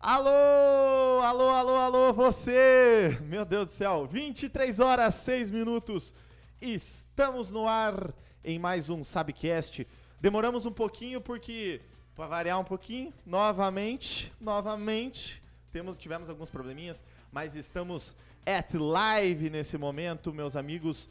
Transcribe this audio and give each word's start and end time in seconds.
Alô, 0.00 1.20
alô, 1.20 1.48
alô, 1.50 1.76
alô, 1.76 2.12
você! 2.14 3.18
Meu 3.26 3.44
Deus 3.44 3.66
do 3.66 3.70
céu, 3.70 4.06
23 4.06 4.80
horas 4.80 5.16
6 5.16 5.50
minutos. 5.50 6.14
Estamos 6.62 7.52
no 7.52 7.68
ar 7.68 8.14
em 8.42 8.58
mais 8.58 8.88
um 8.88 9.04
Sabcast. 9.04 9.86
Demoramos 10.18 10.64
um 10.64 10.72
pouquinho 10.72 11.20
porque, 11.20 11.82
para 12.16 12.26
variar 12.26 12.58
um 12.58 12.64
pouquinho, 12.64 13.12
novamente, 13.26 14.32
novamente, 14.40 15.42
temos, 15.70 15.98
tivemos 15.98 16.30
alguns 16.30 16.48
probleminhas, 16.48 17.04
mas 17.30 17.56
estamos 17.56 18.16
at 18.46 18.72
live 18.72 19.50
nesse 19.50 19.76
momento, 19.76 20.32
meus 20.32 20.56
amigos. 20.56 21.06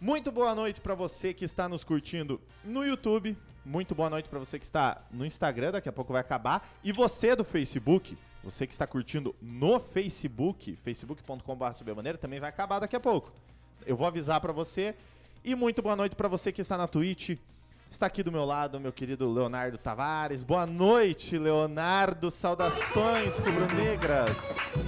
Muito 0.00 0.32
boa 0.32 0.54
noite 0.54 0.80
para 0.80 0.94
você 0.94 1.34
que 1.34 1.44
está 1.44 1.68
nos 1.68 1.84
curtindo 1.84 2.40
no 2.64 2.82
YouTube. 2.82 3.36
Muito 3.62 3.94
boa 3.94 4.08
noite 4.08 4.30
para 4.30 4.38
você 4.38 4.58
que 4.58 4.64
está 4.64 5.02
no 5.10 5.26
Instagram, 5.26 5.72
daqui 5.72 5.90
a 5.90 5.92
pouco 5.92 6.10
vai 6.10 6.22
acabar. 6.22 6.66
E 6.82 6.90
você 6.90 7.36
do 7.36 7.44
Facebook, 7.44 8.16
você 8.42 8.66
que 8.66 8.72
está 8.72 8.86
curtindo 8.86 9.36
no 9.42 9.78
Facebook, 9.78 10.74
facebook.com.br 10.76 12.16
também 12.18 12.40
vai 12.40 12.48
acabar 12.48 12.78
daqui 12.78 12.96
a 12.96 13.00
pouco. 13.00 13.30
Eu 13.84 13.94
vou 13.94 14.06
avisar 14.06 14.40
para 14.40 14.54
você. 14.54 14.94
E 15.44 15.54
muito 15.54 15.82
boa 15.82 15.94
noite 15.94 16.16
para 16.16 16.28
você 16.28 16.50
que 16.50 16.62
está 16.62 16.78
na 16.78 16.88
Twitch. 16.88 17.38
Está 17.90 18.06
aqui 18.06 18.22
do 18.22 18.32
meu 18.32 18.46
lado 18.46 18.80
meu 18.80 18.94
querido 18.94 19.30
Leonardo 19.30 19.76
Tavares. 19.76 20.42
Boa 20.42 20.64
noite, 20.66 21.36
Leonardo. 21.36 22.30
Saudações 22.30 23.36
rubro-negras. 23.38 24.86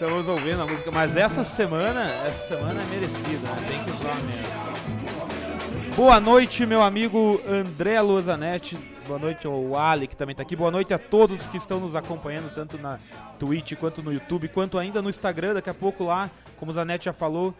Estamos 0.00 0.28
ouvindo 0.28 0.62
a 0.62 0.64
música, 0.64 0.92
mas 0.92 1.16
essa 1.16 1.42
semana, 1.42 2.04
essa 2.24 2.54
semana 2.54 2.80
é 2.80 2.84
merecida, 2.84 3.48
né? 3.48 3.66
Tem 3.66 3.82
que 3.82 3.90
usar 3.90 4.14
mesmo. 4.22 5.96
Boa 5.96 6.20
noite, 6.20 6.64
meu 6.64 6.84
amigo 6.84 7.42
André 7.44 8.00
Lozanetti. 8.00 8.76
Boa 9.08 9.18
noite 9.18 9.44
ao 9.44 9.76
Ali, 9.76 10.06
que 10.06 10.16
também 10.16 10.34
está 10.34 10.44
aqui. 10.44 10.54
Boa 10.54 10.70
noite 10.70 10.94
a 10.94 11.00
todos 11.00 11.48
que 11.48 11.56
estão 11.56 11.80
nos 11.80 11.96
acompanhando, 11.96 12.54
tanto 12.54 12.78
na 12.78 13.00
Twitch, 13.40 13.74
quanto 13.74 14.00
no 14.00 14.12
YouTube, 14.12 14.46
quanto 14.46 14.78
ainda 14.78 15.02
no 15.02 15.10
Instagram. 15.10 15.54
Daqui 15.54 15.68
a 15.68 15.74
pouco 15.74 16.04
lá, 16.04 16.30
como 16.58 16.70
o 16.70 16.74
Zanetti 16.74 17.06
já 17.06 17.12
falou, 17.12 17.52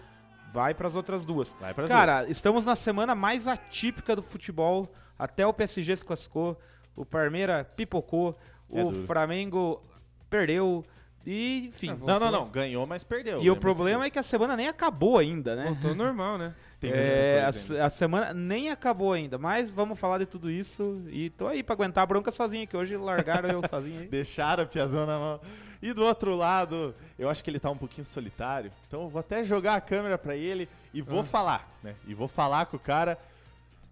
vai 0.55 0.75
para 0.75 0.87
as 0.87 0.95
outras 0.95 1.27
duas. 1.27 1.57
Cara, 1.89 2.25
estamos 2.31 2.65
na 2.65 2.77
semana 2.77 3.17
mais 3.17 3.49
atípica 3.49 4.15
do 4.15 4.23
futebol. 4.23 4.89
Até 5.19 5.45
o 5.45 5.53
PSG 5.53 5.97
se 5.97 6.05
classificou, 6.05 6.57
o 6.95 7.05
Palmeiras 7.05 7.67
pipocou, 7.75 8.39
É 8.73 8.81
o 8.81 8.93
duro. 8.93 9.07
Flamengo 9.09 9.83
perdeu. 10.31 10.85
E, 11.31 11.67
enfim. 11.67 11.95
Não, 12.07 12.19
não, 12.19 12.31
não. 12.31 12.49
Ganhou, 12.49 12.87
mas 12.87 13.05
perdeu. 13.05 13.43
E 13.43 13.51
o 13.51 13.57
problema 13.57 14.07
é 14.07 14.11
que 14.11 14.19
a 14.19 14.23
semana 14.23 14.57
nem 14.57 14.67
acabou 14.67 15.19
ainda, 15.19 15.55
né? 15.55 15.65
Voltou 15.67 15.95
normal, 15.95 16.39
né? 16.39 16.55
Tem 16.81 16.91
É, 16.91 17.45
a, 17.81 17.87
a 17.87 17.91
semana 17.91 18.33
nem 18.33 18.71
acabou 18.71 19.13
ainda, 19.13 19.37
mas 19.37 19.71
vamos 19.71 19.99
falar 19.99 20.19
de 20.19 20.27
tudo 20.27 20.51
isso. 20.51 21.03
E 21.09 21.29
tô 21.29 21.47
aí 21.49 21.63
pra 21.63 21.75
aguentar 21.75 22.05
a 22.05 22.07
bronca 22.07 22.31
sozinho, 22.33 22.67
que 22.67 22.75
hoje 22.77 22.97
largaram 22.97 23.51
eu 23.51 23.61
sozinho 23.69 24.01
aí. 24.01 24.07
Deixaram 24.09 24.63
a 24.63 24.67
Piazão 24.67 25.05
na 25.05 25.19
mão. 25.19 25.41
E 25.83 25.93
do 25.93 26.03
outro 26.03 26.35
lado, 26.35 26.95
eu 27.19 27.29
acho 27.29 27.45
que 27.45 27.51
ele 27.51 27.61
tá 27.61 27.71
um 27.71 27.77
pouquinho 27.77 28.05
solitário. 28.07 28.73
Então 28.87 29.03
eu 29.03 29.09
vou 29.11 29.21
até 29.21 29.45
jogar 29.45 29.75
a 29.75 29.81
câmera 29.83 30.17
pra 30.17 30.35
ele 30.35 30.67
e 30.95 31.03
vou 31.03 31.21
Ah. 31.21 31.25
falar, 31.25 31.79
né? 31.83 31.95
E 32.07 32.15
vou 32.15 32.27
falar 32.27 32.65
com 32.67 32.77
o 32.79 32.81
cara 32.81 33.19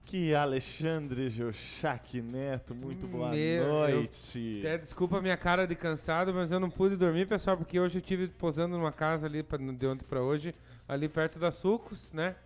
que 0.07 0.33
Alexandre 0.35 1.29
Jochak 1.29 2.23
Neto, 2.23 2.75
muito 2.75 3.07
boa 3.09 3.31
Meu, 3.31 3.39
eu- 3.65 3.69
noite. 3.97 4.61
Até 4.61 4.79
desculpa 4.79 5.19
a 5.19 5.21
minha 5.23 5.37
cara 5.37 5.67
de 5.67 5.75
cansado, 5.75 6.33
mas 6.33 6.53
eu 6.53 6.61
não 6.61 6.71
pude 6.71 6.95
dormir, 6.97 7.27
pessoal, 7.27 7.57
porque 7.57 7.79
hoje 7.81 7.99
eu 7.99 8.03
tive 8.03 8.29
posando 8.29 8.79
numa 8.79 8.93
casa 8.93 9.27
ali 9.27 9.43
pra, 9.43 9.59
de 9.59 9.87
ontem 9.87 10.05
pra 10.09 10.23
hoje, 10.23 10.55
ali 10.89 11.09
perto 11.09 11.41
da 11.41 11.51
Sucos, 11.51 12.09
né? 12.13 12.37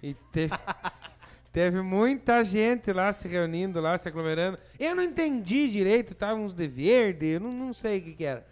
E 0.00 0.14
teve, 0.32 0.54
teve 1.52 1.82
muita 1.82 2.44
gente 2.44 2.92
lá 2.92 3.12
se 3.12 3.26
reunindo, 3.26 3.80
lá 3.80 3.98
se 3.98 4.06
aglomerando. 4.06 4.56
Eu 4.78 4.94
não 4.94 5.02
entendi 5.02 5.68
direito, 5.68 6.14
tava 6.14 6.38
uns 6.38 6.54
de 6.54 6.68
verde, 6.68 7.26
eu 7.26 7.40
não, 7.40 7.50
não 7.50 7.72
sei 7.72 7.98
o 7.98 8.02
que 8.02 8.12
que 8.14 8.24
era. 8.24 8.46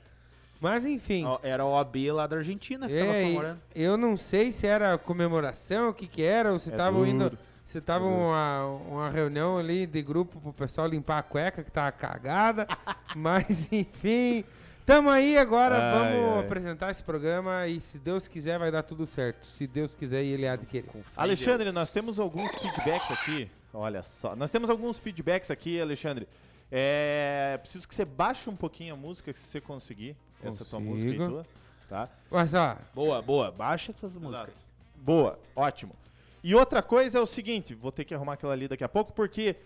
Mas 0.61 0.85
enfim. 0.85 1.25
Era 1.45 1.65
o 1.65 1.69
OB 1.81 2.11
lá 2.11 2.27
da 2.27 2.37
Argentina 2.39 2.89
que 2.89 2.99
tava 2.99 3.13
É, 3.13 3.23
e 3.23 3.27
comemorando. 3.27 3.61
eu 3.77 3.97
não 3.97 4.17
sei 4.17 4.51
se 4.51 4.67
era 4.67 4.99
comemoração, 4.99 5.91
o 5.91 5.95
que 5.95 6.09
que 6.09 6.23
era, 6.25 6.53
ou 6.53 6.59
se 6.59 6.71
É 6.71 6.73
estavam 6.73 7.05
duro. 7.05 7.11
indo, 7.13 7.39
se 7.69 7.81
tava 7.83 8.05
duro. 8.05 8.17
uma, 8.17 8.65
uma 8.89 9.11
reunião 9.11 9.59
ali 9.59 9.87
de 9.87 10.01
grupo 10.03 10.41
pro 10.41 10.53
pessoal 10.55 10.87
limpar 10.87 11.19
a 11.19 11.23
cueca 11.23 11.63
que 11.63 11.71
tava 11.71 11.93
cagada, 11.93 12.67
mas 13.15 13.71
enfim, 13.71 14.43
tamo 14.87 15.11
aí 15.11 15.37
agora, 15.37 15.77
Ai, 15.77 15.93
vamos 16.13 16.37
ai. 16.39 16.45
apresentar 16.47 16.91
esse 16.91 17.03
programa 17.03 17.67
e 17.67 17.79
se 17.81 17.99
Deus 17.99 18.27
quiser 18.27 18.59
vai 18.59 18.71
dar 18.71 18.83
tudo 18.83 19.05
certo, 19.05 19.47
se 19.47 19.67
Deus 19.67 19.95
quiser 19.95 20.23
e 20.25 20.29
ele 20.33 20.49
há 20.49 20.57
de 20.57 20.65
querer. 20.65 20.89
Alexandre, 21.15 21.71
nós 21.71 21.93
temos 21.93 22.19
alguns 22.19 22.51
feedbacks 22.61 23.11
aqui. 23.11 23.51
Olha 23.75 24.03
só, 24.03 24.35
nós 24.35 24.51
temos 24.51 24.71
alguns 24.71 24.99
feedbacks 24.99 25.51
aqui, 25.51 25.79
Alexandre. 25.79 26.27
É, 26.73 27.59
preciso 27.63 27.87
que 27.87 27.95
você 27.95 28.05
baixe 28.05 28.49
um 28.49 28.57
pouquinho 28.57 28.95
a 28.95 28.97
música, 28.97 29.31
se 29.35 29.41
você 29.41 29.61
conseguir. 29.61 30.17
Essa 30.43 30.65
tua 30.65 30.79
música 30.81 31.11
aí 31.11 31.19
Consigo. 31.19 31.35
tua, 31.43 31.47
tá? 31.89 32.09
Mas 32.31 32.55
ó, 32.55 32.77
Boa, 32.95 33.21
boa. 33.21 33.51
Baixa 33.51 33.91
essas 33.93 34.15
músicas. 34.17 34.55
Boa, 34.97 35.39
ótimo. 35.57 35.95
E 36.43 36.55
outra 36.55 36.83
coisa 36.83 37.19
é 37.19 37.21
o 37.21 37.27
seguinte, 37.27 37.75
vou 37.75 37.91
ter 37.93 38.05
que 38.05 38.15
arrumar 38.15 38.35
aquela 38.35 38.53
ali 38.53 38.69
daqui 38.69 38.85
a 38.85 38.89
pouco, 38.89 39.13
porque 39.13 39.57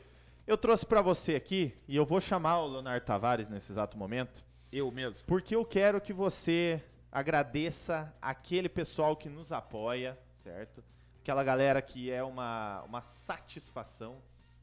eu 0.46 0.56
trouxe 0.56 0.86
pra 0.86 1.02
você 1.02 1.34
aqui, 1.34 1.74
e 1.86 1.94
eu 1.96 2.04
vou 2.04 2.20
chamar 2.20 2.60
o 2.60 2.66
Leonardo 2.66 3.04
Tavares 3.04 3.48
nesse 3.48 3.70
exato 3.72 3.96
momento, 3.96 4.44
Eu 4.72 4.90
mesmo. 4.90 5.22
porque 5.26 5.54
eu 5.54 5.64
quero 5.64 6.00
que 6.00 6.12
você 6.12 6.82
agradeça 7.10 8.12
aquele 8.20 8.68
pessoal 8.68 9.14
que 9.16 9.28
nos 9.28 9.52
apoia, 9.52 10.18
certo? 10.34 10.82
Aquela 11.20 11.44
galera 11.44 11.80
que 11.80 12.10
é 12.10 12.22
uma, 12.22 12.82
uma 12.82 13.02
satisfação. 13.02 14.16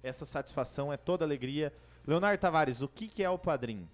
Essa 0.04 0.26
satisfação 0.26 0.92
é 0.92 0.98
toda 0.98 1.24
alegria. 1.24 1.72
Leonardo 2.06 2.42
Tavares, 2.42 2.82
o 2.82 2.88
que, 2.88 3.08
que 3.08 3.24
é 3.24 3.30
o 3.30 3.38
padrinho? 3.38 3.88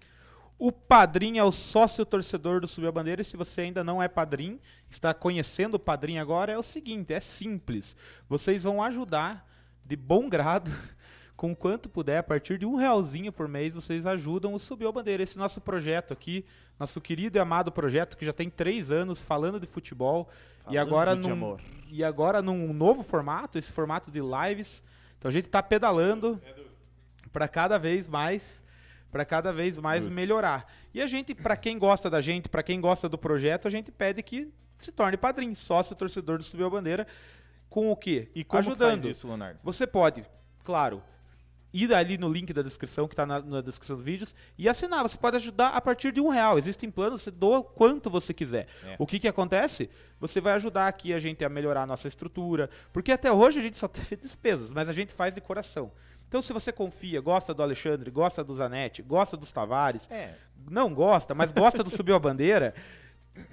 O 0.58 0.72
padrinho 0.72 1.38
é 1.38 1.44
o 1.44 1.52
sócio 1.52 2.04
torcedor 2.06 2.60
do 2.60 2.66
Subiu 2.66 2.88
a 2.88 2.92
Bandeira. 2.92 3.20
E 3.20 3.24
se 3.24 3.36
você 3.36 3.62
ainda 3.62 3.84
não 3.84 4.02
é 4.02 4.08
padrinho, 4.08 4.58
está 4.88 5.12
conhecendo 5.12 5.74
o 5.74 5.78
padrinho 5.78 6.20
agora, 6.20 6.52
é 6.52 6.58
o 6.58 6.62
seguinte: 6.62 7.12
é 7.12 7.20
simples. 7.20 7.96
Vocês 8.28 8.62
vão 8.62 8.82
ajudar 8.82 9.46
de 9.84 9.96
bom 9.96 10.28
grado, 10.28 10.70
com 11.36 11.54
quanto 11.54 11.88
puder, 11.88 12.18
a 12.18 12.22
partir 12.22 12.58
de 12.58 12.64
um 12.64 12.76
realzinho 12.76 13.30
por 13.30 13.46
mês, 13.46 13.74
vocês 13.74 14.06
ajudam 14.06 14.54
o 14.54 14.58
Subiu 14.58 14.88
a 14.88 14.92
Bandeira. 14.92 15.22
Esse 15.22 15.36
nosso 15.36 15.60
projeto 15.60 16.14
aqui, 16.14 16.44
nosso 16.80 17.00
querido 17.02 17.36
e 17.36 17.40
amado 17.40 17.70
projeto, 17.70 18.16
que 18.16 18.24
já 18.24 18.32
tem 18.32 18.48
três 18.48 18.90
anos 18.90 19.20
falando 19.20 19.60
de 19.60 19.66
futebol. 19.66 20.28
e 20.60 20.64
Falando 20.64 20.78
agora 20.78 21.14
de 21.14 21.28
num, 21.28 21.32
amor. 21.32 21.60
E 21.90 22.02
agora 22.02 22.40
num 22.40 22.72
novo 22.72 23.02
formato, 23.02 23.58
esse 23.58 23.70
formato 23.70 24.10
de 24.10 24.20
lives. 24.20 24.82
Então 25.18 25.28
a 25.28 25.32
gente 25.32 25.46
está 25.46 25.62
pedalando 25.62 26.40
para 27.30 27.46
cada 27.46 27.76
vez 27.76 28.08
mais 28.08 28.64
para 29.16 29.24
cada 29.24 29.50
vez 29.50 29.78
mais 29.78 30.06
melhorar. 30.06 30.70
E 30.92 31.00
a 31.00 31.06
gente, 31.06 31.34
para 31.34 31.56
quem 31.56 31.78
gosta 31.78 32.10
da 32.10 32.20
gente, 32.20 32.50
para 32.50 32.62
quem 32.62 32.78
gosta 32.78 33.08
do 33.08 33.16
projeto, 33.16 33.66
a 33.66 33.70
gente 33.70 33.90
pede 33.90 34.22
que 34.22 34.52
se 34.76 34.92
torne 34.92 35.16
padrinho, 35.16 35.56
sócio 35.56 35.96
torcedor 35.96 36.36
do 36.36 36.44
Subiu 36.44 36.66
a 36.66 36.70
Bandeira, 36.70 37.06
com 37.70 37.90
o 37.90 37.96
quê? 37.96 38.28
E 38.34 38.44
como 38.44 38.62
que 38.62 38.68
Ajudando. 38.68 39.00
faz 39.00 39.16
isso, 39.16 39.26
Leonardo? 39.26 39.58
Você 39.64 39.86
pode, 39.86 40.22
claro, 40.62 41.02
ir 41.72 41.94
ali 41.94 42.18
no 42.18 42.30
link 42.30 42.52
da 42.52 42.60
descrição, 42.60 43.08
que 43.08 43.14
está 43.14 43.24
na, 43.24 43.40
na 43.40 43.62
descrição 43.62 43.96
dos 43.96 44.04
vídeos, 44.04 44.34
e 44.58 44.68
assinar. 44.68 45.02
Você 45.02 45.16
pode 45.16 45.36
ajudar 45.36 45.68
a 45.68 45.80
partir 45.80 46.12
de 46.12 46.20
um 46.20 46.28
real. 46.28 46.58
Existem 46.58 46.90
planos, 46.90 47.22
você 47.22 47.30
doa 47.30 47.64
quanto 47.64 48.10
você 48.10 48.34
quiser. 48.34 48.66
É. 48.84 48.96
O 48.98 49.06
que, 49.06 49.18
que 49.18 49.26
acontece? 49.26 49.88
Você 50.20 50.42
vai 50.42 50.52
ajudar 50.52 50.88
aqui 50.88 51.14
a 51.14 51.18
gente 51.18 51.42
a 51.42 51.48
melhorar 51.48 51.84
a 51.84 51.86
nossa 51.86 52.06
estrutura, 52.06 52.68
porque 52.92 53.12
até 53.12 53.32
hoje 53.32 53.60
a 53.60 53.62
gente 53.62 53.78
só 53.78 53.88
teve 53.88 54.14
despesas, 54.16 54.70
mas 54.70 54.90
a 54.90 54.92
gente 54.92 55.14
faz 55.14 55.34
de 55.34 55.40
coração. 55.40 55.90
Então, 56.28 56.42
se 56.42 56.52
você 56.52 56.72
confia, 56.72 57.20
gosta 57.20 57.54
do 57.54 57.62
Alexandre, 57.62 58.10
gosta 58.10 58.42
do 58.42 58.54
Zanetti, 58.54 59.02
gosta 59.02 59.36
dos 59.36 59.52
Tavares, 59.52 60.08
É, 60.10 60.34
não 60.68 60.92
gosta, 60.92 61.34
mas 61.34 61.52
gosta 61.52 61.82
do 61.84 61.90
Subiu 61.90 62.16
a 62.16 62.18
Bandeira, 62.18 62.74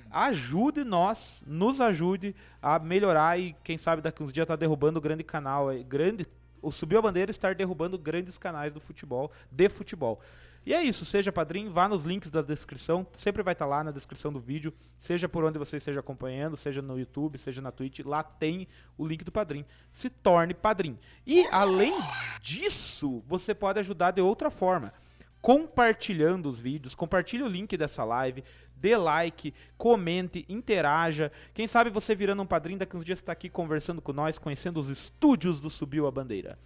ajude 0.09 0.83
nós, 0.83 1.43
nos 1.45 1.79
ajude 1.79 2.35
a 2.61 2.79
melhorar 2.79 3.39
e 3.39 3.55
quem 3.63 3.77
sabe 3.77 4.01
daqui 4.01 4.23
uns 4.23 4.33
dias 4.33 4.47
tá 4.47 4.55
derrubando 4.55 4.97
o 4.97 5.01
grande 5.01 5.23
canal, 5.23 5.67
grande, 5.87 6.25
o 6.61 6.71
Subiu 6.71 6.99
a 6.99 7.01
Bandeira 7.01 7.31
estar 7.31 7.53
derrubando 7.53 7.97
grandes 7.97 8.37
canais 8.37 8.73
do 8.73 8.79
futebol, 8.79 9.31
de 9.51 9.69
futebol. 9.69 10.19
E 10.65 10.73
é 10.73 10.81
isso, 10.81 11.05
seja 11.05 11.31
padrinho, 11.31 11.71
vá 11.71 11.89
nos 11.89 12.05
links 12.05 12.31
da 12.31 12.41
descrição, 12.41 13.05
sempre 13.11 13.43
vai 13.43 13.51
estar 13.51 13.65
lá 13.65 13.83
na 13.83 13.91
descrição 13.91 14.31
do 14.31 14.39
vídeo, 14.39 14.73
seja 14.97 15.27
por 15.27 15.43
onde 15.43 15.59
você 15.59 15.77
esteja 15.77 15.99
acompanhando, 15.99 16.55
seja 16.55 16.81
no 16.81 16.97
YouTube, 16.97 17.37
seja 17.37 17.61
na 17.61 17.71
Twitch, 17.71 17.99
lá 17.99 18.23
tem 18.23 18.67
o 18.97 19.05
link 19.05 19.23
do 19.25 19.31
padrinho. 19.31 19.65
Se 19.91 20.09
torne 20.09 20.53
padrinho. 20.53 20.97
E 21.27 21.45
além 21.51 21.93
disso, 22.41 23.21
você 23.27 23.53
pode 23.53 23.79
ajudar 23.79 24.11
de 24.11 24.21
outra 24.21 24.49
forma 24.49 24.93
compartilhando 25.43 26.47
os 26.47 26.57
vídeos, 26.57 26.95
compartilhe 26.95 27.43
o 27.43 27.49
link 27.49 27.75
dessa 27.75 28.05
live, 28.05 28.45
dê 28.77 28.95
like, 28.95 29.53
comente, 29.77 30.45
interaja. 30.47 31.29
Quem 31.53 31.67
sabe 31.67 31.89
você 31.89 32.15
virando 32.15 32.41
um 32.41 32.45
padrinho, 32.45 32.79
daqui 32.79 32.95
uns 32.95 33.03
dias 33.03 33.19
está 33.19 33.33
aqui 33.33 33.49
conversando 33.49 34.01
com 34.01 34.13
nós, 34.13 34.37
conhecendo 34.37 34.79
os 34.79 34.87
estúdios 34.87 35.59
do 35.59 35.69
Subiu 35.69 36.07
a 36.07 36.11
Bandeira. 36.11 36.57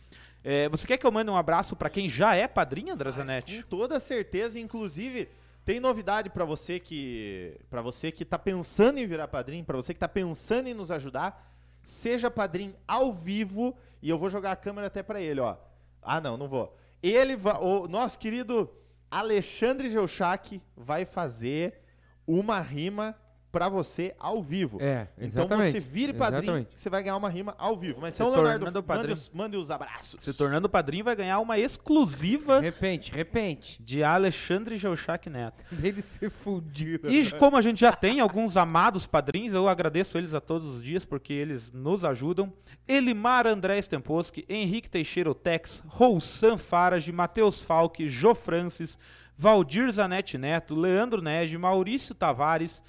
É, 0.43 0.69
você 0.69 0.87
quer 0.87 0.97
que 0.97 1.05
eu 1.05 1.11
mande 1.11 1.29
um 1.29 1.35
abraço 1.35 1.75
para 1.75 1.89
quem 1.89 2.07
já 2.07 2.35
é 2.35 2.47
padrinho, 2.47 2.95
Zanetti? 3.11 3.63
Com 3.63 3.69
toda 3.69 3.99
certeza, 3.99 4.59
inclusive, 4.59 5.29
tem 5.65 5.79
novidade 5.79 6.29
pra 6.29 6.45
você 6.45 6.79
que 6.79 7.59
para 7.69 7.81
você 7.81 8.11
que 8.11 8.23
tá 8.23 8.39
pensando 8.39 8.99
em 8.99 9.05
virar 9.05 9.27
padrinho, 9.27 9.65
pra 9.65 9.75
você 9.75 9.93
que 9.93 9.99
tá 9.99 10.07
pensando 10.07 10.67
em 10.67 10.73
nos 10.73 10.91
ajudar. 10.91 11.53
seja 11.83 12.29
padrinho 12.31 12.75
ao 12.87 13.11
vivo 13.13 13.75
e 14.01 14.09
eu 14.09 14.17
vou 14.17 14.29
jogar 14.29 14.51
a 14.51 14.55
câmera 14.55 14.87
até 14.87 15.03
pra 15.03 15.21
ele, 15.21 15.39
ó. 15.41 15.57
Ah, 16.01 16.21
não, 16.21 16.37
não 16.37 16.47
vou. 16.47 16.75
Ele 17.01 17.35
vai, 17.35 17.57
o 17.59 17.87
nosso 17.87 18.17
querido 18.17 18.69
Alexandre 19.09 19.89
Geuchac 19.89 20.61
vai 20.75 21.05
fazer 21.05 21.81
uma 22.25 22.59
rima 22.59 23.15
pra 23.51 23.69
você 23.69 24.13
ao 24.19 24.41
vivo. 24.43 24.77
É, 24.81 25.07
Então 25.17 25.43
exatamente. 25.45 25.71
você 25.71 25.79
vire 25.79 26.13
padrinho, 26.13 26.43
Exatamente. 26.43 26.69
você 26.79 26.89
vai 26.89 27.01
ganhar 27.03 27.15
uma 27.17 27.29
rima 27.29 27.55
ao 27.57 27.75
vivo. 27.77 27.99
Mas 28.01 28.13
Se 28.13 28.21
então, 28.21 28.31
Leonardo, 28.33 28.65
tornando 28.65 28.75
mande 28.79 28.87
padrinho. 28.87 29.13
os, 29.13 29.29
mande 29.33 29.57
os 29.57 29.71
abraços. 29.71 30.23
Se 30.23 30.33
tornando 30.33 30.67
padrinho, 30.69 31.03
vai 31.05 31.15
ganhar 31.15 31.39
uma 31.39 31.57
exclusiva 31.57 32.59
Repente, 32.59 33.11
repente. 33.11 33.81
de 33.81 34.03
Alexandre 34.03 34.77
Geuchac 34.77 35.29
Neto. 35.29 35.63
Ele 35.81 36.01
se 36.01 36.29
fudido. 36.29 37.09
E 37.11 37.31
como 37.31 37.57
a 37.57 37.61
gente 37.61 37.79
já 37.79 37.93
tem 37.93 38.19
alguns 38.19 38.57
amados 38.57 39.05
padrinhos, 39.05 39.53
eu 39.53 39.67
agradeço 39.67 40.17
eles 40.17 40.33
a 40.33 40.41
todos 40.41 40.75
os 40.75 40.83
dias 40.83 41.03
porque 41.05 41.33
eles 41.33 41.71
nos 41.71 42.03
ajudam. 42.05 42.51
Elimar 42.87 43.47
André 43.47 43.81
Stemposki, 43.81 44.45
Henrique 44.47 44.89
Teixeira 44.89 45.33
Tex, 45.33 45.81
Roussan 45.87 46.57
Farage, 46.57 47.11
Matheus 47.11 47.59
Falque, 47.59 48.07
Jô 48.09 48.33
Francis, 48.35 48.97
Valdir 49.37 49.91
Zanetti 49.91 50.37
Neto, 50.37 50.73
Leandro 50.75 51.21
Nege, 51.21 51.57
Maurício 51.57 52.15
Tavares, 52.15 52.81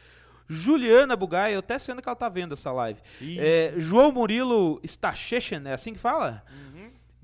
Juliana 0.49 1.15
Bugai, 1.15 1.55
eu 1.55 1.59
até 1.59 1.79
sendo 1.79 2.01
que 2.01 2.09
ela 2.09 2.17
tá 2.17 2.29
vendo 2.29 2.55
essa 2.55 2.73
live. 2.73 3.01
É, 3.39 3.75
João 3.77 4.11
Murilo 4.11 4.81
Stachechen, 4.85 5.63
é 5.67 5.75
assim 5.75 5.93
que 5.93 6.01
fala? 6.01 6.43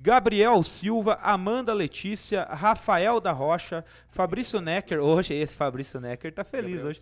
Gabriel 0.04 0.62
Silva, 0.62 1.18
Amanda 1.22 1.72
Letícia, 1.72 2.44
Rafael 2.44 3.18
da 3.20 3.32
Rocha, 3.32 3.82
Fabrício 4.10 4.60
Necker, 4.60 5.00
hoje 5.00 5.32
esse 5.32 5.54
Fabrício 5.54 5.98
Necker 5.98 6.30
tá 6.30 6.44
feliz 6.44 6.74
Gabriel 6.74 6.86
hoje. 6.86 7.00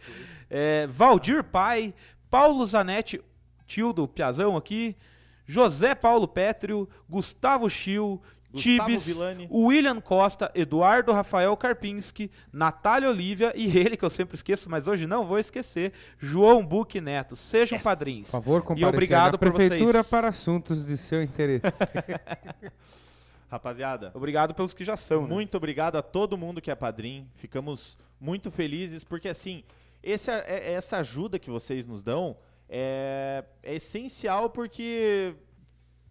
É, 0.48 0.86
Valdir 0.86 1.42
Pai, 1.42 1.92
Paulo 2.30 2.64
Zanetti, 2.64 3.20
tio 3.66 3.92
do 3.92 4.06
Piazão 4.06 4.56
aqui, 4.56 4.96
José 5.44 5.96
Paulo 5.96 6.28
Pétrio, 6.28 6.88
Gustavo 7.10 7.68
Schill, 7.68 8.22
Gustavo 8.52 8.88
Tibes, 8.88 9.06
Villani. 9.06 9.48
William 9.50 10.00
Costa, 10.00 10.50
Eduardo 10.54 11.12
Rafael 11.12 11.56
Karpinski, 11.56 12.30
Natália 12.52 13.08
Olívia 13.08 13.52
e 13.56 13.66
ele, 13.78 13.96
que 13.96 14.04
eu 14.04 14.10
sempre 14.10 14.34
esqueço, 14.34 14.68
mas 14.70 14.86
hoje 14.86 15.06
não 15.06 15.24
vou 15.26 15.38
esquecer, 15.38 15.92
João 16.18 16.64
Buque 16.64 17.00
Neto. 17.00 17.34
Sejam 17.34 17.76
Yes. 17.76 17.84
padrinhos. 17.84 18.26
Por 18.26 18.32
favor, 18.32 18.62
comparecer 18.62 18.88
obrigado 18.88 19.32
na 19.32 19.38
por 19.38 19.52
prefeitura 19.52 19.92
vocês. 20.02 20.06
para 20.10 20.28
assuntos 20.28 20.86
de 20.86 20.96
seu 20.96 21.22
interesse. 21.22 21.82
Rapaziada, 23.50 24.10
Obrigado 24.14 24.54
pelos 24.54 24.72
que 24.72 24.82
já 24.82 24.96
são. 24.96 25.22
né? 25.22 25.28
muito 25.28 25.56
obrigado 25.58 25.96
a 25.96 26.02
todo 26.02 26.38
mundo 26.38 26.60
que 26.60 26.70
é 26.70 26.74
padrinho. 26.74 27.28
Ficamos 27.34 27.98
muito 28.18 28.50
felizes 28.50 29.04
porque, 29.04 29.28
assim, 29.28 29.62
esse, 30.02 30.30
é- 30.30 30.72
essa 30.72 30.96
ajuda 30.98 31.38
que 31.38 31.50
vocês 31.50 31.84
nos 31.84 32.02
dão 32.02 32.34
é, 32.66 33.44
é 33.62 33.74
essencial 33.74 34.48
porque 34.48 35.34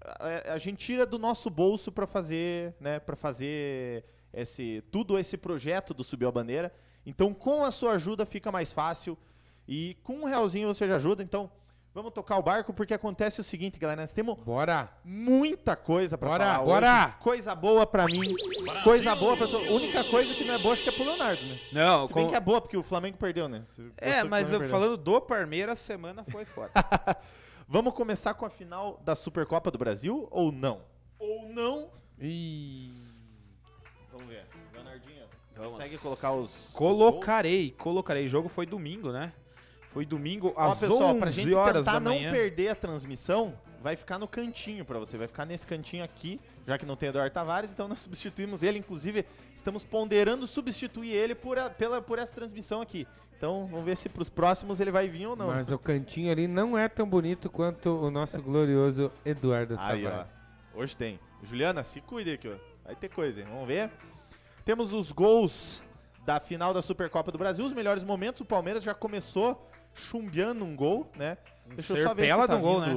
a, 0.03 0.53
a 0.53 0.57
gente 0.57 0.77
tira 0.85 1.05
do 1.05 1.17
nosso 1.19 1.49
bolso 1.49 1.91
para 1.91 2.07
fazer, 2.07 2.73
né, 2.79 2.99
para 2.99 3.15
fazer 3.15 4.03
esse 4.33 4.83
tudo 4.91 5.17
esse 5.19 5.37
projeto 5.37 5.93
do 5.93 6.03
Subiu 6.03 6.27
a 6.29 6.31
Bandeira. 6.31 6.73
Então, 7.05 7.33
com 7.33 7.63
a 7.63 7.71
sua 7.71 7.93
ajuda 7.93 8.25
fica 8.25 8.51
mais 8.51 8.71
fácil 8.71 9.17
e 9.67 9.97
com 10.03 10.13
um 10.21 10.25
realzinho 10.25 10.67
você 10.67 10.87
já 10.87 10.95
ajuda. 10.97 11.21
Então, 11.23 11.49
vamos 11.93 12.13
tocar 12.13 12.37
o 12.37 12.41
barco 12.43 12.71
porque 12.73 12.93
acontece 12.93 13.41
o 13.41 13.43
seguinte, 13.43 13.77
galera, 13.79 14.01
nós 14.01 14.13
temos 14.13 14.37
Bora. 14.39 14.89
muita 15.03 15.75
coisa 15.75 16.17
pra 16.17 16.29
Bora, 16.29 16.43
falar 16.45 16.63
bora! 16.65 17.05
hoje. 17.07 17.15
Coisa 17.19 17.55
boa 17.55 17.85
pra 17.87 18.05
mim, 18.05 18.33
coisa 18.83 19.15
boa 19.15 19.35
pra 19.35 19.47
todo. 19.47 19.67
A 19.67 19.71
única 19.71 20.03
coisa 20.05 20.33
que 20.33 20.43
não 20.45 20.53
é 20.53 20.57
boa 20.59 20.73
acho 20.73 20.83
que 20.83 20.89
é 20.89 20.91
pro 20.91 21.03
Leonardo, 21.03 21.43
né? 21.45 21.59
Não, 21.73 22.07
Se 22.07 22.13
bem 22.13 22.23
com- 22.25 22.29
que 22.29 22.35
é 22.37 22.39
boa 22.39 22.61
porque 22.61 22.77
o 22.77 22.83
Flamengo 22.83 23.17
perdeu, 23.17 23.49
né? 23.49 23.63
Você 23.65 23.91
É, 23.97 24.21
que 24.21 24.27
o 24.27 24.29
mas 24.29 24.51
eu, 24.51 24.59
perdeu. 24.59 24.69
falando 24.79 24.95
do 24.97 25.19
Parmeira, 25.21 25.73
a 25.73 25.75
semana 25.75 26.23
foi 26.23 26.45
foda. 26.45 26.71
Vamos 27.71 27.93
começar 27.93 28.33
com 28.33 28.45
a 28.45 28.49
final 28.49 28.99
da 29.05 29.15
Supercopa 29.15 29.71
do 29.71 29.77
Brasil 29.77 30.27
ou 30.29 30.51
não? 30.51 30.81
Ou 31.17 31.47
não? 31.47 31.87
Ih. 32.19 32.91
Vamos 34.11 34.27
ver. 34.27 34.45
Leonardinho, 34.73 35.23
Vamos. 35.55 35.71
consegue 35.77 35.97
colocar 35.99 36.33
os 36.33 36.51
os 36.67 36.73
Colocarei, 36.73 37.71
colocarei. 37.71 38.25
O 38.25 38.27
jogo 38.27 38.49
foi 38.49 38.65
domingo, 38.65 39.13
né? 39.13 39.31
Foi 39.93 40.05
domingo 40.05 40.53
Ó, 40.53 40.67
às 40.69 40.79
pessoal, 40.79 41.11
11 41.11 41.19
pra 41.21 41.31
gente 41.31 41.53
horas 41.53 41.73
tentar 41.85 41.93
da 41.93 41.99
não 42.01 42.11
manhã. 42.11 42.29
perder 42.29 42.67
a 42.67 42.75
transmissão, 42.75 43.57
vai 43.81 43.95
ficar 43.95 44.17
no 44.19 44.27
cantinho 44.27 44.85
pra 44.85 44.99
você. 44.99 45.17
Vai 45.17 45.27
ficar 45.27 45.45
nesse 45.45 45.65
cantinho 45.65 46.03
aqui, 46.03 46.39
já 46.67 46.77
que 46.77 46.85
não 46.85 46.95
tem 46.95 47.09
Eduardo 47.09 47.33
Tavares, 47.33 47.71
então 47.71 47.87
nós 47.89 47.99
substituímos 48.01 48.63
ele. 48.63 48.79
Inclusive, 48.79 49.25
estamos 49.55 49.83
ponderando 49.83 50.45
substituir 50.47 51.11
ele 51.13 51.35
por, 51.35 51.57
a- 51.57 51.69
pela, 51.69 52.01
por 52.01 52.19
essa 52.19 52.33
transmissão 52.35 52.81
aqui. 52.81 53.07
Então, 53.37 53.65
vamos 53.65 53.85
ver 53.85 53.97
se 53.97 54.07
pros 54.07 54.29
próximos 54.29 54.79
ele 54.79 54.91
vai 54.91 55.07
vir 55.07 55.25
ou 55.25 55.35
não. 55.35 55.47
Mas 55.47 55.71
o 55.71 55.79
cantinho 55.79 56.31
ali 56.31 56.47
não 56.47 56.77
é 56.77 56.87
tão 56.87 57.09
bonito 57.09 57.49
quanto 57.49 57.89
o 57.89 58.11
nosso 58.11 58.39
glorioso 58.39 59.11
Eduardo 59.25 59.75
Aí, 59.79 60.05
ó. 60.05 60.09
Tavares. 60.09 60.31
Hoje 60.75 60.95
tem. 60.95 61.19
Juliana, 61.41 61.83
se 61.83 61.99
cuide 62.01 62.33
aqui, 62.33 62.47
ó. 62.47 62.53
Vai 62.85 62.95
ter 62.95 63.09
coisa, 63.09 63.41
hein? 63.41 63.47
Vamos 63.49 63.67
ver. 63.67 63.89
Temos 64.63 64.93
os 64.93 65.11
gols 65.11 65.81
da 66.23 66.39
final 66.39 66.71
da 66.71 66.83
Supercopa 66.83 67.31
do 67.31 67.37
Brasil. 67.39 67.65
Os 67.65 67.73
melhores 67.73 68.03
momentos. 68.03 68.41
O 68.41 68.45
Palmeiras 68.45 68.83
já 68.83 68.93
começou 68.93 69.67
chumbeando 69.93 70.63
um 70.63 70.75
gol, 70.75 71.09
né? 71.15 71.35
Deixa 71.65 71.97
eu 71.97 72.03
só 72.03 72.13
ver 72.13 72.29
se 72.29 72.35
tá 72.37 72.45
do 72.45 72.59
gol, 72.59 72.79
né? 72.81 72.93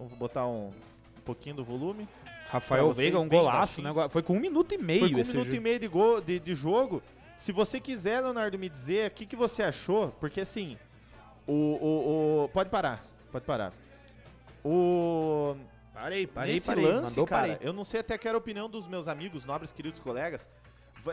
Vamos 0.00 0.14
botar 0.14 0.46
um, 0.46 0.68
um 0.68 1.20
pouquinho 1.24 1.56
do 1.56 1.64
volume. 1.64 2.08
Rafael 2.48 2.90
Veiga, 2.92 3.20
um 3.20 3.28
golaço, 3.28 3.82
baixinho. 3.82 4.02
né? 4.02 4.08
Foi 4.08 4.22
com 4.22 4.34
um 4.34 4.40
minuto 4.40 4.72
e 4.74 4.78
meio 4.78 5.00
Foi 5.00 5.08
com 5.10 5.14
um 5.16 5.18
minuto 5.18 5.44
jogo. 5.44 5.54
e 5.56 5.60
meio 5.60 5.78
de, 5.78 5.86
gol, 5.88 6.20
de, 6.22 6.38
de 6.40 6.54
jogo. 6.54 7.02
Se 7.36 7.52
você 7.52 7.78
quiser, 7.78 8.20
Leonardo, 8.22 8.58
me 8.58 8.68
dizer 8.68 9.10
o 9.10 9.14
que, 9.14 9.26
que 9.26 9.36
você 9.36 9.62
achou, 9.62 10.08
porque 10.18 10.40
assim, 10.40 10.78
o, 11.46 11.52
o, 11.52 12.44
o- 12.44 12.48
Pode 12.48 12.70
parar, 12.70 13.04
pode 13.30 13.44
parar. 13.44 13.72
O... 14.64 15.54
Parei, 15.94 16.26
parei, 16.26 16.54
Nesse 16.54 16.66
parei. 16.66 16.84
lance, 16.86 17.10
Mandou, 17.10 17.26
cara, 17.26 17.48
parei. 17.54 17.58
eu 17.68 17.72
não 17.74 17.84
sei 17.84 18.00
até 18.00 18.16
que 18.16 18.26
era 18.26 18.36
a 18.36 18.40
opinião 18.40 18.68
dos 18.70 18.86
meus 18.88 19.06
amigos, 19.06 19.44
nobres, 19.44 19.70
queridos 19.70 20.00
colegas. 20.00 20.48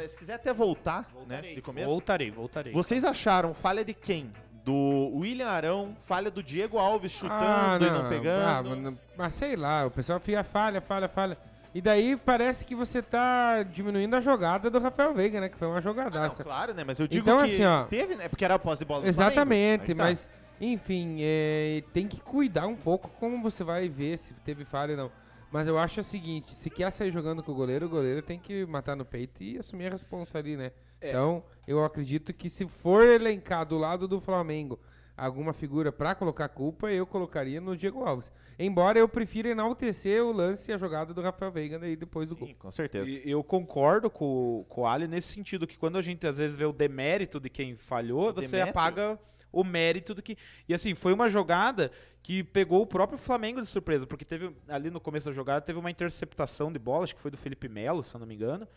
Se 0.08 0.18
quiser 0.18 0.34
até 0.36 0.54
voltar, 0.54 1.10
né, 1.28 1.42
de 1.42 1.62
começo. 1.62 1.88
Voltarei, 1.90 2.30
voltarei. 2.32 2.74
Vocês 2.74 3.04
acharam 3.06 3.54
falha 3.54 3.86
de 3.86 3.94
quem? 3.94 4.32
Do 4.72 5.12
William 5.16 5.48
Arão, 5.48 5.96
falha 6.04 6.30
do 6.30 6.44
Diego 6.44 6.78
Alves 6.78 7.14
chutando 7.14 7.86
e 7.86 7.90
não 7.90 8.10
pegando. 8.10 8.46
Ah, 8.46 8.62
mas, 8.62 8.78
não- 8.80 8.98
mas 9.18 9.34
sei 9.34 9.56
lá, 9.56 9.86
o 9.86 9.92
pessoal 9.92 10.20
fica 10.20 10.44
falha, 10.44 10.82
falha, 10.82 11.08
falha. 11.08 11.38
E 11.74 11.80
daí 11.82 12.18
parece 12.18 12.66
que 12.66 12.76
você 12.76 13.02
tá 13.02 13.64
diminuindo 13.64 14.14
a 14.14 14.20
jogada 14.20 14.70
do 14.70 14.78
Rafael 14.80 15.14
Veiga, 15.14 15.40
né? 15.40 15.48
Que 15.48 15.56
foi 15.58 15.70
uma 15.70 15.76
Ah, 15.78 15.82
não, 15.82 15.82
jogadaça. 15.84 16.44
claro, 16.44 16.74
né? 16.74 16.84
Mas 16.86 17.00
eu 17.00 17.08
digo 17.08 17.22
Então, 17.30 17.38
que 17.40 17.46
assim, 17.54 17.64
ó, 17.66 17.84
teve, 17.86 18.16
né? 18.16 18.28
Porque 18.28 18.44
era 18.44 18.56
a 18.56 18.60
posse 18.60 18.80
de 18.80 18.86
bola 18.86 19.04
do 19.04 19.08
Exatamente, 19.08 19.96
tá. 19.96 20.04
mas 20.04 20.30
enfim, 20.60 21.18
é, 21.22 21.82
tem 21.94 22.06
que 22.06 22.20
cuidar 22.20 22.68
um 22.68 22.76
pouco 22.76 23.10
como 23.22 23.42
você 23.42 23.64
vai 23.64 23.88
ver 23.88 24.18
se 24.20 24.34
teve 24.44 24.66
falha 24.66 24.92
ou 24.92 24.98
não. 24.98 25.12
Mas 25.50 25.70
eu 25.70 25.80
acho 25.80 26.02
o 26.02 26.04
seguinte, 26.04 26.54
se 26.56 26.70
quer 26.70 26.92
sair 26.92 27.10
jogando 27.12 27.42
com 27.42 27.54
o 27.54 27.56
goleiro, 27.56 27.86
o 27.86 27.90
goleiro 27.90 28.22
tem 28.22 28.38
que 28.38 28.66
matar 28.66 28.98
no 28.98 29.06
peito 29.06 29.42
e 29.42 29.58
assumir 29.58 29.88
a 29.88 29.92
responsa 29.92 30.38
ali, 30.38 30.58
né? 30.58 30.74
É. 31.02 31.10
Então, 31.10 31.44
eu 31.68 31.84
acredito 31.84 32.34
que 32.34 32.50
se 32.50 32.68
for 32.68 33.06
elencar 33.06 33.66
do 33.66 33.78
lado 33.78 34.08
do 34.08 34.20
Flamengo 34.20 34.80
alguma 35.16 35.52
figura 35.52 35.92
pra 35.92 36.14
colocar 36.14 36.48
culpa, 36.48 36.92
eu 36.92 37.06
colocaria 37.08 37.60
no 37.60 37.76
Diego 37.76 38.04
Alves. 38.04 38.32
Embora 38.60 39.00
eu 39.00 39.10
prefira 39.10 39.50
enaltecer 39.50 40.24
o 40.24 40.32
lance 40.32 40.70
e 40.70 40.74
a 40.74 40.78
jogada 40.78 41.12
do 41.14 41.22
Rafael 41.22 41.52
Veiga 41.52 41.80
daí 41.80 41.96
depois 41.96 42.30
do 42.30 42.36
gol. 42.36 42.48
Sim, 42.48 42.54
com 42.54 42.72
certeza. 42.72 43.10
E 43.10 43.24
Eu 43.30 43.44
concordo 43.44 44.10
com, 44.12 44.64
com 44.70 44.82
o 44.82 44.88
Ali 44.88 45.08
nesse 45.08 45.34
sentido, 45.34 45.66
que 45.66 45.78
quando 45.78 45.98
a 45.98 46.02
gente 46.04 46.26
às 46.28 46.38
vezes 46.38 46.56
vê 46.56 46.66
o 46.66 46.72
demérito 46.72 47.40
de 47.40 47.50
quem 47.50 47.76
falhou, 47.76 48.30
O 48.30 48.34
você 48.34 48.48
demérito? 48.48 48.70
apaga 48.78 49.20
o 49.52 49.64
mérito 49.64 50.14
do 50.14 50.22
que. 50.22 50.38
E 50.70 50.74
assim, 50.74 50.94
foi 50.94 51.14
uma 51.14 51.28
jogada 51.30 51.92
que 52.22 52.44
pegou 52.44 52.82
o 52.84 52.86
próprio 52.88 53.18
Flamengo 53.18 53.60
de 53.60 53.68
surpresa, 53.68 54.06
porque 54.06 54.26
teve 54.26 54.52
ali 54.68 54.92
no 54.92 55.00
começo 55.00 55.28
da 55.28 55.32
jogada 55.32 55.62
teve 55.62 55.80
uma 55.80 55.90
interceptação 55.90 56.72
de 56.72 56.78
bola, 56.78 57.06
acho 57.06 57.16
que 57.16 57.22
foi 57.22 57.32
do 57.32 57.38
Felipe 57.38 57.68
Melo, 57.68 58.04
se 58.04 58.14
eu 58.16 58.20
não 58.20 58.28
me 58.28 58.36
engano. 58.36 58.68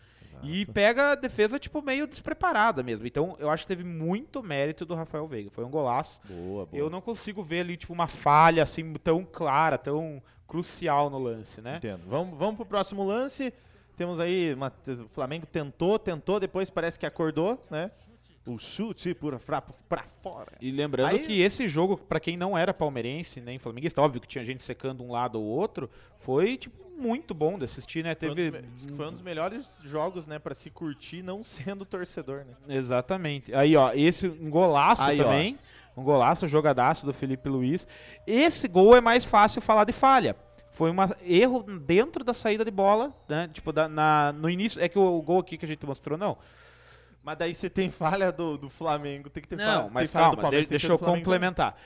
E 0.43 0.65
pega 0.67 1.13
a 1.13 1.15
defesa, 1.15 1.59
tipo, 1.59 1.83
meio 1.83 2.07
despreparada 2.07 2.83
mesmo. 2.83 3.07
Então, 3.07 3.37
eu 3.39 3.51
acho 3.51 3.65
que 3.65 3.69
teve 3.69 3.85
muito 3.85 4.43
mérito 4.43 4.85
do 4.85 4.95
Rafael 4.95 5.27
Veiga. 5.27 5.51
Foi 5.51 5.65
um 5.65 5.71
golaço. 5.71 6.21
Boa, 6.27 6.67
boa. 6.67 6.79
Eu 6.81 6.89
não 6.89 7.01
consigo 7.01 7.43
ver 7.43 7.61
ali, 7.61 7.77
tipo, 7.77 7.93
uma 7.93 8.07
falha 8.07 8.63
assim 8.63 8.93
tão 8.95 9.25
clara, 9.25 9.77
tão 9.77 10.23
crucial 10.49 11.11
no 11.11 11.19
lance, 11.19 11.61
né? 11.61 11.77
Entendo. 11.77 12.03
Vamos, 12.09 12.39
vamos 12.39 12.57
pro 12.57 12.65
próximo 12.67 13.05
lance. 13.05 13.53
Temos 13.97 14.19
aí, 14.19 14.55
uma- 14.55 14.73
o 15.05 15.09
Flamengo 15.09 15.47
tentou, 15.47 15.99
tentou, 15.99 16.41
depois 16.41 16.71
parece 16.71 16.99
que 16.99 17.05
acordou, 17.05 17.63
né? 17.71 17.91
O 18.55 18.59
chute 18.59 19.15
por, 19.15 19.39
pra, 19.41 19.61
pra 19.61 20.03
fora. 20.23 20.53
E 20.61 20.71
lembrando 20.71 21.09
Aí- 21.11 21.21
que 21.27 21.41
esse 21.41 21.69
jogo, 21.69 21.97
pra 21.97 22.19
quem 22.21 22.37
não 22.37 22.57
era 22.57 22.73
palmeirense 22.75 23.41
nem 23.41 23.59
flamenguista, 23.59 24.01
óbvio 24.03 24.21
que 24.21 24.27
tinha 24.29 24.45
gente 24.45 24.63
secando 24.63 25.03
um 25.03 25.13
lado 25.13 25.39
ou 25.41 25.45
outro, 25.45 25.89
foi 26.19 26.57
tipo 26.57 26.81
muito 26.99 27.33
bom 27.33 27.59
de 27.59 27.65
assistir, 27.65 28.05
né? 28.05 28.15
Foi 28.15 28.31
um, 28.31 28.35
Teve 28.35 28.61
dos, 28.61 28.87
foi 28.95 29.07
um 29.07 29.11
dos 29.11 29.23
melhores 29.23 29.79
jogos, 29.85 30.27
né, 30.27 30.39
pra 30.39 30.55
se 30.55 30.69
curtir 30.69 31.23
não 31.23 31.43
sendo 31.45 31.85
torcedor, 31.87 32.45
né? 32.45 32.77
Exatamente. 32.77 33.55
Aí, 33.55 33.75
ó, 33.75 33.93
esse 33.95 34.29
um 34.29 34.51
golaço 34.51 35.03
Aí, 35.03 35.19
ó. 35.21 35.25
também, 35.25 35.59
um 35.97 36.03
golaço, 36.03 36.47
jogadaço 36.47 37.07
do 37.07 37.13
Felipe 37.15 37.49
Luiz. 37.49 37.87
Esse 38.27 38.69
gol 38.69 38.95
é 38.97 39.01
mais 39.01 39.25
fácil 39.25 39.63
falar 39.63 39.85
de 39.85 39.93
falha. 39.93 40.37
Foi 40.73 40.91
um 40.91 40.97
erro 41.23 41.63
dentro 41.63 42.23
da 42.23 42.33
saída 42.33 42.65
de 42.65 42.71
bola, 42.71 43.13
né? 43.29 43.49
Tipo, 43.53 43.73
da- 43.73 43.89
na, 43.89 44.33
no 44.33 44.49
início. 44.49 44.81
É 44.83 44.89
que 44.89 44.99
o, 44.99 45.03
o 45.19 45.21
gol 45.23 45.41
aqui 45.41 45.57
que 45.59 45.65
a 45.65 45.69
gente 45.69 45.85
mostrou, 45.85 46.17
não. 46.19 46.37
Mas 47.23 47.37
daí 47.39 47.55
você 47.55 47.69
tem 47.69 47.91
falha 47.91 48.33
do, 48.33 48.57
do 48.57 48.71
Flamengo, 48.71 49.29
tem 49.29 49.43
que 49.43 49.49
ter 49.49 49.57
falha. 49.59 49.83
Não, 49.83 49.91
mas 49.91 50.11
tem 50.11 50.21
falha 50.21 50.25
do 50.31 50.37
calma, 50.37 50.43
Palmeiras, 50.43 50.67
de- 50.67 50.69
tem 50.71 50.79
que 50.79 50.83
deixa 50.83 50.93
eu 50.93 50.97
do 50.97 51.05
Flamengo 51.05 51.25
complementar. 51.25 51.77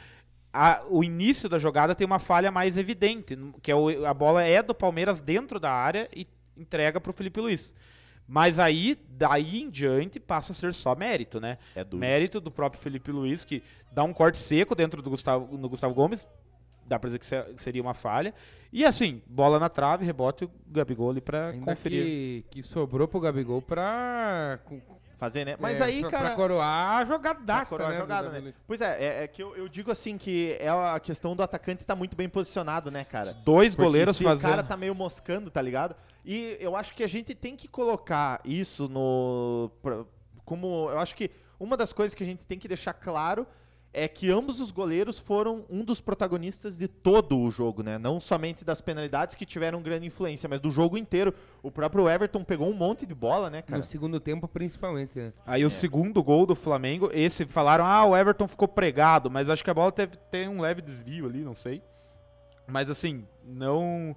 a- 0.52 0.82
o 0.88 1.02
início 1.02 1.48
da 1.48 1.58
jogada 1.58 1.94
tem 1.94 2.06
uma 2.06 2.20
falha 2.20 2.50
mais 2.52 2.76
evidente, 2.76 3.36
que 3.60 3.70
é 3.72 3.74
o- 3.74 4.06
a 4.06 4.14
bola 4.14 4.44
é 4.44 4.62
do 4.62 4.72
Palmeiras 4.74 5.20
dentro 5.20 5.58
da 5.58 5.72
área 5.72 6.08
e 6.14 6.26
entrega 6.56 7.00
pro 7.00 7.12
Felipe 7.12 7.40
Luiz. 7.40 7.74
Mas 8.26 8.58
aí, 8.60 8.96
daí 9.10 9.60
em 9.62 9.68
diante, 9.68 10.18
passa 10.20 10.52
a 10.52 10.54
ser 10.54 10.72
só 10.72 10.94
mérito, 10.94 11.40
né? 11.40 11.58
É 11.74 11.82
duro. 11.84 11.98
Mérito 12.00 12.40
do 12.40 12.50
próprio 12.50 12.80
Felipe 12.80 13.10
Luiz, 13.10 13.44
que 13.44 13.62
dá 13.92 14.02
um 14.04 14.14
corte 14.14 14.38
seco 14.38 14.74
dentro 14.74 15.02
do 15.02 15.10
Gustavo, 15.10 15.58
no 15.58 15.68
Gustavo 15.68 15.92
Gomes. 15.92 16.26
Dá 16.86 16.98
pra 16.98 17.08
dizer 17.08 17.18
que 17.18 17.26
se- 17.26 17.42
que 17.54 17.62
seria 17.62 17.82
uma 17.82 17.92
falha. 17.94 18.32
E 18.72 18.84
assim, 18.84 19.20
bola 19.26 19.58
na 19.58 19.68
trave, 19.68 20.04
rebote 20.06 20.44
e 20.44 20.46
o 20.46 20.50
Gabigol 20.68 21.10
ali 21.10 21.20
pra 21.20 21.48
Ainda 21.50 21.64
conferir. 21.74 22.04
que, 22.04 22.44
que 22.50 22.62
sobrou 22.62 23.08
pro 23.08 23.20
Gabigol 23.20 23.60
pra. 23.60 24.58
Fazer, 25.24 25.44
né? 25.44 25.56
Mas 25.58 25.80
é, 25.80 25.84
aí, 25.84 26.00
pra, 26.00 26.10
cara. 26.10 26.26
pra 26.28 26.36
coroar 26.36 26.92
a 26.92 26.96
pra 26.96 27.04
jogadaça, 27.04 27.70
coroar 27.70 27.90
né? 27.92 27.96
jogada, 27.96 28.28
né? 28.28 28.52
Pois 28.66 28.80
é, 28.80 28.96
é, 29.02 29.24
é 29.24 29.28
que 29.28 29.42
eu, 29.42 29.56
eu 29.56 29.68
digo 29.68 29.90
assim 29.90 30.16
que 30.18 30.56
é 30.60 30.68
a 30.68 30.98
questão 31.00 31.34
do 31.34 31.42
atacante 31.42 31.84
tá 31.84 31.94
muito 31.94 32.16
bem 32.16 32.28
posicionado, 32.28 32.90
né, 32.90 33.04
cara? 33.04 33.28
Os 33.28 33.34
dois 33.34 33.74
Porque 33.74 33.86
goleiros 33.86 34.16
se 34.16 34.24
fazendo. 34.24 34.46
o 34.46 34.50
cara 34.50 34.62
tá 34.62 34.76
meio 34.76 34.94
moscando, 34.94 35.50
tá 35.50 35.60
ligado? 35.62 35.94
E 36.24 36.56
eu 36.60 36.74
acho 36.76 36.94
que 36.94 37.02
a 37.02 37.08
gente 37.08 37.34
tem 37.34 37.56
que 37.56 37.68
colocar 37.68 38.40
isso 38.44 38.88
no. 38.88 39.70
pra- 39.82 40.04
Como. 40.44 40.88
Eu 40.90 40.98
acho 40.98 41.14
que 41.14 41.30
uma 41.58 41.76
das 41.76 41.92
coisas 41.92 42.14
que 42.14 42.22
a 42.22 42.26
gente 42.26 42.42
tem 42.44 42.58
que 42.58 42.68
deixar 42.68 42.92
claro 42.94 43.46
é 43.96 44.08
que 44.08 44.28
ambos 44.28 44.60
os 44.60 44.72
goleiros 44.72 45.20
foram 45.20 45.64
um 45.70 45.84
dos 45.84 46.00
protagonistas 46.00 46.76
de 46.76 46.88
todo 46.88 47.38
o 47.38 47.48
jogo, 47.50 47.82
né? 47.84 47.96
Não 47.96 48.18
somente 48.18 48.64
das 48.64 48.80
penalidades 48.80 49.36
que 49.36 49.46
tiveram 49.46 49.80
grande 49.80 50.04
influência, 50.04 50.48
mas 50.48 50.60
do 50.60 50.70
jogo 50.70 50.98
inteiro. 50.98 51.32
O 51.62 51.70
próprio 51.70 52.08
Everton 52.08 52.42
pegou 52.42 52.68
um 52.68 52.72
monte 52.74 53.06
de 53.06 53.14
bola, 53.14 53.48
né, 53.48 53.62
cara? 53.62 53.78
No 53.78 53.84
segundo 53.84 54.18
tempo, 54.18 54.48
principalmente, 54.48 55.16
né? 55.16 55.32
Aí 55.46 55.62
É. 55.62 55.66
o 55.66 55.70
segundo 55.70 56.22
gol 56.22 56.44
do 56.44 56.56
Flamengo, 56.56 57.08
esse 57.12 57.46
falaram, 57.46 57.86
ah, 57.86 58.04
o 58.04 58.16
Everton 58.16 58.48
ficou 58.48 58.66
pregado, 58.66 59.30
mas 59.30 59.48
acho 59.48 59.62
que 59.62 59.70
a 59.70 59.74
bola 59.74 59.92
teve, 59.92 60.16
tem 60.30 60.48
um 60.48 60.60
leve 60.60 60.82
desvio 60.82 61.26
ali, 61.26 61.42
não 61.44 61.54
sei. 61.54 61.80
Mas 62.66 62.90
assim, 62.90 63.24
não. 63.44 64.16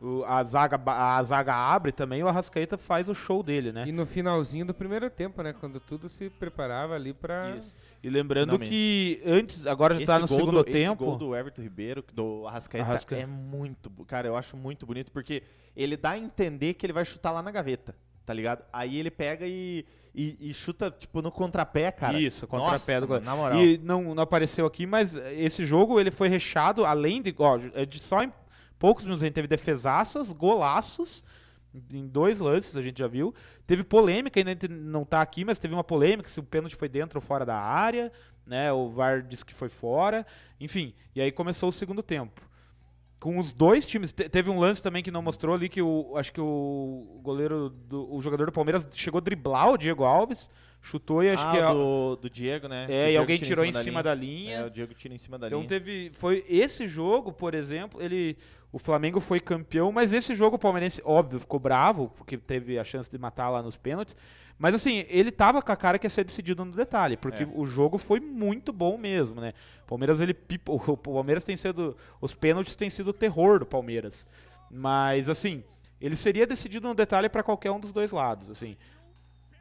O- 0.00 0.24
a, 0.24 0.42
zaga, 0.44 0.80
a 0.86 1.22
zaga 1.22 1.54
abre 1.54 1.92
também, 1.92 2.22
o 2.22 2.28
Arrascaeta 2.28 2.78
faz 2.78 3.08
o 3.08 3.14
show 3.14 3.42
dele, 3.42 3.70
né? 3.72 3.84
E 3.86 3.92
no 3.92 4.06
finalzinho 4.06 4.64
do 4.64 4.72
primeiro 4.72 5.10
tempo, 5.10 5.42
né? 5.42 5.52
Quando 5.52 5.78
tudo 5.78 6.08
se 6.08 6.30
preparava 6.30 6.94
ali 6.94 7.12
pra. 7.12 7.56
Isso. 7.56 7.74
E 8.02 8.08
lembrando 8.08 8.52
Finalmente. 8.52 8.70
que 8.70 9.22
antes, 9.26 9.66
agora 9.66 9.94
já 9.94 10.00
Esse 10.00 10.06
tá 10.06 10.18
no 10.18 10.26
segundo 10.26 10.52
do, 10.52 10.60
Esse 10.70 10.72
tempo. 10.78 11.04
gol 11.04 11.16
do 11.16 11.36
Everton 11.36 11.60
Ribeiro, 11.62 12.02
do 12.12 12.46
Arrascaeta, 12.48 12.88
Arrasca- 12.88 13.16
é 13.16 13.26
muito... 13.26 13.90
Cara, 14.06 14.26
eu 14.26 14.36
acho 14.36 14.56
muito 14.56 14.86
bonito, 14.86 15.12
porque 15.12 15.42
ele 15.76 15.96
dá 15.98 16.10
a 16.12 16.18
entender 16.18 16.74
que 16.74 16.86
ele 16.86 16.94
vai 16.94 17.04
chutar 17.04 17.30
lá 17.30 17.42
na 17.42 17.50
gaveta, 17.50 17.94
tá 18.24 18.32
ligado? 18.32 18.64
Aí 18.72 18.96
ele 18.98 19.10
pega 19.10 19.46
e, 19.46 19.84
e, 20.14 20.48
e 20.48 20.54
chuta, 20.54 20.90
tipo, 20.90 21.20
no 21.20 21.30
contrapé, 21.30 21.92
cara. 21.92 22.18
Isso, 22.18 22.46
contrapé 22.46 23.00
Nossa, 23.00 23.20
do. 23.20 23.20
Na 23.20 23.36
moral. 23.36 23.60
E 23.60 23.76
não, 23.76 24.14
não 24.14 24.22
apareceu 24.22 24.64
aqui, 24.64 24.86
mas 24.86 25.14
esse 25.14 25.66
jogo 25.66 26.00
ele 26.00 26.10
foi 26.10 26.28
recheado, 26.30 26.86
além 26.86 27.20
de. 27.20 27.34
Ó, 27.38 27.58
é 27.74 27.84
de 27.84 27.98
só 28.00 28.18
poucos 28.80 29.04
minutos 29.04 29.22
a 29.22 29.26
gente 29.26 29.34
teve 29.34 29.46
defesaças, 29.46 30.32
golaços. 30.32 31.22
Em 31.92 32.04
dois 32.08 32.40
lances 32.40 32.76
a 32.76 32.82
gente 32.82 32.98
já 32.98 33.06
viu. 33.06 33.32
Teve 33.64 33.84
polêmica, 33.84 34.40
ainda 34.40 34.56
não 34.68 35.04
tá 35.04 35.20
aqui, 35.20 35.44
mas 35.44 35.60
teve 35.60 35.72
uma 35.72 35.84
polêmica 35.84 36.28
se 36.28 36.40
o 36.40 36.42
pênalti 36.42 36.74
foi 36.74 36.88
dentro 36.88 37.18
ou 37.18 37.22
fora 37.24 37.46
da 37.46 37.56
área. 37.56 38.10
Né? 38.44 38.72
O 38.72 38.88
VAR 38.88 39.22
disse 39.22 39.44
que 39.44 39.54
foi 39.54 39.68
fora. 39.68 40.26
Enfim, 40.58 40.92
e 41.14 41.20
aí 41.20 41.30
começou 41.30 41.68
o 41.68 41.72
segundo 41.72 42.02
tempo. 42.02 42.40
Com 43.20 43.38
os 43.38 43.52
dois 43.52 43.86
times. 43.86 44.12
te- 44.12 44.28
teve 44.28 44.50
um 44.50 44.58
lance 44.58 44.82
também 44.82 45.02
que 45.02 45.10
não 45.10 45.22
mostrou 45.22 45.54
ali 45.54 45.68
que 45.68 45.82
o. 45.82 46.16
Acho 46.16 46.32
que 46.32 46.40
o 46.40 47.20
goleiro. 47.22 47.68
Do, 47.68 48.12
o 48.12 48.20
jogador 48.22 48.46
do 48.46 48.52
Palmeiras 48.52 48.88
chegou 48.94 49.18
a 49.18 49.22
driblar 49.22 49.68
o 49.70 49.76
Diego 49.76 50.02
Alves. 50.04 50.48
Chutou 50.82 51.22
e 51.22 51.28
acho 51.28 51.46
ah, 51.46 51.50
que. 51.52 51.58
a- 51.58 51.72
do, 51.72 52.16
do 52.16 52.30
Diego, 52.30 52.66
né? 52.66 52.86
É, 52.88 53.12
e 53.12 53.16
alguém 53.16 53.36
tirou 53.36 53.64
em 53.64 53.72
cima, 53.72 53.82
linha. 53.82 54.02
da 54.02 54.14
linha. 54.14 54.56
É, 54.58 54.64
o 54.64 54.70
Diego 54.70 54.94
tira 54.94 55.14
em 55.14 55.18
cima 55.18 55.38
da 55.38 55.46
então 55.46 55.58
linha. 55.60 55.68
teve. 55.68 56.10
Foi 56.14 56.44
esse 56.48 56.88
jogo, 56.88 57.32
por 57.32 57.54
exemplo, 57.54 58.02
ele. 58.02 58.36
O 58.72 58.78
Flamengo 58.78 59.20
foi 59.20 59.40
campeão, 59.40 59.90
mas 59.90 60.12
esse 60.12 60.34
jogo 60.34 60.56
o 60.56 60.58
Palmeirense, 60.58 61.02
óbvio, 61.04 61.40
ficou 61.40 61.58
bravo, 61.58 62.08
porque 62.16 62.38
teve 62.38 62.78
a 62.78 62.84
chance 62.84 63.10
de 63.10 63.18
matar 63.18 63.50
lá 63.50 63.60
nos 63.62 63.76
pênaltis. 63.76 64.16
Mas 64.56 64.74
assim, 64.74 65.04
ele 65.08 65.32
tava 65.32 65.60
com 65.60 65.72
a 65.72 65.76
cara 65.76 65.98
que 65.98 66.06
ia 66.06 66.10
ser 66.10 66.22
decidido 66.22 66.64
no 66.64 66.72
detalhe, 66.72 67.16
porque 67.16 67.42
É. 67.42 67.48
o 67.52 67.66
jogo 67.66 67.98
foi 67.98 68.20
muito 68.20 68.72
bom 68.72 68.96
mesmo, 68.96 69.40
né? 69.40 69.54
O 69.84 69.88
Palmeiras, 69.88 70.20
ele. 70.20 70.36
O 70.66 70.96
Palmeiras 70.96 71.44
tem 71.44 71.56
sido. 71.56 71.96
Os 72.20 72.32
pênaltis 72.34 72.76
têm 72.76 72.88
sido 72.88 73.08
o 73.08 73.12
terror 73.12 73.58
do 73.58 73.66
Palmeiras. 73.66 74.26
Mas 74.70 75.28
assim. 75.28 75.62
Ele 76.00 76.16
seria 76.16 76.46
decidido 76.46 76.88
no 76.88 76.94
detalhe 76.94 77.28
para 77.28 77.42
qualquer 77.42 77.70
um 77.70 77.78
dos 77.78 77.92
dois 77.92 78.10
lados, 78.10 78.48
assim. 78.48 78.74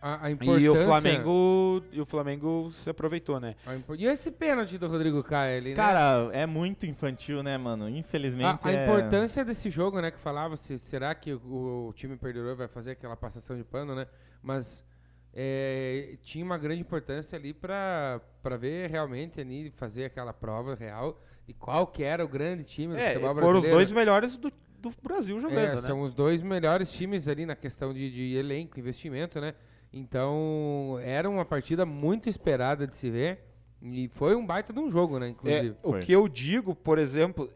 A, 0.02 0.28
a 0.28 0.32
importância. 0.32 0.62
E 0.62 0.70
o 0.70 0.76
Flamengo, 0.76 1.84
e 1.92 2.02
o 2.02 2.06
Flamengo 2.06 2.72
se 2.72 2.90
aproveitou, 2.90 3.40
né? 3.40 3.56
E 3.98 4.06
esse 4.06 4.32
pênalti 4.32 4.78
do 4.78 4.88
Rodrigo 4.88 5.22
Caio 5.24 5.58
ali, 5.58 5.70
né? 5.72 5.76
Cara, 5.76 6.30
é 6.32 6.46
muito 6.46 6.86
infantil, 6.86 7.44
né, 7.44 7.58
mano? 7.58 7.90
Infelizmente. 7.90 8.60
A, 8.64 8.70
a 8.70 8.72
é- 8.72 8.84
importância 8.86 9.44
desse 9.44 9.70
jogo, 9.70 10.00
né, 10.00 10.10
que 10.12 10.20
falava, 10.20 10.56
se, 10.56 10.80
será 10.80 11.14
que 11.14 11.34
o, 11.34 11.88
o 11.90 11.94
time 11.94 12.16
perdedor 12.16 12.56
vai 12.56 12.68
fazer 12.68 12.92
aquela 12.92 13.18
passação 13.18 13.58
de 13.58 13.64
pano, 13.64 13.94
né? 13.94 14.08
Mas 14.42 14.86
é, 15.34 16.18
tinha 16.24 16.44
uma 16.46 16.58
grande 16.58 16.82
importância 16.82 17.38
ali 17.38 17.54
pra, 17.54 18.22
pra 18.42 18.58
ver 18.58 18.90
realmente 18.90 19.40
ali, 19.40 19.70
fazer 19.72 20.06
aquela 20.06 20.34
prova 20.34 20.76
real 20.76 21.22
e 21.48 21.54
qual 21.54 21.86
que 21.88 22.04
era 22.04 22.24
o 22.24 22.28
grande 22.28 22.64
time 22.64 22.94
do 22.94 23.00
É, 23.00 23.08
futebol 23.14 23.30
foram 23.36 23.48
os 23.48 23.52
brasileiro. 23.52 23.78
dois 23.78 23.92
melhores 23.92 24.38
do, 24.38 24.52
do 24.80 24.94
Brasil 25.04 25.40
jogando, 25.40 25.58
É, 25.60 25.76
né? 25.76 25.82
são 25.82 26.02
os 26.02 26.14
dois 26.14 26.42
melhores 26.42 26.92
times 26.92 27.28
ali 27.28 27.46
na 27.46 27.56
questão 27.56 27.94
de, 27.94 28.10
de 28.10 28.36
elenco, 28.36 28.80
investimento, 28.80 29.42
né? 29.42 29.54
Então, 29.92 30.98
era 31.02 31.30
uma 31.30 31.46
partida 31.46 31.86
muito 31.86 32.30
esperada 32.30 32.86
de 32.86 32.96
se 32.96 33.10
ver. 33.10 33.46
E 33.82 34.10
foi 34.10 34.36
um 34.36 34.46
baita 34.46 34.74
de 34.74 34.80
um 34.80 34.90
jogo, 34.90 35.18
né? 35.20 35.28
É, 35.28 35.30
Inclusive. 35.30 35.76
o 35.82 35.92
Foi. 35.92 36.00
que 36.02 36.12
eu 36.12 36.28
digo, 36.28 36.76
por 36.76 36.98
exemplo, 37.00 37.50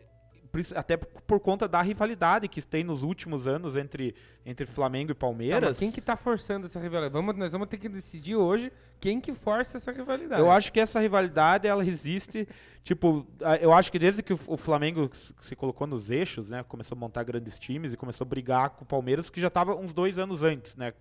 até 0.75 0.95
por- 0.95 1.39
conta 1.39 1.67
da 1.67 1.81
rivalidade 1.81 2.47
que 2.47 2.61
tem 2.61 2.83
nos 2.83 3.03
últimos 3.03 3.45
anos 3.47 3.75
entre, 3.75 4.15
entre 4.45 4.65
Flamengo 4.65 5.11
e 5.11 5.13
Tá, 5.13 5.19
Palmeiras. 5.19 5.69
mas 5.71 5.79
quem 5.79 5.91
que 5.91 5.99
tá 5.99 6.15
forçando 6.15 6.65
essa 6.67 6.79
rivalidade? 6.79 7.11
Vamos, 7.13 7.35
nós 7.35 7.51
vamos 7.51 7.67
ter 7.67 7.77
que 7.77 7.89
decidir 7.89 8.35
hoje 8.35 8.71
quem 9.01 9.19
que 9.19 9.33
força 9.33 9.77
essa 9.77 9.91
rivalidade. 9.91 10.41
Eu 10.41 10.49
acho 10.51 10.71
que 10.71 10.79
essa 10.79 10.99
rivalidade 10.99 11.67
ela 11.67 11.83
existe, 11.85 12.47
tipo, 12.83 13.27
eu 13.59 13.73
acho 13.73 13.91
que 13.91 13.99
desde 13.99 14.23
que 14.23 14.31
o, 14.31 14.55
Flamengo 14.57 15.09
se 15.13 15.33
se 15.41 15.55
colocou 15.57 15.85
nos 15.87 16.09
eixos, 16.09 16.49
né, 16.51 16.63
começou 16.63 16.95
a 16.95 16.99
montar 16.99 17.23
grandes 17.23 17.59
times 17.59 17.91
e 17.93 17.97
começou 17.97 18.23
a 18.23 18.27
brigar 18.29 18.69
com 18.69 18.83
o 18.85 18.87
Palmeiras, 18.87 19.29
que 19.29 19.41
já 19.41 19.47
estava 19.47 19.75
uns 19.75 19.93
dois 19.93 20.17
anos 20.17 20.41
antes, 20.43 20.75
né, 20.77 20.93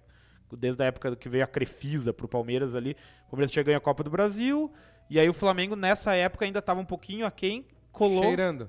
desde 0.57 0.83
a 0.83 0.87
época 0.87 1.15
que 1.17 1.29
veio 1.29 1.45
a 1.45 1.47
Crefisa 1.47 2.13
pro 2.13 2.29
Palmeiras 2.29 2.75
ali, 2.75 2.97
o 3.27 3.31
Palmeiras 3.31 3.51
tinha 3.51 3.63
ganho 3.63 3.79
a 3.79 3.81
Copa 3.81 4.03
do 4.03 4.11
Brasil, 4.11 4.73
e 5.09 5.19
aí 5.19 5.29
o 5.29 5.35
Flamengo 5.35 5.77
nessa 5.77 6.15
época 6.15 6.45
ainda 6.45 6.59
estava 6.59 6.81
um 6.81 6.85
pouquinho 6.85 7.27
aquém, 7.27 7.67
colou. 7.91 8.23
Cheirando. 8.23 8.69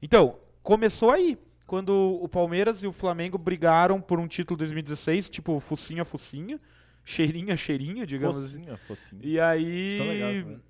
Então, 0.00 0.38
começou 0.62 1.10
aí, 1.10 1.38
quando 1.66 2.18
o 2.22 2.28
Palmeiras 2.28 2.82
e 2.82 2.86
o 2.86 2.92
Flamengo 2.92 3.38
brigaram 3.38 4.00
por 4.00 4.18
um 4.18 4.28
título 4.28 4.58
2016, 4.58 5.28
tipo, 5.30 5.58
focinho 5.60 6.02
a 6.02 6.04
focinho, 6.04 6.60
cheirinho 7.04 7.52
a 7.52 7.56
cheirinho, 7.56 8.06
digamos 8.06 8.36
assim. 8.44 8.58
Focinho, 8.58 8.76
focinho. 8.78 9.20
E 9.24 9.40
aí. 9.40 9.98
Legal, 9.98 10.32
velho. 10.32 10.62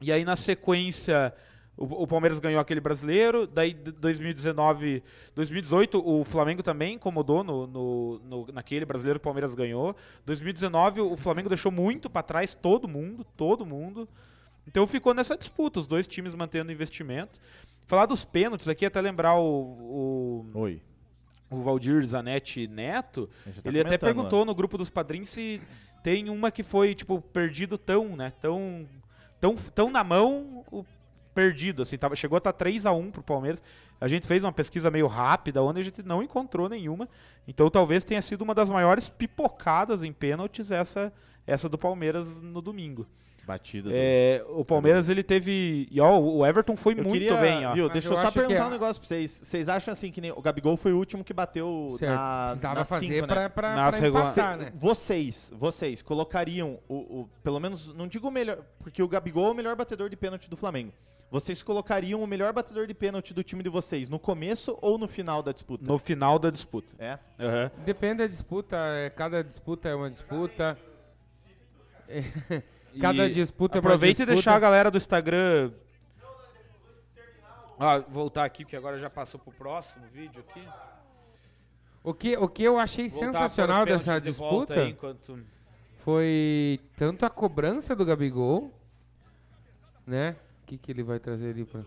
e 0.00 0.12
aí, 0.12 0.24
na 0.24 0.36
sequência, 0.36 1.32
o, 1.76 2.02
o 2.02 2.06
Palmeiras 2.06 2.38
ganhou 2.38 2.60
aquele 2.60 2.80
brasileiro. 2.80 3.46
Daí, 3.46 3.74
d- 3.74 3.92
2019. 3.92 5.02
2018, 5.34 6.02
o 6.06 6.24
Flamengo 6.24 6.62
também 6.62 6.94
incomodou 6.94 7.42
no, 7.42 7.66
no, 7.66 8.18
no- 8.20 8.46
naquele 8.52 8.84
brasileiro 8.84 9.18
que 9.18 9.24
o 9.24 9.28
Palmeiras 9.28 9.54
ganhou. 9.54 9.94
2019, 10.26 11.00
o 11.00 11.16
Flamengo 11.16 11.48
deixou 11.48 11.72
muito 11.72 12.08
pra 12.08 12.22
trás 12.22 12.54
todo 12.54 12.86
mundo, 12.88 13.24
todo 13.36 13.66
mundo. 13.66 14.08
Então 14.66 14.86
ficou 14.86 15.12
nessa 15.12 15.36
disputa, 15.36 15.78
os 15.80 15.86
dois 15.86 16.06
times 16.06 16.34
mantendo 16.34 16.72
investimento. 16.72 17.38
Falar 17.86 18.06
dos 18.06 18.24
pênaltis 18.24 18.68
aqui, 18.68 18.86
até 18.86 19.00
lembrar 19.00 19.34
o, 19.38 19.44
o, 19.44 20.46
Oi. 20.54 20.80
o 21.50 21.56
Valdir 21.60 22.02
Zanetti 22.06 22.66
Neto. 22.66 23.28
Tá 23.44 23.50
Ele 23.68 23.80
até 23.80 23.90
lá. 23.90 23.98
perguntou 23.98 24.44
no 24.44 24.54
grupo 24.54 24.78
dos 24.78 24.88
padrinhos 24.88 25.28
se 25.28 25.60
tem 26.02 26.30
uma 26.30 26.50
que 26.50 26.62
foi, 26.62 26.94
tipo, 26.94 27.20
perdido 27.20 27.76
tão, 27.76 28.16
né? 28.16 28.32
Tão, 28.40 28.86
tão, 29.38 29.54
tão 29.54 29.90
na 29.90 30.02
mão, 30.02 30.64
o 30.70 30.82
perdido, 31.34 31.82
assim. 31.82 31.98
Tava, 31.98 32.14
chegou 32.16 32.36
a 32.36 32.38
estar 32.38 32.52
3x1 32.52 33.10
pro 33.10 33.22
Palmeiras. 33.22 33.62
A 34.00 34.08
gente 34.08 34.26
fez 34.26 34.42
uma 34.42 34.52
pesquisa 34.52 34.90
meio 34.90 35.06
rápida, 35.06 35.62
onde 35.62 35.80
a 35.80 35.82
gente 35.82 36.02
não 36.02 36.22
encontrou 36.22 36.68
nenhuma. 36.68 37.08
Então 37.48 37.68
talvez 37.68 38.04
tenha 38.04 38.22
sido 38.22 38.42
uma 38.42 38.54
das 38.54 38.68
maiores 38.68 39.08
pipocadas 39.08 40.02
em 40.02 40.12
pênaltis 40.12 40.70
essa, 40.70 41.12
essa 41.46 41.68
do 41.68 41.76
Palmeiras 41.78 42.26
no 42.36 42.60
domingo. 42.62 43.06
Batida. 43.46 43.90
do- 43.90 43.94
É, 43.94 44.42
o 44.48 44.64
Palmeiras, 44.64 45.10
ele 45.10 45.22
teve... 45.22 45.86
E 45.90 46.00
ó, 46.00 46.18
o 46.18 46.46
Everton 46.46 46.76
foi 46.78 46.94
Eu 46.94 47.02
muito 47.04 47.12
queria, 47.12 47.36
bem, 47.36 47.66
ó. 47.66 47.74
Viu, 47.74 47.88
deixa 47.90 48.08
eu 48.08 48.12
eu, 48.12 48.18
só 48.18 48.30
perguntar 48.30 48.54
é- 48.54 48.64
um 48.64 48.70
negócio 48.70 48.98
pra 49.02 49.06
vocês. 49.08 49.30
Vocês 49.30 49.68
acham 49.68 49.92
assim 49.92 50.10
que 50.10 50.18
nem 50.18 50.32
o 50.32 50.40
Gabigol 50.40 50.78
foi 50.78 50.94
o 50.94 50.96
último 50.96 51.22
que 51.22 51.34
bateu 51.34 51.94
Certo. 51.98 52.14
na 52.14 52.44
Precisava 52.46 52.74
na 52.76 52.84
fazer 52.86 53.06
cinco, 53.06 53.26
pra, 53.26 53.42
né? 53.42 53.48
pra, 53.50 53.74
pra 53.90 53.98
regula- 53.98 54.22
empatar, 54.22 54.56
né? 54.56 54.72
Vocês, 54.74 55.52
vocês 55.54 56.00
colocariam 56.00 56.78
o, 56.88 56.94
o- 57.20 57.30
pelo 57.42 57.60
menos 57.60 57.94
não 57.94 58.08
digo 58.08 58.28
o 58.28 58.30
melhor, 58.30 58.60
porque 58.78 59.02
o 59.02 59.08
Gabigol 59.08 59.48
é 59.48 59.50
o 59.50 59.54
melhor 59.54 59.76
batedor 59.76 60.08
de 60.08 60.16
pênalti 60.16 60.48
do 60.48 60.56
Flamengo. 60.56 60.94
Vocês 61.34 61.64
colocariam 61.64 62.22
o 62.22 62.28
melhor 62.28 62.52
batedor 62.52 62.86
de 62.86 62.94
pênalti 62.94 63.34
do 63.34 63.42
time 63.42 63.60
de 63.60 63.68
vocês 63.68 64.08
no 64.08 64.20
começo 64.20 64.78
ou 64.80 64.96
no 64.96 65.08
final 65.08 65.42
da 65.42 65.50
disputa? 65.50 65.84
No 65.84 65.98
final 65.98 66.38
da 66.38 66.48
disputa. 66.48 66.94
É. 66.96 67.18
Aham. 67.40 67.72
Depende 67.84 68.18
da 68.18 68.28
disputa, 68.28 68.76
é, 68.76 69.10
cada 69.10 69.42
disputa 69.42 69.88
é 69.88 69.96
uma 69.96 70.08
disputa. 70.08 70.78
É, 72.08 72.22
cada 73.00 73.26
E 73.26 73.32
disputa 73.32 73.78
é 73.78 73.80
uma 73.80 73.88
Aproveita 73.88 74.22
e 74.22 74.26
disputa. 74.26 74.32
deixar 74.32 74.54
a 74.54 74.58
galera 74.60 74.92
do 74.92 74.96
Instagram. 74.96 75.72
Ó, 77.80 78.00
voltar 78.02 78.44
aqui, 78.44 78.62
porque 78.64 78.76
agora 78.76 78.96
já 79.00 79.10
passou 79.10 79.40
pro 79.40 79.52
próximo 79.52 80.06
vídeo 80.12 80.40
aqui. 80.48 80.64
O 82.04 82.14
que, 82.14 82.36
o 82.36 82.48
que 82.48 82.62
eu 82.62 82.78
achei 82.78 83.08
Voltar 83.08 83.26
sensacional 83.26 83.84
dessa 83.84 84.20
de 84.20 84.28
disputa 84.28 84.74
aí, 84.74 84.90
enquanto... 84.90 85.44
foi 85.98 86.78
tanto 86.96 87.26
a 87.26 87.30
cobrança 87.30 87.96
do 87.96 88.04
Gabigol, 88.04 88.72
né? 90.06 90.36
O 90.64 90.66
que, 90.66 90.78
que 90.78 90.90
ele 90.90 91.02
vai 91.02 91.18
trazer 91.20 91.50
ali 91.50 91.64
pra. 91.64 91.82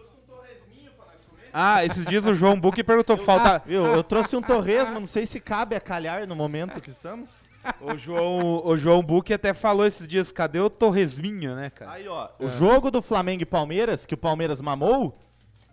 Ah, 1.52 1.84
esses 1.84 2.06
dias 2.06 2.24
o 2.26 2.36
João 2.36 2.60
Buque 2.60 2.84
perguntou, 2.84 3.18
falta... 3.18 3.64
Viu, 3.66 3.84
eu 3.84 4.04
trouxe 4.04 4.36
um 4.36 4.42
torresmo, 4.42 5.00
não 5.00 5.08
sei 5.08 5.26
se 5.26 5.40
cabe 5.40 5.76
a 5.76 5.80
calhar 5.80 6.28
no 6.28 6.36
momento 6.36 6.80
que 6.80 6.92
estamos. 6.92 7.42
O 7.82 7.98
João, 7.98 8.64
o 8.64 8.78
João 8.78 9.02
Buque 9.02 9.34
até 9.34 9.54
falou 9.56 9.88
esses 9.88 10.08
dias, 10.08 10.32
cadê 10.32 10.60
o 10.60 10.70
Torresminho, 10.70 11.56
né, 11.56 11.72
cara? 11.72 11.94
Aí, 11.94 12.08
ó, 12.08 12.30
o 12.40 12.48
jogo 12.48 12.92
do 12.92 13.02
Flamengo 13.02 13.42
e 13.42 13.46
Palmeiras, 13.46 14.06
que 14.06 14.14
o 14.14 14.18
Palmeiras 14.18 14.62
mamou, 14.62 15.18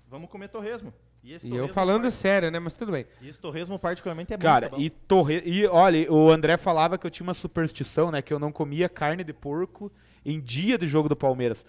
vamos 0.09 0.31
comer 0.31 0.49
torresmo. 0.49 0.93
esse 1.23 1.47
E 1.47 1.55
eu 1.55 1.69
falando 1.69 2.03
par- 2.03 2.13
sério, 2.13 2.51
né? 2.51 2.59
Mas 2.59 2.73
tudo 2.73 2.91
bem. 2.91 3.05
e 3.21 3.29
esse 3.29 3.39
torresmo 3.39 3.79
particularmente 3.79 4.33
é 4.33 4.39
Cara, 4.39 4.71
muito 4.71 4.77
bom. 4.77 4.83
e 4.83 4.89
torre... 4.89 5.43
E 5.45 5.67
olha, 5.67 6.11
o 6.11 6.31
André 6.31 6.57
falava 6.57 6.97
que 6.97 7.07
eu 7.07 7.11
tinha 7.11 7.27
uma 7.27 7.35
superstição, 7.35 8.11
né? 8.11 8.23
Que 8.23 8.33
eu 8.33 8.39
não 8.39 8.51
comia 8.51 8.89
carne 8.89 9.23
de 9.23 9.35
porco 9.35 9.93
em 10.25 10.41
dia 10.41 10.79
de 10.79 10.87
jogo 10.89 11.09
do 11.11 11.17
Palmeiras. 11.17 11.67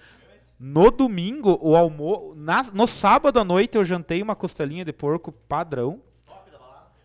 No 0.59 0.89
domingo, 0.89 1.59
o 1.61 1.75
almoço. 1.75 2.35
No 2.73 2.87
sábado 2.87 3.39
à 3.39 3.43
noite, 3.43 3.77
eu 3.77 3.83
jantei 3.83 4.21
uma 4.21 4.35
costelinha 4.35 4.85
de 4.85 4.93
porco 4.93 5.31
padrão. 5.31 6.01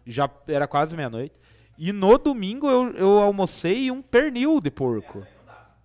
Já 0.07 0.30
era 0.47 0.66
quase 0.66 0.97
meia-noite. 0.97 1.35
E 1.76 1.92
no 1.92 2.19
domingo 2.19 2.69
eu, 2.69 2.92
eu 2.92 3.19
almocei 3.19 3.90
um 3.90 4.02
pernil 4.02 4.61
de 4.61 4.71
porco. 4.71 5.26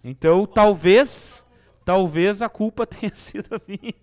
Então 0.03 0.45
talvez. 0.45 1.43
Talvez 1.83 2.41
a 2.41 2.49
culpa 2.49 2.85
tenha 2.87 3.13
sido 3.13 3.61
minha. 3.67 3.93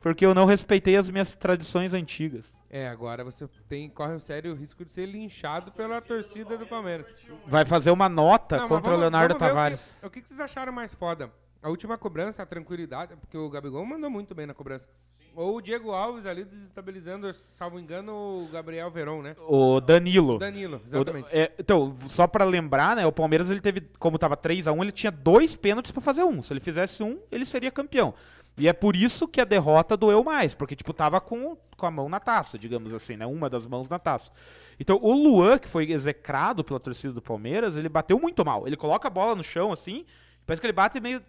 Porque 0.00 0.26
eu 0.26 0.34
não 0.34 0.44
respeitei 0.44 0.96
as 0.96 1.08
minhas 1.08 1.36
tradições 1.36 1.94
antigas. 1.94 2.52
É, 2.68 2.88
agora 2.88 3.24
você 3.24 3.48
tem, 3.68 3.88
corre 3.88 4.14
o 4.14 4.20
sério 4.20 4.54
risco 4.54 4.84
de 4.84 4.90
ser 4.90 5.06
linchado 5.06 5.70
pela 5.70 6.02
torcida 6.02 6.58
do 6.58 6.66
Palmeiras. 6.66 7.06
Vai 7.46 7.64
fazer 7.64 7.92
uma 7.92 8.08
nota 8.08 8.58
Não, 8.58 8.68
contra 8.68 8.92
o 8.92 8.96
Leonardo 8.96 9.34
vamos 9.38 9.48
Tavares. 9.48 9.98
O 10.02 10.10
que, 10.10 10.18
o 10.18 10.22
que 10.22 10.28
vocês 10.28 10.40
acharam 10.40 10.72
mais 10.72 10.92
foda? 10.92 11.32
A 11.62 11.68
última 11.68 11.98
cobrança, 11.98 12.42
a 12.42 12.46
tranquilidade, 12.46 13.16
porque 13.16 13.36
o 13.36 13.48
Gabigol 13.50 13.84
mandou 13.84 14.08
muito 14.08 14.34
bem 14.34 14.46
na 14.46 14.54
cobrança. 14.54 14.88
Ou 15.34 15.56
o 15.56 15.60
Diego 15.62 15.92
Alves 15.92 16.26
ali 16.26 16.44
desestabilizando, 16.44 17.32
salvo 17.56 17.78
engano, 17.78 18.12
o 18.12 18.48
Gabriel 18.52 18.90
Veron, 18.90 19.22
né? 19.22 19.36
O 19.48 19.80
Danilo. 19.80 20.34
O 20.36 20.38
Danilo, 20.38 20.76
O- 20.82 20.86
exatamente. 20.88 21.28
é, 21.30 21.52
então, 21.58 21.96
só 22.08 22.26
pra 22.26 22.44
lembrar, 22.44 22.96
né, 22.96 23.06
o 23.06 23.12
Palmeiras 23.12 23.48
ele 23.50 23.60
teve, 23.60 23.82
como 23.98 24.18
tava 24.18 24.36
3 24.36 24.66
a 24.66 24.72
1, 24.72 24.82
ele 24.82 24.92
tinha 24.92 25.12
dois 25.12 25.54
pênaltis 25.54 25.92
pra 25.92 26.00
fazer 26.00 26.24
um. 26.24 26.42
Se 26.42 26.52
ele 26.52 26.60
fizesse 26.60 27.02
um, 27.02 27.20
ele 27.30 27.44
seria 27.44 27.70
campeão. 27.70 28.14
E 28.56 28.66
é 28.66 28.72
por 28.72 28.96
isso 28.96 29.28
que 29.28 29.40
a 29.40 29.44
derrota 29.44 29.96
doeu 29.96 30.24
mais, 30.24 30.54
porque 30.54 30.74
tipo 30.74 30.92
tava 30.92 31.20
com, 31.20 31.56
com 31.76 31.86
a 31.86 31.90
mão 31.90 32.08
na 32.08 32.18
taça, 32.18 32.58
digamos 32.58 32.92
assim, 32.92 33.16
né, 33.16 33.24
uma 33.26 33.48
das 33.48 33.64
mãos 33.66 33.88
na 33.88 33.98
taça. 34.00 34.32
Então, 34.80 34.98
o 35.00 35.12
Luan, 35.12 35.58
que 35.58 35.68
foi 35.68 35.90
execrado 35.92 36.64
pela 36.64 36.80
torcida 36.80 37.12
do 37.12 37.22
Palmeiras, 37.22 37.76
ele 37.76 37.88
bateu 37.88 38.18
muito 38.18 38.44
mal. 38.44 38.66
Ele 38.66 38.76
coloca 38.76 39.06
a 39.06 39.10
bola 39.10 39.36
no 39.36 39.44
chão 39.44 39.70
assim, 39.72 40.04
parece 40.44 40.60
que 40.60 40.66
ele 40.66 40.72
bate 40.72 40.98
meio 40.98 41.22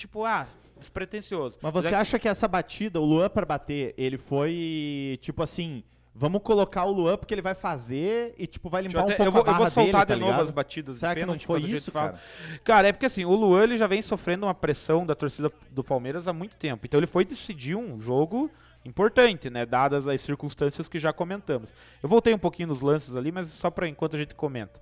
tipo, 0.00 0.24
ah, 0.24 0.46
despretensioso. 0.78 1.58
Mas 1.62 1.72
você 1.72 1.88
é- 1.88 1.94
acha 1.94 2.18
que 2.18 2.28
essa 2.28 2.48
batida, 2.48 3.00
o 3.00 3.04
Luan 3.04 3.28
pra 3.28 3.44
bater, 3.46 3.94
ele 3.98 4.16
foi 4.18 5.18
tipo 5.20 5.42
assim, 5.42 5.84
vamos 6.14 6.42
colocar 6.42 6.84
o 6.84 6.90
Luan 6.92 7.16
porque 7.18 7.34
ele 7.34 7.42
vai 7.42 7.54
fazer 7.54 8.34
e 8.38 8.46
tipo 8.46 8.68
vai 8.70 8.82
limpar 8.82 9.00
um 9.02 9.04
até- 9.04 9.14
pouco 9.16 9.28
eu 9.28 9.32
vou, 9.32 9.40
a 9.42 9.44
barra 9.44 9.56
eu 9.58 9.62
vou 9.64 9.70
soltar 9.70 10.06
dele, 10.06 10.20
de 10.20 10.24
tá 10.26 10.30
novo 10.30 10.42
as 10.42 10.50
batidas 10.50 10.98
Será 10.98 11.14
que 11.14 11.24
não 11.26 11.38
foi 11.38 11.60
isso, 11.62 11.92
fala. 11.92 12.12
cara? 12.12 12.20
Cara, 12.64 12.88
é 12.88 12.92
porque 12.92 13.06
assim, 13.06 13.24
o 13.24 13.34
Luan 13.34 13.62
ele 13.64 13.76
já 13.76 13.86
vem 13.86 14.00
sofrendo 14.02 14.46
uma 14.46 14.54
pressão 14.54 15.04
da 15.06 15.14
torcida 15.14 15.52
do 15.70 15.84
Palmeiras 15.84 16.26
há 16.26 16.32
muito 16.32 16.56
tempo. 16.56 16.86
Então 16.86 16.98
ele 16.98 17.06
foi 17.06 17.24
decidir 17.24 17.76
um 17.76 18.00
jogo 18.00 18.50
importante, 18.84 19.50
né? 19.50 19.66
Dadas 19.66 20.08
as 20.08 20.20
circunstâncias 20.22 20.88
que 20.88 20.98
já 20.98 21.12
comentamos. 21.12 21.74
Eu 22.02 22.08
voltei 22.08 22.32
um 22.32 22.38
pouquinho 22.38 22.68
nos 22.68 22.80
lances 22.80 23.14
ali, 23.14 23.30
mas 23.30 23.48
só 23.48 23.70
para 23.70 23.86
enquanto 23.86 24.16
a 24.16 24.18
gente 24.18 24.34
comenta. 24.34 24.80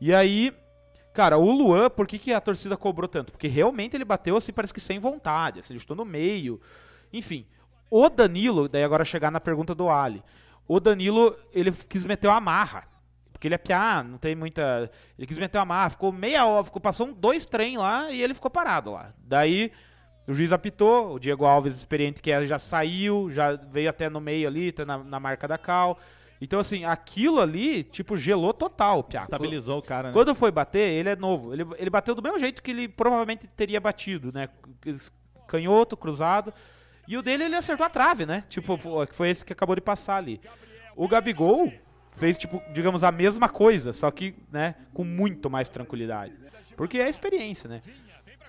E 0.00 0.12
aí, 0.12 0.52
cara, 1.18 1.36
o 1.36 1.50
Luan, 1.50 1.90
por 1.90 2.06
que, 2.06 2.16
que 2.16 2.32
a 2.32 2.40
torcida 2.40 2.76
cobrou 2.76 3.08
tanto? 3.08 3.32
Porque 3.32 3.48
realmente 3.48 3.96
ele 3.96 4.04
bateu 4.04 4.36
assim, 4.36 4.52
parece 4.52 4.72
que 4.72 4.80
sem 4.80 5.00
vontade, 5.00 5.58
assim, 5.58 5.72
ele 5.72 5.80
chutou 5.80 5.96
no 5.96 6.04
meio. 6.04 6.60
Enfim, 7.12 7.44
o 7.90 8.08
Danilo, 8.08 8.68
daí 8.68 8.84
agora 8.84 9.04
chegar 9.04 9.28
na 9.28 9.40
pergunta 9.40 9.74
do 9.74 9.90
Ali. 9.90 10.22
O 10.68 10.78
Danilo, 10.78 11.36
ele 11.52 11.72
quis 11.72 12.04
meter 12.04 12.28
uma 12.28 12.40
marra. 12.40 12.86
Porque 13.32 13.48
ele 13.48 13.56
é 13.56 13.58
piá, 13.58 14.00
não 14.00 14.16
tem 14.16 14.36
muita. 14.36 14.88
Ele 15.18 15.26
quis 15.26 15.36
meter 15.38 15.58
uma 15.58 15.64
marra, 15.64 15.90
ficou 15.90 16.12
meia 16.12 16.46
hora, 16.46 16.62
ficou, 16.62 16.80
passou 16.80 17.08
um, 17.08 17.12
dois 17.12 17.44
trem 17.44 17.76
lá 17.76 18.12
e 18.12 18.22
ele 18.22 18.32
ficou 18.32 18.48
parado 18.48 18.92
lá. 18.92 19.12
Daí 19.18 19.72
o 20.24 20.32
juiz 20.32 20.52
apitou, 20.52 21.14
o 21.14 21.18
Diego 21.18 21.44
Alves, 21.44 21.76
experiente 21.76 22.22
que 22.22 22.30
é, 22.30 22.46
já 22.46 22.60
saiu, 22.60 23.28
já 23.32 23.56
veio 23.56 23.90
até 23.90 24.08
no 24.08 24.20
meio 24.20 24.46
ali, 24.46 24.70
tá 24.70 24.84
na, 24.84 24.98
na 24.98 25.18
marca 25.18 25.48
da 25.48 25.58
Cal. 25.58 25.98
Então, 26.40 26.60
assim, 26.60 26.84
aquilo 26.84 27.40
ali, 27.40 27.82
tipo, 27.82 28.16
gelou 28.16 28.54
total 28.54 29.00
o 29.00 29.02
piá. 29.02 29.22
Estabilizou 29.22 29.78
o 29.78 29.82
cara, 29.82 30.08
né? 30.08 30.14
Quando 30.14 30.34
foi 30.34 30.50
bater, 30.52 30.92
ele 30.92 31.08
é 31.08 31.16
novo. 31.16 31.52
Ele, 31.52 31.66
ele 31.76 31.90
bateu 31.90 32.14
do 32.14 32.22
mesmo 32.22 32.38
jeito 32.38 32.62
que 32.62 32.70
ele 32.70 32.86
provavelmente 32.88 33.46
teria 33.48 33.80
batido, 33.80 34.30
né? 34.32 34.48
Canhoto, 35.46 35.96
cruzado. 35.96 36.52
E 37.06 37.16
o 37.16 37.22
dele, 37.22 37.44
ele 37.44 37.56
acertou 37.56 37.84
a 37.86 37.90
trave, 37.90 38.26
né? 38.26 38.44
Tipo, 38.48 38.76
fo- 38.76 39.06
foi 39.12 39.30
esse 39.30 39.44
que 39.44 39.52
acabou 39.52 39.74
de 39.74 39.80
passar 39.80 40.16
ali. 40.16 40.40
O 40.94 41.08
Gabigol 41.08 41.72
fez, 42.16 42.36
tipo, 42.36 42.62
digamos, 42.72 43.02
a 43.02 43.10
mesma 43.10 43.48
coisa, 43.48 43.92
só 43.92 44.10
que, 44.10 44.34
né, 44.52 44.74
com 44.92 45.04
muito 45.04 45.48
mais 45.48 45.68
tranquilidade. 45.68 46.34
Porque 46.76 46.98
é 46.98 47.08
experiência, 47.08 47.68
né? 47.68 47.82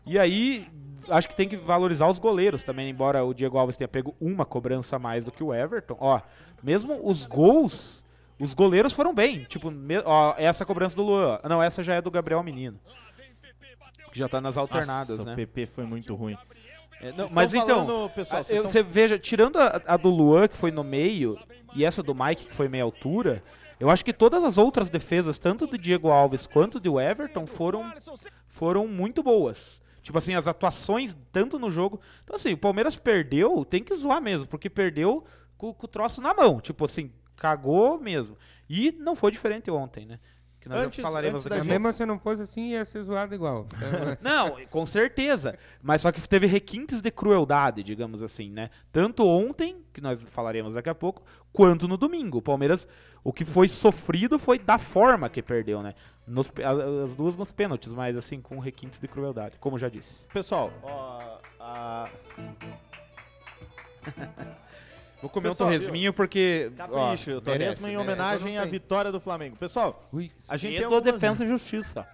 E 0.06 0.17
aí, 0.19 0.67
acho 1.12 1.28
que 1.28 1.36
tem 1.36 1.48
que 1.50 1.56
valorizar 1.58 2.08
os 2.08 2.19
goleiros 2.19 2.63
também, 2.63 2.89
embora 2.89 3.24
o 3.24 3.34
Diego 3.34 3.58
Alves 3.58 3.76
tenha 3.78 3.88
pego 3.88 4.15
uma 4.19 4.45
cobrança 4.45 4.95
a 4.95 5.00
mais 5.00 5.24
do 5.26 5.32
que 5.32 5.43
o 5.43 5.54
Everton. 5.54 5.98
Ó, 6.00 6.19
mesmo 6.63 7.00
os 7.08 7.26
gols, 7.26 8.04
os 8.39 8.54
goleiros 8.54 8.93
foram 8.93 9.13
bem. 9.13 9.43
Tipo, 9.45 9.72
ó, 10.06 10.34
essa 10.38 10.65
cobrança 10.65 10.95
do 10.95 11.04
Luan. 11.04 11.39
Não, 11.43 11.62
essa 11.62 11.84
já 11.84 11.95
é 11.95 12.02
do 12.02 12.12
Gabriel 12.12 12.43
Menino. 12.43 12.80
Que 14.12 14.17
já 14.17 14.28
tá 14.28 14.41
nas 14.41 14.58
alternadas, 14.58 15.17
Nossa, 15.19 15.26
né? 15.26 15.34
o 15.34 15.36
PP 15.36 15.67
foi 15.67 15.86
muito 15.86 16.15
ruim. 16.15 16.36
É, 17.02 17.12
não, 17.15 17.30
mas 17.32 17.54
então, 17.54 17.86
falando, 17.88 18.10
pessoal, 18.10 18.41
eu- 18.50 18.56
estão- 18.56 18.69
você 18.72 18.84
veja, 18.84 19.17
tirando 19.17 19.58
a, 19.58 19.82
a 19.88 19.95
do 19.98 20.10
Luan, 20.10 20.48
que 20.48 20.58
foi 20.58 20.72
no 20.72 20.84
meio, 20.84 21.38
e 21.74 21.86
essa 21.86 22.04
do 22.04 22.13
Mike, 22.13 22.48
que 22.48 22.54
foi 22.56 22.67
meia 22.67 22.84
altura, 22.84 23.41
eu 23.80 23.89
acho 23.89 24.04
que 24.04 24.12
todas 24.12 24.43
as 24.43 24.58
outras 24.58 24.89
defesas, 24.89 25.39
tanto 25.39 25.65
do 25.65 25.78
Diego 25.78 26.10
Alves 26.10 26.45
quanto 26.45 26.78
do 26.80 27.00
Everton, 27.00 27.48
foram, 27.48 27.93
foram 28.50 28.86
muito 28.88 29.24
boas. 29.24 29.82
Tipo 30.10 30.17
assim, 30.17 30.34
as 30.34 30.48
atuações 30.48 31.15
tanto 31.32 31.60
no 31.60 31.69
jogo. 31.69 32.02
Então, 32.24 32.36
assim, 32.36 32.52
o 32.54 32.58
Palmeiras 32.58 32.95
perdeu, 32.95 33.63
tem 33.63 33.84
que 33.84 33.95
zoar 33.95 34.19
mesmo, 34.19 34.48
porque 34.48 34.67
perdeu 34.67 35.24
com, 35.56 35.72
com 35.72 35.86
o 35.86 35.88
troço 35.88 36.19
na 36.19 36.34
mão. 36.34 36.60
Tipo 36.60 36.86
assim, 36.86 37.12
cagou 37.38 38.00
mesmo. 38.00 38.36
E 38.67 38.91
não 38.93 39.15
foi 39.15 39.30
diferente 39.30 39.69
ontem, 39.69 40.08
né? 40.08 40.19
Que 40.60 40.67
nós 40.67 40.80
já 40.80 40.88
Antes- 40.88 41.00
falaremos 41.04 41.45
antes 41.45 41.50
da 41.58 41.63
gente- 41.63 41.69
mesmo 41.80 41.93
se 41.93 42.06
não 42.08 42.17
fosse 42.17 42.41
assim, 42.41 42.72
ia 42.72 42.84
ser 42.86 43.04
zoado 43.04 43.36
igual. 43.36 43.67
Não, 44.19 44.56
com 44.72 44.84
certeza. 44.84 45.60
Mas 45.80 46.02
só 46.02 46.12
que 46.12 46.28
teve 46.28 46.48
requintes 46.48 47.02
de 47.04 47.12
crueldade, 47.12 47.84
digamos 47.84 48.24
assim, 48.24 48.50
né? 48.50 48.72
Tanto 48.91 49.24
ontem, 49.28 49.78
que 49.93 50.02
nós 50.02 50.19
falaremos 50.24 50.74
daqui 50.74 50.89
a 50.89 50.95
pouco, 50.95 51.22
quanto 51.54 51.88
no 51.88 51.98
domingo. 51.98 52.39
O 52.39 52.41
Palmeiras, 52.41 52.88
o 53.24 53.32
que 53.32 53.45
foi 53.45 53.67
sofrido 53.67 54.39
foi 54.39 54.58
da 54.58 54.80
forma 54.80 55.30
que 55.30 55.43
perdeu, 55.43 55.84
né? 55.84 55.93
Nos 56.29 56.51
as 57.03 57.15
duas 57.15 57.35
nos 57.35 57.51
pênaltis, 57.51 57.91
mas 57.91 58.15
assim, 58.15 58.39
com 58.39 58.59
requintes 58.59 58.99
de 58.99 59.07
crueldade, 59.07 59.57
como 59.59 59.79
já 59.79 59.89
disse. 59.89 60.13
Pessoal, 60.31 60.71
ó, 60.83 61.39
a- 61.59 62.09
Vou 65.21 65.29
comer 65.29 65.49
Pessoal, 65.49 65.69
um 65.69 65.73
torresminho 65.73 66.13
porque. 66.13 66.71
ó, 66.73 66.77
Capricho, 66.77 67.39
o 67.39 67.41
merece, 67.43 67.89
em 67.89 67.97
homenagem 67.97 68.57
à 68.57 68.65
vitória 68.65 69.11
do 69.11 69.19
Flamengo. 69.19 69.57
Pessoal, 69.57 70.07
ui, 70.13 70.31
a 70.47 70.55
gente 70.55 70.75
tem 70.75 70.85
algumas, 70.85 71.03
defesa 71.03 71.43
e 71.43 71.47
justiça. 71.47 72.07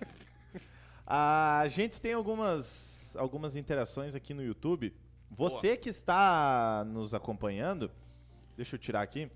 a 1.06 1.66
gente 1.68 2.02
tem 2.02 2.14
algumas, 2.14 3.16
algumas 3.18 3.56
interações 3.56 4.16
aqui 4.16 4.34
no 4.34 4.44
YouTube. 4.44 4.92
Você 5.30 5.78
que 5.78 5.90
está 5.90 6.84
nos 6.88 7.14
acompanhando, 7.14 7.92
deixa 8.56 8.76
eu 8.76 8.80
tirar 8.80 9.02
aqui. 9.02 9.30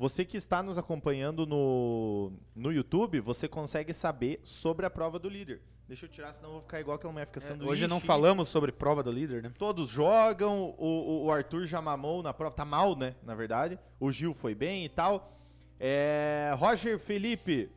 Você 0.00 0.24
que 0.24 0.38
está 0.38 0.62
nos 0.62 0.78
acompanhando 0.78 1.44
no, 1.44 2.32
no 2.56 2.72
YouTube, 2.72 3.20
você 3.20 3.46
consegue 3.46 3.92
saber 3.92 4.40
sobre 4.42 4.86
a 4.86 4.90
prova 4.90 5.18
do 5.18 5.28
líder. 5.28 5.60
Deixa 5.86 6.06
eu 6.06 6.08
tirar, 6.08 6.32
senão 6.32 6.48
eu 6.48 6.52
vou 6.54 6.62
ficar 6.62 6.80
igual 6.80 6.94
aquela 6.96 7.12
mulher 7.12 7.26
fica 7.26 7.38
sanduíche. 7.38 7.68
É, 7.68 7.70
Hoje 7.70 7.86
não 7.86 8.00
falamos 8.00 8.48
sobre 8.48 8.72
prova 8.72 9.02
do 9.02 9.10
líder, 9.12 9.42
né? 9.42 9.52
Todos 9.58 9.90
jogam, 9.90 10.74
o, 10.78 10.86
o- 10.86 11.24
o 11.26 11.30
Arthur 11.30 11.66
já 11.66 11.82
mamou 11.82 12.22
na 12.22 12.32
prova, 12.32 12.54
tá 12.54 12.64
mal, 12.64 12.96
né, 12.96 13.14
na 13.22 13.34
verdade. 13.34 13.78
O 14.00 14.10
Gil 14.10 14.32
foi 14.32 14.54
bem 14.54 14.86
e 14.86 14.88
tal. 14.88 15.36
É, 15.78 16.50
Roger 16.56 16.98
Felipe, 16.98 17.70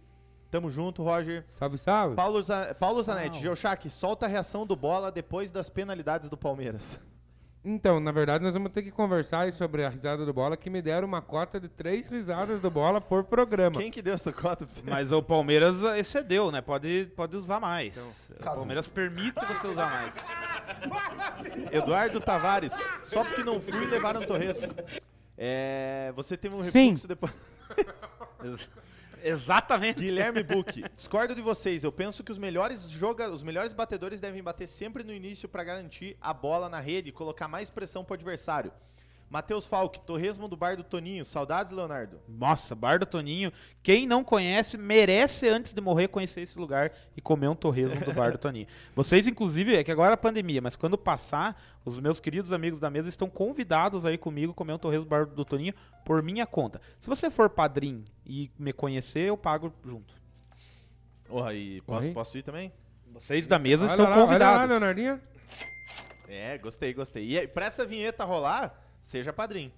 tamo 0.49 0.69
junto, 0.69 1.03
Roger. 1.03 1.45
salve, 1.51 1.77
salve. 1.77 2.15
Paulo, 2.15 2.41
Paulo 2.79 3.03
Zanetti, 3.03 3.41
Geochac, 3.41 3.89
solta 3.89 4.27
a 4.27 4.29
reação 4.29 4.65
do 4.65 4.77
Bola 4.77 5.12
depois 5.12 5.51
das 5.51 5.69
penalidades 5.69 6.29
do 6.29 6.38
Palmeiras. 6.38 6.97
Então, 7.65 7.97
na 7.99 8.12
verdade, 8.12 8.43
nós 8.43 8.54
vamos 8.54 8.71
ter 8.71 8.84
que 8.84 8.91
conversar 8.91 9.41
aí 9.41 9.52
sobre 9.54 9.86
a 9.86 9.89
risada 9.89 10.26
do 10.26 10.34
bola, 10.34 10.58
que 10.58 10.69
me 10.69 10.82
deram 10.82 11.08
uma 11.08 11.21
cota 11.21 11.62
de 11.62 11.69
três 11.69 12.08
risadas 12.08 12.62
do 12.62 12.69
bola 12.69 12.99
por 12.99 13.23
programa. 13.23 13.80
Quem 13.80 13.89
que 13.89 14.02
deu 14.02 14.13
essa 14.13 14.34
cota 14.34 14.65
pra 14.65 14.67
você? 14.67 14.82
Mas 14.86 15.13
o 15.13 15.23
Palmeiras 15.23 15.82
excedeu, 15.97 16.52
né? 16.52 16.62
Pode, 16.62 17.10
pode 17.15 17.38
usar 17.38 17.62
mais. 17.62 17.95
o 18.30 18.43
Palmeiras 18.43 18.86
permite 18.88 19.39
você 19.45 19.67
usar 19.67 19.89
mais. 19.89 20.13
Eduardo 21.71 22.19
Tavares, 22.19 22.73
só 23.04 23.23
porque 23.23 23.43
não 23.43 23.62
fui 23.62 23.86
levaram 23.86 24.21
um 24.21 24.26
torresmo. 24.26 24.67
É, 25.38 26.12
você 26.15 26.36
teve 26.36 26.56
um 26.56 26.63
Sim. 26.63 26.89
refluxo 26.89 27.08
depois. 27.08 27.34
Ex- 29.23 29.41
Exatamente. 29.43 29.99
Guilherme 30.01 30.41
Buck, 30.43 30.83
discordo 30.95 31.33
de 31.33 31.41
vocês. 31.41 31.83
Eu 31.83 31.91
penso 31.91 32.23
que 32.23 32.31
os 32.31 32.38
melhores 32.38 32.89
joga, 32.89 33.29
os 33.29 33.41
melhores 33.43 33.73
batedores 33.73 34.19
devem 34.19 34.43
bater 34.43 34.67
sempre 34.67 35.03
no 35.03 35.13
início 35.13 35.47
para 35.49 35.63
garantir 35.63 36.17
a 36.21 36.33
bola 36.33 36.67
na 36.69 36.79
rede 36.79 37.09
e 37.09 37.12
colocar 37.12 37.47
mais 37.47 37.69
pressão 37.69 38.03
pro 38.03 38.13
adversário. 38.15 38.71
Matheus 39.34 39.65
Falck, 39.65 40.00
torresmo 40.02 40.48
do 40.48 40.56
bar 40.56 40.78
do 40.78 40.84
Toninho. 40.84 41.26
Saudades, 41.26 41.72
Leonardo. 41.72 42.19
Nossa, 42.30 42.76
Bar 42.76 43.00
do 43.00 43.06
Toninho. 43.08 43.52
Quem 43.82 44.06
não 44.06 44.24
conhece, 44.24 44.78
merece 44.78 45.50
antes 45.50 45.74
de 45.74 45.82
morrer 45.82 46.08
conhecer 46.10 46.41
esse 46.41 46.60
lugar 46.60 46.91
e 47.17 47.22
comer 47.22 47.48
um 47.48 47.56
torresmo 47.56 48.00
do 48.06 48.13
Bar 48.13 48.34
do 48.34 48.38
Toninho. 48.38 48.67
Vocês, 48.96 49.26
inclusive, 49.26 49.76
é 49.76 49.84
que 49.84 49.91
agora 49.91 50.12
é 50.12 50.13
a 50.13 50.17
pandemia, 50.17 50.62
mas 50.62 50.76
quando 50.76 51.00
passar, 51.00 51.60
os 51.84 52.00
meus 52.00 52.19
queridos 52.19 52.54
amigos 52.54 52.80
da 52.80 52.91
mesa 52.91 53.10
estão 53.10 53.28
convidados 53.28 54.06
aí 54.06 54.19
comigo 54.19 54.54
comer 54.54 54.74
um 54.74 54.78
torresmo 54.78 55.06
do 55.06 55.10
Bar 55.10 55.26
do 55.26 55.43
Toninho 55.43 55.74
por 56.06 56.22
minha 56.22 56.46
conta. 56.46 56.80
Se 57.02 57.10
você 57.10 57.28
for 57.32 57.50
padrinho 57.50 58.06
e 58.24 58.52
me 58.60 58.72
conhecer, 58.72 59.30
eu 59.30 59.36
pago 59.36 59.74
junto. 59.84 60.13
Oh, 61.28 61.50
e 61.50 61.82
posso, 61.82 62.08
Oi? 62.08 62.13
posso 62.13 62.38
ir 62.38 62.43
também? 62.43 62.72
Vocês 63.12 63.48
da 63.48 63.58
mesa 63.58 63.86
Olha 63.86 63.91
estão 63.93 64.06
lá, 64.06 64.12
Olha 64.12 64.19
lá, 64.19 64.28
convidados. 64.28 64.69
Leonardinho. 64.69 65.19
É, 66.30 66.56
gostei, 66.60 66.93
gostei. 66.93 67.26
E 67.26 67.39
aí, 67.39 67.48
pra 67.48 67.65
essa 67.65 67.84
vinheta 67.84 68.24
rolar, 68.24 68.80
seja 69.03 69.31
padrinho. 69.31 69.71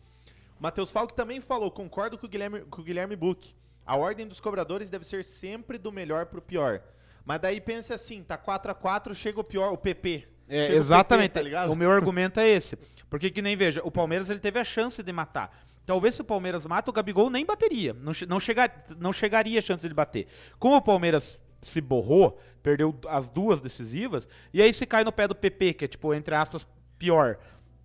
Matheus 0.57 0.89
Falck 0.89 1.13
também 1.13 1.41
falou, 1.41 1.69
concordo 1.69 2.17
com 2.17 2.25
o 2.25 2.29
Guilherme, 2.29 2.61
com 2.61 2.81
o 2.81 2.83
Guilherme 2.83 3.15
Buck. 3.15 3.53
A 3.85 3.97
ordem 3.97 4.25
dos 4.25 4.39
cobradores 4.39 4.89
deve 4.89 5.05
ser 5.05 5.25
sempre 5.25 5.77
do 5.77 5.91
melhor 5.91 6.27
pro 6.27 6.41
pior. 6.41 6.81
Mas 7.25 7.39
daí 7.39 7.59
pense 7.59 7.91
assim, 7.91 8.23
tá 8.23 8.37
4 8.37 8.71
a 8.71 8.75
4 8.75 9.13
chega 9.13 9.39
o 9.39 9.43
pior, 9.43 9.73
o 9.73 9.77
PP. 9.77 10.27
É, 10.47 10.67
Chega 10.67 10.75
o 10.75 10.77
exatamente. 10.77 11.33
PP, 11.33 11.51
tá 11.51 11.69
o 11.69 11.75
meu 11.75 11.91
argumento 11.91 12.39
é 12.39 12.47
esse. 12.47 12.77
Porque 13.09 13.29
que 13.29 13.41
nem 13.41 13.57
veja, 13.57 13.81
o 13.83 13.91
Palmeiras 13.91 14.29
ele 14.29 14.39
teve 14.39 14.59
a 14.59 14.63
chance 14.63 15.01
de 15.01 15.11
matar. 15.11 15.65
Talvez 15.85 16.15
se 16.15 16.21
o 16.21 16.25
Palmeiras 16.25 16.65
mata, 16.65 16.89
o 16.89 16.93
Gabigol 16.93 17.29
nem 17.29 17.45
bateria. 17.45 17.93
Não, 17.93 18.13
não, 18.27 18.39
chega, 18.39 18.71
não 18.97 19.13
chegaria 19.13 19.59
a 19.59 19.61
chance 19.61 19.87
de 19.87 19.93
bater. 19.93 20.27
Como 20.57 20.75
o 20.75 20.81
Palmeiras 20.81 21.39
se 21.61 21.81
borrou, 21.81 22.39
perdeu 22.63 22.95
as 23.07 23.29
duas 23.29 23.61
decisivas, 23.61 24.27
e 24.53 24.61
aí 24.61 24.73
se 24.73 24.85
cai 24.85 25.03
no 25.03 25.11
pé 25.11 25.27
do 25.27 25.35
PP, 25.35 25.73
que 25.73 25.85
é 25.85 25.87
tipo, 25.87 26.13
entre 26.13 26.33
aspas, 26.33 26.67
pior. 26.97 27.37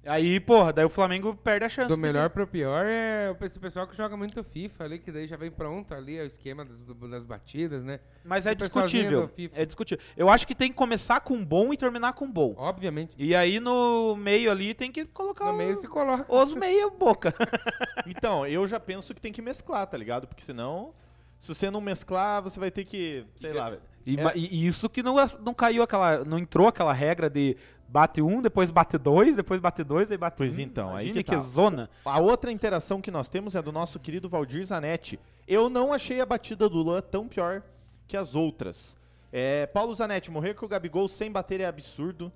Aí, 0.07 0.41
porra, 0.41 0.73
daí 0.73 0.85
o 0.85 0.89
Flamengo 0.89 1.35
perde 1.37 1.67
a 1.67 1.69
chance. 1.69 1.89
Do 1.89 1.99
melhor 1.99 2.31
pro 2.31 2.47
pior 2.47 2.87
é 2.87 3.37
esse 3.43 3.59
pessoal 3.61 3.87
que 3.87 3.95
joga 3.95 4.17
muito 4.17 4.43
FIFA 4.43 4.85
ali, 4.85 4.99
que 4.99 5.13
daí 5.13 5.27
já 5.27 5.37
vem 5.37 5.51
pronto 5.51 5.93
ali 5.93 6.17
é 6.17 6.23
o 6.23 6.27
esquema 6.27 6.65
das, 6.65 6.81
das 6.81 7.27
batidas, 7.27 7.85
né? 7.85 8.01
Mas 8.25 8.47
é 8.47 8.53
o 8.53 8.57
pessoalzinho 8.57 9.03
discutível. 9.11 9.51
É 9.55 9.67
discutível. 9.67 10.03
Eu 10.17 10.31
acho 10.31 10.47
que 10.47 10.55
tem 10.55 10.71
que 10.71 10.75
começar 10.75 11.21
com 11.21 11.45
bom 11.45 11.71
e 11.71 11.77
terminar 11.77 12.15
com 12.15 12.31
bom. 12.31 12.55
Obviamente. 12.57 13.13
E 13.19 13.35
aí 13.35 13.61
no 13.61 14.17
meio 14.17 14.51
ali 14.51 14.73
tem 14.73 14.91
que 14.91 15.05
colocar 15.05 15.45
No 15.47 15.53
meio 15.59 15.77
se 15.77 15.87
coloca. 15.87 16.25
os 16.35 16.55
meia 16.55 16.89
boca. 16.89 17.35
Então, 18.07 18.47
eu 18.47 18.67
já 18.67 18.81
penso 18.81 19.15
que 19.15 19.21
tem 19.21 19.33
que 19.33 19.43
mesclar, 19.43 19.87
tá 19.87 19.97
ligado? 19.99 20.27
Porque 20.27 20.43
senão, 20.43 20.95
se 21.39 21.55
você 21.55 21.71
não 21.71 21.81
mesclar, 21.81 22.43
você 22.43 22.59
vai 22.59 22.71
ter 22.71 22.85
que, 22.85 23.25
sei 23.37 23.53
lá. 23.53 23.77
E, 24.07 24.19
É. 24.19 24.33
e- 24.35 24.63
e 24.63 24.67
isso 24.67 24.89
que 24.89 25.03
não, 25.03 25.17
não 25.45 25.53
caiu 25.53 25.83
aquela. 25.83 26.25
Não 26.25 26.39
entrou 26.39 26.67
aquela 26.67 26.93
regra 26.93 27.29
de 27.29 27.55
bate 27.90 28.22
um, 28.22 28.40
depois 28.40 28.70
bate 28.70 28.96
dois, 28.96 29.35
depois 29.35 29.61
bate 29.61 29.83
dois, 29.83 30.11
aí 30.11 30.16
bate 30.16 30.37
Pois 30.37 30.57
um. 30.57 30.61
então, 30.61 30.94
aí 30.94 31.07
Imagine 31.07 31.24
que 31.24 31.33
tá. 31.33 31.38
zona. 31.40 31.90
A 32.05 32.20
outra 32.20 32.53
interação 32.53 33.00
que 33.00 33.11
nós 33.11 33.29
temos 33.29 33.55
é 33.55 33.61
do 33.62 33.72
nosso 33.72 33.98
querido 33.98 34.29
Valdir 34.29 34.64
Zanetti. 34.64 35.18
Eu 35.46 35.68
não 35.68 35.92
achei 35.92 36.20
a 36.20 36.26
batida 36.26 36.68
do 36.68 36.79
Luan 36.79 37.00
tão 37.00 37.26
pior 37.26 37.62
que 38.07 38.16
as 38.16 38.35
outras. 38.35 38.96
É, 39.33 39.66
Paulo 39.66 39.92
Zanetti, 39.94 40.31
morrer 40.31 40.55
com 40.55 40.66
o 40.66 40.68
Gabigol 40.68 41.09
sem 41.09 41.31
bater 41.31 41.61
é 41.61 41.66
absurdo. 41.66 42.33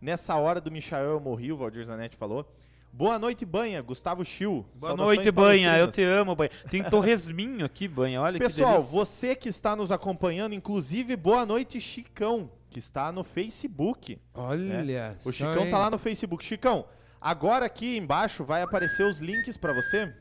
Nessa 0.00 0.36
hora 0.36 0.60
do 0.60 0.70
Michael 0.70 1.12
eu 1.12 1.20
morri, 1.20 1.52
o 1.52 1.56
Valdir 1.56 1.84
Zanetti 1.84 2.16
falou. 2.16 2.46
Boa 2.92 3.18
noite, 3.18 3.44
Banha. 3.44 3.82
Gustavo 3.82 4.24
Chiu. 4.24 4.64
Boa 4.74 4.90
Saudações 4.90 5.16
noite, 5.16 5.30
Banha. 5.30 5.76
Eu 5.76 5.88
te 5.88 6.02
amo, 6.02 6.34
Banha. 6.34 6.50
Tem 6.70 6.82
torresminho 6.82 7.64
aqui, 7.64 7.86
Banha. 7.86 8.20
Olha 8.20 8.38
que 8.38 8.46
Pessoal, 8.46 8.76
delícia. 8.78 8.90
você 8.92 9.34
que 9.34 9.48
está 9.48 9.76
nos 9.76 9.92
acompanhando, 9.92 10.54
inclusive, 10.54 11.14
boa 11.16 11.44
noite, 11.44 11.80
Chicão, 11.80 12.50
que 12.68 12.78
está 12.78 13.10
no 13.10 13.24
Facebook. 13.24 14.20
Olha 14.34 15.16
O 15.24 15.32
só, 15.32 15.32
Chicão 15.32 15.68
tá 15.70 15.78
lá 15.78 15.90
no 15.90 15.98
Facebook. 15.98 16.44
Chicão, 16.44 16.86
agora 17.20 17.66
aqui 17.66 17.96
embaixo 17.96 18.44
vai 18.44 18.62
aparecer 18.62 19.04
os 19.04 19.18
links 19.20 19.56
pra 19.56 19.72
você. 19.72 20.12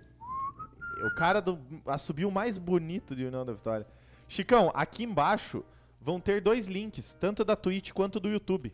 O 1.06 1.16
cara 1.16 1.40
do 1.42 1.60
assobio 1.86 2.32
mais 2.32 2.58
bonito 2.58 3.16
de 3.16 3.26
União 3.26 3.46
da 3.46 3.54
Vitória. 3.54 3.86
Chicão, 4.28 4.72
aqui 4.74 5.04
embaixo 5.04 5.64
vão 6.02 6.20
ter 6.20 6.42
dois 6.42 6.68
links, 6.68 7.14
tanto 7.20 7.44
da 7.46 7.56
Twitch 7.56 7.92
quanto 7.92 8.20
do 8.20 8.30
YouTube. 8.30 8.74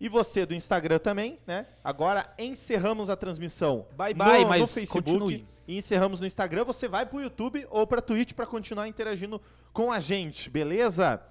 E 0.00 0.08
você 0.08 0.44
do 0.44 0.54
Instagram 0.54 0.98
também, 0.98 1.38
né? 1.46 1.66
Agora 1.82 2.32
encerramos 2.38 3.08
a 3.08 3.16
transmissão 3.16 3.86
Bye, 3.96 4.12
no, 4.12 4.24
bye, 4.24 4.42
no 4.42 4.48
mas 4.48 4.72
Facebook 4.72 5.10
continue. 5.10 5.46
e 5.66 5.78
encerramos 5.78 6.20
no 6.20 6.26
Instagram. 6.26 6.64
Você 6.64 6.88
vai 6.88 7.06
pro 7.06 7.20
YouTube 7.22 7.66
ou 7.70 7.86
pra 7.86 8.02
Twitch 8.02 8.32
pra 8.32 8.44
continuar 8.44 8.88
interagindo 8.88 9.40
com 9.72 9.90
a 9.90 10.00
gente, 10.00 10.50
beleza? 10.50 11.22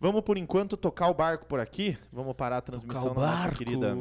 Vamos 0.00 0.22
por 0.22 0.38
enquanto 0.38 0.76
tocar 0.76 1.08
o 1.08 1.14
barco 1.14 1.44
por 1.46 1.60
aqui. 1.60 1.98
Vamos 2.10 2.34
parar 2.34 2.56
a 2.58 2.60
transmissão 2.62 3.14
da 3.14 3.20
nossa 3.20 3.50
querida. 3.50 3.94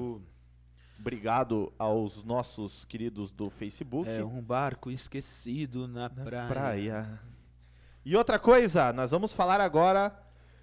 Obrigado 0.97 1.71
aos 1.77 2.23
nossos 2.23 2.85
queridos 2.85 3.31
do 3.31 3.49
Facebook. 3.49 4.09
É 4.09 4.23
um 4.23 4.41
barco 4.41 4.89
esquecido 4.89 5.88
na, 5.88 6.09
Na 6.09 6.09
praia. 6.09 6.47
praia. 6.47 7.19
E 8.05 8.15
outra 8.15 8.39
coisa, 8.39 8.93
nós 8.93 9.12
vamos 9.12 9.33
falar 9.33 9.59
agora. 9.62 10.13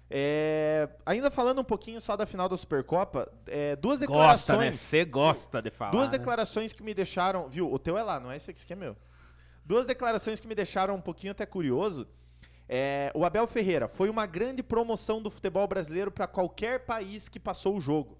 é, 0.09 0.89
ainda 1.05 1.29
falando 1.29 1.59
um 1.59 1.63
pouquinho 1.63 1.99
só 2.01 2.15
da 2.15 2.25
final 2.25 2.47
da 2.49 2.55
Supercopa, 2.57 3.31
é, 3.45 3.75
duas 3.75 3.99
Gosta, 3.99 4.53
né? 4.57 4.69
declarações. 4.69 4.79
Você 4.79 5.05
gosta 5.05 5.61
de 5.61 5.69
falar. 5.69 5.91
Duas 5.91 6.09
né? 6.09 6.17
declarações 6.17 6.73
que 6.73 6.81
me 6.81 6.93
deixaram. 6.93 7.47
Viu? 7.47 7.71
O 7.71 7.77
teu 7.77 7.97
é 7.97 8.03
lá, 8.03 8.19
não 8.19 8.31
é 8.31 8.37
esse 8.37 8.49
aqui 8.49 8.65
que 8.65 8.73
é 8.73 8.75
meu. 8.75 8.95
Duas 9.65 9.85
declarações 9.85 10.39
que 10.39 10.47
me 10.47 10.55
deixaram 10.55 10.95
um 10.95 11.01
pouquinho 11.01 11.31
até 11.31 11.45
curioso. 11.45 12.07
É, 12.69 13.11
o 13.15 13.23
Abel 13.23 13.47
Ferreira 13.47 13.87
foi 13.87 14.09
uma 14.09 14.25
grande 14.25 14.61
promoção 14.61 15.21
do 15.21 15.29
futebol 15.29 15.65
brasileiro 15.67 16.11
para 16.11 16.27
qualquer 16.27 16.85
país 16.85 17.29
que 17.29 17.39
passou 17.39 17.77
o 17.77 17.81
jogo. 17.81 18.17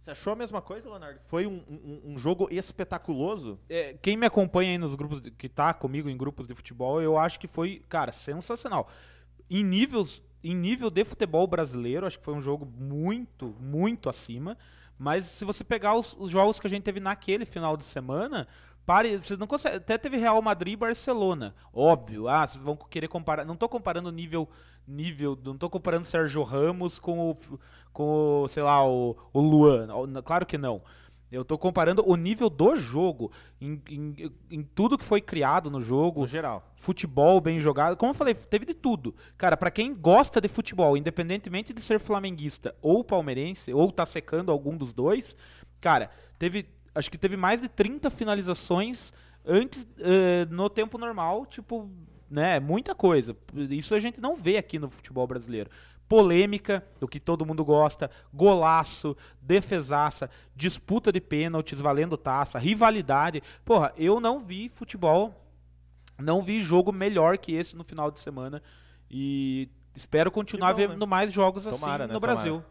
Você 0.00 0.10
achou 0.10 0.32
a 0.32 0.36
mesma 0.36 0.60
coisa, 0.62 0.88
Leonardo? 0.88 1.20
Foi 1.26 1.46
um, 1.46 1.62
um- 1.68 2.12
um 2.12 2.18
jogo 2.18 2.48
espetaculoso? 2.50 3.58
É, 3.68 3.94
quem 4.00 4.16
me 4.16 4.26
acompanha 4.26 4.72
aí 4.72 4.78
nos 4.78 4.94
grupos, 4.94 5.20
de- 5.20 5.30
que 5.30 5.48
tá 5.48 5.72
comigo 5.74 6.08
em 6.08 6.16
grupos 6.16 6.46
de 6.46 6.54
futebol, 6.54 7.00
eu 7.02 7.18
acho 7.18 7.38
que 7.40 7.46
foi, 7.48 7.82
cara, 7.88 8.12
sensacional. 8.12 8.88
Em 9.50 9.64
níveis, 9.64 10.22
em 10.42 10.54
nível 10.54 10.90
de 10.90 11.04
futebol 11.04 11.46
brasileiro, 11.46 12.06
acho 12.06 12.18
que 12.18 12.24
foi 12.24 12.34
um 12.34 12.40
jogo 12.40 12.64
muito, 12.66 13.54
muito 13.60 14.08
acima. 14.08 14.56
Mas 14.98 15.24
se 15.26 15.44
você 15.44 15.62
pegar 15.64 15.94
os, 15.94 16.14
os 16.18 16.30
jogos 16.30 16.58
que 16.58 16.66
a 16.66 16.70
gente 16.70 16.82
teve 16.84 17.00
naquele 17.00 17.44
final 17.44 17.76
de 17.76 17.84
semana, 17.84 18.46
pare, 18.86 19.16
você 19.16 19.36
não 19.36 19.46
consegue. 19.46 19.76
Até 19.76 19.98
teve 19.98 20.16
Real 20.16 20.40
Madrid 20.40 20.74
e 20.74 20.76
Barcelona. 20.76 21.54
Óbvio. 21.72 22.28
Ah, 22.28 22.46
vocês 22.46 22.62
vão 22.62 22.76
querer 22.76 23.08
comparar. 23.08 23.44
Não 23.44 23.56
tô 23.56 23.68
comparando 23.68 24.10
nível. 24.12 24.48
nível 24.86 25.36
não 25.44 25.58
tô 25.58 25.68
comparando 25.68 26.06
Sérgio 26.06 26.42
Ramos 26.42 26.98
com 26.98 27.30
o, 27.30 27.36
com 27.92 28.42
o, 28.44 28.48
sei 28.48 28.62
lá, 28.62 28.86
o, 28.86 29.16
o 29.32 29.40
Luan. 29.40 29.88
Claro 30.22 30.46
que 30.46 30.56
não. 30.56 30.80
Eu 31.30 31.44
tô 31.44 31.58
comparando 31.58 32.08
o 32.08 32.14
nível 32.14 32.48
do 32.48 32.76
jogo 32.76 33.32
em, 33.60 33.82
em, 33.90 34.32
em 34.48 34.62
tudo 34.62 34.96
que 34.96 35.04
foi 35.04 35.20
criado 35.20 35.68
no 35.68 35.80
jogo 35.80 36.20
No 36.20 36.26
geral. 36.26 36.62
futebol 36.78 37.40
bem 37.40 37.58
jogado. 37.58 37.96
Como 37.96 38.10
eu 38.10 38.14
falei, 38.14 38.32
teve 38.32 38.64
de 38.64 38.74
tudo. 38.74 39.14
Cara, 39.36 39.56
pra 39.56 39.70
quem 39.70 39.92
gosta 39.92 40.40
de 40.40 40.46
futebol, 40.46 40.96
independentemente 40.96 41.74
de 41.74 41.82
ser 41.82 41.98
flamenguista 41.98 42.76
ou 42.80 43.02
palmeirense, 43.02 43.74
ou 43.74 43.90
tá 43.90 44.06
secando 44.06 44.52
algum 44.52 44.76
dos 44.76 44.94
dois, 44.94 45.36
cara, 45.80 46.10
teve. 46.38 46.75
Acho 46.96 47.10
que 47.10 47.18
teve 47.18 47.36
mais 47.36 47.60
de 47.60 47.68
30 47.68 48.10
finalizações 48.10 49.12
antes 49.44 49.86
eh, 49.98 50.46
no 50.50 50.68
tempo 50.68 50.98
normal, 50.98 51.46
tipo, 51.46 51.90
né? 52.30 52.58
Muita 52.58 52.94
coisa. 52.94 53.36
Isso 53.70 53.94
a 53.94 54.00
gente 54.00 54.20
não 54.20 54.34
vê 54.34 54.56
aqui 54.56 54.78
no 54.78 54.88
futebol 54.90 55.26
brasileiro. 55.26 55.70
Polêmica, 56.08 56.86
o 57.00 57.06
que 57.06 57.20
todo 57.20 57.44
mundo 57.44 57.64
gosta, 57.64 58.10
golaço, 58.32 59.16
defesaça, 59.40 60.30
disputa 60.54 61.12
de 61.12 61.20
pênaltis 61.20 61.80
valendo 61.80 62.16
taça, 62.16 62.58
rivalidade. 62.58 63.42
Porra, 63.64 63.92
eu 63.96 64.20
não 64.20 64.40
vi 64.40 64.68
futebol 64.68 65.46
não 66.18 66.42
vi 66.42 66.60
jogo 66.60 66.92
melhor 66.92 67.36
que 67.38 67.52
esse 67.52 67.76
no 67.76 67.84
final 67.84 68.10
de 68.10 68.20
semana. 68.20 68.62
E 69.10 69.68
espero 69.94 70.30
continuar 70.30 70.72
bom, 70.72 70.76
vendo 70.76 70.98
né? 70.98 71.06
mais 71.06 71.32
jogos 71.32 71.66
assim 71.66 71.78
Tomara, 71.78 72.06
né? 72.06 72.12
no 72.12 72.20
Tomara. 72.20 72.34
Brasil. 72.34 72.64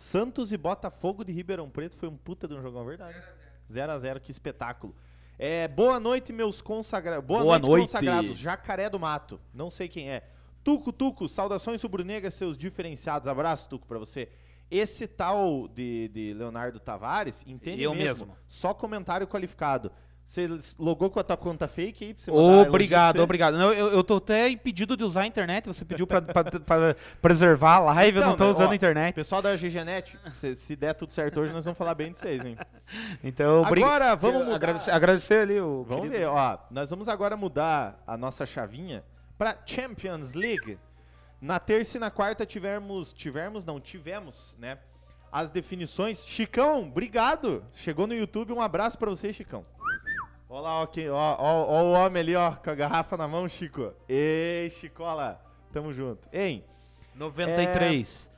Santos 0.00 0.50
e 0.50 0.56
Botafogo 0.56 1.22
de 1.22 1.30
Ribeirão 1.30 1.68
Preto 1.68 1.94
foi 1.94 2.08
um 2.08 2.16
puta 2.16 2.48
de 2.48 2.54
um 2.54 2.62
jogão, 2.62 2.84
verdade. 2.86 3.22
0 3.70 3.92
a 3.92 3.98
0 3.98 4.18
que 4.20 4.30
espetáculo. 4.30 4.96
É, 5.38 5.68
boa 5.68 6.00
noite, 6.00 6.32
meus 6.32 6.62
consagrados. 6.62 7.24
Boa, 7.24 7.42
Boa 7.42 7.58
noite, 7.58 7.68
noite. 7.68 7.80
consagrados. 7.82 8.38
Jacaré 8.38 8.88
do 8.88 8.98
Mato. 8.98 9.38
Não 9.52 9.68
sei 9.68 9.88
quem 9.88 10.10
é. 10.10 10.26
Tuco, 10.64 10.90
Tuco, 10.90 11.28
saudações 11.28 11.82
rubro-negras, 11.82 12.32
seus 12.32 12.56
diferenciados. 12.56 13.28
Abraço, 13.28 13.68
Tuco, 13.68 13.86
pra 13.86 13.98
você. 13.98 14.30
Esse 14.70 15.06
tal 15.06 15.68
de, 15.68 16.08
de 16.08 16.32
Leonardo 16.32 16.80
Tavares, 16.80 17.44
entende 17.46 17.82
Eu 17.82 17.94
mesmo. 17.94 18.26
mesmo. 18.26 18.36
Só 18.48 18.72
comentário 18.72 19.28
qualificado. 19.28 19.92
Você 20.30 20.48
logou 20.78 21.10
com 21.10 21.18
a 21.18 21.24
tua 21.24 21.36
conta 21.36 21.66
fake 21.66 22.04
aí 22.04 22.14
pra 22.14 22.22
você 22.22 22.30
Obrigado, 22.30 23.14
pra 23.14 23.18
você? 23.18 23.24
obrigado. 23.24 23.58
Não, 23.58 23.72
eu, 23.72 23.88
eu 23.88 24.04
tô 24.04 24.18
até 24.18 24.48
impedido 24.48 24.96
de 24.96 25.02
usar 25.02 25.22
a 25.22 25.26
internet. 25.26 25.66
Você 25.66 25.84
pediu 25.84 26.06
pra, 26.06 26.22
pra- 26.22 26.44
pra 26.64 26.94
preservar 27.20 27.74
a 27.74 27.78
live, 27.80 28.16
eu 28.18 28.20
Então, 28.20 28.30
não 28.30 28.36
tô 28.38 28.44
né, 28.44 28.50
usando 28.52 28.68
ó, 28.68 28.70
a 28.70 28.74
internet. 28.76 29.12
Pessoal 29.16 29.42
da 29.42 29.56
GGNet, 29.56 30.16
se, 30.34 30.54
se 30.54 30.76
der 30.76 30.94
tudo 30.94 31.12
certo 31.12 31.40
hoje, 31.40 31.52
nós 31.52 31.64
vamos 31.64 31.76
falar 31.76 31.96
bem 31.96 32.12
de 32.12 32.20
vocês, 32.20 32.44
hein? 32.44 32.56
Então, 33.24 33.64
Agora, 33.64 34.14
vamos 34.14 34.38
eu 34.38 34.44
mudar. 34.44 34.56
agradecer, 34.56 34.90
agradecer 34.92 35.38
ali 35.42 35.60
o. 35.60 35.82
Vamos 35.82 36.04
querido- 36.04 36.18
ver, 36.20 36.26
ó. 36.28 36.58
Nós 36.70 36.88
vamos 36.90 37.08
agora 37.08 37.36
mudar 37.36 38.00
a 38.06 38.16
nossa 38.16 38.46
chavinha 38.46 39.02
pra 39.36 39.56
Champions 39.66 40.32
League. 40.32 40.78
Na 41.40 41.58
terça 41.58 41.96
e 41.96 42.00
na 42.00 42.08
quarta 42.08 42.46
tivemos, 42.46 43.12
tivemos 43.12 43.64
não, 43.64 43.80
tivemos, 43.80 44.56
né? 44.60 44.78
As 45.32 45.50
definições. 45.50 46.24
Chicão, 46.24 46.82
obrigado. 46.82 47.64
Chegou 47.72 48.06
no 48.06 48.14
YouTube, 48.14 48.52
um 48.52 48.60
abraço 48.60 48.96
pra 48.96 49.10
você, 49.10 49.32
Chicão. 49.32 49.62
Olha 50.52 50.62
lá, 50.62 50.82
ó, 50.82 50.86
quem, 50.86 51.08
ó, 51.08 51.36
ó, 51.38 51.62
ó 51.68 51.82
o 51.84 51.92
homem 51.92 52.20
ali, 52.22 52.34
ó, 52.34 52.50
com 52.52 52.70
a 52.70 52.74
garrafa 52.74 53.16
na 53.16 53.28
mão, 53.28 53.48
Chico. 53.48 53.92
Ei, 54.08 54.68
Chicola, 54.70 55.40
tamo 55.72 55.92
junto. 55.92 56.26
Hein, 56.32 56.64
93. 57.14 58.28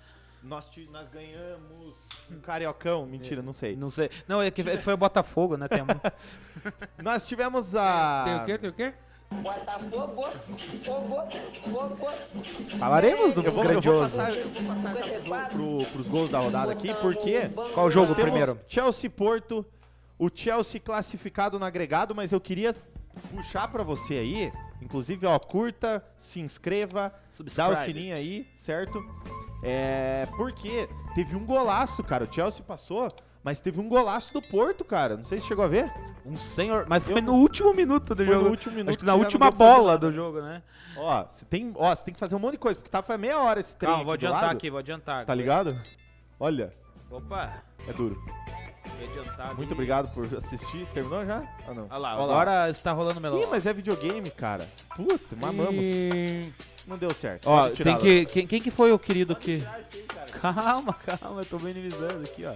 nós, 0.42 0.68
ti- 0.68 0.88
nós 0.92 1.08
ganhamos 1.08 1.94
um 2.30 2.38
cariocão, 2.40 3.06
mentira, 3.06 3.40
não 3.40 3.52
sei. 3.54 3.74
Não 3.76 3.88
sei. 3.90 4.10
Não, 4.28 4.42
é 4.42 4.50
que 4.50 4.60
esse 4.60 4.84
foi 4.84 4.92
o 4.92 4.96
Botafogo, 4.98 5.56
né? 5.56 5.66
Tem 5.68 5.80
um- 5.82 5.86
Nós 7.02 7.26
tivemos 7.26 7.74
a... 7.74 8.24
Tem 8.26 8.36
o 8.36 8.44
quê? 8.44 8.58
Tem 8.58 8.70
o 8.70 8.72
quê? 8.74 8.94
Botafogo, 9.30 10.22
fogo, 10.84 11.30
fogo, 11.62 12.10
Falaremos 12.78 13.32
do 13.32 13.40
Eu 13.40 13.44
vou, 13.44 13.44
eu 13.44 13.52
vou 13.52 13.64
grandioso. 13.64 14.16
passar, 14.16 14.30
eu 14.30 14.48
vou 14.50 14.74
passar 14.74 14.94
pro, 14.94 15.78
pro, 15.78 15.86
pros 15.92 16.08
gols 16.08 16.30
da 16.30 16.38
rodada 16.40 16.72
aqui, 16.72 16.92
porque 16.96 17.48
Qual 17.72 17.90
jogo 17.90 18.08
nós 18.08 18.16
temos 18.16 18.30
primeiro? 18.30 18.60
Chelsea 18.68 19.08
Porto, 19.08 19.64
o 20.24 20.30
Chelsea 20.32 20.80
classificado 20.80 21.58
no 21.58 21.64
agregado, 21.64 22.14
mas 22.14 22.30
eu 22.32 22.40
queria 22.40 22.74
puxar 23.34 23.66
pra 23.68 23.82
você 23.82 24.14
aí, 24.14 24.52
inclusive, 24.80 25.26
ó, 25.26 25.38
curta, 25.38 26.04
se 26.16 26.40
inscreva, 26.40 27.08
dá 27.10 27.68
o 27.68 27.72
Subscribe. 27.74 27.84
sininho 27.84 28.14
aí, 28.16 28.46
certo? 28.54 29.04
É, 29.64 30.26
porque 30.36 30.88
teve 31.14 31.34
um 31.34 31.44
golaço, 31.44 32.04
cara, 32.04 32.24
o 32.24 32.32
Chelsea 32.32 32.64
passou, 32.64 33.08
mas 33.42 33.60
teve 33.60 33.80
um 33.80 33.88
golaço 33.88 34.32
do 34.32 34.40
Porto, 34.42 34.84
cara, 34.84 35.16
não 35.16 35.24
sei 35.24 35.40
se 35.40 35.46
chegou 35.48 35.64
a 35.64 35.68
ver. 35.68 35.92
Um 36.24 36.36
senhor. 36.36 36.86
Mas 36.88 37.04
Eu 37.04 37.12
foi 37.14 37.20
não- 37.20 37.32
no 37.34 37.40
último 37.40 37.74
minuto 37.74 38.14
do 38.14 38.24
jogo. 38.24 38.44
no 38.44 38.50
último 38.50 38.76
minuto 38.76 38.90
Acho 38.90 38.98
que 38.98 39.04
na 39.04 39.12
não 39.12 39.18
última 39.18 39.50
bola 39.50 39.98
do 39.98 40.12
jogo, 40.12 40.40
né? 40.40 40.62
Ó, 40.96 41.24
você 41.28 41.44
tem, 41.44 41.72
ó, 41.74 41.92
você 41.92 42.04
tem 42.04 42.14
que 42.14 42.20
fazer 42.20 42.36
um 42.36 42.38
monte 42.38 42.52
de 42.52 42.58
coisa, 42.58 42.78
porque 42.78 42.90
tava 42.90 43.18
meia 43.18 43.40
hora 43.40 43.58
esse 43.58 43.74
trem 43.74 43.90
Calma, 43.90 44.04
vou 44.04 44.12
adiantar 44.14 44.42
lado, 44.42 44.52
aqui, 44.52 44.70
vou 44.70 44.78
adiantar. 44.78 45.26
Tá 45.26 45.34
ligado? 45.34 45.76
Olha, 46.38 46.70
Opa, 47.10 47.62
é 47.88 47.92
duro. 47.92 48.16
Muito 49.56 49.72
obrigado 49.72 50.12
por 50.12 50.24
assistir. 50.36 50.86
Terminou 50.92 51.24
já? 51.24 51.42
Ah, 51.66 51.74
não. 51.74 51.86
Olha 51.90 51.98
lá, 51.98 52.14
Olha 52.16 52.24
agora 52.24 52.70
está 52.70 52.92
rolando 52.92 53.20
melão. 53.20 53.40
Ih, 53.40 53.46
mas 53.50 53.66
é 53.66 53.72
videogame, 53.72 54.30
cara. 54.30 54.66
Puta, 54.96 55.36
mamamos. 55.36 55.74
E... 55.74 56.48
Não 56.86 56.96
deu 56.96 57.12
certo. 57.14 57.46
Ó, 57.48 57.68
Pode 57.68 57.82
tem 57.84 57.98
que. 57.98 58.26
Quem, 58.26 58.46
quem 58.46 58.60
que 58.62 58.70
foi 58.70 58.92
o 58.92 58.98
querido 58.98 59.36
que. 59.36 59.62
Calma, 60.40 60.94
calma, 60.94 61.40
eu 61.40 61.44
tô 61.44 61.58
minimizando 61.58 62.22
aqui, 62.24 62.44
ó. 62.44 62.54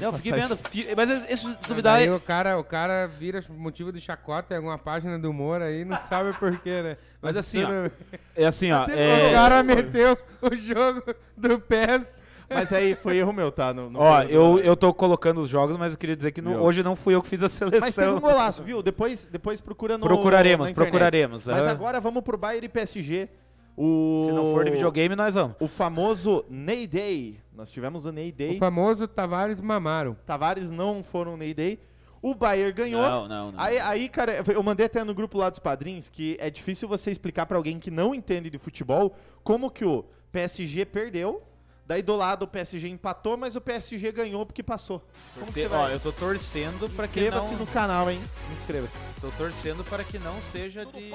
Não, 0.00 0.12
fiquei 0.14 0.32
Passar 0.32 0.48
vendo. 0.48 0.56
fi- 0.68 0.88
Mas 0.94 1.30
esse 1.30 1.46
duvidar. 1.66 1.96
Aí 1.96 2.10
o 2.10 2.20
cara, 2.20 2.58
o 2.58 2.64
cara 2.64 3.06
vira 3.06 3.40
motivo 3.50 3.92
de 3.92 4.00
chacota 4.00 4.54
em 4.54 4.56
alguma 4.58 4.76
página 4.76 5.18
do 5.18 5.30
humor 5.30 5.62
aí, 5.62 5.84
não 5.84 5.96
sabe 6.06 6.32
por 6.34 6.56
quê, 6.58 6.82
né? 6.82 6.96
Mas 7.22 7.36
assim, 7.36 7.62
ó, 7.62 7.66
tudo- 7.66 7.92
É 8.34 8.46
assim, 8.46 8.72
ó. 8.72 8.86
O 8.86 8.90
É, 8.90 9.32
cara 9.32 9.62
meteu 9.62 10.18
o 10.42 10.54
jogo 10.54 11.02
do 11.36 11.58
PES. 11.60 12.22
Mas 12.48 12.72
aí 12.72 12.94
foi 12.94 13.16
erro 13.16 13.32
meu, 13.32 13.50
tá? 13.50 13.74
Não, 13.74 13.90
não 13.90 14.00
ó, 14.00 14.22
eu, 14.22 14.58
eu 14.60 14.76
tô 14.76 14.92
colocando 14.94 15.40
os 15.40 15.48
jogos, 15.48 15.76
mas 15.76 15.92
eu 15.92 15.98
queria 15.98 16.16
dizer 16.16 16.32
que 16.32 16.40
não- 16.40 16.62
hoje 16.62 16.82
não 16.82 16.94
fui 16.94 17.14
eu 17.14 17.22
que 17.22 17.28
fiz 17.28 17.42
a 17.42 17.48
seleção. 17.48 17.80
Mas 17.80 17.94
teve 17.94 18.10
um 18.10 18.20
golaço, 18.20 18.62
viu? 18.62 18.82
Depois, 18.82 19.28
depois 19.30 19.60
procura 19.60 19.98
no. 19.98 20.06
Procuraremos, 20.06 20.70
procuraremos. 20.72 21.46
Mas 21.46 21.66
agora 21.66 22.00
vamos 22.00 22.22
pro 22.22 22.38
Bayern 22.38 22.66
e 22.66 22.68
PSG. 22.68 23.28
O... 23.76 24.24
Se 24.26 24.32
não 24.32 24.52
for 24.52 24.64
de 24.64 24.70
videogame, 24.70 25.14
nós 25.14 25.34
vamos. 25.34 25.54
O 25.60 25.68
famoso 25.68 26.44
Ney 26.48 26.86
Day. 26.86 27.40
Nós 27.54 27.70
tivemos 27.70 28.06
o 28.06 28.12
Ney 28.12 28.32
Day. 28.32 28.56
O 28.56 28.58
famoso 28.58 29.06
Tavares 29.06 29.60
Mamaro. 29.60 30.16
Tavares 30.24 30.70
não 30.70 31.04
foram 31.04 31.36
Ney 31.36 31.52
Day. 31.52 31.78
O 32.22 32.34
Bayern 32.34 32.72
ganhou. 32.72 33.02
Não, 33.02 33.28
não, 33.28 33.52
não. 33.52 33.60
Aí, 33.60 33.78
aí, 33.78 34.08
cara, 34.08 34.42
eu 34.48 34.62
mandei 34.62 34.86
até 34.86 35.04
no 35.04 35.14
grupo 35.14 35.36
lá 35.36 35.50
dos 35.50 35.58
padrinhos 35.58 36.08
que 36.08 36.36
é 36.40 36.48
difícil 36.48 36.88
você 36.88 37.10
explicar 37.10 37.44
pra 37.44 37.56
alguém 37.58 37.78
que 37.78 37.90
não 37.90 38.14
entende 38.14 38.48
de 38.48 38.58
futebol 38.58 39.14
como 39.44 39.70
que 39.70 39.84
o 39.84 40.04
PSG 40.32 40.86
perdeu, 40.86 41.42
daí 41.86 42.02
do 42.02 42.16
lado 42.16 42.42
o 42.42 42.48
PSG 42.48 42.88
empatou, 42.88 43.36
mas 43.36 43.56
o 43.56 43.60
PSG 43.60 44.10
ganhou 44.12 44.44
porque 44.44 44.62
passou. 44.62 45.02
Como 45.34 45.52
que 45.52 45.60
você 45.60 45.74
Ó, 45.74 45.88
eu 45.88 46.00
tô 46.00 46.12
torcendo 46.12 46.88
para 46.90 47.06
que 47.06 47.20
Inscreva-se 47.20 47.52
não... 47.52 47.60
no 47.60 47.66
canal, 47.66 48.10
hein? 48.10 48.20
Inscreva-se. 48.52 48.94
Tô 49.20 49.30
torcendo 49.32 49.84
para 49.84 50.04
que 50.04 50.18
não 50.18 50.34
seja 50.52 50.84
de... 50.84 51.10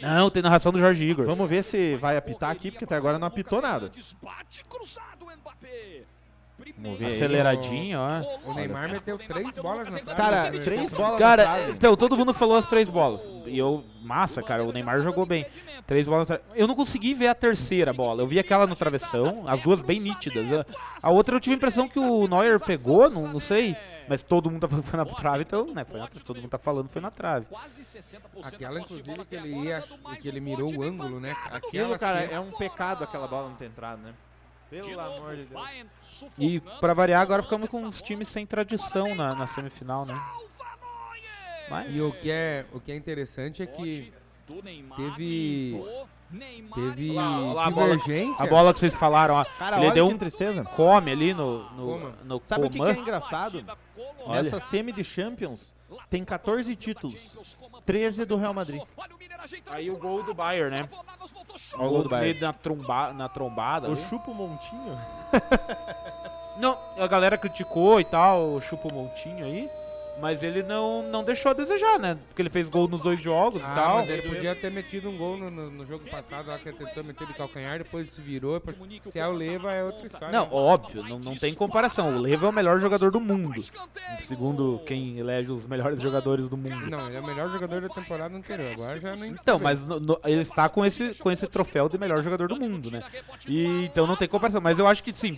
Não, 0.00 0.30
tem 0.30 0.42
narração 0.42 0.72
do 0.72 0.78
Jorge 0.78 1.04
Igor. 1.04 1.26
Vamos 1.26 1.48
ver 1.48 1.62
se 1.62 1.96
vai 1.96 2.16
apitar 2.16 2.50
aqui, 2.50 2.70
porque 2.70 2.84
até 2.84 2.96
agora 2.96 3.18
não 3.18 3.26
apitou 3.26 3.60
nada. 3.60 3.90
Vamos 6.78 6.98
ver 6.98 7.06
aí. 7.06 7.14
Aceleradinho, 7.14 7.98
ó. 7.98 8.50
O 8.50 8.54
Neymar 8.54 8.90
meteu 8.90 9.18
três 9.18 9.50
bolas 9.54 9.94
na 9.94 10.00
trave. 10.00 10.16
Cara, 10.16 10.50
três 10.64 10.92
bolas 10.92 11.12
na 11.12 11.18
Cara, 11.18 11.42
trave. 11.44 11.72
então, 11.72 11.96
todo 11.96 12.16
mundo 12.16 12.32
falou 12.34 12.56
as 12.56 12.66
três 12.66 12.88
bolas. 12.88 13.20
E 13.46 13.58
eu, 13.58 13.84
massa, 14.02 14.42
cara, 14.42 14.64
o 14.64 14.72
Neymar 14.72 15.00
jogou 15.02 15.26
bem. 15.26 15.46
Três 15.86 16.06
bolas. 16.06 16.28
na 16.28 16.36
tra- 16.38 16.46
Eu 16.54 16.68
não 16.68 16.74
consegui 16.76 17.14
ver 17.14 17.26
a 17.28 17.34
terceira 17.34 17.92
bola. 17.92 18.22
Eu 18.22 18.26
vi 18.26 18.38
aquela 18.38 18.66
no 18.66 18.76
travessão, 18.76 19.44
as 19.46 19.60
duas 19.60 19.80
bem 19.80 19.98
nítidas. 20.00 20.52
A- 20.52 20.66
A 21.02 21.10
outra 21.10 21.34
eu 21.36 21.40
tive 21.40 21.54
a 21.54 21.56
impressão 21.56 21.88
que 21.88 21.98
o 21.98 22.28
Neuer 22.28 22.60
pegou, 22.60 23.10
não, 23.10 23.26
não 23.32 23.40
sei. 23.40 23.76
Mas 24.08 24.22
todo 24.24 24.50
mundo 24.50 24.60
tá 24.62 24.68
falando 24.68 24.84
que 24.84 24.90
foi 24.90 24.96
na 24.98 25.04
trave, 25.06 25.42
então, 25.42 25.66
né? 25.72 25.84
Foi 25.84 26.00
na, 26.00 26.08
todo 26.08 26.36
mundo 26.40 26.48
tá 26.50 26.58
falando 26.58 26.86
que 26.88 26.92
foi 26.92 27.02
na 27.02 27.10
trave. 27.12 27.46
Aquela, 28.42 28.80
inclusive, 28.80 29.24
que 29.24 29.36
ele 29.36 29.48
ia, 29.66 29.84
que 30.20 30.28
ele 30.28 30.40
mirou 30.40 30.72
o 30.74 30.82
ângulo, 30.82 31.20
né? 31.20 31.34
Aquela 31.50 31.98
cara, 31.98 32.20
cena- 32.22 32.32
é 32.32 32.40
um 32.40 32.50
pecado 32.50 33.04
aquela 33.04 33.28
bola 33.28 33.48
não 33.48 33.56
ter 33.56 33.66
entrado, 33.66 34.00
né? 34.02 34.12
Pelo 34.70 35.00
amor 35.00 35.36
de 35.36 35.44
Deus. 35.46 36.32
E 36.38 36.60
pra 36.80 36.94
variar, 36.94 37.20
agora 37.20 37.42
ficamos 37.42 37.68
com 37.68 37.82
uns 37.82 38.00
times 38.00 38.28
sem 38.28 38.46
tradição 38.46 39.14
na, 39.14 39.34
na 39.34 39.46
semifinal, 39.48 40.06
né? 40.06 40.18
Mas. 41.68 41.94
E 41.94 42.00
o 42.00 42.12
que 42.12 42.30
é, 42.30 42.64
o 42.72 42.80
que 42.80 42.92
é 42.92 42.96
interessante 42.96 43.62
é 43.62 43.66
que 43.66 44.12
teve, 44.96 45.84
teve 46.74 47.12
lá 47.12 47.66
a 47.66 47.70
bola. 47.70 47.96
divergência. 47.96 48.44
A 48.44 48.46
bola 48.46 48.72
que 48.72 48.78
vocês 48.78 48.94
falaram, 48.94 49.34
ó. 49.34 49.44
Cara, 49.44 49.80
ele 49.82 49.92
deu 49.92 50.06
um 50.06 50.16
tristeza. 50.16 50.64
come 50.64 51.10
ali 51.10 51.34
no, 51.34 51.70
no, 51.70 51.86
Coma. 51.86 52.14
no 52.24 52.40
Sabe 52.44 52.66
o 52.66 52.70
que, 52.70 52.78
que 52.78 52.84
é 52.84 52.96
engraçado? 52.96 53.64
Olha. 54.24 54.42
Nessa 54.42 54.60
semi 54.60 54.92
de 54.92 55.04
Champions, 55.04 55.72
tem 56.08 56.24
14 56.24 56.74
títulos. 56.76 57.16
13 57.84 58.24
do 58.24 58.36
Real 58.36 58.54
Madrid. 58.54 58.82
Aí 59.66 59.90
o 59.90 59.98
gol 59.98 60.22
do 60.22 60.34
Bayern, 60.34 60.70
né? 60.70 60.88
Olha 61.74 61.86
o 61.86 61.90
gol 61.90 62.02
do 62.02 62.08
Bayern. 62.08 62.40
Na, 62.40 62.52
tromba, 62.52 63.12
na 63.12 63.28
trombada. 63.28 63.88
O 63.88 63.92
ali. 63.92 64.02
Chupo 64.02 64.34
Montinho? 64.34 64.98
Não, 66.58 66.76
a 66.98 67.06
galera 67.06 67.38
criticou 67.38 68.00
e 68.00 68.04
tal, 68.04 68.54
o 68.54 68.60
Chupa 68.60 68.92
Montinho 68.92 69.44
aí. 69.44 69.70
Mas 70.20 70.42
ele 70.42 70.62
não, 70.62 71.02
não 71.04 71.24
deixou 71.24 71.50
a 71.50 71.54
desejar, 71.54 71.98
né? 71.98 72.18
Porque 72.28 72.42
ele 72.42 72.50
fez 72.50 72.68
gol 72.68 72.86
nos 72.88 73.02
dois 73.02 73.20
jogos 73.22 73.60
e 73.60 73.64
Ah, 73.64 73.74
tal. 73.74 73.96
mas 73.98 74.08
ele 74.10 74.22
podia 74.22 74.54
ter 74.54 74.70
metido 74.70 75.08
um 75.08 75.16
gol 75.16 75.36
no, 75.36 75.50
no- 75.50 75.70
no 75.70 75.86
jogo 75.86 76.04
passado, 76.10 76.48
lá 76.48 76.58
que 76.58 76.68
ele 76.68 76.76
tentou 76.76 77.04
meter 77.04 77.26
de 77.26 77.34
calcanhar, 77.34 77.78
depois 77.78 78.10
se 78.12 78.20
virou. 78.20 78.60
Depois, 78.60 78.76
se 79.04 79.18
é 79.18 79.26
o 79.26 79.32
Leva, 79.32 79.72
é 79.72 79.82
outra 79.84 80.06
história. 80.06 80.30
Não, 80.30 80.52
óbvio, 80.52 81.02
não, 81.02 81.18
não 81.18 81.34
tem 81.34 81.54
comparação. 81.54 82.16
O 82.16 82.20
Leva 82.20 82.46
é 82.46 82.48
o 82.48 82.52
melhor 82.52 82.78
jogador 82.80 83.10
do 83.10 83.20
mundo. 83.20 83.62
Segundo 84.20 84.80
quem 84.86 85.18
elege 85.18 85.50
os 85.50 85.64
melhores 85.64 86.00
jogadores 86.00 86.48
do 86.48 86.56
mundo. 86.56 86.88
Não, 86.90 87.06
ele 87.06 87.16
é 87.16 87.20
o 87.20 87.26
melhor 87.26 87.48
jogador 87.50 87.80
da 87.80 87.88
temporada 87.88 88.36
anterior. 88.36 88.72
Agora 88.72 89.00
já 89.00 89.16
não 89.16 89.26
Então, 89.26 89.58
mas 89.58 89.82
no- 89.84 90.00
no- 90.00 90.20
ele 90.24 90.40
está 90.42 90.68
com 90.68 90.84
esse, 90.84 91.14
com 91.18 91.30
esse 91.30 91.46
troféu 91.46 91.88
de 91.88 91.98
melhor 91.98 92.22
jogador 92.22 92.48
do 92.48 92.56
mundo, 92.56 92.90
né? 92.90 93.02
E, 93.48 93.84
então 93.86 94.06
não 94.06 94.16
tem 94.16 94.28
comparação. 94.28 94.60
Mas 94.60 94.78
eu 94.78 94.86
acho 94.86 95.02
que 95.02 95.12
sim, 95.12 95.36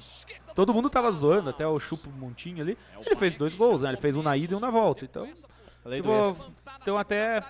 todo 0.55 0.73
mundo 0.75 0.89
tava 0.91 1.11
zoando, 1.13 1.51
até 1.51 1.67
o 1.67 1.79
Chupo 1.79 2.11
Montinho 2.11 2.63
ali. 2.63 2.77
Ele 3.05 3.17
fez 3.17 3.35
dois 3.37 3.55
gols, 3.55 3.83
né? 3.83 3.89
Ele 3.91 3.97
fez 3.97 4.17
um 4.17 4.23
na 4.23 4.37
ida 4.37 4.55
e 4.55 4.57
um 4.57 4.61
na 4.61 4.71
volta. 4.71 5.05
Então, 5.05 5.27
tipo, 5.27 6.53
então 6.81 6.97
até 6.99 7.43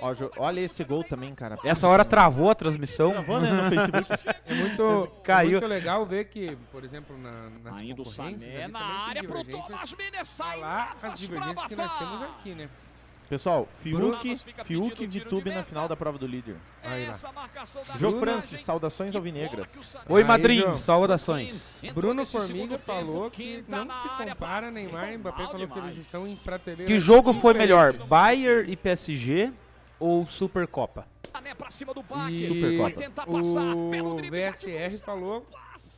Ó, 0.00 0.12
jo- 0.14 0.30
olha 0.36 0.60
esse 0.60 0.84
gol 0.84 1.02
também, 1.02 1.34
cara. 1.34 1.58
essa 1.64 1.88
hora 1.88 2.04
travou 2.04 2.50
a 2.50 2.54
transmissão. 2.54 3.10
Gravou, 3.12 3.40
né, 3.40 3.50
no 3.50 3.68
Facebook. 3.70 4.08
É 4.46 4.54
muito, 4.54 5.08
Caiu. 5.24 5.48
é 5.58 5.60
muito 5.60 5.66
legal 5.66 6.04
ver 6.04 6.26
que, 6.26 6.56
por 6.70 6.84
exemplo, 6.84 7.16
na, 7.16 7.48
nas 7.64 7.76
Ainda 7.78 8.02
o 8.02 8.04
concorrências, 8.04 8.50
Sané 8.52 8.68
na 8.68 8.80
área 8.80 9.24
pro. 9.24 9.44
Thomas 9.44 9.94
Miner, 9.94 10.26
sai 10.26 10.60
Tá 10.60 10.66
lá 10.66 10.96
as 11.02 11.18
divergências 11.18 11.66
que 11.66 11.76
nós 11.76 11.98
temos 11.98 12.22
aqui, 12.22 12.54
né? 12.54 12.68
Pessoal, 13.28 13.66
Fiuk, 13.80 14.36
Fiuk 14.64 15.06
de 15.06 15.20
na 15.50 15.56
meta. 15.56 15.68
final 15.68 15.88
da 15.88 15.96
prova 15.96 16.18
do 16.18 16.26
líder. 16.26 16.56
Aí 16.82 17.06
lá. 17.06 17.14
Jô 17.98 18.18
Francis, 18.18 18.60
saudações 18.60 19.14
alvinegras. 19.14 19.96
Oi, 20.08 20.22
madrinho, 20.22 20.76
saudações. 20.76 21.78
Bruno 21.94 22.26
Formiga 22.26 22.78
falou 22.78 23.30
que 23.30 23.64
não 23.66 23.84
se 23.84 24.08
compara 24.24 24.70
Neymar 24.70 25.12
e 25.12 25.18
Mbappé, 25.18 25.46
falou 25.46 25.68
que 25.68 25.78
eles 25.78 25.96
estão 25.96 26.26
em 26.26 26.36
prateleira 26.36 26.84
Que 26.84 26.98
jogo 26.98 27.32
foi 27.32 27.54
melhor, 27.54 27.94
Bayern 27.94 28.70
e 28.70 28.76
PSG 28.76 29.52
ou 29.98 30.26
Supercopa? 30.26 31.06
Do 31.94 32.02
Bayern. 32.02 32.34
E 32.34 32.46
Supercopa. 32.48 33.32
O 33.34 34.16
VSR 34.16 34.98
falou 34.98 35.46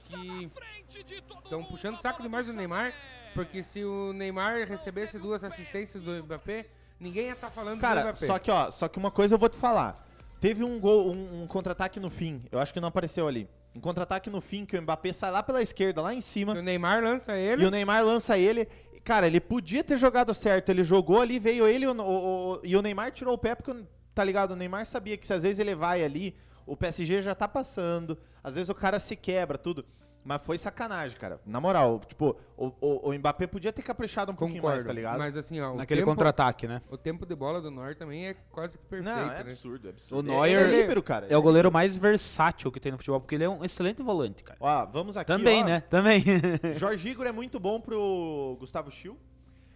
que 0.09 0.51
na 0.89 1.25
estão 1.45 1.65
puxando 1.65 1.97
o 1.97 2.01
saco 2.01 2.23
demais 2.23 2.47
do 2.47 2.53
Neymar. 2.53 2.93
Porque 3.35 3.65
se 3.65 3.85
o 3.85 4.13
Neymar 4.13 4.65
recebesse 4.69 5.19
duas 5.19 5.43
assistências 5.43 6.01
do 6.01 6.13
Mbappé, 6.23 6.67
ninguém 6.99 7.27
ia 7.27 7.33
estar 7.33 7.51
falando 7.51 7.77
do 7.77 7.81
Cara, 7.81 8.03
Mbappé. 8.03 8.27
só 8.27 8.39
que, 8.39 8.51
ó, 8.51 8.71
só 8.71 8.89
que 8.89 8.99
uma 8.99 9.11
coisa 9.11 9.35
eu 9.35 9.39
vou 9.39 9.49
te 9.49 9.57
falar. 9.57 10.03
Teve 10.41 10.63
um 10.65 10.79
gol, 10.79 11.11
um, 11.11 11.43
um 11.43 11.47
contra-ataque 11.47 11.99
no 11.99 12.11
fim. 12.11 12.43
Eu 12.53 12.59
acho 12.59 12.73
que 12.73 12.81
não 12.81 12.89
apareceu 12.89 13.27
ali. 13.27 13.49
Um 13.75 13.81
contra-ataque 13.81 14.29
no 14.31 14.41
fim 14.41 14.65
que 14.65 14.77
o 14.77 14.83
Mbappé 14.83 15.13
sai 15.13 15.31
lá 15.31 15.43
pela 15.43 15.61
esquerda, 15.63 16.01
lá 16.03 16.13
em 16.15 16.21
cima. 16.21 16.53
o 16.53 16.63
Neymar 16.63 17.03
lança 17.03 17.37
ele. 17.37 17.63
E 17.63 17.67
o 17.67 17.71
Neymar 17.71 18.05
lança 18.05 18.39
ele. 18.39 18.69
Cara, 19.03 19.27
ele 19.27 19.41
podia 19.41 19.83
ter 19.83 19.97
jogado 19.97 20.33
certo. 20.33 20.69
Ele 20.71 20.85
jogou 20.85 21.21
ali, 21.21 21.39
veio 21.39 21.67
ele 21.67 21.87
o- 21.87 21.93
o- 21.93 22.53
o- 22.55 22.61
e 22.63 22.77
o 22.77 22.83
Neymar 22.83 23.11
tirou 23.13 23.35
o 23.35 23.39
pé 23.39 23.55
porque, 23.55 23.75
tá 24.15 24.23
ligado? 24.23 24.53
O 24.53 24.57
Neymar 24.57 24.87
sabia 24.87 25.17
que 25.17 25.27
se 25.27 25.33
às 25.35 25.43
vezes 25.43 25.59
ele 25.59 25.75
vai 25.75 26.05
ali, 26.05 26.35
o 26.67 26.77
PSG 26.77 27.21
já 27.21 27.35
tá 27.35 27.49
passando. 27.49 28.17
Às 28.43 28.55
vezes 28.55 28.69
o 28.69 28.75
cara 28.75 28.99
se 29.01 29.17
quebra, 29.17 29.59
tudo. 29.59 29.85
Mas 30.25 30.41
foi 30.43 30.57
sacanagem, 30.57 31.19
cara. 31.19 31.39
Na 31.45 31.61
moral, 31.61 32.01
tipo, 32.07 32.35
o, 32.57 32.73
o, 32.81 33.11
o 33.11 33.13
Mbappé 33.19 33.47
podia 33.47 33.71
ter 33.71 33.83
caprichado 33.83 34.33
um 34.33 34.35
pouquinho 34.35 34.63
mais, 34.63 34.77
Concordo. 34.83 34.87
tá 34.89 34.93
ligado? 34.95 35.19
Mas 35.19 35.37
assim, 35.37 35.61
ó, 35.61 35.75
Naquele 35.75 36.01
tempo, 36.01 36.11
contra-ataque, 36.13 36.67
né? 36.67 36.81
o 36.91 36.97
tempo 36.97 37.27
de 37.27 37.35
bola 37.35 37.61
do 37.61 37.71
Neuer 37.71 37.95
também 37.95 38.29
é 38.29 38.35
quase 38.51 38.79
que 38.79 38.85
perfeito, 38.87 39.15
Não, 39.15 39.23
é 39.31 39.35
né? 39.35 39.41
absurdo, 39.41 39.87
é 39.87 39.91
O 39.91 39.93
absurdo. 39.93 40.27
Neuer 40.31 40.63
ele 40.63 40.75
é 40.77 40.81
líbero, 40.81 41.03
cara. 41.03 41.27
É 41.29 41.37
o 41.37 41.43
goleiro 41.43 41.71
mais 41.71 41.95
versátil 41.95 42.73
que 42.73 42.81
tem 42.81 42.91
no 42.91 42.97
futebol, 42.97 43.21
porque 43.21 43.35
ele 43.35 43.45
é 43.45 43.49
um 43.51 43.63
excelente 43.63 44.03
volante, 44.03 44.43
cara. 44.43 44.57
Ó, 44.61 44.87
vamos 44.87 45.15
aqui, 45.19 45.27
Também, 45.31 45.63
ó. 45.63 45.67
né? 45.67 45.81
Também. 45.83 46.25
Jorge 46.79 47.07
Igor 47.11 47.27
é 47.27 47.33
muito 47.33 47.61
bom 47.61 47.79
pro 47.79 48.57
Gustavo 48.59 48.91
Schill. 48.91 49.19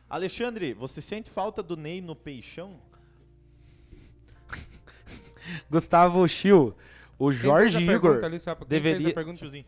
Alexandre, 0.08 0.72
você 0.72 1.02
sente 1.02 1.28
falta 1.28 1.62
do 1.62 1.76
Ney 1.76 2.00
no 2.00 2.16
peixão? 2.16 2.80
Gustavo 5.70 6.26
Schill. 6.26 6.74
O 7.18 7.32
Jorge 7.32 7.82
Igor 7.84 8.24
ali, 8.24 8.38
só 8.38 8.54
pra- 8.54 8.64
quem 8.66 8.80
fez 8.80 8.94
a 8.94 8.98
deveria. 8.98 9.14
pergunta? 9.14 9.38
Chilzinho. 9.38 9.64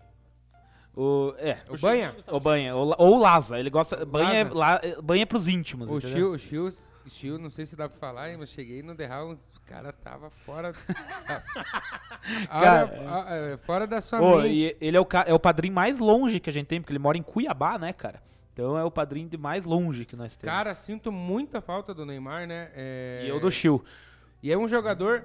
O, 1.02 1.34
é, 1.38 1.56
O 1.70 1.78
Banha? 1.78 2.14
o 2.26 2.38
Banha. 2.38 2.76
Ou, 2.76 2.94
ou 2.98 3.16
o 3.16 3.18
Laza. 3.18 3.58
Ele 3.58 3.70
gosta. 3.70 4.04
Banha 4.04 4.40
é, 4.40 4.44
la, 4.44 4.78
banha 5.02 5.22
é 5.22 5.26
pros 5.26 5.48
íntimos. 5.48 5.90
O? 5.90 5.98
Chiu, 5.98 6.32
o 6.32 6.38
Chiu, 6.38 6.66
o 6.66 7.08
Chiu, 7.08 7.38
não 7.38 7.48
sei 7.48 7.64
se 7.64 7.74
dá 7.74 7.88
pra 7.88 7.98
falar, 7.98 8.36
mas 8.36 8.50
cheguei 8.50 8.82
no 8.82 8.94
The 8.94 9.06
House, 9.06 9.38
o 9.56 9.60
cara 9.66 9.94
tava 9.94 10.28
fora. 10.28 10.74
Cara, 12.50 13.24
a- 13.26 13.34
é, 13.34 13.56
fora 13.56 13.86
da 13.86 14.02
sua 14.02 14.20
Ô, 14.20 14.42
mente. 14.42 14.54
e 14.54 14.76
ele 14.78 14.94
é 14.96 15.00
o, 15.00 15.06
é 15.26 15.32
o 15.32 15.38
padrinho 15.38 15.72
mais 15.72 15.98
longe 15.98 16.38
que 16.38 16.50
a 16.50 16.52
gente 16.52 16.66
tem, 16.66 16.82
porque 16.82 16.92
ele 16.92 16.98
mora 16.98 17.16
em 17.16 17.22
Cuiabá, 17.22 17.78
né, 17.78 17.94
cara? 17.94 18.22
Então 18.52 18.76
é 18.76 18.84
o 18.84 18.90
padrinho 18.90 19.26
de 19.28 19.38
mais 19.38 19.64
longe 19.64 20.04
que 20.04 20.14
nós 20.14 20.36
temos. 20.36 20.54
Cara, 20.54 20.74
sinto 20.74 21.10
muita 21.10 21.62
falta 21.62 21.94
do 21.94 22.04
Neymar, 22.04 22.46
né? 22.46 22.70
É, 22.74 23.22
e 23.24 23.28
eu 23.30 23.40
do 23.40 23.50
Chill. 23.50 23.82
E 24.42 24.52
é 24.52 24.58
um 24.58 24.68
jogador. 24.68 25.24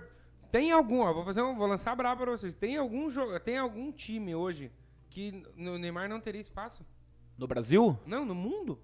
Tem 0.54 0.72
algum, 0.72 1.00
ó, 1.02 1.12
vou 1.12 1.26
fazer 1.26 1.42
um, 1.42 1.54
vou 1.58 1.68
lançar 1.68 1.94
brabo 1.98 2.22
pra 2.24 2.32
vocês. 2.32 2.56
Tem 2.56 2.78
algum 2.78 3.10
jogo, 3.10 3.38
tem 3.42 3.58
algum 3.58 3.92
time 3.92 4.34
hoje 4.34 4.72
que 5.16 5.44
no 5.56 5.78
Neymar 5.78 6.10
não 6.10 6.20
teria 6.20 6.42
espaço? 6.42 6.86
No 7.38 7.48
Brasil, 7.48 7.98
Não, 8.06 8.26
no 8.26 8.36
mundo. 8.36 8.78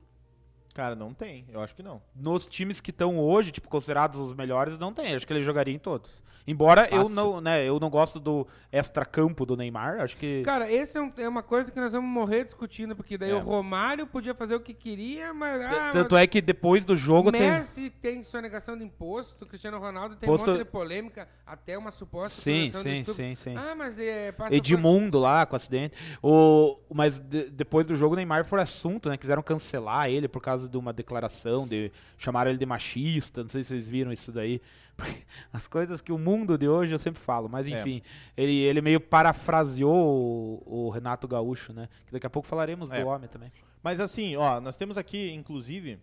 Cara, 0.73 0.95
não 0.95 1.13
tem. 1.13 1.45
Eu 1.49 1.59
acho 1.61 1.75
que 1.75 1.83
não. 1.83 2.01
nos 2.15 2.45
times 2.45 2.79
que 2.79 2.91
estão 2.91 3.19
hoje, 3.19 3.51
tipo, 3.51 3.67
considerados 3.67 4.19
os 4.21 4.33
melhores, 4.33 4.77
não 4.79 4.93
tem. 4.93 5.13
Acho 5.13 5.27
que 5.27 5.33
ele 5.33 5.41
jogaria 5.41 5.73
em 5.73 5.79
todos. 5.79 6.09
Embora 6.47 6.87
eu 6.91 7.03
Fácil. 7.03 7.15
não, 7.15 7.41
né, 7.41 7.67
eu 7.67 7.79
não 7.79 7.89
gosto 7.89 8.19
do 8.19 8.47
extra-campo 8.71 9.45
do 9.45 9.55
Neymar, 9.55 9.99
acho 10.01 10.17
que... 10.17 10.41
Cara, 10.43 10.71
esse 10.71 10.97
é, 10.97 11.01
um- 11.01 11.09
é 11.17 11.27
uma 11.27 11.43
coisa 11.43 11.71
que 11.71 11.79
nós 11.79 11.91
vamos 11.93 12.09
morrer 12.09 12.43
discutindo, 12.43 12.95
porque 12.95 13.17
daí 13.17 13.31
É. 13.31 13.35
o 13.35 13.39
Romário 13.39 14.07
podia 14.07 14.33
fazer 14.33 14.55
o 14.55 14.59
que 14.59 14.73
queria, 14.73 15.33
mas. 15.33 15.61
Ah, 15.61 15.89
Tanto 15.91 16.15
é 16.17 16.25
que 16.25 16.41
depois 16.41 16.85
do 16.85 16.95
jogo 16.95 17.31
tem... 17.31 17.41
Messi 17.51 17.89
tem 17.89 18.23
sonegação 18.23 18.77
de 18.77 18.83
imposto, 18.83 19.45
Cristiano 19.45 19.77
Ronaldo 19.79 20.15
tem 20.15 20.27
Posto- 20.27 20.49
um 20.49 20.53
monte 20.53 20.63
de 20.63 20.69
polêmica, 20.69 21.27
até 21.45 21.77
uma 21.77 21.91
suposta 21.91 22.41
Sim, 22.41 22.71
sim, 22.73 23.03
sim, 23.03 23.35
sim. 23.35 23.55
Ah, 23.55 23.75
mas 23.77 23.99
é. 23.99 24.31
Passa 24.31 24.55
Edmundo 24.55 25.19
lá 25.19 25.45
com 25.45 25.55
acidente. 25.55 25.95
O, 26.23 26.77
mas 26.93 27.19
de- 27.19 27.49
depois 27.49 27.85
do 27.85 27.95
jogo, 27.95 28.13
o 28.13 28.15
Neymar 28.15 28.45
foi 28.45 28.61
assunto, 28.61 29.09
né? 29.09 29.17
Quiseram 29.17 29.43
cancelar 29.43 30.09
ele 30.09 30.27
por 30.27 30.41
causa 30.41 30.67
de 30.67 30.77
uma 30.77 30.93
declaração, 30.93 31.67
de 31.67 31.91
chamaram 32.17 32.49
ele 32.51 32.57
de 32.57 32.65
machista. 32.65 33.43
Não 33.43 33.49
sei 33.49 33.63
se 33.63 33.69
vocês 33.69 33.87
viram 33.87 34.11
isso 34.11 34.31
daí. 34.31 34.61
As 35.53 35.67
coisas 35.67 36.01
que 36.01 36.11
o 36.11 36.17
mundo 36.17 36.57
de 36.57 36.67
hoje 36.67 36.93
eu 36.93 36.99
sempre 36.99 37.19
falo, 37.21 37.49
mas 37.49 37.67
É. 37.67 37.71
enfim, 37.71 38.01
ele, 38.37 38.57
ele 38.59 38.81
meio 38.81 38.99
parafraseou 38.99 40.61
o, 40.65 40.85
o 40.87 40.89
Renato 40.89 41.27
Gaúcho, 41.27 41.73
né? 41.73 41.89
Que 42.05 42.13
daqui 42.13 42.25
a 42.27 42.29
pouco 42.29 42.47
falaremos 42.47 42.89
É. 42.89 43.01
do 43.01 43.07
homem 43.07 43.27
também. 43.29 43.51
Mas 43.83 43.99
assim, 43.99 44.35
ó, 44.35 44.59
nós 44.61 44.77
temos 44.77 44.97
aqui, 44.97 45.31
inclusive, 45.31 45.99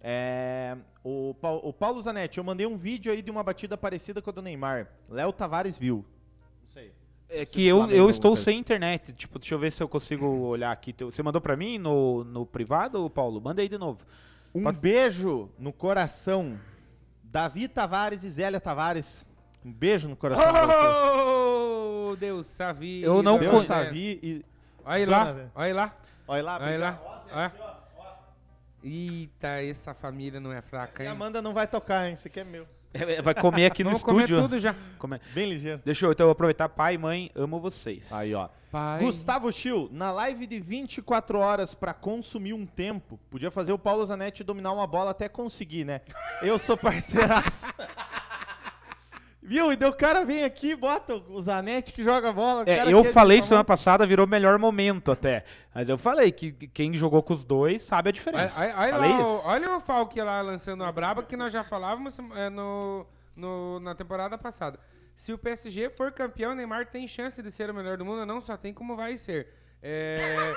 é, 0.00 0.76
o, 1.04 1.34
o 1.62 1.72
Paulo 1.72 2.00
Zanetti. 2.00 2.38
Eu 2.38 2.44
mandei 2.44 2.66
um 2.66 2.76
vídeo 2.76 3.12
aí 3.12 3.20
de 3.22 3.30
uma 3.30 3.42
batida 3.42 3.76
parecida 3.76 4.22
com 4.22 4.30
a 4.30 4.32
do 4.32 4.42
Neymar. 4.42 4.88
Léo 5.08 5.32
Tavares 5.32 5.78
viu. 5.78 6.04
Não 6.62 6.70
sei. 6.70 6.92
É 7.28 7.44
que 7.44 7.66
eu, 7.66 7.86
eu 7.90 8.08
estou 8.08 8.30
Lucas. 8.30 8.44
sem 8.44 8.58
internet. 8.58 9.12
Tipo, 9.12 9.38
deixa 9.38 9.54
eu 9.54 9.58
ver 9.58 9.70
se 9.72 9.82
eu 9.82 9.88
consigo 9.88 10.26
olhar 10.48 10.72
aqui. 10.72 10.94
Você 11.04 11.22
mandou 11.22 11.40
pra 11.40 11.56
mim 11.56 11.76
no, 11.78 12.24
no 12.24 12.46
privado, 12.46 13.08
Paulo? 13.10 13.40
Manda 13.40 13.60
aí 13.60 13.68
de 13.68 13.76
novo. 13.76 14.00
Um 14.54 14.62
Pode- 14.62 14.78
beijo 14.80 15.50
no 15.58 15.72
coração. 15.72 16.58
Davi 17.30 17.68
Tavares 17.68 18.24
e 18.24 18.30
Zélia 18.30 18.60
Tavares. 18.60 19.26
Um 19.64 19.72
beijo 19.72 20.08
no 20.08 20.16
coração 20.16 20.44
de 20.44 20.50
vocês. 20.66 20.96
Oh, 22.12 22.16
Deus 22.16 22.46
sabe. 22.46 23.02
Eu 23.02 23.22
não 23.22 23.38
Deus 23.38 23.52
con- 23.52 23.64
Savi 23.64 24.18
e... 24.22 24.44
Olha 24.84 25.10
lá, 25.10 25.24
olha 25.30 25.50
aí 25.54 25.72
lá. 25.72 25.96
Olha 26.26 26.42
lá, 26.42 26.58
Olha 26.60 26.78
lá. 26.78 27.00
Olha. 27.32 27.52
Eita, 28.82 29.62
essa 29.62 29.92
família 29.92 30.40
não 30.40 30.52
é 30.52 30.62
fraca, 30.62 31.02
E 31.02 31.06
a 31.06 31.10
hein? 31.10 31.16
Amanda 31.16 31.42
não 31.42 31.52
vai 31.52 31.66
tocar, 31.66 32.06
hein? 32.08 32.14
Isso 32.14 32.28
aqui 32.28 32.40
é 32.40 32.44
meu. 32.44 32.66
É, 32.94 33.20
Vai 33.20 33.34
comer 33.34 33.66
aqui 33.66 33.84
no 33.84 33.90
Vamos 33.90 34.02
comer 34.02 34.24
estúdio. 34.24 34.42
tudo 34.42 34.58
já. 34.58 34.74
Come- 34.98 35.20
Bem 35.34 35.48
ligeiro. 35.50 35.80
Deixa 35.84 36.06
eu 36.06 36.12
então 36.12 36.30
aproveitar. 36.30 36.68
Pai 36.68 36.94
e 36.94 36.98
mãe, 36.98 37.30
amo 37.34 37.60
vocês. 37.60 38.10
Aí, 38.12 38.34
ó. 38.34 38.48
Pai. 38.70 39.00
Gustavo 39.00 39.50
Schill, 39.52 39.88
na 39.92 40.10
live 40.12 40.46
de 40.46 40.60
24 40.60 41.38
horas 41.38 41.74
pra 41.74 41.94
consumir 41.94 42.52
um 42.52 42.66
tempo, 42.66 43.18
podia 43.30 43.50
fazer 43.50 43.72
o 43.72 43.78
Paulo 43.78 44.04
Zanetti 44.04 44.44
dominar 44.44 44.72
uma 44.72 44.86
bola 44.86 45.10
até 45.12 45.28
conseguir, 45.28 45.84
né? 45.84 46.00
Eu 46.42 46.58
sou 46.58 46.76
parceiraço. 46.76 47.64
Viu? 49.48 49.72
E 49.72 49.76
daí 49.76 49.88
o 49.88 49.94
cara 49.94 50.24
vem 50.26 50.44
aqui, 50.44 50.76
bota 50.76 51.14
o 51.14 51.40
Zanetti 51.40 51.92
que 51.92 52.02
joga 52.04 52.30
bola. 52.32 52.64
o 52.64 52.68
É, 52.68 52.92
eu 52.92 53.02
falei 53.04 53.40
semana 53.40 53.64
passada, 53.64 54.06
virou 54.06 54.26
melhor 54.26 54.58
momento 54.58 55.10
até. 55.10 55.42
Mas 55.74 55.88
eu 55.88 55.96
falei 55.96 56.30
que 56.30 56.52
quem 56.52 56.94
jogou 56.96 57.22
com 57.22 57.32
os 57.32 57.44
dois 57.44 57.82
sabe 57.82 58.08
a 58.08 58.10
Olha, 58.10 58.12
diferença. 58.12 58.60
olha- 58.60 58.76
olha 58.78 58.90
falei 58.92 59.10
lá, 59.12 59.24
olha 59.46 59.76
o 59.76 59.80
Falk 59.80 60.20
lá 60.20 60.40
lançando 60.42 60.84
a 60.84 60.92
braba 60.92 61.22
que 61.22 61.36
nós 61.36 61.50
já 61.52 61.64
falávamos 61.64 62.18
é, 62.36 62.50
no, 62.50 63.06
no- 63.34 63.80
na 63.80 63.94
temporada 63.94 64.36
passada. 64.36 64.78
Se 65.16 65.32
o 65.32 65.38
PSG 65.38 65.88
for 65.90 66.12
campeão, 66.12 66.52
o 66.52 66.54
Neymar 66.54 66.86
tem 66.86 67.08
chance 67.08 67.42
de 67.42 67.50
ser 67.50 67.70
o 67.70 67.74
melhor 67.74 67.96
do 67.96 68.04
mundo, 68.04 68.26
não 68.26 68.40
só 68.40 68.56
tem 68.56 68.72
como 68.74 68.94
vai 68.94 69.16
ser. 69.16 69.48
É, 69.82 70.54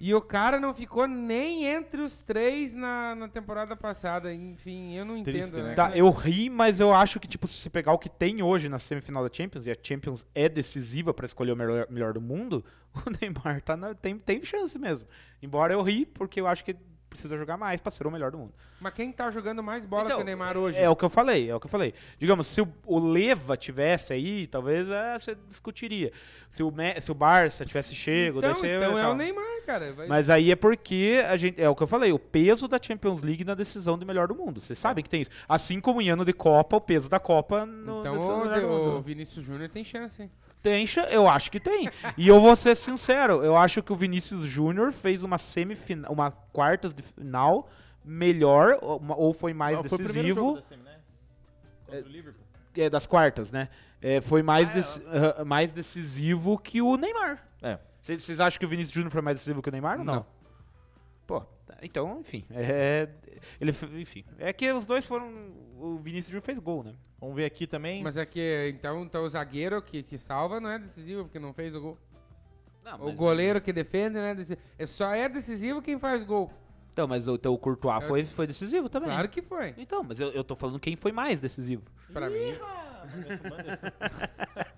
e 0.00 0.14
o 0.14 0.20
cara 0.20 0.58
não 0.58 0.74
ficou 0.74 1.06
nem 1.06 1.64
entre 1.66 2.00
os 2.00 2.22
três 2.22 2.74
na, 2.74 3.14
na 3.14 3.28
temporada 3.28 3.76
passada. 3.76 4.32
Enfim, 4.32 4.94
eu 4.94 5.04
não 5.04 5.22
Triste, 5.22 5.48
entendo. 5.50 5.62
né? 5.62 5.68
né? 5.70 5.74
Tá, 5.74 5.96
eu 5.96 6.10
ri, 6.10 6.48
mas 6.50 6.80
eu 6.80 6.92
acho 6.92 7.20
que, 7.20 7.28
tipo, 7.28 7.46
se 7.46 7.54
você 7.60 7.70
pegar 7.70 7.92
o 7.92 7.98
que 7.98 8.08
tem 8.08 8.42
hoje 8.42 8.68
na 8.68 8.78
semifinal 8.78 9.26
da 9.26 9.34
Champions, 9.34 9.66
e 9.66 9.70
a 9.70 9.76
Champions 9.80 10.26
é 10.34 10.48
decisiva 10.48 11.12
pra 11.14 11.26
escolher 11.26 11.52
o 11.52 11.56
melhor, 11.56 11.86
melhor 11.90 12.12
do 12.12 12.20
mundo, 12.20 12.64
o 13.06 13.10
Neymar 13.20 13.60
tá 13.62 13.76
na- 13.76 13.94
tem, 13.94 14.18
tem 14.18 14.42
chance 14.42 14.78
mesmo. 14.78 15.06
Embora 15.42 15.72
eu 15.74 15.82
ri, 15.82 16.06
porque 16.06 16.40
eu 16.40 16.46
acho 16.46 16.64
que 16.64 16.74
precisa 17.14 17.36
jogar 17.38 17.56
mais 17.56 17.80
pra 17.80 17.90
ser 17.90 18.06
o 18.06 18.10
melhor 18.10 18.30
do 18.30 18.38
mundo. 18.38 18.52
Mas 18.80 18.92
quem 18.92 19.10
tá 19.12 19.30
jogando 19.30 19.62
mais 19.62 19.86
bola 19.86 20.04
Então, 20.04 20.16
que 20.18 20.22
o 20.22 20.26
Neymar 20.26 20.56
hoje? 20.56 20.78
É 20.78 20.90
o 20.90 20.96
que 20.96 21.04
eu 21.04 21.08
falei, 21.08 21.48
é 21.48 21.54
o 21.54 21.60
que 21.60 21.66
eu 21.66 21.70
falei. 21.70 21.94
Digamos, 22.18 22.46
se 22.48 22.60
o, 22.60 22.68
o 22.84 22.98
Leva 22.98 23.56
tivesse 23.56 24.12
aí, 24.12 24.46
talvez 24.46 24.88
é, 24.88 25.18
você 25.18 25.36
discutiria. 25.48 26.12
Se 26.50 26.62
o, 26.62 26.72
se 27.00 27.10
o 27.10 27.14
Barça 27.14 27.64
tivesse 27.64 27.94
chego, 27.94 28.38
então 28.38 28.52
daí 28.52 28.76
então 28.76 28.98
é 28.98 29.02
tal. 29.02 29.12
o 29.12 29.16
Neymar, 29.16 29.62
cara. 29.64 29.92
Vai- 29.92 30.06
Mas 30.06 30.28
aí 30.28 30.50
é 30.50 30.56
porque 30.56 31.24
a 31.28 31.36
gente, 31.36 31.60
é 31.60 31.68
o 31.68 31.74
que 31.74 31.82
eu 31.82 31.86
falei, 31.86 32.12
o 32.12 32.18
peso 32.18 32.68
da 32.68 32.78
Champions 32.80 33.22
League 33.22 33.44
na 33.44 33.54
decisão 33.54 33.96
de 33.98 34.04
melhor 34.04 34.28
do 34.28 34.34
mundo. 34.34 34.60
Vocês 34.60 34.78
sabem 34.78 35.02
que 35.02 35.08
tem 35.10 35.22
isso. 35.22 35.30
Assim 35.48 35.80
como 35.80 36.02
em 36.02 36.10
ano 36.10 36.24
de 36.24 36.32
Copa, 36.32 36.76
o 36.76 36.80
peso 36.80 37.08
da 37.08 37.18
Copa 37.18 37.64
no, 37.64 38.00
então 38.00 38.18
do 38.18 38.20
o, 38.22 38.60
do 38.60 38.96
o. 38.98 39.02
Vinícius 39.02 39.44
Júnior 39.44 39.68
tem 39.70 39.84
chance, 39.84 40.20
hein? 40.22 40.30
Tem, 40.64 40.86
eu 41.10 41.28
acho 41.28 41.50
que 41.50 41.60
tem. 41.60 41.90
e 42.16 42.26
eu 42.26 42.40
vou 42.40 42.56
ser 42.56 42.74
sincero, 42.74 43.44
eu 43.44 43.54
acho 43.56 43.82
que 43.82 43.92
o 43.92 43.96
Vinícius 43.96 44.44
Júnior 44.46 44.92
fez 44.92 45.22
uma 45.22 45.36
semifinal, 45.38 46.10
uma 46.10 46.30
quartas 46.30 46.94
de 46.94 47.02
final 47.02 47.68
melhor 48.04 48.78
ou, 48.80 49.32
foi 49.34 49.52
mais 49.52 49.76
Não, 49.76 49.84
foi 49.84 49.98
o 49.98 50.00
jogo 50.00 50.12
decisivo 50.12 50.54
da 50.54 50.62
semi, 50.62 50.82
né? 50.82 50.96
Contra 51.86 52.00
o 52.02 52.08
Liverpool. 52.08 52.44
é, 52.76 52.88
das 52.90 53.06
quartas, 53.06 53.52
né? 53.52 53.68
É, 54.00 54.20
foi 54.22 54.42
mais, 54.42 54.68
Ah, 54.70 54.72
é, 54.72 54.74
dec- 54.76 55.06
aham, 55.38 55.44
mais 55.44 55.72
decisivo 55.74 56.58
que 56.58 56.80
o 56.82 56.96
Neymar. 56.96 57.46
É. 57.62 57.78
Vocês 58.02 58.40
acham 58.40 58.58
que 58.58 58.66
o 58.66 58.68
Vinícius 58.68 58.94
Júnior 58.94 59.10
foi 59.12 59.22
mais 59.22 59.36
decisivo 59.36 59.60
que 59.62 59.68
o 59.68 59.72
Neymar 59.72 59.98
ou 59.98 60.04
não? 60.04 60.14
Não. 60.16 60.26
Pô, 61.26 61.42
então, 61.82 62.20
enfim. 62.20 62.44
É, 62.50 63.08
ele, 63.60 63.72
fe- 63.72 63.86
enfim. 64.00 64.24
É 64.38 64.52
que 64.52 64.70
os 64.72 64.86
dois 64.86 65.04
foram. 65.06 65.30
O 65.84 65.98
Vinícius 65.98 66.28
Júnior 66.28 66.42
fez 66.42 66.58
gol, 66.58 66.82
né? 66.82 66.94
Vamos 67.20 67.36
ver 67.36 67.44
aqui 67.44 67.66
também. 67.66 68.02
Mas 68.02 68.16
é 68.16 68.24
que 68.24 68.72
então, 68.74 69.02
então 69.02 69.22
o 69.22 69.28
zagueiro 69.28 69.82
que, 69.82 70.02
que 70.02 70.16
salva 70.16 70.58
não 70.58 70.70
é 70.70 70.78
decisivo, 70.78 71.24
porque 71.24 71.38
não 71.38 71.52
fez 71.52 71.74
o 71.74 71.80
gol. 71.80 71.98
Não, 72.82 73.06
O 73.06 73.12
goleiro 73.12 73.60
que 73.60 73.70
defende, 73.70 74.14
né? 74.16 74.34
É 74.78 74.86
só 74.86 75.14
é 75.14 75.28
decisivo 75.28 75.82
quem 75.82 75.98
faz 75.98 76.22
gol. 76.22 76.50
Então, 76.90 77.06
mas 77.06 77.28
o, 77.28 77.34
então, 77.34 77.52
o 77.52 77.58
Courtois 77.58 78.02
É. 78.02 78.08
foi, 78.08 78.24
foi 78.24 78.46
decisivo 78.46 78.88
também. 78.88 79.10
Claro 79.10 79.28
que 79.28 79.42
foi. 79.42 79.74
Então, 79.76 80.02
mas 80.02 80.18
eu, 80.18 80.28
eu 80.28 80.42
tô 80.42 80.56
falando 80.56 80.80
quem 80.80 80.96
foi 80.96 81.12
mais 81.12 81.38
decisivo. 81.40 81.82
Pra 82.12 82.30
mim. 82.30 82.54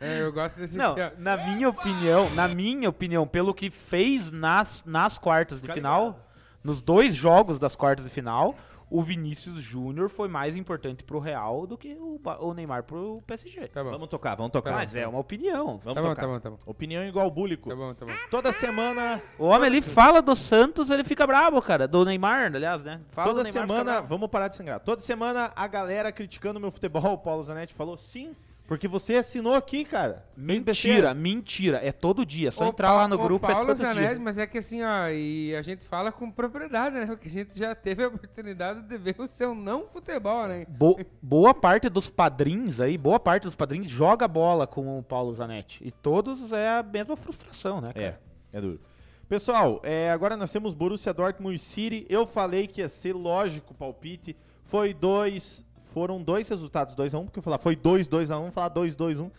É, 0.01 0.21
eu 0.21 0.33
gosto 0.33 0.57
desse 0.59 0.77
Não, 0.77 0.93
aqui, 0.93 1.01
ó. 1.01 1.11
na 1.19 1.37
minha 1.37 1.69
opinião, 1.69 2.29
na 2.35 2.49
minha 2.49 2.89
opinião, 2.89 3.27
pelo 3.27 3.55
que 3.55 3.71
fez 3.71 4.31
nas, 4.31 4.83
nas 4.85 5.17
quartas 5.17 5.59
de 5.59 5.63
Fica 5.63 5.75
final, 5.75 6.07
ligado. 6.07 6.23
Nos 6.65 6.81
dois 6.81 7.15
jogos 7.15 7.59
das 7.59 7.77
quartas 7.77 8.05
de 8.05 8.11
final, 8.11 8.57
o 8.89 9.03
Vinícius 9.03 9.63
Júnior 9.63 10.09
foi 10.09 10.29
mais 10.29 10.55
importante 10.55 11.03
pro 11.03 11.19
Real 11.19 11.67
do 11.67 11.77
que 11.77 11.95
o, 11.99 12.21
o 12.41 12.55
Neymar 12.55 12.85
pro 12.85 13.21
PSG. 13.27 13.67
Tá 13.69 13.83
bom. 13.83 13.91
Vamos 13.91 14.09
tocar, 14.09 14.35
vamos 14.37 14.53
tocar. 14.53 14.73
Mas 14.73 14.95
é 14.95 15.07
uma 15.09 15.19
opinião. 15.19 15.79
Vamos 15.79 15.95
Tá 15.95 16.03
bom, 16.03 16.09
tocar. 16.11 16.21
tá 16.23 16.27
bom, 16.29 16.41
tá 16.41 16.51
bom. 16.51 16.57
Opinião 16.67 17.05
igual 17.05 17.31
búlico. 17.31 17.69
Tá 17.69 17.75
bom, 17.77 17.95
tá 17.95 18.07
bom. 18.07 18.13
Toda 18.31 18.53
semana, 18.53 19.21
O 19.39 19.47
homem 19.47 19.67
ali 19.67 19.83
fala 19.83 20.23
do 20.23 20.37
Santos, 20.37 20.89
ele 20.91 21.03
fica 21.03 21.27
bravo, 21.27 21.61
cara. 21.61 21.89
Do 21.89 22.05
Neymar, 22.05 22.55
aliás, 22.55 22.85
né? 22.85 23.01
Fala 23.11 23.29
toda 23.29 23.41
do 23.41 23.45
Neymar, 23.45 23.67
semana, 23.67 24.01
vamos 24.03 24.29
parar 24.29 24.49
de 24.49 24.57
sangrar. 24.57 24.79
Toda 24.81 25.03
semana 25.03 25.53
a 25.57 25.67
galera 25.67 26.13
criticando 26.13 26.61
meu 26.61 26.71
futebol, 26.71 27.15
o 27.15 27.19
Paulo 27.19 27.43
Zanetti 27.43 27.75
falou 27.75 27.97
sim, 27.97 28.35
porque 28.67 28.89
você 28.89 29.15
assinou 29.17 29.55
aqui, 29.55 29.85
cara. 29.85 30.25
Mentira, 30.37 31.15
mentira. 31.15 31.79
É 31.83 31.93
todo 31.93 32.27
dia. 32.27 32.49
É 32.49 32.51
só 32.51 32.65
Ô, 32.67 32.69
entrar 32.69 32.93
lá 32.93 33.07
no 33.09 33.17
grupo, 33.17 33.47
é 33.47 33.51
Paulo 33.53 33.67
todo 33.69 33.77
Zanetti, 33.77 34.15
dia. 34.15 34.19
mas 34.21 34.39
é 34.39 34.47
que 34.47 34.59
assim, 34.59 34.83
ó, 34.83 35.09
e 35.09 35.55
a 35.55 35.63
gente 35.63 35.87
fala 35.87 36.11
com 36.11 36.31
propriedade, 36.31 36.97
né? 36.99 37.07
Porque 37.07 37.29
a 37.29 37.31
gente 37.31 37.59
já 37.59 37.75
teve 37.75 38.05
a 38.05 38.09
oportunidade 38.09 38.83
de 38.83 38.99
ver 38.99 39.15
o 39.19 39.27
seu 39.27 39.55
não 39.55 39.87
futebol, 39.87 40.47
né? 40.49 40.67
Bo- 40.69 40.99
boa 41.23 41.55
parte 41.55 41.89
dos 41.89 42.09
padrinhos 42.09 42.81
aí, 42.81 42.99
boa 42.99 43.21
parte 43.21 43.45
dos 43.45 43.55
padrinhos 43.55 43.89
joga 43.89 44.27
bola 44.27 44.67
com 44.67 44.99
o 44.99 45.03
Paulo 45.03 45.33
Zanetti. 45.35 45.87
E 45.87 45.91
todos 45.91 46.53
é 46.53 46.79
a 46.79 46.83
mesma 46.83 47.17
frustração, 47.17 47.81
né, 47.81 47.93
cara? 47.93 48.21
É, 48.53 48.59
é 48.59 48.61
duro. 48.61 48.81
Pessoal, 49.29 49.81
é, 49.83 50.11
agora 50.13 50.37
nós 50.37 50.53
temos 50.53 50.73
Borussia 50.73 51.13
Dortmund 51.13 51.57
e 51.57 51.59
City. 51.59 52.07
Eu 52.09 52.29
falei 52.29 52.69
que 52.69 52.81
ia 52.81 52.89
ser 52.89 53.13
lógico 53.13 53.73
o 53.73 53.77
palpite. 53.77 54.37
Foi 54.67 54.95
dois. 54.95 55.66
Foram 55.97 56.23
dois 56.23 56.47
resultados, 56.47 56.95
2x1, 56.95 57.25
porque 57.25 57.39
eu 57.39 57.43
falar 57.43 57.57
foi 57.57 57.75
2, 57.75 58.07
2x1, 58.07 58.51
falar 58.51 58.69
2, 58.69 58.95
2-1. 58.95 59.31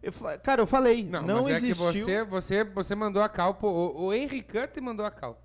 Eu 0.00 0.12
cara, 0.44 0.62
eu 0.62 0.66
falei, 0.66 1.02
não, 1.02 1.22
Não, 1.22 1.42
mas 1.42 1.56
existiu. 1.56 2.08
é 2.08 2.24
você, 2.24 2.62
você, 2.62 2.64
você 2.64 2.94
mandou 2.94 3.20
a 3.20 3.28
cal, 3.28 3.54
pô, 3.54 3.68
o, 3.68 4.04
o 4.04 4.14
Henry 4.14 4.40
Cutter 4.40 4.80
mandou 4.80 5.04
a 5.04 5.10
cal. 5.10 5.42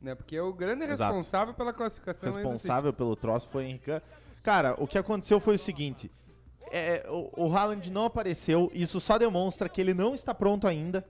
Né? 0.00 0.16
Porque 0.16 0.34
é 0.34 0.42
o 0.42 0.52
grande 0.52 0.82
Exato. 0.86 1.14
responsável 1.14 1.54
pela 1.54 1.72
classificação. 1.72 2.32
responsável 2.32 2.92
pelo 2.92 3.14
troço 3.14 3.48
foi 3.48 3.66
Henrique. 3.66 4.02
Cara, 4.42 4.74
o 4.76 4.88
que 4.88 4.98
aconteceu 4.98 5.38
foi 5.38 5.54
o 5.54 5.58
seguinte: 5.58 6.10
é, 6.72 7.06
o, 7.08 7.44
o 7.44 7.56
Haaland 7.56 7.88
não 7.88 8.06
apareceu, 8.06 8.72
isso 8.74 8.98
só 8.98 9.16
demonstra 9.16 9.68
que 9.68 9.80
ele 9.80 9.94
não 9.94 10.16
está 10.16 10.34
pronto 10.34 10.66
ainda, 10.66 11.06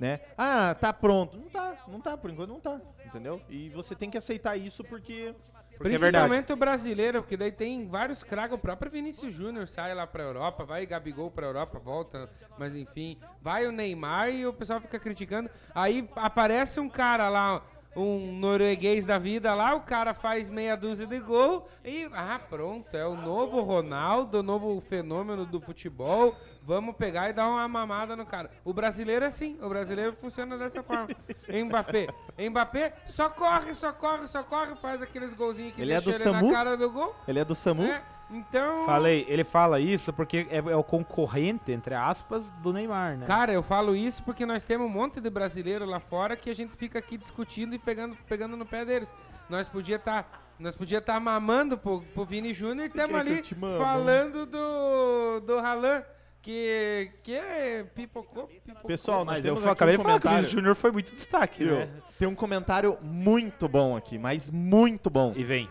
né? 0.00 0.18
Ah, 0.36 0.74
tá 0.74 0.92
pronto. 0.92 1.38
Não 1.38 1.48
tá, 1.48 1.76
não 1.86 2.00
tá, 2.00 2.16
por 2.16 2.30
enquanto 2.30 2.48
não 2.50 2.58
tá, 2.58 2.80
entendeu? 3.06 3.40
E 3.48 3.68
você 3.68 3.94
tem 3.94 4.10
que 4.10 4.18
aceitar 4.18 4.56
isso 4.56 4.82
porque. 4.82 5.32
É. 5.74 5.78
Principalmente 5.78 6.52
o 6.52 6.56
brasileiro, 6.56 7.22
porque 7.22 7.36
daí 7.36 7.52
tem 7.52 7.86
vários 7.88 8.22
craques. 8.22 8.54
O 8.54 8.58
próprio 8.58 8.90
Vinícius 8.90 9.34
Júnior 9.34 9.66
sai 9.66 9.94
lá 9.94 10.06
pra 10.06 10.22
Europa, 10.22 10.64
vai 10.64 10.86
Gabigol 10.86 11.30
pra 11.30 11.46
Europa, 11.46 11.78
volta, 11.78 12.30
mas 12.58 12.76
enfim. 12.76 13.18
Vai 13.42 13.66
o 13.66 13.72
Neymar 13.72 14.30
e 14.30 14.46
o 14.46 14.52
pessoal 14.52 14.80
fica 14.80 14.98
criticando. 14.98 15.50
Aí 15.74 16.08
aparece 16.16 16.80
um 16.80 16.88
cara 16.88 17.28
lá, 17.28 17.62
um 17.96 18.32
norueguês 18.32 19.06
da 19.06 19.18
vida 19.18 19.54
lá, 19.54 19.74
o 19.74 19.80
cara 19.82 20.14
faz 20.14 20.50
meia 20.50 20.76
dúzia 20.76 21.06
de 21.06 21.18
gol 21.20 21.68
e. 21.84 22.08
Ah, 22.12 22.40
pronto, 22.48 22.94
é 22.96 23.06
o 23.06 23.14
novo 23.16 23.60
Ronaldo, 23.62 24.40
o 24.40 24.42
novo 24.42 24.80
fenômeno 24.80 25.44
do 25.46 25.60
futebol. 25.60 26.34
Vamos 26.62 26.96
pegar 26.96 27.28
e 27.28 27.32
dar 27.32 27.46
uma 27.46 27.68
mamada 27.68 28.16
no 28.16 28.24
cara. 28.24 28.50
O 28.64 28.72
brasileiro 28.72 29.24
é 29.24 29.28
assim, 29.28 29.58
o 29.60 29.68
brasileiro 29.68 30.16
funciona 30.20 30.56
dessa 30.56 30.82
forma. 30.82 31.08
Mbappé. 31.48 32.06
Mbappé 32.38 32.94
só 33.06 33.28
corre, 33.28 33.74
só 33.74 33.92
corre, 33.92 34.26
só 34.26 34.42
corre, 34.42 34.74
faz 34.76 35.02
aqueles 35.02 35.34
golzinhos 35.34 35.74
que 35.74 35.82
Ele 35.82 35.92
é 35.92 36.00
do 36.00 36.10
ele 36.10 36.18
SAMU? 36.18 36.46
na 36.46 36.52
cara 36.52 36.76
do 36.76 36.90
gol. 36.90 37.14
Ele 37.28 37.38
é 37.38 37.44
do 37.44 37.54
SAMU? 37.54 37.82
né? 37.82 38.02
Então. 38.30 38.86
Falei, 38.86 39.24
ele 39.28 39.44
fala 39.44 39.78
isso 39.78 40.12
porque 40.12 40.46
é, 40.50 40.56
é 40.58 40.76
o 40.76 40.82
concorrente, 40.82 41.70
entre 41.70 41.94
aspas, 41.94 42.50
do 42.62 42.72
Neymar, 42.72 43.18
né? 43.18 43.26
Cara, 43.26 43.52
eu 43.52 43.62
falo 43.62 43.94
isso 43.94 44.22
porque 44.22 44.44
nós 44.46 44.64
temos 44.64 44.86
um 44.86 44.90
monte 44.90 45.20
de 45.20 45.30
brasileiro 45.30 45.84
lá 45.84 46.00
fora 46.00 46.36
que 46.36 46.50
a 46.50 46.54
gente 46.54 46.76
fica 46.76 46.98
aqui 46.98 47.16
discutindo 47.18 47.74
e 47.74 47.78
pegando, 47.78 48.16
pegando 48.28 48.56
no 48.56 48.66
pé 48.66 48.84
deles. 48.84 49.14
Nós 49.48 49.68
podia 49.68 49.96
estar 49.96 50.42
nós 50.58 50.76
podia 50.76 51.00
tá 51.00 51.18
mamando 51.18 51.76
pro, 51.76 52.00
pro 52.00 52.24
Vini 52.24 52.54
Júnior 52.54 52.84
e 52.84 52.86
estamos 52.86 53.10
que 53.10 53.16
ali 53.16 53.42
falando 53.78 54.46
do 54.46 55.40
do 55.40 55.58
Haaland 55.58 56.04
que 56.40 57.10
que 57.22 57.34
é 57.34 57.84
pipocou, 57.94 58.46
pipocou. 58.46 58.86
Pessoal, 58.86 59.24
nós 59.24 59.36
Mas 59.36 59.44
eu 59.44 59.54
temos 59.54 59.64
fa- 59.64 59.72
aqui 59.72 59.76
acabei 59.76 59.94
um 59.96 59.98
de 59.98 60.04
falar 60.04 60.20
que 60.20 60.26
o. 60.26 60.30
Vinícius 60.30 60.52
Júnior 60.52 60.76
foi 60.76 60.92
muito 60.92 61.12
destaque, 61.12 61.64
né? 61.64 61.88
Tem 62.18 62.28
um 62.28 62.34
comentário 62.34 62.96
muito 63.02 63.68
bom 63.68 63.96
aqui, 63.96 64.18
mas 64.18 64.48
muito 64.48 65.10
bom. 65.10 65.32
E 65.36 65.42
vem. 65.42 65.68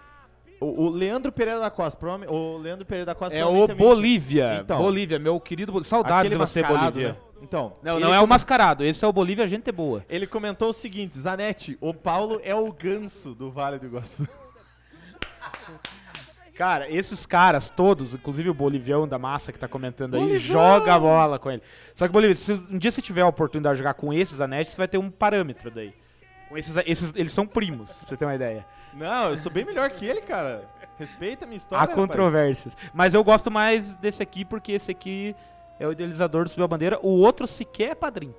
O, 0.64 0.86
o 0.86 0.90
Leandro 0.90 1.32
Pereira 1.32 1.60
da 1.60 1.70
Costa, 1.70 2.06
o 2.30 2.58
Leandro 2.58 2.86
Pereira 2.86 3.06
da 3.08 3.16
Costa 3.16 3.36
É 3.36 3.46
o 3.46 3.68
Bolívia. 3.68 4.60
Então. 4.62 4.78
Bolívia, 4.82 5.20
meu 5.20 5.40
querido. 5.40 5.84
Saudades 5.84 6.32
de 6.32 6.38
você, 6.38 6.64
Bolívia. 6.64 7.10
né? 7.10 7.16
Então, 7.42 7.76
Não, 7.84 8.00
não 8.00 8.14
é 8.14 8.18
o 8.18 8.22
come- 8.22 8.30
mascarado. 8.30 8.86
Esse 8.86 9.04
é 9.04 9.08
o 9.08 9.12
Bolívia, 9.12 9.46
gente 9.48 9.68
é 9.70 9.72
boa. 9.74 10.06
Ele 10.08 10.26
comentou 10.26 10.70
o 10.70 10.74
seguinte, 10.74 11.18
Zanetti, 11.20 11.78
o 11.82 11.94
Paulo 11.94 12.40
é 12.42 12.56
o 12.56 12.72
ganso 12.72 13.36
do 13.36 13.52
Vale 13.52 13.78
do 13.80 13.86
Iguaçu. 13.86 14.26
Cara, 16.56 16.88
esses 16.90 17.26
caras 17.26 17.70
todos, 17.72 18.14
inclusive 18.14 18.48
o 18.50 18.54
Bolivião 18.54 19.08
da 19.08 19.18
massa 19.18 19.52
que 19.52 19.58
tá 19.58 19.68
comentando 19.68 20.16
aí, 20.18 20.38
joga 20.38 20.94
a 20.94 21.00
bola 21.00 21.40
com 21.40 21.50
ele. 21.50 21.64
Só 21.96 22.06
que, 22.08 22.14
Bolívia, 22.14 22.36
se 22.36 22.54
um 22.54 22.78
dia 22.78 22.92
você 22.92 23.02
tiver 23.02 23.22
a 23.22 23.28
oportunidade 23.28 23.76
de 23.76 23.80
jogar 23.80 23.96
com 23.96 24.14
esses 24.14 24.38
Zanetti, 24.38 24.70
você 24.72 24.78
vai 24.78 24.88
ter 24.88 25.00
um 25.00 25.10
parâmetro 25.10 25.72
daí. 25.72 25.94
Com 26.48 26.56
esses, 26.58 26.76
esses, 26.86 27.12
eles 27.16 27.34
são 27.34 27.48
primos, 27.48 27.92
pra 27.94 28.08
você 28.10 28.16
ter 28.18 28.26
uma 28.26 28.36
ideia. 28.36 28.64
Não, 28.96 29.30
eu 29.30 29.38
sou 29.38 29.52
bem 29.52 29.66
melhor 29.66 29.90
que 29.90 30.06
ele, 30.06 30.22
cara. 30.22 30.68
Respeita 31.00 31.46
a 31.46 31.48
minha 31.48 31.58
história, 31.58 31.80
Há 31.80 31.82
rapaz. 31.88 31.98
controvérsias. 32.00 32.78
Mas 32.94 33.14
eu 33.14 33.24
gosto 33.24 33.50
mais 33.50 33.96
desse 33.96 34.22
aqui 34.22 34.46
porque 34.46 34.72
esse 34.74 34.92
aqui 34.92 35.36
é 35.80 35.88
o 35.88 35.92
idealizador 35.92 36.44
do 36.44 36.50
Subiu 36.50 36.66
a 36.66 36.68
Bandeira. 36.68 37.00
O 37.02 37.10
outro 37.10 37.48
sequer 37.48 37.92
é 37.92 37.96
padrinho. 37.96 38.36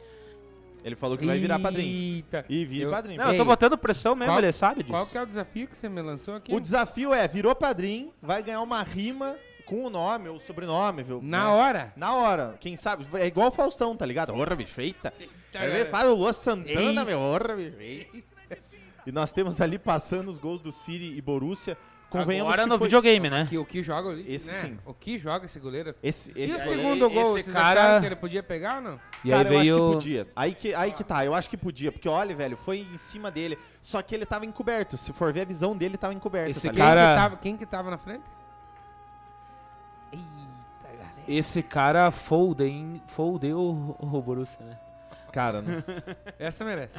Ele 0.84 0.94
falou 0.94 1.16
que 1.16 1.24
vai 1.26 1.38
virar 1.38 1.58
padrinho. 1.58 2.16
Eita. 2.16 2.44
E 2.48 2.64
vira 2.64 2.84
Eu- 2.86 2.90
padrinho. 2.90 3.18
Não, 3.18 3.30
eu 3.30 3.36
tô 3.36 3.42
Ei, 3.42 3.46
botando 3.46 3.76
pressão 3.78 4.14
mesmo, 4.14 4.32
qual- 4.34 4.38
ele 4.42 4.52
sabe 4.52 4.82
disso. 4.82 4.90
Qual 4.90 5.06
que 5.06 5.16
é 5.16 5.22
o 5.22 5.26
desafio 5.26 5.66
que 5.66 5.76
você 5.76 5.88
me 5.88 6.02
lançou 6.02 6.36
aqui? 6.36 6.54
O 6.54 6.60
desafio 6.60 7.12
é, 7.12 7.26
virou 7.26 7.54
padrinho, 7.54 8.12
vai 8.22 8.42
ganhar 8.42 8.60
uma 8.60 8.82
rima 8.82 9.34
com 9.64 9.82
o 9.84 9.88
nome 9.90 10.28
ou 10.28 10.38
sobrenome, 10.38 11.02
viu? 11.02 11.20
Na 11.22 11.44
né? 11.44 11.50
hora. 11.50 11.92
Na 11.96 12.14
hora. 12.14 12.54
Quem 12.60 12.76
sabe? 12.76 13.06
É 13.14 13.26
igual 13.26 13.48
o 13.48 13.50
Faustão, 13.50 13.96
tá 13.96 14.04
ligado? 14.04 14.34
Orra, 14.34 14.54
bicho, 14.54 14.78
eita. 14.80 15.12
Vai 15.54 15.68
ver, 15.68 15.88
faz 15.90 16.06
o 16.06 16.14
Lua 16.14 16.32
Santana, 16.34 16.80
Eita. 16.80 17.04
meu. 17.04 17.18
Orra, 17.18 17.54
bicho, 17.56 17.80
eita. 17.80 18.33
E 19.06 19.12
nós 19.12 19.32
temos 19.32 19.60
ali 19.60 19.78
passando 19.78 20.28
os 20.28 20.38
gols 20.38 20.60
do 20.60 20.72
City 20.72 21.14
e 21.16 21.20
Borussia. 21.20 21.76
Convenhamos 22.08 22.52
Agora 22.52 22.62
que 22.62 22.68
no 22.68 22.78
foi... 22.78 22.86
videogame, 22.86 23.28
né? 23.28 23.46
Que, 23.50 23.58
o 23.58 23.64
que 23.64 23.82
joga 23.82 24.10
ali, 24.10 24.24
Esse 24.32 24.46
né? 24.52 24.58
sim. 24.60 24.78
O 24.86 24.94
que 24.94 25.18
joga 25.18 25.46
esse 25.46 25.58
goleiro? 25.58 25.96
Esse, 26.00 26.30
E 26.36 26.42
esse 26.44 26.54
o 26.54 26.58
goleiro- 26.58 26.80
segundo 26.82 27.10
gol, 27.10 27.22
esse 27.38 27.44
vocês 27.50 27.56
cara- 27.56 27.80
acharam 27.82 28.00
que 28.00 28.06
ele 28.06 28.16
podia 28.16 28.42
pegar 28.42 28.76
ou 28.76 28.82
não? 28.82 29.00
E 29.24 29.30
Cara, 29.30 29.48
aí 29.48 29.54
eu 29.66 29.76
acho 29.76 29.88
que 29.90 29.94
podia. 29.96 30.28
Aí 30.36 30.54
que, 30.54 30.74
aí 30.76 30.92
que 30.92 31.02
tá, 31.02 31.24
eu 31.24 31.34
acho 31.34 31.50
que 31.50 31.56
podia. 31.56 31.90
Porque, 31.90 32.08
olha, 32.08 32.32
velho, 32.36 32.56
foi 32.56 32.78
em 32.80 32.96
cima 32.96 33.32
dele. 33.32 33.58
Só 33.82 34.00
que 34.00 34.14
ele 34.14 34.24
tava 34.24 34.46
encoberto. 34.46 34.96
Se 34.96 35.12
for 35.12 35.32
ver 35.32 35.40
a 35.40 35.44
visão 35.44 35.76
dele, 35.76 35.96
tava 35.98 36.14
encoberto. 36.14 36.50
Esse 36.52 36.68
tá 36.68 36.72
Quem, 36.72 36.80
cara- 36.82 37.00
que 37.16 37.20
tava, 37.20 37.36
quem 37.38 37.56
que 37.56 37.66
tava 37.66 37.90
na 37.90 37.98
frente? 37.98 38.22
Eita, 40.12 40.96
galera. 40.96 41.14
Esse 41.26 41.62
cara 41.64 42.10
foldeu 42.12 43.58
o, 43.58 43.96
o 43.98 44.22
Borussia, 44.22 44.64
né? 44.64 44.78
Cara, 45.34 45.60
não. 45.60 45.82
Essa 46.38 46.64
merece. 46.64 46.96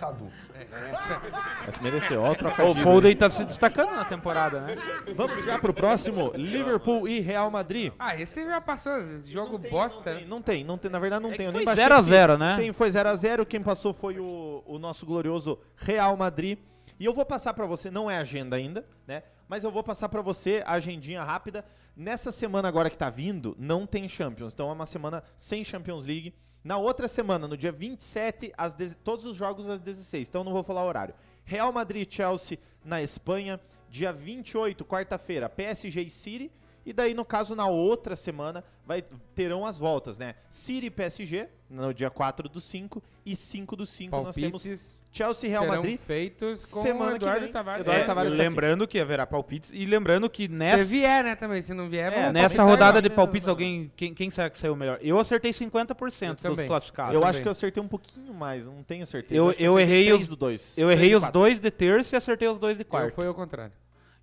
É, 0.54 1.68
essa- 1.68 1.82
mereceu. 1.82 2.22
Ó, 2.22 2.32
o 2.34 2.36
O. 2.72 2.76
Foden 2.76 3.16
tá 3.16 3.30
se 3.30 3.46
destacando 3.46 3.92
na 3.96 4.04
temporada, 4.04 4.60
né? 4.60 4.76
Vamos 5.16 5.46
já 5.46 5.58
pro 5.58 5.74
próximo. 5.74 6.32
Liverpool 6.36 7.08
e 7.08 7.22
Real 7.22 7.50
Madrid. 7.50 7.94
Ah, 7.98 8.20
esse 8.20 8.44
já 8.46 8.60
passou. 8.60 8.92
Jogo 9.24 9.58
bosta. 9.58 10.16
né? 10.16 10.26
Não 10.28 10.42
tem, 10.42 10.64
não 10.66 10.78
tem, 10.78 10.92
na 10.92 11.00
verdade 11.00 11.24
não 11.24 11.32
É 11.32 11.38
tem. 11.38 11.46
que 11.46 11.50
eu 11.50 11.52
nem 11.54 11.60
foi 11.60 11.66
baixei 11.66 11.84
0 11.84 11.96
a 11.96 12.00
aqui. 12.00 12.10
0, 12.10 12.38
né? 12.38 12.56
Tem, 12.58 12.74
foi 12.74 12.90
0x0. 12.90 13.46
Quem 13.46 13.62
passou 13.62 13.94
foi 13.94 14.20
o, 14.20 14.62
o 14.66 14.78
nosso 14.78 15.06
glorioso 15.06 15.58
Real 15.78 16.16
Madrid. 16.18 16.60
E 17.00 17.06
eu 17.06 17.14
vou 17.14 17.26
passar 17.26 17.54
pra 17.54 17.66
você, 17.66 17.90
não 17.90 18.10
é 18.12 18.18
agenda 18.18 18.56
ainda, 18.58 18.86
né? 19.08 19.24
Mas 19.48 19.64
eu 19.64 19.72
vou 19.72 19.84
passar 19.84 20.10
pra 20.10 20.22
você 20.22 20.62
a 20.66 20.74
agendinha 20.74 21.24
rápida. 21.24 21.64
Nessa 21.96 22.32
semana 22.32 22.68
agora 22.68 22.90
que 22.90 22.98
tá 22.98 23.10
vindo, 23.10 23.56
não 23.58 23.86
tem 23.86 24.10
Champions. 24.10 24.54
Então 24.54 24.70
é 24.70 24.74
uma 24.74 24.86
semana 24.86 25.24
sem 25.38 25.64
Champions 25.64 26.06
League. 26.06 26.34
Na 26.66 26.80
outra 26.80 27.08
semana, 27.08 27.48
no 27.48 27.56
dia 27.56 27.72
27, 27.72 28.52
às 28.58 28.76
todos 29.04 29.24
os 29.24 29.38
jogos 29.38 29.70
às 29.70 29.80
16. 29.80 30.28
Então 30.28 30.44
não 30.44 30.52
vou 30.52 30.64
falar 30.64 30.84
horário. 30.84 31.14
Real 31.46 31.72
Madrid 31.72 32.12
Chelsea 32.12 32.58
na 32.84 33.04
Espanha. 33.04 33.62
Dia 33.88 34.12
28, 34.12 34.84
quarta-feira, 34.84 35.48
PSG 35.48 36.02
e 36.02 36.10
City. 36.10 36.52
E 36.86 36.94
daí, 36.94 37.16
no 37.16 37.26
caso, 37.26 37.56
na 37.56 37.68
outra 37.68 38.16
semana, 38.16 38.64
vai, 38.86 39.04
terão 39.34 39.66
as 39.66 39.78
voltas, 39.80 40.20
né? 40.20 40.36
City 40.52 40.86
e 40.86 40.90
PSG, 40.92 41.48
no 41.68 41.92
dia 41.92 42.12
4 42.12 42.48
do 42.48 42.62
5. 42.62 43.02
E 43.26 43.36
5 43.36 43.76
do 43.76 43.88
5 43.88 44.16
nós 44.22 44.36
temos 44.36 44.62
Palpites 44.62 45.04
Chelsea 45.12 45.48
e 45.48 45.52
Real 45.52 45.64
serão 45.64 45.76
Madrid. 45.78 46.00
feitos 46.00 46.66
com 46.68 46.84
semana 46.84 47.06
o 47.06 47.10
que 47.14 47.16
Eduardo 47.26 47.42
vem. 47.42 47.52
Tavares. 47.52 47.82
Eduardo 47.82 48.04
É, 48.04 48.06
Tavares 48.06 48.30
tá 48.30 48.36
aqui. 48.36 48.48
lembrando 48.50 48.88
que 48.88 49.00
haverá 49.00 49.26
palpites 49.26 49.72
e 49.74 49.84
lembrando 49.88 50.30
que 50.30 50.44
Se 50.44 50.50
nessa, 50.50 50.84
vier, 50.84 51.24
né, 51.24 51.36
também. 51.36 51.60
Se 51.64 51.74
não 51.74 51.90
vier, 51.90 52.14
É, 52.14 52.32
nessa 52.32 52.56
Palpites 52.58 52.66
rodada 52.66 53.02
de 53.02 53.10
palpites, 53.10 53.48
alguém 53.48 53.92
quem, 53.96 54.14
quem 54.14 54.30
será 54.30 54.48
que 54.52 54.60
saiu 54.60 54.76
melhor? 54.76 55.00
Eu 55.02 55.20
acertei 55.20 55.52
50% 55.52 56.30
Eu 56.30 56.36
dos 56.36 56.42
também. 56.58 56.68
classificados. 56.68 57.14
eu 57.16 57.20
também. 57.22 57.30
acho 57.32 57.42
que 57.42 57.48
eu 57.48 57.52
acertei 57.52 57.82
um 57.82 57.88
pouquinho 57.88 58.32
mais, 58.32 58.68
não 58.68 58.84
tenho 58.84 59.08
certeza. 59.08 59.34
Eu- 59.36 59.46
eu 59.58 59.76
acertei 59.78 59.82
errei 59.98 60.14
os- 60.14 60.28
do 60.28 60.36
dois. 60.36 60.78
Eu 60.78 60.92
errei 60.92 61.16
os 61.16 61.22
quatro. 61.22 61.34
dois 61.40 61.60
de 61.60 61.72
terça 61.72 62.16
e 62.16 62.18
acertei 62.18 62.48
os 62.48 62.60
dois 62.60 62.78
de 62.78 62.84
Eu 62.84 62.86
quarta. 62.86 63.12
foi 63.16 63.26
ao 63.26 63.34
contrário. 63.34 63.74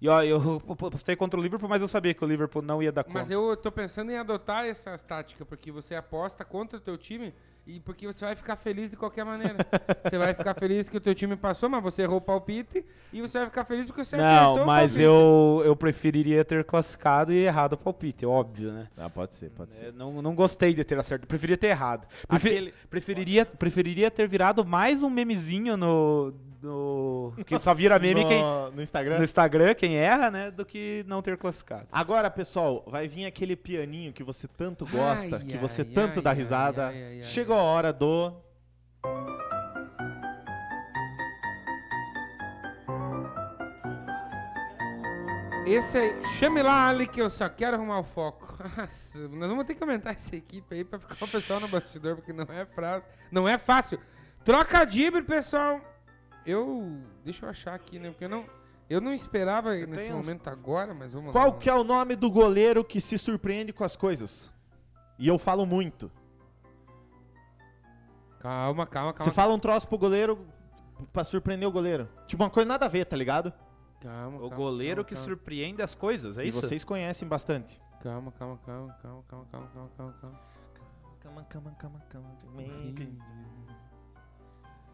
E 0.02 0.08
ó, 0.08 0.20
eu 0.20 0.60
postei 0.60 1.14
contra 1.14 1.38
o 1.38 1.42
Liverpool, 1.42 1.68
mas 1.68 1.80
eu 1.80 1.86
sabia 1.86 2.12
que 2.12 2.24
o 2.24 2.26
Liverpool 2.26 2.60
não 2.60 2.82
ia 2.82 2.90
dar 2.90 3.04
conta. 3.04 3.18
Mas 3.20 3.30
eu 3.30 3.56
tô 3.56 3.70
pensando 3.70 4.10
em 4.10 4.16
adotar 4.18 4.64
essas 4.66 5.00
táticas, 5.00 5.46
porque 5.46 5.70
você 5.70 5.94
aposta 5.94 6.44
contra 6.44 6.76
o 6.76 6.80
teu 6.80 6.98
time 6.98 7.32
E 7.64 7.78
porque 7.78 8.04
você 8.04 8.24
vai 8.24 8.34
ficar 8.34 8.56
feliz 8.56 8.90
de 8.90 8.96
qualquer 8.96 9.24
maneira. 9.24 9.54
você 10.04 10.18
vai 10.18 10.34
ficar 10.34 10.54
feliz 10.54 10.88
que 10.88 10.96
o 10.96 11.00
teu 11.00 11.14
time 11.14 11.36
passou, 11.36 11.68
mas 11.68 11.80
você 11.80 12.02
errou 12.02 12.16
o 12.18 12.20
palpite. 12.20 12.84
E 13.12 13.20
você 13.20 13.38
vai 13.38 13.46
ficar 13.46 13.64
feliz 13.64 13.86
porque 13.86 14.04
você 14.04 14.16
acertou 14.16 14.56
Não, 14.56 14.66
mas 14.66 14.98
eu, 14.98 15.62
eu 15.64 15.76
preferiria 15.76 16.44
ter 16.44 16.64
classificado 16.64 17.32
e 17.32 17.36
errado 17.44 17.74
o 17.74 17.78
palpite, 17.78 18.26
óbvio, 18.26 18.72
né? 18.72 18.88
Ah, 18.96 19.08
pode 19.08 19.36
ser, 19.36 19.50
pode 19.50 19.70
É, 19.70 19.74
ser. 19.74 19.92
não, 19.92 20.20
não 20.20 20.34
gostei 20.34 20.74
de 20.74 20.82
ter 20.82 20.98
acertado, 20.98 21.28
preferia 21.28 21.56
ter 21.56 21.68
errado. 21.68 22.08
Prefe- 22.26 22.48
Aquele- 22.48 22.74
preferiria, 22.90 23.46
preferiria 23.46 24.10
ter 24.10 24.26
virado 24.26 24.64
mais 24.64 25.00
um 25.00 25.08
memezinho 25.08 25.76
no. 25.76 26.34
No 26.62 27.32
que 27.44 27.58
só 27.58 27.74
vira 27.74 27.98
meme 27.98 28.22
no, 28.22 28.28
quem, 28.28 28.42
no 28.74 28.82
Instagram. 28.82 29.18
no 29.18 29.24
Instagram, 29.24 29.74
quem 29.74 29.96
erra, 29.96 30.30
né? 30.30 30.50
Do 30.50 30.64
que 30.64 31.04
não 31.08 31.20
ter 31.20 31.36
classificado. 31.36 31.86
Agora, 31.90 32.30
pessoal, 32.30 32.84
vai 32.86 33.08
vir 33.08 33.26
aquele 33.26 33.56
pianinho 33.56 34.12
que 34.12 34.22
você 34.22 34.46
tanto 34.46 34.86
gosta, 34.86 35.36
Ai, 35.36 35.44
que 35.44 35.58
você 35.58 35.82
ai, 35.82 35.88
tanto 35.88 36.18
ai, 36.18 36.22
dá 36.22 36.30
ai, 36.30 36.36
risada. 36.36 36.86
ai, 36.86 37.02
ai, 37.02 37.16
ai, 37.16 37.22
Chegou 37.24 37.56
a 37.56 37.62
hora 37.62 37.92
do. 37.92 38.32
Esse 45.64 45.96
aí, 45.96 46.26
chame 46.26 46.60
lá, 46.62 46.88
Ali, 46.88 47.06
que 47.06 47.22
eu 47.22 47.30
só 47.30 47.48
quero 47.48 47.76
arrumar 47.76 48.00
o 48.00 48.04
foco. 48.04 48.56
Nossa, 48.76 49.18
nós 49.28 49.48
vamos 49.48 49.64
ter 49.64 49.74
que 49.74 49.82
aumentar 49.82 50.10
essa 50.10 50.34
equipe 50.34 50.74
aí 50.74 50.84
pra 50.84 50.98
ficar 50.98 51.24
o 51.24 51.28
pessoal 51.28 51.60
no 51.60 51.68
bastidor, 51.68 52.16
porque 52.16 52.32
não 52.32 52.44
é 52.44 52.66
fácil. 52.66 53.04
Não 53.30 53.48
é 53.48 53.58
fácil. 53.58 54.00
Troca 54.44 54.84
dibre, 54.84 55.22
pessoal. 55.22 55.80
Eu. 56.46 57.00
Deixa 57.24 57.44
eu 57.46 57.50
achar 57.50 57.74
aqui, 57.74 57.98
né? 57.98 58.10
Porque 58.10 58.24
eu 58.24 58.28
não. 58.28 58.44
Eu 58.90 59.00
não 59.00 59.12
esperava 59.14 59.70
nesse 59.74 59.86
tenho 59.94 60.16
uns- 60.16 60.26
momento 60.26 60.48
agora, 60.48 60.92
mas 60.92 61.12
vamos 61.12 61.28
lá. 61.28 61.32
Qual 61.32 61.54
que 61.58 61.70
é 61.70 61.74
o 61.74 61.82
nome 61.84 62.14
do 62.14 62.30
goleiro 62.30 62.84
que 62.84 63.00
se 63.00 63.16
surpreende 63.16 63.72
com 63.72 63.84
as 63.84 63.96
coisas? 63.96 64.50
E 65.18 65.26
eu 65.28 65.38
falo 65.38 65.64
muito. 65.64 66.10
Calma, 68.40 68.86
calma, 68.86 69.12
Você 69.12 69.18
calma. 69.18 69.32
fala 69.32 69.54
um 69.54 69.58
troço 69.58 69.86
pro 69.88 69.96
goleiro 69.96 70.46
pra 71.12 71.22
surpreender 71.24 71.66
o 71.68 71.72
goleiro. 71.72 72.08
Tipo, 72.26 72.42
uma 72.42 72.50
coisa 72.50 72.68
nada 72.68 72.86
a 72.86 72.88
ver, 72.88 73.04
tá 73.06 73.16
ligado? 73.16 73.52
Calma, 74.00 74.36
O 74.38 74.40
calma, 74.40 74.56
goleiro 74.56 74.96
calma, 74.96 75.08
que 75.08 75.14
calma. 75.14 75.28
surpreende 75.28 75.80
as 75.80 75.94
coisas, 75.94 76.36
é 76.36 76.44
e 76.44 76.48
isso? 76.48 76.60
vocês 76.60 76.82
conhecem 76.84 77.26
bastante. 77.28 77.80
Calma, 78.02 78.32
calma, 78.32 78.58
calma, 78.66 78.92
calma, 79.00 79.24
calma, 79.28 79.46
calma, 79.50 79.68
calma, 79.72 79.90
calma, 79.96 80.12
calma. 80.20 80.40
Calma, 81.20 81.44
calma, 81.44 81.70
calma, 81.78 82.02
calma. 82.10 82.30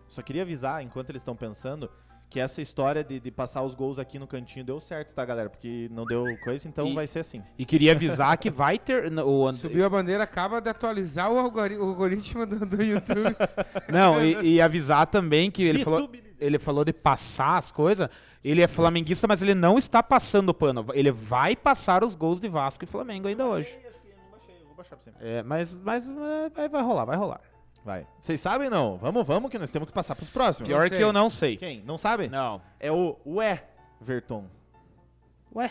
Só 0.08 0.22
queria 0.22 0.42
avisar, 0.42 0.82
enquanto 0.82 1.10
eles 1.10 1.20
estão 1.22 1.36
pensando, 1.36 1.90
que 2.30 2.38
essa 2.38 2.60
história 2.60 3.02
de, 3.02 3.18
de 3.18 3.30
passar 3.30 3.62
os 3.62 3.74
gols 3.74 3.98
aqui 3.98 4.18
no 4.18 4.26
cantinho 4.26 4.64
deu 4.64 4.78
certo, 4.80 5.14
tá, 5.14 5.24
galera? 5.24 5.48
Porque 5.48 5.88
não 5.90 6.04
deu 6.04 6.24
coisa, 6.44 6.68
então 6.68 6.88
E- 6.88 6.94
vai 6.94 7.06
ser 7.06 7.20
assim. 7.20 7.42
E 7.58 7.64
queria 7.64 7.92
avisar 7.92 8.36
que 8.36 8.50
vai 8.50 8.78
ter. 8.78 9.10
O 9.22 9.46
And- 9.48 9.52
Subiu 9.54 9.84
a 9.86 9.88
bandeira, 9.88 10.24
acaba 10.24 10.60
de 10.60 10.68
atualizar 10.68 11.32
o, 11.32 11.38
algori- 11.38 11.76
o 11.78 11.84
algoritmo 11.84 12.44
do, 12.44 12.66
do 12.66 12.82
YouTube. 12.82 13.34
Não, 13.90 14.22
e, 14.22 14.54
e 14.56 14.60
avisar 14.60 15.06
também 15.06 15.50
que 15.50 15.62
ele 15.62 15.82
falou, 15.84 16.10
ele 16.38 16.58
falou 16.58 16.84
de 16.84 16.92
passar 16.92 17.56
as 17.56 17.70
coisas. 17.70 18.08
Ele 18.44 18.62
é 18.62 18.68
flamenguista, 18.68 19.26
mas 19.26 19.42
ele 19.42 19.54
não 19.54 19.78
está 19.78 20.00
passando 20.02 20.50
o 20.50 20.54
pano. 20.54 20.86
Ele 20.94 21.10
vai 21.10 21.56
passar 21.56 22.04
os 22.04 22.14
gols 22.14 22.38
de 22.40 22.46
Vasco 22.48 22.84
e 22.84 22.86
Flamengo 22.86 23.26
ainda 23.26 23.44
hoje. 23.46 23.76
Vou 24.66 24.74
baixar 24.76 24.96
pra 24.96 25.04
você. 25.04 25.12
É, 25.20 25.42
mas 25.42 25.74
mas 25.74 26.08
é, 26.08 26.48
vai, 26.50 26.68
vai 26.68 26.82
rolar, 26.82 27.04
vai 27.04 27.16
rolar. 27.16 27.40
Vai. 27.84 28.06
Vocês 28.20 28.40
sabem 28.40 28.68
não? 28.68 28.96
Vamos, 28.98 29.26
vamos, 29.26 29.50
que 29.50 29.58
nós 29.58 29.70
temos 29.70 29.88
que 29.88 29.94
passar 29.94 30.14
pros 30.14 30.30
próximos. 30.30 30.68
Pior 30.68 30.88
que 30.88 31.00
eu 31.00 31.12
não 31.12 31.30
sei. 31.30 31.56
Quem? 31.56 31.82
Não 31.82 31.96
sabe? 31.96 32.28
Não. 32.28 32.60
É 32.78 32.92
o 32.92 33.16
Ué 33.26 33.64
Verton. 34.00 34.44
Ué. 35.54 35.70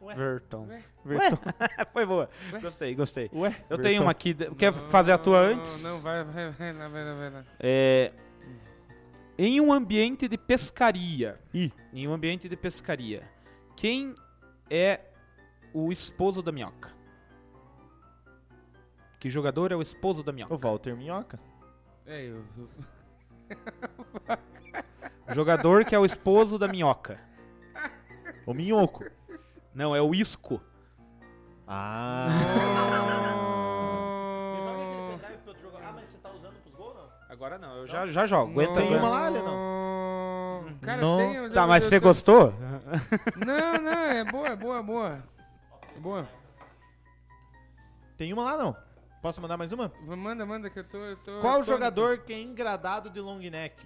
Ué. 0.00 0.14
Verton. 0.14 0.66
Ué. 0.68 0.82
Verton. 1.04 1.36
Foi 1.92 2.06
boa. 2.06 2.28
Ué. 2.52 2.60
Gostei, 2.60 2.94
gostei. 2.94 3.30
Ué 3.32 3.48
Eu 3.48 3.76
Verton. 3.76 3.82
tenho 3.82 4.02
uma 4.02 4.10
aqui. 4.10 4.34
Quer 4.56 4.72
fazer 4.72 5.12
a 5.12 5.18
tua 5.18 5.40
Não, 5.42 5.60
antes? 5.60 5.82
Não, 5.82 6.00
vai, 6.00 6.24
vai, 6.24 6.50
vai, 6.50 6.72
vai, 6.72 7.30
vai. 7.30 7.44
É, 7.58 8.12
em 9.38 9.60
um 9.60 9.72
ambiente 9.72 10.26
de 10.28 10.36
pescaria. 10.36 11.38
Ih. 11.54 11.72
Em 11.92 12.06
um 12.08 12.12
ambiente 12.12 12.48
de 12.48 12.56
pescaria. 12.56 13.22
Quem 13.76 14.14
é 14.68 15.00
o 15.72 15.92
esposo 15.92 16.42
da 16.42 16.50
minhoca? 16.50 16.97
Que 19.18 19.28
jogador 19.28 19.72
é 19.72 19.76
o 19.76 19.82
esposo 19.82 20.22
da 20.22 20.32
minhoca? 20.32 20.54
O 20.54 20.58
Walter 20.58 20.96
Minhoca. 20.96 21.38
É, 22.06 22.24
eu, 22.26 22.44
Jogador 25.34 25.84
que 25.84 25.94
é 25.94 25.98
o 25.98 26.04
esposo 26.06 26.58
da 26.58 26.66
minhoca. 26.68 27.20
O 28.46 28.54
Minhoco. 28.54 29.04
Não, 29.74 29.94
é 29.94 30.00
o 30.00 30.14
isco. 30.14 30.60
Ah. 31.66 32.28
Oh. 35.70 35.78
Ah, 35.84 35.92
mas 35.94 36.04
você 36.04 36.18
tá 36.18 36.30
usando 36.30 36.54
pros 36.62 36.74
gols, 36.74 36.94
não? 36.96 37.08
Agora 37.28 37.58
não, 37.58 37.76
eu 37.78 37.86
já, 37.86 38.06
já 38.06 38.24
jogo. 38.26 38.52
Aguenta 38.52 38.74
Tem 38.74 38.86
aguenta. 38.88 39.00
uma 39.02 39.08
lá, 39.10 39.26
Ale, 39.26 39.42
não? 39.42 40.78
Cara, 40.80 41.00
Nossa. 41.00 41.24
tem, 41.24 41.40
mas 41.40 41.52
Tá, 41.52 41.66
mas 41.66 41.84
você 41.84 42.00
tô- 42.00 42.06
gostou? 42.08 42.54
Não, 43.36 43.78
não, 43.82 43.92
é 43.92 44.24
boa, 44.24 44.46
é 44.48 44.56
boa, 44.56 44.78
é 44.78 44.82
boa. 44.82 45.22
É 45.96 46.00
boa. 46.00 46.28
Tem 48.16 48.32
uma 48.32 48.42
lá, 48.44 48.56
não? 48.56 48.76
Posso 49.20 49.40
mandar 49.40 49.56
mais 49.56 49.72
uma? 49.72 49.92
Manda, 50.06 50.46
manda 50.46 50.70
que 50.70 50.78
eu 50.78 50.84
tô. 50.84 50.98
Eu 50.98 51.16
tô 51.16 51.40
Qual 51.40 51.58
eu 51.58 51.64
tô- 51.64 51.72
jogador 51.72 52.18
que 52.18 52.32
é 52.32 52.40
engradado 52.40 53.10
de 53.10 53.20
long 53.20 53.38
neck? 53.38 53.84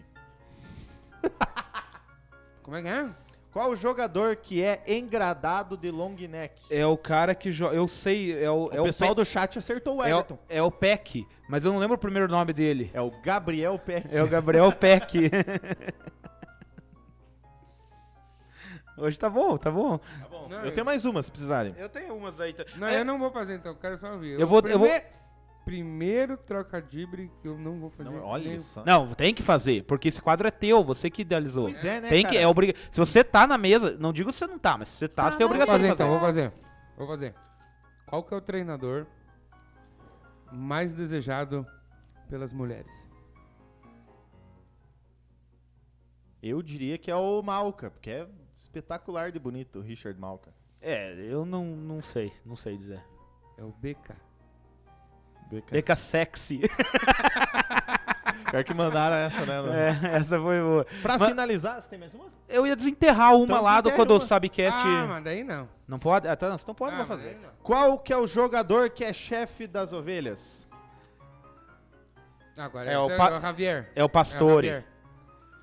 Como 2.62 2.76
é 2.76 2.82
que 2.82 2.88
é? 2.88 3.08
Qual 3.50 3.74
jogador 3.76 4.36
que 4.36 4.62
é 4.62 4.82
engradado 4.86 5.76
de 5.76 5.90
long 5.90 6.14
neck? 6.14 6.62
É 6.70 6.86
o 6.86 6.96
cara 6.96 7.34
que 7.34 7.50
joga. 7.52 7.74
Eu 7.74 7.88
sei, 7.88 8.32
é 8.42 8.50
o. 8.50 8.66
O 8.68 8.70
é 8.72 8.80
o 8.80 8.84
pessoal 8.84 9.14
Pe- 9.14 9.22
do 9.22 9.24
chat 9.26 9.58
acertou 9.58 9.96
o 9.96 10.02
é 10.02 10.14
o, 10.14 10.18
Everton. 10.18 10.38
é 10.48 10.62
o 10.62 10.70
Peck, 10.70 11.26
mas 11.48 11.64
eu 11.64 11.72
não 11.72 11.78
lembro 11.78 11.96
o 11.96 11.98
primeiro 11.98 12.28
nome 12.28 12.52
dele. 12.52 12.90
É 12.94 13.00
o 13.00 13.10
Gabriel 13.22 13.78
Peck. 13.78 14.06
É 14.14 14.22
o 14.22 14.28
Gabriel 14.28 14.70
Peck. 14.72 15.18
Hoje 18.98 19.18
tá 19.18 19.28
bom, 19.30 19.56
tá 19.56 19.70
bom. 19.70 19.96
Tá 19.98 20.28
bom. 20.30 20.48
Não, 20.48 20.58
eu 20.58 20.64
eu- 20.66 20.72
tenho 20.74 20.84
mais 20.84 21.04
uma, 21.06 21.22
se 21.22 21.30
precisarem. 21.30 21.74
Eu 21.78 21.88
tenho 21.88 22.14
umas 22.14 22.38
aí. 22.40 22.52
tá- 22.52 22.64
Não, 22.76 22.86
É, 22.86 23.00
eu 23.00 23.04
não 23.04 23.18
vou 23.18 23.30
fazer 23.30 23.54
então, 23.56 23.74
quero 23.74 23.98
só 23.98 24.12
ouvir. 24.12 24.38
Eu 24.38 24.46
vou- 24.46 24.60
eu 24.66 24.78
vou- 24.78 24.88
Primeiro, 25.64 26.36
troca-dibre 26.36 27.30
que 27.40 27.46
eu 27.46 27.56
não 27.56 27.78
vou 27.78 27.88
fazer. 27.90 28.10
Não, 28.10 28.24
olha 28.24 28.44
nem- 28.48 28.56
isso. 28.56 28.82
Não, 28.84 29.14
tem 29.14 29.32
que 29.32 29.42
fazer, 29.42 29.84
porque 29.84 30.08
esse 30.08 30.20
quadro 30.20 30.48
é 30.48 30.50
teu, 30.50 30.82
você 30.82 31.08
que 31.08 31.22
idealizou. 31.22 31.64
Pois 31.64 31.84
é, 31.84 32.00
né, 32.00 32.08
tem 32.08 32.26
que, 32.26 32.36
é 32.36 32.46
obriga 32.48 32.74
Se 32.90 32.98
você 32.98 33.22
tá 33.22 33.46
na 33.46 33.56
mesa, 33.56 33.96
não 33.98 34.12
digo 34.12 34.30
que 34.30 34.36
você 34.36 34.46
não 34.46 34.58
tá, 34.58 34.76
mas 34.76 34.88
se 34.88 34.96
você 34.98 35.08
tá, 35.08 35.24
Tá, 35.24 35.30
você 35.30 35.36
tem 35.36 35.46
obrigação 35.46 35.74
fazer 35.74 35.86
de 35.86 35.92
então, 35.94 36.06
fazer. 36.08 36.18
vou 36.18 36.26
fazer. 36.26 36.52
Vou 36.96 37.06
fazer. 37.06 37.34
Qual 38.06 38.24
que 38.24 38.34
é 38.34 38.36
o 38.36 38.40
treinador 38.40 39.06
mais 40.50 40.94
desejado 40.94 41.64
pelas 42.28 42.52
mulheres? 42.52 42.92
Eu 46.42 46.60
diria 46.60 46.98
que 46.98 47.10
é 47.10 47.14
o 47.16 47.40
Malca, 47.40 47.90
porque 47.90 48.10
é 48.10 48.28
espetacular 48.56 49.30
de 49.30 49.38
bonito 49.38 49.78
o 49.78 49.82
Richard 49.82 50.18
Malca. 50.18 50.52
É, 50.80 51.12
eu 51.14 51.46
não, 51.46 51.64
não 51.64 52.00
sei, 52.02 52.32
não 52.44 52.56
sei 52.56 52.76
dizer. 52.76 53.00
É 53.56 53.62
o 53.62 53.70
BK. 53.70 54.16
Beca 55.70 55.96
sexy. 55.96 56.60
Pior 58.50 58.64
que 58.64 58.74
mandaram 58.74 59.16
essa, 59.16 59.46
né? 59.46 59.60
mano? 59.60 59.72
É, 59.72 60.16
essa 60.16 60.38
foi 60.38 60.60
boa. 60.60 60.86
Pra 61.00 61.16
Mas- 61.18 61.28
finalizar, 61.30 61.80
você 61.80 61.88
tem 61.88 61.98
mais 61.98 62.12
uma? 62.12 62.26
Eu 62.48 62.66
ia 62.66 62.76
desenterrar 62.76 63.34
uma 63.34 63.44
Então 63.44 63.62
lá 63.62 63.80
do 63.80 63.90
quando 63.92 64.10
o 64.10 64.14
uma. 64.14 64.20
Subcast. 64.20 64.78
Ah, 64.86 65.06
mas 65.08 65.24
daí 65.24 65.42
não. 65.42 65.66
Não 65.88 65.98
pode? 65.98 66.28
Ah, 66.28 66.36
tá, 66.36 66.50
não, 66.50 66.58
se 66.58 66.68
não 66.68 66.74
pode, 66.74 66.94
ah, 66.94 67.06
fazer. 67.06 67.38
Qual 67.62 67.98
que 67.98 68.12
é 68.12 68.16
o 68.16 68.26
jogador 68.26 68.90
que 68.90 69.04
é 69.04 69.12
chefe 69.12 69.66
das 69.66 69.92
ovelhas? 69.94 70.68
Agora 72.56 72.90
É 72.90 72.94
é, 72.94 72.98
o 72.98 73.06
o, 73.06 73.16
pa- 73.16 73.40
Javier. 73.40 73.90
É 73.94 74.00
o 74.00 74.02
É 74.02 74.04
o 74.04 74.08
Pastore. 74.08 74.84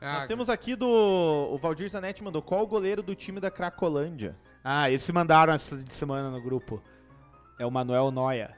Ah, 0.01 0.13
Nós 0.13 0.25
temos 0.25 0.49
aqui 0.49 0.75
do... 0.75 0.87
O 0.87 1.57
Valdir 1.57 1.89
Zanetti 1.89 2.23
mandou 2.23 2.41
qual 2.41 2.63
o 2.63 2.67
goleiro 2.67 3.03
do 3.03 3.13
time 3.13 3.39
da 3.39 3.51
Cracolândia? 3.51 4.35
Ah, 4.63 4.89
esse 4.89 5.11
mandaram 5.11 5.53
essa 5.53 5.75
de 5.77 5.93
semana 5.93 6.29
no 6.31 6.41
grupo. 6.41 6.81
É 7.59 7.65
o 7.65 7.71
Manuel 7.71 8.09
Noia. 8.09 8.55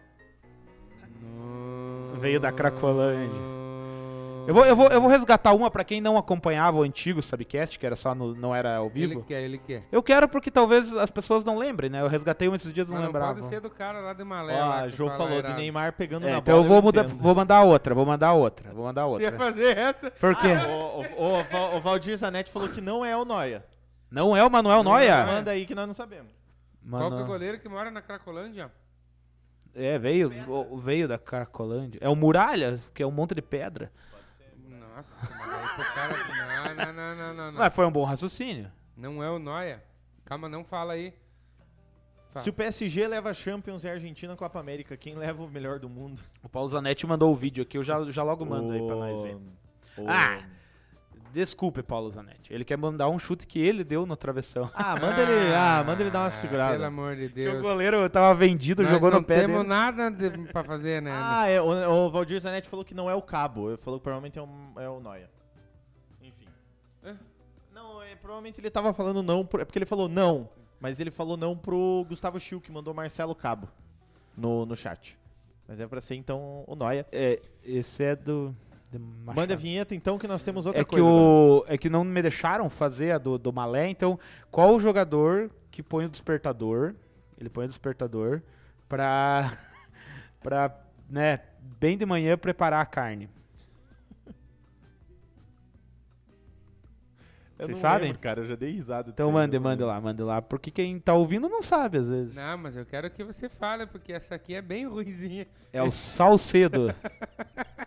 Veio 2.19 2.39
da 2.39 2.51
Cracolândia. 2.51 3.51
Eu 4.47 4.55
vou, 4.55 4.65
eu, 4.65 4.75
vou, 4.75 4.87
eu 4.87 4.99
vou 4.99 5.09
resgatar 5.09 5.53
uma 5.53 5.69
pra 5.69 5.83
quem 5.83 6.01
não 6.01 6.17
acompanhava 6.17 6.77
o 6.77 6.81
antigo 6.81 7.21
Subcast, 7.21 7.77
que 7.77 7.85
era 7.85 7.95
só 7.95 8.15
no, 8.15 8.33
não 8.35 8.55
era 8.55 8.77
ao 8.77 8.87
Ele 8.87 9.07
vivo. 9.09 9.23
quer, 9.23 9.43
ele 9.43 9.59
quer. 9.59 9.83
Eu 9.91 10.01
quero 10.01 10.27
porque 10.27 10.49
talvez 10.49 10.95
as 10.95 11.11
pessoas 11.11 11.43
não 11.43 11.59
lembrem, 11.59 11.91
né? 11.91 12.01
Eu 12.01 12.07
resgatei 12.07 12.47
uma 12.47 12.55
esses 12.57 12.73
dias 12.73 12.87
e 12.89 12.91
não 12.91 12.97
não 12.99 13.05
lembrava. 13.05 13.35
pode 13.35 13.45
ser 13.45 13.61
do 13.61 13.69
cara 13.69 13.99
lá 13.99 14.13
de 14.13 14.23
Ó, 14.23 14.25
Malé. 14.25 14.53
lá 14.53 14.79
a 14.79 14.83
que 14.83 14.89
Jo 14.95 15.05
fala 15.05 15.17
falou 15.19 15.37
errado. 15.37 15.51
de 15.51 15.57
Neymar 15.61 15.93
pegando 15.93 16.27
É, 16.27 16.31
na 16.31 16.37
então 16.39 16.55
bola. 16.55 16.65
eu 16.65 16.69
vou, 16.69 16.81
mudar, 16.81 17.03
vou 17.07 17.35
mandar 17.35 17.61
outra, 17.61 17.93
vou 17.93 18.05
mandar 18.05 18.33
outra, 18.33 18.73
vou 18.73 18.85
mandar 18.85 19.05
Você 19.05 19.21
ia 19.23 19.29
outra. 19.31 19.45
fazer 19.45 19.77
essa? 19.77 20.09
Por 20.11 20.35
quê? 20.35 20.47
O, 20.67 21.23
o, 21.23 21.73
o, 21.73 21.77
o 21.77 21.81
Valdir 21.81 22.17
Zanetti 22.17 22.51
falou 22.51 22.67
que 22.67 22.81
não 22.81 23.05
é 23.05 23.15
o 23.15 23.23
Noia. 23.23 23.63
Não 24.09 24.35
é 24.35 24.43
o 24.43 24.49
Manuel 24.49 24.83
Noia? 24.83 25.23
Manda 25.23 25.51
aí 25.51 25.67
que 25.67 25.75
nós 25.75 25.85
não 25.85 25.93
sabemos. 25.93 26.31
Qual 26.89 26.99
que 26.99 27.05
é 27.05 27.07
o 27.09 27.11
Mano, 27.11 27.25
goleiro 27.27 27.59
que 27.59 27.69
mora 27.69 27.91
na 27.91 28.01
Cracolândia? 28.01 28.71
É, 29.75 29.97
veio, 29.99 30.31
o- 30.49 30.77
veio 30.77 31.07
da 31.07 31.17
Cracolândia. 31.17 31.99
É 32.01 32.09
o 32.09 32.15
Muralha, 32.15 32.79
que 32.93 33.01
é 33.03 33.07
um 33.07 33.11
monte 33.11 33.33
de 33.35 33.41
pedra. 33.41 33.91
Nossa, 34.67 35.29
mas 35.37 35.49
aí 35.49 35.67
pro 35.75 35.93
cara... 35.93 36.75
Não, 36.75 36.75
não, 36.75 36.93
não, 36.93 37.15
não, 37.15 37.33
não. 37.33 37.51
Não, 37.53 37.59
Mas 37.59 37.73
foi 37.73 37.85
um 37.85 37.91
bom 37.91 38.03
raciocínio. 38.03 38.71
não 38.95 39.23
é 39.23 39.29
o 39.29 39.39
Noia. 39.39 39.83
Calma, 40.25 40.47
não 40.49 40.63
fala 40.63 40.93
aí. 40.93 41.13
Se 42.35 42.49
o 42.49 42.53
PSG 42.53 43.07
leva 43.07 43.33
Champions 43.33 43.83
e 43.83 43.89
a 43.89 43.91
Argentina 43.93 44.35
Copa 44.37 44.57
América, 44.59 44.95
quem 44.95 45.15
leva 45.15 45.43
o 45.43 45.49
melhor 45.49 45.79
do 45.79 45.89
mundo? 45.89 46.21
O 46.41 46.47
Paulo 46.47 46.69
Zanetti 46.69 47.05
mandou 47.05 47.31
o 47.31 47.35
vídeo 47.35 47.61
aqui, 47.63 47.77
eu 47.77 47.83
já, 47.83 48.01
já 48.09 48.23
logo 48.23 48.45
mando 48.45 48.71
aí 48.71 48.79
pra 48.85 48.95
nós 48.95 49.21
ver. 49.21 49.35
O- 49.97 50.07
Ah! 50.07 50.41
Desculpe, 51.33 51.81
Paulo 51.81 52.09
Zanetti. 52.11 52.53
Ele 52.53 52.65
quer 52.65 52.77
mandar 52.77 53.07
um 53.09 53.17
chute 53.17 53.47
que 53.47 53.57
ele 53.59 53.83
deu 53.83 54.05
no 54.05 54.15
travessão. 54.17 54.69
Ah, 54.73 54.99
manda 54.99 55.21
ele, 55.21 55.53
ah, 55.55 55.83
manda 55.85 56.01
ele 56.03 56.11
dar 56.11 56.19
uma 56.19 56.25
Ah, 56.27 56.31
segurada. 56.31 56.73
Pelo 56.73 56.85
amor 56.85 57.15
de 57.15 57.27
Porque 57.29 57.47
o 57.47 57.51
Deus. 57.53 57.61
goleiro 57.61 58.09
tava 58.09 58.33
vendido, 58.35 58.83
Nós 58.83 58.91
jogou 58.91 59.09
não 59.11 59.19
no 59.19 59.25
pé 59.25 59.41
temos 59.41 59.57
dele. 59.57 59.69
nada 59.69 60.09
de, 60.11 60.29
pra 60.51 60.63
fazer, 60.63 61.01
né? 61.01 61.11
Ah, 61.13 61.47
é, 61.47 61.61
o, 61.61 61.67
o 62.07 62.11
Valdir 62.11 62.39
Zanetti 62.39 62.67
falou 62.67 62.83
que 62.83 62.93
não 62.93 63.09
é 63.09 63.15
o 63.15 63.21
Cabo. 63.21 63.69
Ele 63.69 63.77
falou 63.77 63.99
que 63.99 64.03
provavelmente 64.03 64.37
é, 64.37 64.41
um, 64.41 64.73
é 64.77 64.89
o 64.89 64.99
Noia. 64.99 65.29
Enfim. 66.21 66.47
É? 67.03 67.15
Não, 67.73 68.01
é, 68.03 68.15
provavelmente 68.15 68.59
ele 68.59 68.69
tava 68.69 68.93
falando 68.93 69.23
não, 69.23 69.45
por- 69.45 69.61
é 69.61 69.65
porque 69.65 69.77
ele 69.79 69.85
falou 69.85 70.09
não, 70.09 70.49
mas 70.79 70.99
ele 70.99 71.11
falou 71.11 71.37
não 71.37 71.55
pro 71.55 72.05
Gustavo 72.09 72.39
Schill, 72.39 72.59
que 72.59 72.71
mandou 72.71 72.93
Marcelo 72.93 73.33
Cabo 73.33 73.69
no, 74.35 74.65
no 74.65 74.75
chat. 74.75 75.17
Mas 75.67 75.79
é 75.79 75.87
pra 75.87 76.01
ser 76.01 76.15
então 76.15 76.65
o 76.67 76.75
Noia. 76.75 77.05
É, 77.11 77.41
esse 77.63 78.03
é 78.03 78.15
do... 78.17 78.53
Manda 78.99 79.53
a 79.53 79.57
vinheta 79.57 79.95
então 79.95 80.17
que 80.17 80.27
nós 80.27 80.43
temos 80.43 80.65
outra 80.65 80.81
é 80.81 80.83
que 80.83 80.89
coisa. 80.91 81.05
agora. 81.05 81.23
o 81.23 81.65
é 81.67 81.77
que 81.77 81.89
não 81.89 82.03
me 82.03 82.21
deixaram 82.21 82.69
fazer 82.69 83.11
a 83.11 83.17
do, 83.17 83.37
do 83.37 83.53
Malé, 83.53 83.87
então 83.87 84.19
qual 84.49 84.75
o 84.75 84.79
jogador 84.79 85.49
que 85.69 85.81
põe 85.81 86.05
o 86.05 86.09
despertador? 86.09 86.93
Ele 87.37 87.49
põe 87.49 87.65
o 87.65 87.67
despertador 87.69 88.41
pra 88.89 89.57
pra, 90.41 90.75
né, 91.09 91.39
bem 91.79 91.97
de 91.97 92.05
manhã 92.05 92.37
preparar 92.37 92.81
a 92.81 92.85
carne. 92.85 93.29
Eu 97.57 97.67
Vocês 97.67 97.77
não 97.77 97.81
sabem? 97.81 98.07
lembro, 98.07 98.19
cara, 98.19 98.41
eu 98.41 98.47
já 98.47 98.55
dei 98.55 98.71
risada. 98.71 99.11
Então 99.11 99.31
mande, 99.31 99.55
lembro. 99.59 99.85
lá, 99.85 100.01
mande 100.01 100.23
lá, 100.23 100.41
porque 100.41 100.71
quem 100.71 100.99
tá 100.99 101.13
ouvindo 101.13 101.47
não 101.47 101.61
sabe 101.61 101.99
às 101.99 102.07
vezes. 102.07 102.33
Não, 102.35 102.57
mas 102.57 102.75
eu 102.75 102.83
quero 102.83 103.09
que 103.11 103.23
você 103.23 103.47
fale, 103.47 103.85
porque 103.85 104.11
essa 104.11 104.33
aqui 104.33 104.55
é 104.55 104.61
bem 104.63 104.87
ruimzinha. 104.87 105.45
É 105.71 105.81
o 105.83 105.91
Salcedo. 105.91 106.87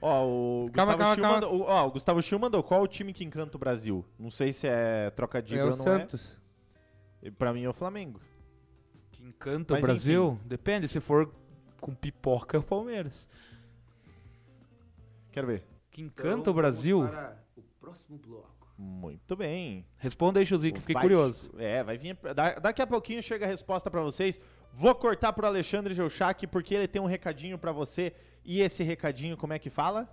Ó, 0.00 0.24
o 0.64 0.70
Calma, 0.72 0.92
Gustavo 0.92 0.98
calma, 0.98 1.14
Schill 1.14 1.22
calma. 1.24 1.40
mandou, 1.40 1.60
ó, 1.68 1.86
o 1.86 1.90
Gustavo 1.90 2.22
Schill 2.22 2.38
mandou 2.38 2.62
qual 2.62 2.82
o 2.82 2.86
time 2.88 3.12
que 3.12 3.24
encanta 3.24 3.56
o 3.56 3.60
Brasil? 3.60 4.04
Não 4.18 4.30
sei 4.30 4.52
se 4.52 4.68
é 4.68 5.10
trocadilho 5.10 5.60
é 5.60 5.64
ou 5.64 5.72
o 5.72 5.76
não 5.76 5.84
Santos. 5.84 6.38
é. 7.22 7.30
Pra 7.32 7.52
mim 7.52 7.64
é 7.64 7.68
o 7.68 7.72
Flamengo. 7.72 8.20
que 9.10 9.24
encanta 9.24 9.74
Mas 9.74 9.82
o 9.82 9.86
Brasil? 9.86 10.40
Depende, 10.44 10.86
se 10.86 11.00
for 11.00 11.32
com 11.80 11.92
pipoca 11.94 12.56
é 12.56 12.60
o 12.60 12.62
Palmeiras. 12.62 13.26
Quero 15.32 15.46
ver. 15.48 15.64
Que 15.90 16.02
encanta 16.02 16.50
o 16.50 16.54
Brasil? 16.54 17.04
o 17.56 17.62
próximo 17.80 18.18
bloco. 18.18 18.68
Muito 18.78 19.34
bem. 19.34 19.84
Responda 19.96 20.38
aí, 20.38 20.46
Chuzinho, 20.46 20.74
que 20.74 20.80
fiquei 20.80 20.94
Vai- 20.94 21.02
curioso. 21.02 21.50
É, 21.58 21.82
vai 21.82 21.98
vir. 21.98 22.16
da- 22.34 22.54
daqui 22.60 22.80
a 22.80 22.86
pouquinho 22.86 23.20
chega 23.22 23.44
a 23.44 23.48
resposta 23.48 23.90
pra 23.90 24.00
vocês. 24.02 24.40
Vou 24.72 24.94
cortar 24.94 25.32
pro 25.32 25.46
Alexandre 25.46 25.92
Geuchac 25.94 26.46
porque 26.46 26.74
ele 26.74 26.86
tem 26.86 27.02
um 27.02 27.06
recadinho 27.06 27.58
pra 27.58 27.72
você. 27.72 28.14
E 28.48 28.62
esse 28.62 28.82
recadinho, 28.82 29.36
como 29.36 29.52
é 29.52 29.58
que 29.58 29.68
fala? 29.68 30.08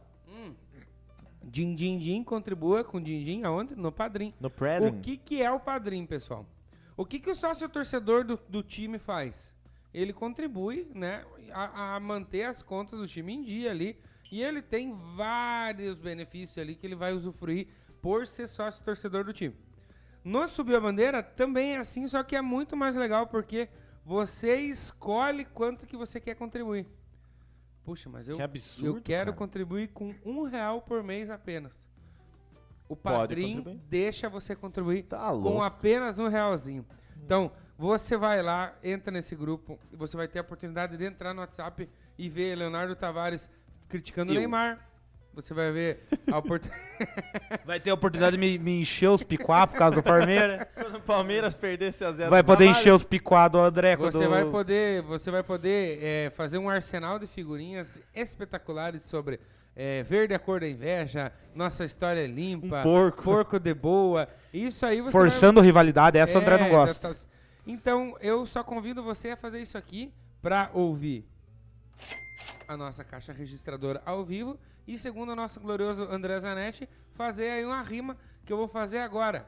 Din 1.41 1.73
Din 1.73 1.97
Din 1.97 2.21
contribua 2.21 2.83
com 2.83 3.01
Din 3.01 3.23
Din 3.23 3.45
aonde? 3.45 3.77
No 3.77 3.93
Padrim. 3.93 4.33
No 4.41 4.49
Preden. 4.49 4.89
O 4.89 4.99
que, 4.99 5.15
que 5.15 5.41
é 5.41 5.49
o 5.49 5.57
Padrim, 5.57 6.05
pessoal? 6.05 6.45
O 6.97 7.05
que, 7.05 7.17
que 7.17 7.31
o 7.31 7.35
sócio 7.35 7.69
torcedor 7.69 8.25
do, 8.25 8.37
do 8.49 8.61
time 8.61 8.99
faz? 8.99 9.55
Ele 9.93 10.11
contribui 10.11 10.85
né, 10.93 11.23
a, 11.53 11.95
a 11.95 11.99
manter 12.01 12.43
as 12.43 12.61
contas 12.61 12.99
do 12.99 13.07
time 13.07 13.33
em 13.33 13.41
dia 13.41 13.71
ali. 13.71 13.97
E 14.29 14.43
ele 14.43 14.61
tem 14.61 14.93
vários 15.15 16.01
benefícios 16.01 16.57
ali 16.57 16.75
que 16.75 16.85
ele 16.85 16.95
vai 16.95 17.13
usufruir 17.13 17.69
por 18.01 18.27
ser 18.27 18.47
sócio 18.47 18.83
torcedor 18.83 19.23
do 19.23 19.31
time. 19.31 19.55
No 20.25 20.45
Subiu 20.49 20.75
a 20.75 20.81
Bandeira 20.81 21.23
também 21.23 21.75
é 21.75 21.77
assim, 21.77 22.05
só 22.05 22.21
que 22.21 22.35
é 22.35 22.41
muito 22.41 22.75
mais 22.75 22.97
legal 22.97 23.27
porque 23.27 23.69
você 24.03 24.57
escolhe 24.57 25.45
quanto 25.45 25.87
que 25.87 25.95
você 25.95 26.19
quer 26.19 26.35
contribuir. 26.35 26.85
Puxa, 27.85 28.09
mas 28.09 28.27
eu, 28.27 28.35
Que 28.35 28.41
absurdo, 28.41 28.97
eu 28.97 29.01
quero 29.01 29.25
cara. 29.31 29.37
contribuir 29.37 29.89
com 29.89 30.13
um 30.25 30.43
real 30.43 30.81
por 30.81 31.03
mês 31.03 31.29
apenas. 31.29 31.79
O 32.89 32.95
contribuir. 32.95 33.79
deixa 33.89 34.27
você 34.27 34.55
contribuir 34.55 35.03
Tá 35.03 35.31
com 35.31 35.61
apenas 35.61 36.19
um 36.19 36.27
realzinho. 36.27 36.85
Então, 37.23 37.51
você 37.77 38.17
vai 38.17 38.41
lá, 38.43 38.75
entra 38.83 39.11
nesse 39.11 39.35
grupo, 39.35 39.79
e 39.91 39.95
você 39.95 40.15
vai 40.17 40.27
ter 40.27 40.39
a 40.39 40.41
oportunidade 40.41 40.97
de 40.97 41.05
entrar 41.05 41.33
no 41.33 41.41
WhatsApp 41.41 41.89
e 42.17 42.29
ver 42.29 42.55
Leonardo 42.55 42.95
Tavares 42.95 43.49
criticando 43.87 44.31
o 44.31 44.35
Eu. 44.35 44.39
Neymar. 44.39 44.87
Você 45.35 45.53
vai 45.53 45.69
ver 45.69 46.07
a 46.31 46.37
oportunidade. 46.37 46.81
Vai 47.65 47.79
ter 47.79 47.89
a 47.89 47.93
oportunidade 47.93 48.37
de 48.37 48.39
me, 48.39 48.57
me 48.57 48.81
encher 48.81 49.09
os 49.09 49.21
picuá 49.21 49.67
por 49.67 49.77
causa 49.77 49.97
do 49.97 50.03
Palmeiras. 50.03 50.65
Quando 50.73 50.95
o 50.95 51.01
Palmeiras 51.01 51.53
perdesse 51.53 52.05
a 52.05 52.11
zero 52.13 52.29
Vai 52.29 52.41
poder 52.41 52.67
encher 52.67 52.93
os 52.93 53.03
picuá 53.03 53.47
do 53.49 53.59
André. 53.59 53.97
Você 53.97 54.23
do... 54.23 54.29
vai 54.29 54.45
poder, 54.45 55.01
você 55.01 55.29
vai 55.29 55.43
poder 55.43 55.99
é, 56.01 56.29
fazer 56.29 56.57
um 56.57 56.69
arsenal 56.69 57.19
de 57.19 57.27
figurinhas 57.27 57.99
espetaculares 58.13 59.01
sobre 59.01 59.39
é, 59.75 60.03
Verde 60.03 60.33
a 60.33 60.39
cor 60.39 60.61
da 60.61 60.69
inveja, 60.69 61.33
Nossa 61.53 61.83
história 61.83 62.21
é 62.21 62.27
limpa, 62.27 62.79
Um 62.79 62.83
porco. 62.83 63.23
porco 63.23 63.59
de 63.59 63.73
boa. 63.73 64.29
Isso 64.53 64.85
aí 64.85 65.01
você 65.01 65.11
Forçando 65.11 65.59
rivalidade, 65.59 66.17
essa 66.17 66.37
o 66.37 66.41
André 66.41 66.57
não 66.57 66.67
É, 66.67 66.69
gosta. 66.69 67.09
exata- 67.09 67.27
Então, 67.67 68.15
eu 68.21 68.45
só 68.45 68.63
convido 68.63 69.03
você 69.03 69.31
a 69.31 69.35
fazer 69.35 69.59
isso 69.59 69.77
aqui 69.77 70.13
pra 70.41 70.69
ouvir 70.73 71.27
a 72.67 72.77
nossa 72.77 73.03
caixa 73.03 73.33
registradora 73.33 74.01
ao 74.05 74.23
vivo 74.23 74.59
e 74.87 74.97
segundo 74.97 75.31
o 75.31 75.35
nosso 75.35 75.59
glorioso 75.59 76.03
André 76.03 76.39
Zanetti, 76.39 76.87
fazer 77.13 77.49
aí 77.49 77.65
uma 77.65 77.81
rima 77.81 78.17
que 78.45 78.53
eu 78.53 78.57
vou 78.57 78.67
fazer 78.67 78.99
agora. 78.99 79.45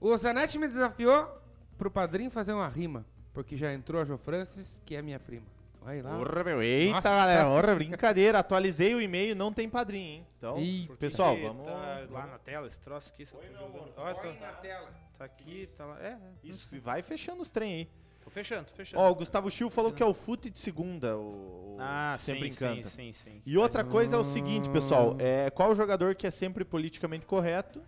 O 0.00 0.16
Zanetti 0.16 0.58
me 0.58 0.66
desafiou 0.66 1.40
pro 1.76 1.90
padrinho 1.90 2.30
fazer 2.30 2.52
uma 2.52 2.68
rima, 2.68 3.04
porque 3.32 3.56
já 3.56 3.72
entrou 3.72 4.00
a 4.00 4.04
Jo 4.04 4.16
Francis, 4.16 4.80
que 4.84 4.94
é 4.94 5.02
minha 5.02 5.18
prima. 5.18 5.46
Vai 5.80 6.02
lá. 6.02 6.18
Porra, 6.18 6.44
meu. 6.44 6.62
Eita, 6.62 6.94
Nossa 6.96 7.08
galera. 7.08 7.46
Porra, 7.46 7.74
brincadeira. 7.74 8.38
Atualizei 8.40 8.94
o 8.94 9.00
e-mail, 9.00 9.34
não 9.34 9.52
tem 9.52 9.68
padrinho, 9.68 10.16
hein? 10.16 10.26
Então, 10.36 10.58
Eita. 10.58 10.94
pessoal, 10.96 11.36
vamos... 11.40 11.64
tá 11.64 12.06
lá 12.10 12.26
na 12.26 12.38
tela, 12.38 12.66
esse 12.66 12.80
troço 12.80 13.10
aqui. 13.12 13.24
Você 13.24 13.36
tá 13.36 13.46
jogando. 13.46 13.92
Ó, 13.96 14.14
Põe 14.14 14.34
tá, 14.34 14.46
na 14.46 14.52
tela. 14.54 14.90
tá 15.16 15.24
aqui, 15.24 15.68
tá 15.76 15.86
lá. 15.86 15.98
É, 16.00 16.08
é. 16.08 16.18
Isso, 16.44 16.80
vai 16.80 17.00
fechando 17.00 17.40
os 17.40 17.50
trem 17.50 17.74
aí. 17.74 17.90
Tô 18.28 18.30
fechando, 18.30 18.66
tô 18.66 18.74
fechando. 18.74 19.02
Ó, 19.02 19.10
o 19.10 19.14
Gustavo 19.14 19.50
Schill 19.50 19.70
falou 19.70 19.90
que 19.90 20.02
é 20.02 20.06
o 20.06 20.12
fute 20.12 20.50
de 20.50 20.58
segunda, 20.58 21.16
o, 21.16 21.76
o 21.76 21.76
ah, 21.80 22.14
sempre 22.18 22.52
sim, 22.52 22.66
encanta. 22.66 22.90
sim, 22.90 23.10
sim, 23.10 23.30
sim. 23.30 23.42
E 23.46 23.56
outra 23.56 23.82
coisa 23.82 24.16
é 24.16 24.18
o 24.18 24.24
seguinte, 24.24 24.68
pessoal, 24.68 25.16
é, 25.18 25.48
qual 25.48 25.74
jogador 25.74 26.14
que 26.14 26.26
é 26.26 26.30
sempre 26.30 26.62
politicamente 26.62 27.24
correto? 27.24 27.82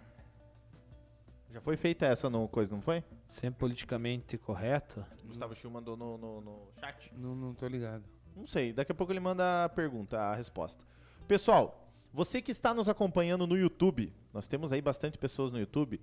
Já 1.51 1.61
foi 1.61 1.76
feita 1.76 2.07
essa 2.07 2.30
no 2.30 2.49
coisa, 2.49 2.74
não 2.74 2.80
foi? 2.80 3.05
Sempre 3.28 3.61
politicamente 3.61 4.38
correto. 4.38 5.05
Gustavo 5.26 5.55
Schill 5.55 5.70
mandou 5.70 5.95
no, 5.95 6.16
no- 6.16 6.41
no 6.41 6.68
chat. 6.80 7.12
Não, 7.14 7.34
não 7.36 7.53
tô 7.53 7.66
ligado. 7.68 8.05
Não 8.34 8.47
sei, 8.47 8.72
daqui 8.72 8.93
a 8.93 8.95
pouco 8.95 9.12
ele 9.12 9.20
manda 9.20 9.66
a 9.66 9.68
pergunta, 9.68 10.18
a 10.18 10.34
resposta. 10.34 10.82
Pessoal, 11.28 11.93
você 12.14 12.41
que 12.41 12.51
está 12.51 12.72
nos 12.72 12.88
acompanhando 12.88 13.47
no 13.47 13.59
YouTube, 13.59 14.11
nós 14.32 14.49
temos 14.49 14.72
aí 14.72 14.80
bastante 14.80 15.18
pessoas 15.18 15.53
no 15.53 15.59
YouTube. 15.59 16.01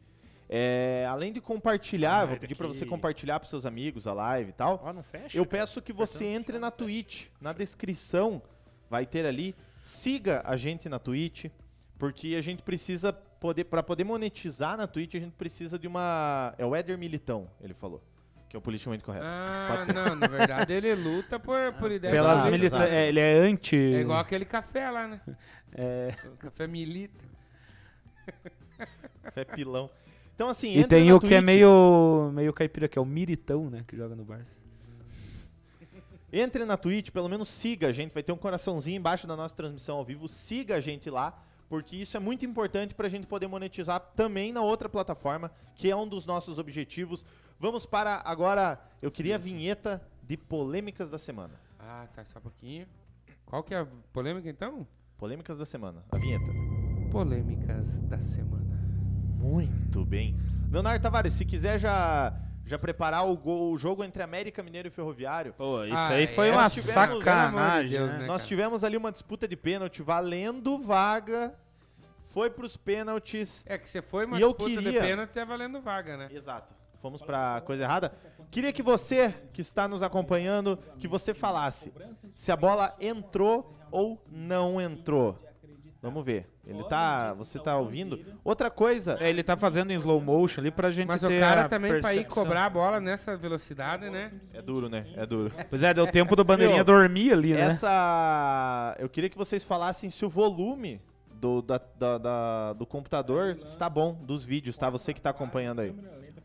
É, 0.50 1.06
além 1.10 1.34
de 1.34 1.41
compartilhar, 1.41 2.26
vou 2.26 2.38
pedir 2.38 2.56
para 2.56 2.68
você 2.68 2.86
compartilhar 2.86 3.39
para 3.39 3.50
seus 3.50 3.66
amigos 3.66 4.08
a 4.08 4.14
live 4.14 4.50
e 4.52 4.54
tal. 4.54 4.82
Ó, 4.84 4.93
não 4.93 5.04
fecha. 5.04 5.38
Eu 5.38 5.45
cara. 5.45 5.62
peço 5.62 5.82
que 5.82 5.91
você 5.91 6.24
Apertando, 6.24 6.39
entre 6.39 6.60
na 6.60 6.72
fecha. 6.72 6.78
Twitch. 6.78 7.26
Na 7.41 7.54
descrição 7.54 8.41
vai 8.89 9.06
ter 9.06 9.26
ali. 9.26 9.56
Siga 9.82 10.41
a 10.45 10.56
gente 10.56 10.88
na 10.88 11.00
Twitch, 11.00 11.45
porque 11.98 12.36
a 12.38 12.41
gente 12.41 12.62
precisa 12.64 13.12
poder 13.12 13.66
para 13.66 13.84
poder 13.84 14.04
monetizar 14.04 14.78
na 14.78 14.88
Twitch, 14.88 15.16
a 15.16 15.20
gente 15.20 15.34
precisa 15.34 15.78
de 15.78 15.88
uma 15.88 16.54
é 16.58 16.66
o 16.66 16.76
Éder 16.76 16.98
Militão, 16.98 17.48
ele 17.62 17.74
falou, 17.74 18.02
que 18.50 18.56
é 18.56 18.60
o 18.60 18.62
politicamente 18.62 19.04
correto. 19.04 19.26
Ah, 19.28 19.68
Pode 19.70 19.84
ser. 19.86 19.93
não, 19.93 20.16
na 20.16 20.28
verdade 20.28 20.74
ele 20.74 20.93
luta 20.95 21.39
por, 21.39 21.74
por 21.80 21.91
ideias 21.91 22.16
Pelas 22.16 22.45
milita 22.45 22.88
é, 22.88 23.08
ele 23.10 23.20
é 23.20 23.38
anti. 23.38 23.76
É 23.76 24.02
igual 24.02 24.20
aquele 24.20 24.45
café 24.45 24.89
lá, 24.89 25.08
né? 25.08 25.22
é, 25.74 26.16
O 26.34 26.38
café 26.38 26.68
milita. 26.68 27.24
Café 29.24 29.45
pilão. 29.45 29.89
Então 30.38 30.50
assim, 30.50 30.78
E 30.78 30.86
tem 30.86 31.12
o 31.12 31.20
que 31.20 31.26
é 31.26 31.30
Twitch, 31.30 31.44
meio, 31.44 32.32
meio 32.32 32.54
caipira, 32.54 32.88
que 32.88 33.00
é 33.00 33.02
o 33.02 33.06
Miritão, 33.06 33.72
né? 33.72 33.84
Que 33.88 33.98
joga 33.98 34.16
no 34.16 34.24
Barça. 34.24 34.56
Entre 36.32 36.64
na 36.64 36.78
Twitch, 36.78 37.10
pelo 37.10 37.28
menos 37.28 37.48
siga 37.48 37.88
a 37.88 37.92
gente, 37.92 38.14
vai 38.14 38.22
ter 38.22 38.32
um 38.32 38.38
coraçãozinho 38.38 38.98
embaixo 38.98 39.26
da 39.26 39.36
nossa 39.36 39.56
transmissão 39.56 39.98
ao 39.98 40.06
vivo, 40.06 40.28
siga 40.28 40.76
a 40.76 40.80
gente 40.80 41.10
lá, 41.10 41.44
porque 41.68 41.96
isso 41.96 42.16
é 42.16 42.20
muito 42.20 42.46
importante 42.46 42.94
para 42.94 43.08
a 43.08 43.10
gente 43.10 43.26
poder 43.26 43.48
monetizar 43.48 44.00
também 44.16 44.54
na 44.54 44.62
outra 44.62 44.88
plataforma, 44.88 45.52
que 45.76 45.90
é 45.90 45.96
um 45.96 46.08
dos 46.08 46.28
nossos 46.28 46.60
objetivos. 46.60 47.26
Vamos 47.60 47.88
para 47.88 48.22
agora, 48.24 48.80
eu 49.02 49.10
queria 49.10 49.36
a 49.36 49.40
vinheta 49.40 50.00
de 50.22 50.38
polêmicas 50.38 51.10
da 51.10 51.18
semana. 51.18 51.56
Ah, 51.80 52.06
tá, 52.14 52.24
só 52.26 52.38
um 52.38 52.44
pouquinho. 52.44 52.86
Qual 53.44 53.64
que 53.64 53.74
é 53.74 53.80
a 53.80 53.88
polêmica 54.14 54.48
então? 54.48 54.86
Polêmicas 55.18 55.58
da 55.58 55.66
semana, 55.66 56.06
a 56.12 56.18
vinheta. 56.20 56.46
Polêmicas 57.12 58.04
da 58.04 58.20
semana. 58.22 58.66
Muito 59.38 60.04
bem. 60.06 60.36
Leonardo 60.72 61.02
Tavares, 61.02 61.34
se 61.34 61.46
quiser 61.46 61.80
já, 61.80 62.34
já 62.66 62.78
preparar 62.78 63.28
o, 63.28 63.38
gol- 63.38 63.72
o 63.72 63.78
jogo 63.78 64.04
entre 64.04 64.22
América 64.22 64.62
Mineiro 64.62 64.88
e 64.88 64.92
Ferroviário, 64.92 65.54
Pô, 65.54 65.84
isso 65.84 65.96
Ah, 65.96 66.10
aí 66.10 66.28
foi 66.28 66.50
é, 66.50 66.52
uma 66.52 66.64
nós 66.64 66.74
tivemos- 66.74 67.24
sacanagem, 67.24 67.90
de 67.92 67.98
Deus, 67.98 68.12
né? 68.12 68.18
né? 68.20 68.26
Nós 68.28 68.42
cara? 68.42 68.48
tivemos 68.48 68.84
ali 68.84 68.98
uma 68.98 69.12
disputa 69.12 69.48
de 69.48 69.56
pênalti 69.56 70.02
valendo 70.02 70.78
vaga. 70.80 71.54
foi 72.30 72.50
pros 72.52 72.78
pênaltis. 72.78 73.64
É 73.66 73.78
que 73.80 73.90
você 73.90 74.00
foi 74.02 74.26
uma 74.26 74.38
E 74.38 74.42
eu 74.42 74.50
disputa 74.50 74.70
de 74.70 74.78
queria- 74.84 75.02
pênalti, 75.02 75.40
é 75.40 75.46
valendo 75.46 75.82
vaga, 75.82 76.18
né? 76.18 76.28
Exato. 76.32 76.72
Fomos 77.02 77.22
pra 77.22 77.62
coisa 77.66 77.84
errada. 77.84 78.12
Queria 78.52 78.72
que 78.72 78.84
você, 78.84 79.34
que 79.54 79.62
está 79.62 79.88
nos 79.88 80.04
acompanhando, 80.04 80.78
que 81.00 81.08
você 81.08 81.34
falasse 81.34 81.92
se 82.36 82.52
a 82.52 82.56
bola 82.56 82.96
entrou 83.00 83.76
ou 83.90 84.18
não 84.30 84.80
entrou. 84.80 85.40
Vamos 86.02 86.24
ver. 86.24 86.48
Ele 86.68 86.84
tá. 86.84 87.34
Você 87.34 87.57
tá 87.59 87.78
ouvindo? 87.78 88.20
Outra 88.43 88.70
coisa. 88.70 89.18
É, 89.20 89.30
ele 89.30 89.41
tá 89.41 89.55
fazendo 89.55 89.91
em 89.91 89.95
slow 89.95 90.20
motion 90.20 90.59
ali 90.61 90.70
pra 90.72 90.91
gente 90.91 91.07
Mas 91.07 91.24
o 91.24 91.28
ter 91.28 91.39
cara 91.39 91.65
a 91.65 91.70
também, 91.70 91.89
pra 91.99 92.13
ir 92.13 92.18
percepção. 92.18 92.43
cobrar 92.43 92.65
a 92.65 92.70
bola 92.70 92.99
nessa 92.99 93.38
velocidade, 93.38 94.09
né? 94.09 94.32
É 94.53 94.61
duro, 94.61 94.89
né? 94.89 95.05
É 95.15 95.26
duro. 95.26 95.53
Pois 95.70 95.82
é, 95.84 95.93
deu 95.93 96.05
tempo 96.07 96.36
do 96.36 96.43
bandeirinha 96.43 96.78
Meu, 96.78 96.86
dormir 96.86 97.32
ali, 97.34 97.53
né? 97.53 97.61
Essa. 97.68 98.95
Eu 98.99 99.07
queria 99.09 99.30
que 99.30 99.38
vocês 99.38 99.63
falassem 99.63 100.09
se 100.09 100.26
o 100.26 100.30
volume 100.30 101.01
do, 101.32 101.61
da- 101.61 101.80
da- 101.97 102.18
da- 102.18 102.74
do 102.74 102.86
computador 102.86 103.57
está 103.63 103.89
bom, 103.89 104.13
dos 104.13 104.43
vídeos, 104.43 104.76
tá? 104.78 104.89
Você 104.89 105.13
que 105.13 105.22
tá 105.22 105.30
acompanhando 105.30 105.80
aí. 105.82 105.95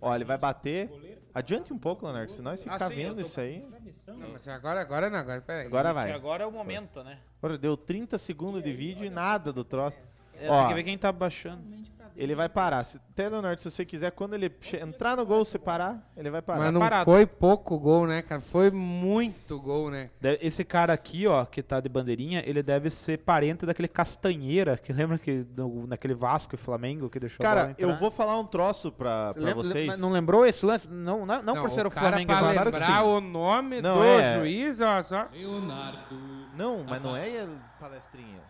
Ó, 0.00 0.14
ele 0.14 0.24
vai 0.24 0.36
bater. 0.38 0.90
Adiante 1.34 1.72
um 1.72 1.78
pouco, 1.78 2.04
Leonardo, 2.04 2.30
se 2.30 2.42
nós 2.42 2.62
ficar 2.62 2.76
Ah, 2.84 2.88
sim, 2.88 2.94
vendo 2.94 3.14
tô- 3.16 3.20
isso 3.22 3.40
aí. 3.40 3.64
Não, 4.08 4.28
mas 4.32 4.46
agora, 4.48 4.80
agora 4.80 5.08
não, 5.08 5.18
agora 5.18 5.40
peraí. 5.40 5.66
Agora 5.66 5.92
vai. 5.94 6.12
agora 6.12 6.44
é 6.44 6.46
o 6.46 6.52
momento, 6.52 7.02
né? 7.02 7.18
Agora 7.38 7.56
deu 7.56 7.76
30 7.76 8.18
segundos 8.18 8.62
de 8.62 8.72
vídeo 8.72 9.04
e 9.04 9.10
nada 9.10 9.52
do 9.52 9.64
troço. 9.64 9.98
É, 10.38 10.50
Ó. 10.50 10.58
tem 10.60 10.68
que 10.68 10.74
ver 10.74 10.84
quem 10.84 10.98
tá 10.98 11.10
baixando. 11.10 11.62
Ele 12.16 12.34
vai 12.34 12.48
parar. 12.48 12.84
Se, 12.84 12.98
até, 13.12 13.28
Leonardo, 13.28 13.60
se 13.60 13.70
você 13.70 13.84
quiser, 13.84 14.10
quando 14.12 14.34
ele 14.34 14.52
entrar 14.80 15.16
no 15.16 15.24
gol, 15.26 15.44
você 15.44 15.58
parar, 15.58 16.10
ele 16.16 16.30
vai 16.30 16.42
parar. 16.42 16.58
Mas 16.60 16.72
não 16.72 16.80
parado. 16.80 17.04
foi 17.10 17.26
pouco 17.26 17.78
gol, 17.78 18.06
né, 18.06 18.22
cara? 18.22 18.40
Foi 18.40 18.70
muito 18.70 19.58
gol, 19.60 19.90
né? 19.90 20.10
Esse 20.40 20.64
cara 20.64 20.92
aqui, 20.92 21.26
ó, 21.26 21.44
que 21.44 21.62
tá 21.62 21.80
de 21.80 21.88
bandeirinha, 21.88 22.42
ele 22.46 22.62
deve 22.62 22.90
ser 22.90 23.18
parente 23.18 23.64
daquele 23.66 23.88
Castanheira, 23.88 24.76
que 24.76 24.92
lembra 24.92 25.18
que 25.18 25.46
no- 25.56 25.86
naquele 25.86 26.14
Vasco 26.14 26.54
e 26.54 26.58
Flamengo 26.58 27.08
que 27.10 27.18
deixou 27.18 27.42
Cara, 27.42 27.74
eu 27.78 27.96
vou 27.96 28.10
falar 28.10 28.38
um 28.38 28.46
troço 28.46 28.92
pra, 28.92 29.32
pra 29.32 29.42
Lembra- 29.42 29.62
vocês. 29.62 29.98
Não 29.98 30.10
lembrou 30.10 30.44
esse 30.46 30.64
lance? 30.66 30.88
Não, 30.88 31.24
não, 31.26 31.42
não, 31.42 31.54
por 31.54 31.70
ser 31.70 31.84
o, 31.86 31.88
o 31.88 31.92
cara 31.92 32.08
Flamengo 32.10 32.32
e 32.32 32.34
pra. 32.34 32.40
Claro 32.52 32.70
lembrar 32.70 32.86
sim. 33.02 33.08
o 33.08 33.20
nome 33.20 33.80
Não, 33.80 33.96
do 33.98 34.04
é. 34.04 34.38
juiz, 34.38 34.80
ó, 34.80 35.02
só. 35.02 35.28
Não, 36.56 36.84
mas 36.88 37.02
não 37.02 37.16
é 37.16 37.28
palestrinha. 37.82 38.40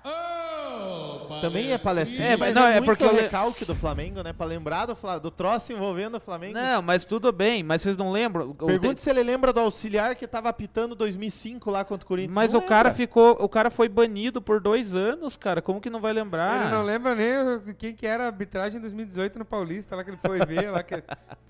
Também 1.41 1.73
é 1.73 1.79
palestrinha. 1.79 2.25
É, 2.33 2.37
mas 2.37 2.55
não, 2.55 2.67
é, 2.67 2.77
é 2.79 2.81
porque 2.83 3.05
le- 3.07 3.23
recalque 3.23 3.65
do 3.65 3.75
Flamengo, 3.75 4.23
né? 4.23 4.33
Pra 4.33 4.45
lembrar 4.47 4.87
do, 4.87 4.97
do 5.21 5.31
troço 5.31 5.73
envolvendo 5.73 6.17
o 6.17 6.21
Flamengo. 6.21 6.55
Não, 6.55 6.83
mas 6.83 7.05
tudo 7.05 7.33
bem, 7.33 7.63
mas 7.63 7.83
vocês 7.83 7.97
não 7.97 8.11
lembram? 8.13 8.51
O- 8.51 8.55
Pergunte 8.67 9.01
se 9.01 9.09
ele 9.11 9.23
lembra 9.23 9.53
do 9.53 9.61
auxiliar 9.61 10.15
que 10.15 10.27
tava 10.27 10.49
apitando 10.49 10.95
2005 10.95 11.71
lá 11.71 11.85
contra 11.85 12.05
o 12.05 12.09
Corinthians. 12.09 12.35
Mas 12.35 12.53
Não 12.53 12.61
o 12.61 12.63
cara 12.63 12.91
lembra. 12.91 12.97
ficou, 12.97 13.37
o 13.41 13.49
cara 13.49 13.71
foi 13.71 13.89
banido 13.89 14.41
por 14.43 14.61
dois 14.61 14.95
anos, 14.95 15.37
cara. 15.37 15.63
Como 15.63 15.81
que 15.81 15.89
não 15.91 16.01
vai 16.01 16.13
lembrar? 16.13 16.63
Ele 16.67 16.71
não 16.75 16.83
lembra 16.83 17.15
nem 17.15 17.33
o- 17.39 17.75
quem 17.75 17.95
que 17.95 18.07
era 18.07 18.25
a 18.25 18.27
arbitragem 18.27 18.79
em 18.79 18.81
2018 18.83 19.39
no 19.39 19.45
Paulista, 19.45 19.97
lá 19.97 20.05
que 20.05 20.11
ele 20.11 20.19
foi 20.19 20.39
ver, 20.45 20.71
lá 20.71 20.83
que... 20.83 21.03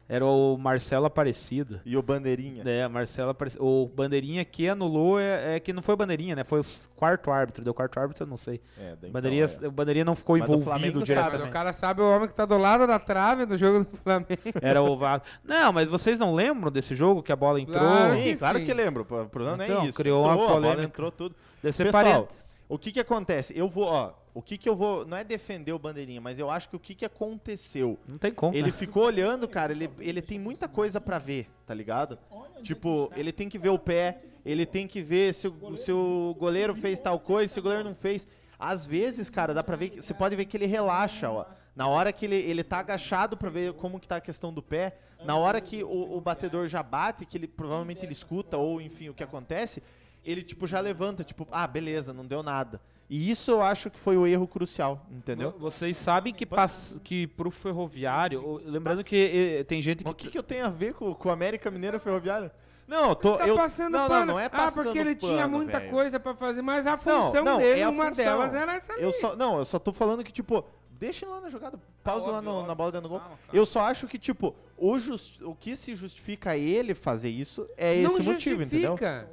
Era 0.08 0.26
o 0.26 0.58
Marcelo 0.58 1.06
Aparecido. 1.06 1.80
E 1.86 1.96
o 1.96 2.02
Bandeirinha. 2.02 2.62
É, 2.66 2.86
Marcelo 2.86 3.30
Aparecido. 3.30 3.64
O 3.64 3.86
bandeirinha 3.86 4.44
que 4.44 4.68
anulou 4.68 5.18
é, 5.18 5.56
é 5.56 5.60
que 5.60 5.72
não 5.72 5.80
foi 5.80 5.96
bandeirinha, 5.96 6.36
né? 6.36 6.44
Foi 6.44 6.60
o 6.60 6.64
quarto 6.94 7.30
árbitro. 7.30 7.64
Deu 7.72 7.74
quarto 7.74 7.98
árbitro, 7.98 8.24
eu 8.24 8.28
não 8.28 8.36
sei. 8.36 8.60
É, 8.78 8.92
então, 8.98 9.10
bandeirinha, 9.10 9.46
é. 9.62 9.66
o 9.66 9.70
bandeirinha 9.70 10.04
não 10.04 10.14
ficou 10.14 10.36
Mas 10.38 10.46
do 10.46 10.52
envolvido 10.52 10.70
Flamengo 10.70 11.00
sabe, 11.00 11.06
Sabe, 11.06 11.20
diretamente. 11.20 11.48
o 11.48 11.52
cara 11.52 11.72
sabe 11.72 12.00
o 12.02 12.10
homem 12.14 12.28
que 12.28 12.34
tá 12.34 12.44
do 12.44 12.58
lado 12.58 12.86
da 12.86 12.98
trave 12.98 13.46
do 13.46 13.56
jogo 13.56 13.84
do 13.90 13.96
Flamengo. 13.98 14.28
Era 14.60 14.82
o 14.82 14.96
Vasco. 14.96 15.26
Não, 15.42 15.72
mas 15.72 15.88
vocês 15.88 16.18
não 16.18 16.34
lembram 16.34 16.70
desse 16.70 16.94
jogo 16.94 17.22
que 17.22 17.32
a 17.32 17.36
bola 17.36 17.60
entrou? 17.60 17.78
Claro 17.80 18.14
Sim, 18.16 18.22
que 18.22 18.36
claro 18.36 18.58
sim. 18.58 18.64
que 18.64 18.74
lembro. 18.74 19.02
O 19.02 19.28
problema 19.28 19.56
não 19.56 19.64
é 19.64 19.68
Então, 19.68 19.84
isso. 19.88 19.96
criou 19.96 20.22
uma 20.24 20.32
entrou, 20.34 20.44
a 20.44 20.48
bola 20.50 20.60
polêmica. 20.60 20.84
entrou 20.84 21.10
tudo. 21.10 21.34
Deve 21.62 21.74
ser 21.76 21.84
Pessoal, 21.84 22.02
parente. 22.04 22.34
o 22.68 22.78
que 22.78 22.92
que 22.92 23.00
acontece? 23.00 23.56
Eu 23.56 23.68
vou, 23.68 23.84
ó, 23.84 24.12
o 24.34 24.42
que 24.42 24.56
que 24.58 24.68
eu 24.68 24.74
vou, 24.74 25.04
não 25.06 25.16
é 25.16 25.22
defender 25.24 25.72
o 25.72 25.78
Bandeirinha, 25.78 26.20
mas 26.20 26.38
eu 26.38 26.50
acho 26.50 26.68
que 26.68 26.76
o 26.76 26.78
que 26.80 26.94
que 26.94 27.04
aconteceu? 27.04 27.98
Não 28.08 28.18
tem 28.18 28.32
como. 28.32 28.54
Ele 28.56 28.66
né? 28.66 28.72
ficou 28.72 29.04
olhando, 29.04 29.46
cara, 29.46 29.72
ele, 29.72 29.90
ele 29.98 30.20
tem 30.22 30.38
muita 30.38 30.66
coisa 30.68 31.00
pra 31.00 31.18
ver, 31.18 31.48
tá 31.66 31.74
ligado? 31.74 32.18
Tipo, 32.62 33.12
ele 33.16 33.30
tem 33.32 33.48
que 33.48 33.58
ver 33.58 33.68
o 33.70 33.78
pé, 33.78 34.18
ele 34.44 34.64
tem 34.66 34.86
que 34.86 35.00
ver 35.02 35.32
se 35.34 35.48
o, 35.48 35.76
se 35.76 35.92
o 35.92 36.34
goleiro 36.38 36.74
fez 36.74 36.98
tal 37.00 37.18
coisa, 37.20 37.52
se 37.52 37.58
o 37.60 37.62
goleiro 37.62 37.84
não 37.84 37.94
fez. 37.94 38.26
Às 38.58 38.86
vezes, 38.86 39.28
cara, 39.28 39.52
dá 39.52 39.62
pra 39.62 39.74
ver, 39.76 39.90
que- 39.90 40.00
você 40.00 40.14
pode 40.14 40.36
ver 40.36 40.44
que 40.44 40.56
ele 40.56 40.66
relaxa, 40.66 41.30
ó. 41.30 41.44
Na 41.74 41.88
hora 41.88 42.12
que 42.12 42.26
ele, 42.26 42.36
ele 42.36 42.62
tá 42.62 42.78
agachado 42.80 43.36
pra 43.36 43.48
ver 43.50 43.72
como 43.72 43.98
que 43.98 44.06
tá 44.06 44.16
a 44.16 44.20
questão 44.20 44.52
do 44.52 44.62
pé, 44.62 44.96
na 45.24 45.36
hora 45.36 45.60
que 45.60 45.82
o, 45.82 46.16
o 46.16 46.20
batedor 46.20 46.66
já 46.68 46.82
bate, 46.82 47.24
que 47.24 47.36
ele 47.38 47.46
provavelmente 47.48 48.04
ele 48.04 48.12
escuta, 48.12 48.56
ou 48.58 48.80
enfim, 48.80 49.08
o 49.08 49.14
que 49.14 49.22
acontece, 49.24 49.82
ele 50.24 50.42
tipo 50.42 50.66
já 50.66 50.78
levanta, 50.80 51.24
tipo, 51.24 51.48
ah, 51.50 51.66
beleza, 51.66 52.12
não 52.12 52.26
deu 52.26 52.42
nada. 52.42 52.80
E 53.08 53.30
isso 53.30 53.50
eu 53.50 53.62
acho 53.62 53.90
que 53.90 53.98
foi 53.98 54.16
o 54.16 54.26
erro 54.26 54.46
crucial, 54.46 55.04
entendeu? 55.10 55.54
Vocês 55.58 55.96
sabem 55.96 56.32
que, 56.32 56.46
pass... 56.46 56.94
que 57.02 57.26
pro 57.26 57.50
ferroviário, 57.50 58.60
lembrando 58.64 59.02
que 59.04 59.58
eh, 59.60 59.64
tem 59.64 59.82
gente 59.82 60.04
Mas 60.04 60.12
o 60.12 60.16
que. 60.16 60.26
que, 60.26 60.32
que 60.32 60.38
eu 60.38 60.42
tenho 60.42 60.64
a 60.66 60.70
ver 60.70 60.94
com, 60.94 61.14
com 61.14 61.28
o 61.28 61.32
América 61.32 61.70
Mineiro 61.70 61.98
Ferroviário? 62.00 62.50
Não, 62.86 63.10
eu 63.10 63.14
tô. 63.16 63.36
Tá 63.38 63.46
eu, 63.48 63.54
passando 63.56 63.92
não, 63.92 64.08
pano. 64.08 64.26
não, 64.26 64.34
não 64.34 64.40
é 64.40 64.46
ah, 64.46 64.50
passando 64.50 64.84
porque 64.84 64.98
ele 64.98 65.14
tinha 65.14 65.42
pano, 65.44 65.56
muita 65.56 65.78
velho. 65.78 65.90
coisa 65.90 66.20
pra 66.20 66.34
fazer, 66.34 66.62
mas 66.62 66.86
a 66.86 66.90
Não, 66.92 66.98
função 66.98 67.44
não, 67.44 67.58
dele, 67.58 67.80
é 67.80 67.84
a 67.84 67.90
uma 67.90 68.06
função. 68.08 68.24
delas 68.24 68.54
era 68.54 68.74
essa 68.74 68.92
ali. 68.92 69.02
Eu 69.02 69.12
só, 69.12 69.34
não, 69.36 69.58
eu 69.58 69.64
só 69.64 69.78
tô 69.78 69.92
falando 69.92 70.22
que, 70.22 70.32
tipo, 70.32 70.64
deixa 70.90 71.24
ele 71.24 71.32
lá 71.32 71.40
na 71.40 71.48
jogada, 71.48 71.78
pausa 72.04 72.26
lá 72.26 72.34
óbvio, 72.38 72.50
no- 72.50 72.56
óbvio. 72.56 72.68
na 72.68 72.74
bola 72.74 72.92
dentro 72.92 73.08
do 73.08 73.10
gol. 73.10 73.20
Calma, 73.20 73.36
calma. 73.36 73.58
Eu 73.58 73.64
só 73.64 73.80
acho 73.82 74.06
que, 74.06 74.18
tipo, 74.18 74.54
o, 74.76 74.98
jus- 74.98 75.40
o 75.42 75.54
que 75.54 75.74
se 75.74 75.94
justifica 75.94 76.56
ele 76.56 76.94
fazer 76.94 77.30
isso 77.30 77.66
é 77.76 78.02
não 78.02 78.10
esse 78.10 78.22
motivo, 78.22 78.62
entendeu? 78.62 78.90
justifica. 78.96 79.28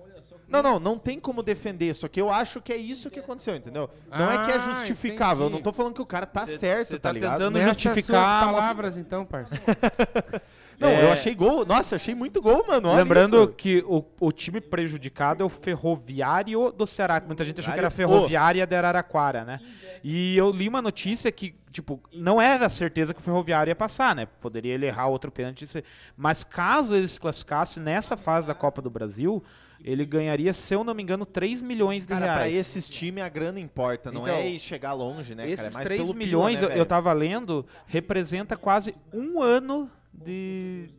Não, 0.48 0.64
não, 0.64 0.80
não 0.80 0.98
tem 0.98 1.20
como 1.20 1.44
defender, 1.44 1.94
só 1.94 2.08
que 2.08 2.20
eu 2.20 2.30
acho 2.32 2.60
que 2.60 2.74
é 2.74 2.78
isso 2.78 3.10
que 3.12 3.20
aconteceu, 3.20 3.56
entendeu? 3.56 3.88
Não 4.10 4.32
é 4.32 4.44
que 4.46 4.52
é 4.52 4.56
Ah, 4.56 4.60
justificável, 4.60 5.44
eu 5.44 5.48
entendi. 5.50 5.64
não 5.64 5.64
tô 5.64 5.72
falando 5.72 5.94
que 5.94 6.02
o 6.02 6.06
cara 6.08 6.26
tá 6.26 6.44
Cê- 6.46 6.58
certo, 6.58 6.88
cê 6.90 6.94
tá, 6.96 7.10
tá 7.10 7.12
ligado? 7.12 7.34
tentando 7.34 7.54
Nessas 7.54 7.74
justificar 7.82 8.04
suas 8.04 8.18
a 8.28 8.46
moça- 8.48 8.62
palavras, 8.62 8.98
então, 8.98 9.26
parceiro. 9.26 9.64
Não, 10.80 10.88
É. 10.90 11.04
eu 11.04 11.12
achei 11.12 11.36
gol, 11.36 11.66
nossa, 11.66 11.96
achei 11.98 12.16
muito 12.16 12.42
gol, 12.42 12.64
mano, 12.68 12.88
olha 12.90 13.04
Lembrando 13.04 13.44
isso. 13.44 13.48
que 13.54 13.84
o, 13.86 14.04
o 14.20 14.32
time 14.32 14.62
prejudicado 14.62 15.44
é 15.44 15.46
o 15.46 15.50
Ferroviário 15.50 16.72
do 16.72 16.88
Ceará. 16.88 17.22
Muita 17.26 17.44
gente 17.44 17.60
achou 17.60 17.74
que 17.74 17.80
era 17.80 17.90
Ferroviário, 17.90 18.28
Ferroviária 18.30 18.68
de 18.68 18.76
Araraquara, 18.76 19.44
né? 19.44 19.60
E 20.04 20.38
eu 20.38 20.50
li 20.52 20.70
uma 20.70 20.82
notícia 20.82 21.30
que, 21.32 21.54
tipo, 21.72 22.02
não 22.14 22.42
era 22.42 22.70
certeza 22.70 23.14
que 23.14 23.20
o 23.20 23.24
Ferroviário 23.24 23.70
ia 23.72 23.76
passar, 23.76 24.16
né? 24.16 24.26
Poderia 24.40 24.74
ele 24.74 24.86
errar 24.86 25.08
outro 25.08 25.30
pênalti. 25.30 25.68
Mas 26.16 26.44
caso 26.44 26.96
ele 26.96 27.08
se 27.08 27.20
classificasse 27.20 27.80
nessa 27.82 28.16
fase 28.16 28.48
da 28.48 28.54
Copa 28.56 28.82
do 28.82 28.90
Brasil, 28.90 29.44
ele 29.84 30.06
ganharia, 30.06 30.54
se 30.54 30.74
eu 30.74 30.84
não 30.86 30.94
me 30.94 31.04
engano, 31.04 31.26
3 31.26 31.62
milhões 31.62 32.04
de 32.04 32.08
Cara, 32.08 32.26
pra 32.26 32.36
reais. 32.44 32.56
esses 32.56 32.88
times 32.90 33.22
a 33.24 33.28
grana 33.30 33.60
importa, 33.60 34.10
não 34.12 34.22
Então, 34.22 34.36
é 34.36 34.48
ir 34.48 34.60
chegar 34.60 34.94
longe, 34.94 35.36
né, 35.36 35.44
cara? 35.44 35.50
É 35.50 35.54
Esses 35.54 35.74
mais 35.74 35.86
3 35.86 36.02
pelo 36.02 36.14
pila, 36.14 36.26
milhões, 36.26 36.62
né, 36.62 36.68
eu, 36.68 36.72
eu 36.72 36.86
tava 36.86 37.12
lendo, 37.12 37.66
representa 37.86 38.56
quase 38.56 38.96
um 39.14 39.42
ano 39.42 39.90
de. 40.14 40.90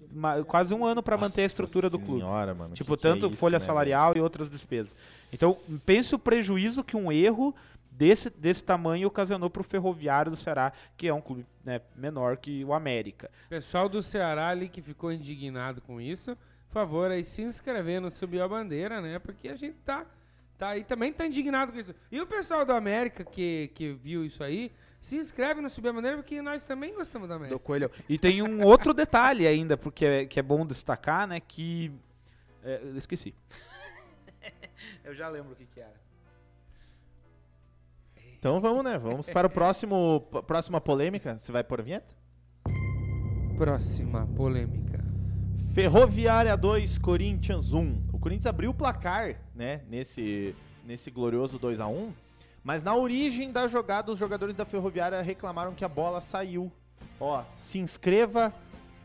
Quase 0.47 0.73
um 0.73 0.85
ano 0.85 1.03
para 1.03 1.17
manter 1.17 1.43
a 1.43 1.47
estrutura 1.47 1.91
do 1.91 1.99
clube. 1.99 2.21
senhora, 2.21 2.55
mano, 2.55 2.75
Tipo, 2.75 2.97
que 2.97 3.03
que 3.03 3.07
é 3.07 3.11
tanto 3.11 3.27
isso, 3.29 3.37
folha 3.37 3.59
né, 3.59 3.65
salarial 3.65 4.15
e 4.17 4.21
outras 4.21 4.51
despesas. 4.51 4.97
Então, 5.33 5.57
pense 5.85 6.15
o 6.15 6.19
prejuízo 6.19 6.83
que 6.83 6.97
um 6.97 7.11
erro 7.13 7.55
desse, 7.91 8.31
desse 8.31 8.65
tamanho 8.65 9.09
ocasionou 9.09 9.51
para 9.51 9.61
o 9.61 9.65
Ferroviário 9.65 10.31
do 10.31 10.37
Ceará, 10.37 10.73
que 10.97 11.07
é 11.07 11.13
um 11.15 11.21
clube 11.21 11.45
né, 11.65 11.81
menor 11.95 12.39
que 12.39 12.65
o 12.65 12.73
América. 12.73 13.31
Pessoal 13.49 13.89
do 13.89 14.03
Ceará 14.03 14.49
ali 14.49 14.69
que 14.69 14.81
ficou 14.81 15.13
indignado 15.13 15.81
com 15.83 16.01
isso, 16.01 16.37
por 16.69 16.75
favor, 16.75 17.11
aí 17.11 17.25
se 17.25 17.43
inscrever 17.43 18.01
no 18.01 18.11
Subiu 18.11 18.45
a 18.45 18.49
Bandeira, 18.49 19.01
né? 19.01 19.19
Porque 19.19 19.49
a 19.49 19.57
gente 19.57 19.77
tá, 19.85 20.07
tá 20.57 20.69
aí 20.69 20.85
também 20.85 21.13
tá 21.13 21.27
indignado 21.27 21.73
com 21.73 21.79
isso. 21.79 21.95
E 22.11 22.21
o 22.21 22.27
pessoal 22.27 22.65
do 22.65 22.73
América 22.73 23.25
que, 23.25 23.71
que 23.75 23.93
viu 23.93 24.25
isso 24.25 24.43
aí, 24.43 24.73
se 25.01 25.17
inscreve 25.17 25.61
no 25.61 25.71
Subiu 25.71 25.91
a 25.91 25.95
Bandeira 25.95 26.17
porque 26.19 26.43
nós 26.43 26.65
também 26.65 26.95
gostamos 26.95 27.29
da 27.29 27.35
Do 27.35 27.39
América. 27.39 27.59
Coelho. 27.59 27.91
E 28.09 28.19
tem 28.19 28.43
um 28.43 28.63
outro 28.67 28.93
detalhe 28.93 29.47
ainda, 29.47 29.77
porque 29.77 30.05
é, 30.05 30.27
que 30.27 30.39
é 30.39 30.43
bom 30.43 30.67
destacar, 30.67 31.27
né? 31.27 31.41
Que. 31.41 31.91
é, 32.63 32.81
eu 32.83 32.97
esqueci. 32.97 33.35
eu 35.05 35.15
já 35.15 35.29
lembro 35.29 35.53
o 35.53 35.57
que, 35.57 35.65
que 35.65 35.81
era. 35.81 36.01
Então 38.39 38.61
vamos, 38.61 38.85
né? 38.85 38.99
Vamos 38.99 39.29
para 39.29 39.47
o 39.47 39.51
próximo 39.51 40.21
próxima 40.47 40.81
polêmica. 40.81 41.39
Você 41.39 41.53
vai 41.53 41.63
pôr 41.63 41.81
a 41.81 41.83
vinheta? 41.83 42.15
Próxima 43.57 44.27
polêmica. 44.35 45.05
Ferroviária 45.75 46.57
2, 46.57 46.99
Corinthians 46.99 47.73
1. 47.73 48.09
O 48.13 48.19
Corinthians 48.19 48.47
abriu 48.47 48.71
o 48.71 48.75
placar, 48.75 49.37
né, 49.55 49.83
nesse 49.89 50.55
nesse 50.85 51.11
glorioso 51.11 51.59
2 51.59 51.79
a 51.79 51.87
1, 51.87 52.13
mas 52.63 52.83
na 52.85 52.95
origem 52.95 53.51
da 53.53 53.67
jogada 53.69 54.11
os 54.13 54.19
jogadores 54.19 54.57
da 54.57 54.65
Ferroviária 54.65 55.21
reclamaram 55.23 55.75
que 55.75 55.85
a 55.85 55.89
bola 55.89 56.21
saiu. 56.21 56.71
Ó, 57.19 57.43
se 57.57 57.79
inscreva, 57.79 58.53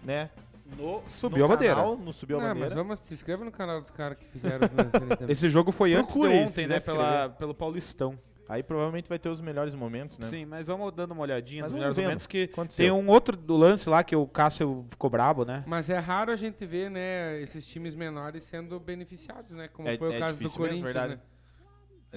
né, 0.03 0.30
No, 0.78 1.01
no 1.01 1.10
subiu 1.10 1.45
a 1.45 1.47
bandeira. 1.49 1.76
canal, 1.76 1.97
no 1.97 2.14
Subiu 2.14 2.38
a 2.38 2.41
Não, 2.41 2.47
mas 2.49 2.58
Bandeira. 2.58 2.76
vamos 2.76 2.99
se 3.01 3.14
inscreva 3.14 3.43
no 3.45 3.51
canal 3.51 3.82
dos 3.82 3.91
caras 3.91 4.18
que 4.18 4.26
fizeram 4.26 4.66
os. 4.68 4.72
Esse 5.30 5.49
jogo 5.49 5.72
foi 5.72 5.93
antes 5.93 6.14
de 6.14 6.20
Procure, 6.20 6.43
ontem, 6.43 6.66
né? 6.68 6.80
Pela, 6.80 7.30
pelo 7.30 7.53
Paulistão. 7.53 8.18
Aí 8.47 8.62
provavelmente 8.62 9.10
vai 9.10 9.18
ter 9.18 9.28
os 9.28 9.41
melhores 9.41 9.74
momentos, 9.74 10.20
né? 10.20 10.28
Sim, 10.28 10.45
mas 10.45 10.68
vamos 10.68 10.93
dando 10.93 11.12
uma 11.14 11.24
olhadinha 11.24 11.64
Mas 11.64 11.72
nos 11.72 11.80
melhores 11.80 11.95
vendo. 11.95 12.06
momentos 12.06 12.28
que 12.28 12.43
Aconteceu. 12.43 12.86
tem 12.86 12.91
um 12.91 13.10
outro 13.10 13.36
do 13.36 13.58
lance 13.58 13.89
lá 13.89 14.03
que 14.03 14.16
o 14.16 14.28
Cássio 14.28 14.86
ficou 14.91 15.10
brabo, 15.10 15.43
né? 15.43 15.64
Mas 15.66 15.89
é 15.89 15.97
raro 15.97 16.32
a 16.32 16.36
gente 16.36 16.64
ver, 16.64 16.91
né, 16.91 17.41
esses 17.41 17.66
times 17.66 17.95
menores 17.95 18.43
sendo 18.43 18.80
beneficiados, 18.80 19.49
né? 19.51 19.68
Como 19.68 19.88
É- 19.89 19.97
foi 19.97 20.14
é 20.14 20.18
o 20.18 20.20
caso 20.20 20.38
do 20.38 20.43
mesmo, 20.43 20.58
Corinthians, 20.58 20.84
verdade. 20.84 21.16
né? 21.16 21.20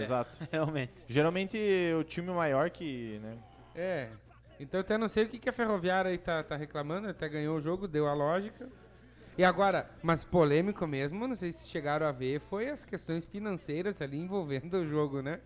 Exato. 0.03 0.37
Realmente. 0.51 0.93
Geralmente 1.09 1.59
o 1.99 2.05
time 2.05 2.31
maior 2.31 2.71
que, 2.71 3.19
né, 3.23 3.37
É. 3.75 4.09
Então 4.61 4.81
até 4.81 4.99
não 4.99 5.09
sei 5.09 5.25
o 5.25 5.29
que, 5.29 5.39
que 5.39 5.49
a 5.49 5.53
Ferroviária 5.53 6.11
aí 6.11 6.19
tá, 6.19 6.43
tá 6.43 6.57
reclamando, 6.57 7.09
até 7.09 7.29
ganhou 7.29 7.57
o 7.57 7.61
jogo, 7.61 7.87
deu 7.87 8.09
a 8.09 8.13
lógica. 8.15 8.69
E 9.37 9.45
agora, 9.45 9.89
mas 10.03 10.25
polêmico 10.25 10.85
mesmo, 10.85 11.29
não 11.29 11.37
sei 11.37 11.53
se 11.53 11.69
chegaram 11.69 12.05
a 12.09 12.11
ver, 12.11 12.41
foi 12.41 12.69
as 12.69 12.85
questões 12.85 13.25
financeiras 13.25 14.03
ali 14.03 14.19
envolvendo 14.19 14.79
o 14.79 14.87
jogo, 14.87 15.23
né? 15.23 15.39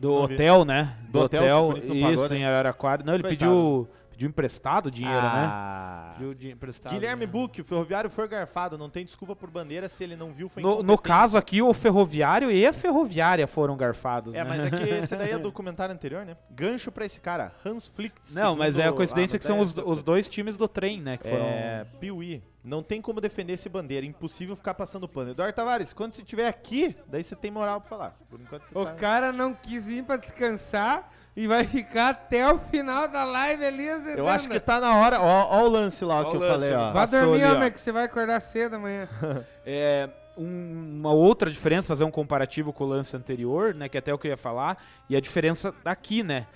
Do 0.00 0.12
hotel, 0.14 0.64
né? 0.64 0.96
Do 1.06 1.12
Do, 1.12 1.20
hotel 1.20 1.42
hotel, 1.68 1.82
não 1.94 2.00
pagou, 2.00 2.24
isso, 2.24 2.32
né? 2.34 2.38
em 2.40 2.44
Araraquara. 2.44 3.02
Não, 3.02 3.14
ele 3.14 3.22
Coitado. 3.24 3.50
pediu, 3.50 3.88
pediu 4.16 4.28
emprestado 4.30 4.90
dinheiro, 4.90 5.20
né? 5.20 5.46
Ah. 5.52 6.14
Pediu 6.16 6.34
di- 6.34 6.50
emprestado. 6.50 6.92
Guilherme 6.92 7.26
né? 7.26 7.30
Buck, 7.32 7.60
o 7.60 7.64
ferroviário 7.64 8.08
foi 8.08 8.26
garfado, 8.26 8.78
não 8.78 8.88
tem 8.88 9.04
desculpa 9.04 9.36
por 9.36 9.50
bandeira 9.50 9.88
se 9.88 10.02
ele 10.02 10.16
não 10.16 10.32
viu, 10.32 10.48
foi 10.48 10.62
No, 10.62 10.82
no 10.82 10.96
caso 10.96 11.36
aqui, 11.36 11.60
o 11.60 11.72
ferroviário 11.74 12.50
e 12.50 12.66
a 12.66 12.72
ferroviária 12.72 13.46
foram 13.46 13.76
garfados. 13.76 14.34
É, 14.34 14.42
né? 14.42 14.44
mas 14.48 14.64
é 14.64 14.70
que 14.70 14.82
esse 14.82 15.14
daí 15.14 15.32
é 15.32 15.38
do 15.38 15.52
comentário 15.52 15.94
anterior, 15.94 16.24
né? 16.24 16.36
Gancho 16.50 16.90
pra 16.90 17.04
esse 17.04 17.20
cara, 17.20 17.52
Hans 17.64 17.86
Flick. 17.86 18.14
Não, 18.32 18.56
mas 18.56 18.78
é 18.78 18.86
a 18.88 18.92
coincidência 18.92 19.36
Ah, 19.36 19.38
que 19.38 19.44
são 19.44 19.60
os, 19.60 19.76
é- 19.76 19.82
os 19.84 20.02
dois 20.02 20.28
times 20.30 20.56
do 20.56 20.66
trem, 20.66 21.00
né? 21.00 21.18
Que 21.18 21.28
foram. 21.28 21.44
É, 21.44 21.86
Piuí. 22.00 22.42
Não 22.64 22.82
tem 22.82 23.00
como 23.00 23.20
defender 23.20 23.52
esse 23.52 23.68
bandeira, 23.68 24.04
impossível 24.04 24.56
ficar 24.56 24.74
passando 24.74 25.06
pano. 25.06 25.30
Eduardo 25.30 25.54
Tavares, 25.54 25.92
quando 25.92 26.14
você 26.14 26.22
estiver 26.22 26.48
aqui, 26.48 26.96
daí 27.06 27.22
você 27.22 27.36
tem 27.36 27.48
moral 27.48 27.80
pra 27.80 27.88
falar. 27.88 28.16
Por 28.28 28.40
enquanto 28.40 28.64
você 28.64 28.76
O 28.76 28.84
tá... 28.84 28.94
cara 28.94 29.30
não 29.30 29.54
quis 29.54 29.86
vir 29.86 30.02
pra 30.02 30.16
descansar 30.16 31.12
e 31.36 31.46
vai 31.46 31.64
ficar 31.64 32.08
até 32.08 32.50
o 32.50 32.58
final 32.58 33.06
da 33.06 33.22
live 33.24 33.64
ali 33.64 33.88
azedando. 33.90 34.18
Eu 34.20 34.28
acho 34.28 34.48
que 34.48 34.58
tá 34.58 34.80
na 34.80 34.96
hora. 34.96 35.20
Ó, 35.20 35.48
ó 35.50 35.64
o 35.64 35.68
lance 35.68 36.02
lá 36.04 36.20
Ó 36.22 36.30
que 36.30 36.36
o 36.36 36.42
eu 36.42 36.48
lance, 36.48 36.68
falei, 36.70 36.74
ó. 36.74 36.92
Passou 36.92 37.20
dormir, 37.20 37.42
ali, 37.44 37.54
homem, 37.56 37.70
que 37.72 37.80
você 37.80 37.92
vai 37.92 38.04
acordar 38.04 38.40
cedo 38.40 38.76
amanhã. 38.76 39.06
É, 39.66 40.08
um- 40.38 40.96
uma 41.00 41.12
outra 41.12 41.50
diferença, 41.50 41.88
fazer 41.88 42.04
um 42.04 42.10
comparativo 42.10 42.72
com 42.72 42.84
o 42.84 42.86
lance 42.86 43.14
anterior, 43.16 43.74
né? 43.74 43.88
Que 43.88 43.98
até 43.98 44.12
eu 44.12 44.18
queria 44.18 44.36
falar, 44.36 44.82
e 45.10 45.16
a 45.16 45.20
diferença 45.20 45.74
daqui, 45.84 46.22
né? 46.22 46.46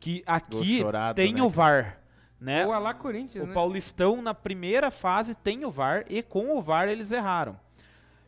Que 0.00 0.22
aqui 0.26 0.78
chorado, 0.78 1.16
tem 1.16 1.34
né, 1.34 1.42
o 1.42 1.48
VAR, 1.50 1.98
né? 2.40 2.64
Ou 2.66 2.72
a 2.72 2.78
lá 2.78 2.94
Corinthians, 2.94 3.44
O 3.44 3.48
né? 3.48 3.52
Paulistão, 3.54 4.22
na 4.22 4.32
primeira 4.34 4.90
fase, 4.90 5.34
tem 5.34 5.64
o 5.64 5.70
VAR, 5.70 6.04
e 6.08 6.22
com 6.22 6.56
o 6.56 6.62
VAR 6.62 6.88
eles 6.88 7.10
erraram. 7.12 7.58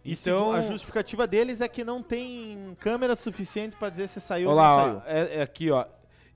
E 0.07 0.13
Então- 0.13 0.53
a 0.53 0.61
justificativa 0.61 1.27
deles 1.27 1.61
é 1.61 1.69
que 1.69 1.83
não 1.85 2.03
tem 2.03 2.77
câmera 2.79 3.17
suficiente 3.17 3.77
pra 3.77 3.91
dizer 3.91 4.09
se 4.09 4.21
saiu 4.21 4.49
Olha 4.51 4.61
ou 4.61 4.69
não 4.69 4.77
lá, 4.95 5.03
saiu. 5.03 5.03
é, 5.17 5.37
é 5.39 5.43
aqui, 5.43 5.71
ó. 5.71 5.85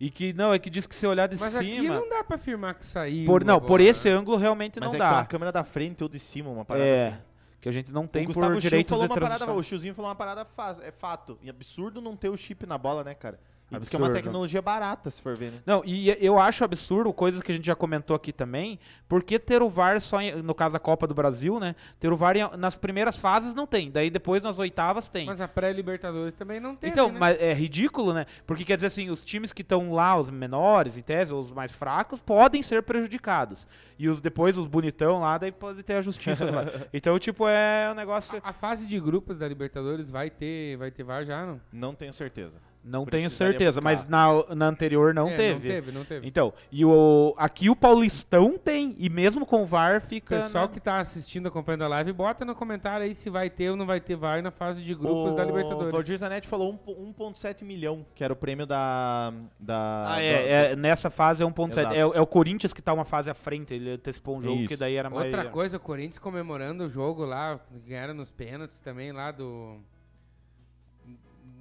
E 0.00 0.10
que, 0.10 0.32
não, 0.32 0.52
é 0.52 0.58
que 0.58 0.70
diz 0.70 0.86
que 0.86 0.94
se 0.94 1.06
olhar 1.06 1.26
de 1.28 1.38
Mas 1.38 1.54
aqui 1.54 1.72
cima... 1.72 1.94
não 2.00 2.08
dá 2.08 2.24
pra 2.24 2.36
afirmar 2.36 2.74
que 2.74 2.86
saiu. 2.86 3.26
por, 3.26 3.44
não, 3.44 3.56
a 3.56 3.60
por 3.60 3.80
esse 3.80 4.08
ângulo 4.08 4.36
realmente 4.38 4.80
Mas 4.80 4.88
não 4.88 4.94
é 4.94 4.98
que 4.98 5.04
tá 5.04 5.10
dá. 5.10 5.16
na 5.18 5.26
câmera 5.26 5.52
da 5.52 5.62
frente 5.62 6.02
ou 6.02 6.08
de 6.08 6.18
cima, 6.18 6.48
uma 6.50 6.64
parada 6.64 6.86
É, 6.86 7.06
assim. 7.08 7.18
que 7.60 7.68
a 7.68 7.72
gente 7.72 7.92
não 7.92 8.06
tem 8.06 8.22
o 8.22 8.26
por 8.28 8.34
Gustavo 8.34 8.60
direitos 8.60 8.88
falou 8.88 9.04
de 9.06 9.12
uma 9.12 9.14
parada, 9.20 9.36
transmissão. 9.44 9.60
o 9.60 9.62
Chilzinho 9.62 9.94
falou 9.94 10.08
uma 10.10 10.16
parada 10.16 10.44
fa- 10.46 10.76
é 10.82 10.90
fato. 10.90 11.38
E 11.42 11.50
absurdo 11.50 12.00
não 12.00 12.16
ter 12.16 12.30
o 12.30 12.36
chip 12.36 12.64
na 12.66 12.78
bola, 12.78 13.04
né, 13.04 13.14
cara? 13.14 13.38
E 13.72 13.78
diz 13.78 13.88
que 13.88 13.94
é 13.94 13.98
uma 13.98 14.06
Absurdo. 14.06 14.22
tecnologia 14.24 14.60
barata, 14.60 15.08
se 15.10 15.22
for 15.22 15.36
ver, 15.36 15.52
né? 15.52 15.58
Não, 15.64 15.82
e 15.84 16.08
eu 16.24 16.38
acho 16.40 16.64
absurdo, 16.64 17.12
coisas 17.12 17.40
que 17.40 17.52
a 17.52 17.54
gente 17.54 17.64
já 17.66 17.76
comentou 17.76 18.16
aqui 18.16 18.32
também, 18.32 18.78
porque 19.08 19.38
ter 19.38 19.62
o 19.62 19.68
VAR 19.70 20.00
só, 20.00 20.20
em- 20.20 20.42
no 20.42 20.54
caso 20.54 20.72
da 20.72 20.80
Copa 20.80 21.06
do 21.06 21.14
Brasil, 21.14 21.60
né? 21.60 21.76
Ter 22.00 22.12
o 22.12 22.16
VAR 22.16 22.36
em- 22.36 22.56
nas 22.56 22.76
primeiras 22.76 23.16
fases 23.16 23.54
não 23.54 23.66
tem, 23.68 23.90
daí 23.90 24.10
depois 24.10 24.42
nas 24.42 24.58
oitavas 24.58 25.08
tem. 25.08 25.26
Mas 25.26 25.40
a 25.40 25.46
pré-Libertadores 25.46 26.34
também 26.34 26.58
não 26.58 26.74
teve, 26.74 26.92
então, 26.92 27.12
né? 27.12 27.18
mas 27.18 27.40
é 27.40 27.54
ridículo, 27.54 28.12
né? 28.12 28.26
Porque 28.46 28.64
quer 28.64 28.74
dizer 28.74 28.88
assim, 28.88 29.08
os 29.08 29.24
times 29.24 29.52
que 29.52 29.62
estão 29.62 29.92
lá, 29.92 30.16
os 30.18 30.28
menores, 30.30 30.96
em 30.96 31.02
tese, 31.02 31.32
ou 31.32 31.40
os 31.40 31.52
mais 31.52 31.70
fracos, 31.70 32.20
podem 32.20 32.62
ser 32.62 32.82
prejudicados. 32.82 33.66
E 34.02 34.08
os 34.08 34.18
depois, 34.18 34.56
os 34.56 34.66
bonitão 34.66 35.20
lá, 35.20 35.36
daí 35.36 35.52
pode 35.52 35.82
ter 35.82 35.92
a 35.94 36.00
justiça. 36.00 36.44
lá. 36.50 36.64
Então, 36.92 37.18
tipo, 37.18 37.46
é 37.46 37.90
um 37.92 37.94
negócio. 37.94 38.40
A 38.42 38.52
fase 38.52 38.86
de 38.86 38.98
grupos 38.98 39.38
da 39.38 39.46
Libertadores 39.46 40.08
vai 40.08 40.30
ter, 40.30 40.76
vai 40.78 40.90
ter 40.90 41.02
VAR 41.02 41.24
já, 41.26 41.44
não? 41.44 41.60
Não 41.70 41.94
tenho 41.94 42.12
certeza. 42.12 42.56
Não 42.82 43.04
tenho 43.04 43.28
certeza, 43.28 43.78
buscar. 43.78 43.82
mas 43.82 44.08
na, 44.08 44.54
na 44.54 44.66
anterior 44.68 45.12
não 45.12 45.28
É, 45.28 45.36
teve. 45.36 45.68
Não 45.68 45.74
teve, 45.74 45.92
não 45.92 46.04
teve. 46.06 46.26
Então, 46.26 46.50
e 46.72 46.82
o, 46.82 47.34
aqui 47.36 47.68
o 47.68 47.76
Paulistão 47.76 48.56
tem, 48.56 48.94
e 48.98 49.10
mesmo 49.10 49.44
com 49.44 49.62
o 49.62 49.66
VAR 49.66 49.98
O 49.98 50.00
fica. 50.00 50.36
pessoal 50.36 50.64
né? 50.66 50.70
que 50.72 50.80
tá 50.80 50.98
assistindo, 50.98 51.46
acompanhando 51.46 51.82
a 51.84 51.88
live, 51.88 52.10
bota 52.14 52.42
no 52.42 52.54
comentário 52.54 53.04
aí 53.04 53.14
se 53.14 53.28
vai 53.28 53.50
ter 53.50 53.68
ou 53.68 53.76
não 53.76 53.84
vai 53.84 54.00
ter 54.00 54.16
VAR 54.16 54.42
na 54.42 54.50
fase 54.50 54.82
de 54.82 54.94
grupos 54.94 55.34
o 55.34 55.36
da 55.36 55.42
O 55.42 55.46
Libertadores. 55.46 55.92
Valdir 55.92 56.16
Zanetti 56.16 56.48
falou 56.48 56.72
um 56.72 56.76
po- 56.78 56.94
1,7 56.94 57.64
milhão, 57.66 58.06
que 58.14 58.24
era 58.24 58.32
o 58.32 58.36
prêmio 58.36 58.64
da. 58.64 59.30
da 59.58 60.04
Ah, 60.06 60.14
da- 60.16 60.22
é, 60.22 60.72
é, 60.72 60.76
nessa 60.76 61.10
fase 61.10 61.42
é 61.42 61.46
1.7. 61.46 61.80
Exato. 61.80 61.94
É, 61.94 61.98
é 61.98 62.20
o 62.22 62.26
Corinthians 62.26 62.72
que 62.72 62.80
tá 62.80 62.94
uma 62.94 63.04
fase 63.04 63.28
à 63.28 63.34
frente, 63.34 63.74
ele 63.74 63.89
antecipou 63.90 64.38
um 64.38 64.42
jogo 64.42 64.60
Isso. 64.60 64.68
que 64.68 64.76
daí 64.76 64.94
era 64.96 65.08
mais. 65.10 65.26
Outra 65.26 65.50
coisa, 65.50 65.76
o 65.76 65.80
Corinthians 65.80 66.18
comemorando 66.18 66.84
o 66.84 66.90
jogo 66.90 67.24
lá, 67.24 67.60
ganharam 67.86 68.14
nos 68.14 68.30
pênaltis 68.30 68.80
também 68.80 69.12
lá 69.12 69.30
do. 69.30 69.78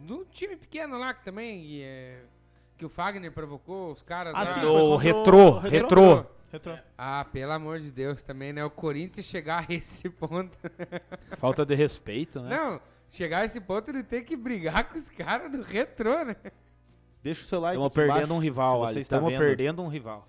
Do 0.01 0.25
time 0.31 0.55
pequeno 0.55 0.97
lá 0.97 1.13
que 1.13 1.23
também. 1.23 1.63
e, 1.65 1.81
é, 1.83 2.21
que 2.77 2.85
o 2.85 2.89
Fagner 2.89 3.31
provocou 3.31 3.91
os 3.91 4.01
caras 4.01 4.33
Ah, 4.33 4.39
lá. 4.39 4.45
sim, 4.45 4.61
O 4.65 4.95
retrô, 4.95 5.59
retrô. 5.59 6.25
Retrô. 6.51 6.77
Ah, 6.97 7.25
pelo 7.31 7.51
amor 7.51 7.79
de 7.79 7.91
Deus 7.91 8.23
também, 8.23 8.51
né? 8.53 8.63
O 8.65 8.71
Corinthians 8.71 9.25
chegar 9.25 9.65
a 9.69 9.73
esse 9.73 10.09
ponto. 10.09 10.57
Falta 11.37 11.63
de 11.65 11.75
respeito, 11.75 12.39
né? 12.39 12.55
Não, 12.57 12.81
chegar 13.09 13.39
a 13.39 13.45
esse 13.45 13.59
ponto 13.61 13.91
de 13.93 14.01
ter 14.01 14.23
que 14.23 14.35
brigar 14.35 14.85
com 14.89 14.97
os 14.97 15.09
caras 15.09 15.51
do 15.51 15.61
retrô, 15.61 16.23
né? 16.23 16.35
Deixa 17.21 17.43
o 17.43 17.45
seu 17.45 17.59
like 17.59 17.75
Estamos 17.75 17.93
perdendo 17.93 18.15
embaixo, 18.15 18.33
um 18.33 18.39
rival, 18.39 18.85
ali. 18.85 19.01
Estamos 19.01 19.33
perdendo 19.33 19.81
um 19.83 19.87
rival. 19.89 20.27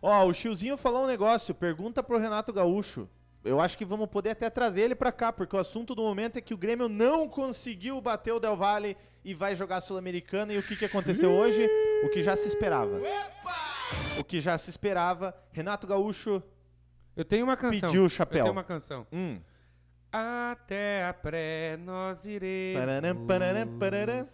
Ó, 0.00 0.26
o 0.26 0.32
Chilzinho 0.34 0.76
falou 0.76 1.04
um 1.04 1.06
negócio. 1.06 1.54
Pergunta 1.54 2.02
pro 2.02 2.18
Renato 2.18 2.52
Gaúcho. 2.52 3.08
Eu 3.44 3.60
acho 3.60 3.78
que 3.78 3.84
vamos 3.84 4.08
poder 4.08 4.30
até 4.30 4.50
trazer 4.50 4.82
ele 4.82 4.94
pra 4.94 5.12
cá, 5.12 5.32
porque 5.32 5.54
o 5.54 5.58
assunto 5.58 5.94
do 5.94 6.02
momento 6.02 6.36
é 6.36 6.40
que 6.40 6.52
o 6.52 6.56
Grêmio 6.58 6.88
não 6.88 7.28
conseguiu 7.28 8.00
bater 8.00 8.32
o 8.32 8.40
Del 8.40 8.56
Valle 8.56 8.96
e 9.24 9.34
vai 9.34 9.54
jogar 9.54 9.80
Sul-Americana. 9.80 10.52
E 10.52 10.58
o 10.58 10.62
que, 10.62 10.74
que 10.76 10.84
aconteceu 10.84 11.30
hoje? 11.30 11.64
O 12.04 12.08
que 12.10 12.22
já 12.22 12.36
se 12.36 12.48
esperava. 12.48 13.00
O 14.18 14.24
que 14.24 14.40
já 14.40 14.58
se 14.58 14.68
esperava. 14.68 15.34
Renato 15.52 15.86
Gaúcho. 15.86 16.42
Eu 17.16 17.24
tenho 17.24 17.44
uma 17.44 17.56
canção. 17.56 17.80
Pediu 17.88 18.02
o 18.02 18.06
Eu 18.06 18.08
chapéu. 18.08 18.42
tenho 18.42 18.52
uma 18.52 18.64
canção. 18.64 19.06
Hum. 19.12 19.40
Até 20.12 21.04
a 21.04 21.14
pré 21.14 21.76
nós 21.76 22.26
iremos. 22.26 22.80
Pararam, 22.80 23.26
pararam, 23.26 23.78
pararam. 23.78 24.26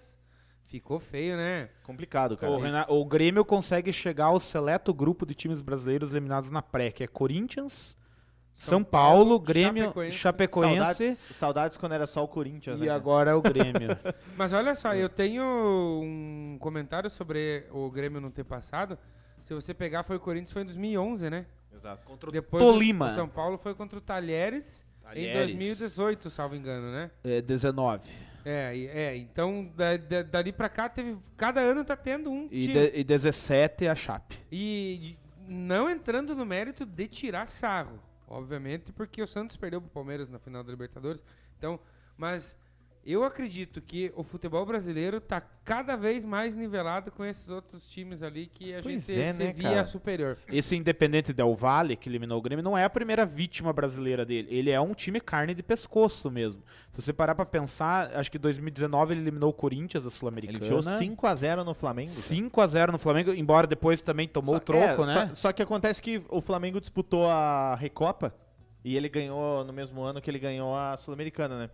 Ficou 0.73 0.99
feio, 0.99 1.37
né? 1.37 1.69
Complicado, 1.83 2.35
cara. 2.35 2.51
O, 2.91 3.03
o 3.03 3.05
Grêmio 3.05 3.45
consegue 3.45 3.93
chegar 3.93 4.29
ao 4.29 4.41
seleto 4.41 4.95
grupo 4.95 5.27
de 5.27 5.35
times 5.35 5.61
brasileiros 5.61 6.13
eliminados 6.13 6.51
na 6.51 6.63
pré, 6.63 6.91
que 6.91 7.05
é 7.05 7.07
Corinthians, 7.07 7.95
São, 8.55 8.79
São 8.79 8.83
Paulo, 8.83 9.19
Paulo, 9.19 9.39
Grêmio, 9.39 9.85
Chapecoense. 9.85 10.17
Chapecoense, 10.17 10.77
Saudades, 10.79 11.27
saudades 11.31 11.77
quando 11.77 11.93
era 11.93 12.07
só 12.07 12.25
o 12.25 12.29
Corinthians. 12.29 12.81
e 12.81 12.85
né, 12.85 12.89
agora 12.89 13.33
é 13.33 13.35
o 13.35 13.43
Grêmio. 13.43 13.99
Mas 14.35 14.55
olha 14.55 14.75
só, 14.75 14.95
eu 14.95 15.11
tenho 15.11 15.45
um 15.45 16.57
comentário 16.59 17.11
sobre 17.11 17.67
o 17.71 17.91
Grêmio 17.91 18.19
não 18.19 18.31
ter 18.31 18.45
passado. 18.45 18.99
Se 19.43 19.53
você 19.53 19.75
pegar, 19.75 20.05
foi 20.05 20.17
o 20.17 20.21
Corinthians, 20.21 20.53
foi 20.53 20.63
em 20.63 20.67
2011, 20.67 21.29
né? 21.29 21.45
Exato. 21.71 22.31
Depois 22.33 22.65
Tolima. 22.65 23.09
O, 23.09 23.11
o 23.11 23.15
São 23.15 23.29
Paulo 23.29 23.59
foi 23.59 23.75
contra 23.75 23.99
o 23.99 24.01
Talheres, 24.01 24.87
em 25.01 25.05
Talheres. 25.05 25.49
2018, 25.51 26.31
salvo 26.31 26.57
engano, 26.57 26.91
né? 26.91 27.11
É 27.23 27.43
19. 27.43 28.32
É, 28.45 28.77
é 28.79 29.17
então 29.17 29.71
da, 29.77 29.97
da- 29.97 30.23
dali 30.23 30.53
pra 30.53 30.69
cá 30.69 30.89
teve. 30.89 31.17
Cada 31.37 31.61
ano 31.61 31.85
tá 31.85 31.97
tendo 31.97 32.31
um. 32.31 32.47
E, 32.51 32.67
time. 32.69 32.91
de- 32.91 32.99
e 33.01 33.05
17 33.05 33.87
a 33.89 33.95
Chape. 33.95 34.39
E, 34.51 35.17
e 35.49 35.53
não 35.53 35.89
entrando 35.89 36.35
no 36.35 36.45
mérito 36.47 36.85
de 36.87 37.07
tirar 37.09 37.47
sarro, 37.49 38.01
obviamente, 38.27 38.93
porque 38.93 39.23
o 39.23 39.27
Santos 39.27 39.57
perdeu 39.57 39.81
pro 39.81 39.91
Palmeiras 39.91 40.29
na 40.29 40.39
final 40.39 40.63
da 40.65 40.71
Libertadores. 40.71 41.23
Então, 41.59 41.79
mas 42.17 42.57
eu 43.05 43.25
acredito 43.25 43.81
que 43.81 44.13
o 44.15 44.23
futebol 44.23 44.65
brasileiro 44.65 45.21
tá 45.21 45.41
cada 45.65 45.97
vez 45.97 46.25
mais 46.25 46.55
nivelado 46.55 47.11
com 47.11 47.25
esses 47.25 47.49
outros 47.51 47.87
times 47.89 48.23
ali 48.23 48.47
que 48.47 48.75
a 48.75 48.81
Pois 48.83 49.07
gente 49.07 49.21
é, 49.21 49.33
se 49.33 49.39
né, 49.45 49.53
via 49.53 49.71
cara? 49.71 49.85
superior. 49.85 50.39
Esse 50.49 50.77
Independente 50.77 51.33
Del 51.33 51.55
Valle, 51.55 51.97
que 51.97 52.09
eliminou 52.09 52.39
o 52.39 52.43
Grêmio, 52.43 52.63
não 52.63 52.79
é 52.79 52.85
a 52.85 52.91
primeira 52.91 53.27
vítima 53.27 53.73
brasileira 53.73 54.25
dele. 54.25 54.49
Ele 54.51 54.71
é 54.71 54.81
um 54.81 54.95
time 54.95 55.21
carne 55.21 55.55
de 55.55 55.63
pescoço 55.63 56.31
mesmo. 56.31 56.63
Se 56.93 57.03
você 57.03 57.13
parar 57.13 57.35
pra 57.35 57.45
pensar, 57.47 58.15
acho 58.15 58.31
que 58.31 58.37
em 58.37 58.41
2019 58.41 59.15
ele 59.15 59.21
eliminou 59.23 59.51
o 59.51 59.53
Corinthians 59.55 60.03
da 60.05 60.09
Ele 60.09 60.17
Sul-Americana. 60.17 60.59
enfiou 60.59 60.81
5x0 60.81 61.65
no 61.65 61.75
Flamengo. 61.75 62.11
cara. 62.11 62.23
5x0 62.23 62.93
no 62.93 62.99
Flamengo, 62.99 63.33
embora 63.33 63.67
depois 63.67 64.01
também 64.01 64.29
tomou 64.29 64.55
Só- 64.55 64.59
o 64.59 64.65
troco, 64.65 65.03
é, 65.03 65.07
né? 65.07 65.27
Só, 65.29 65.35
só 65.35 65.53
que 65.53 65.63
acontece 65.63 66.01
que 66.01 66.23
o 66.29 66.41
Flamengo 66.41 66.81
disputou 66.81 67.27
a 67.27 67.75
Recopa 67.75 68.35
e 68.85 68.97
ele 68.97 69.09
ganhou 69.09 69.65
no 69.65 69.73
mesmo 69.73 70.03
ano 70.03 70.21
que 70.21 70.31
ele 70.31 70.39
ganhou 70.39 70.77
a 70.77 70.97
Sul-Americana, 70.97 71.59
né? 71.59 71.71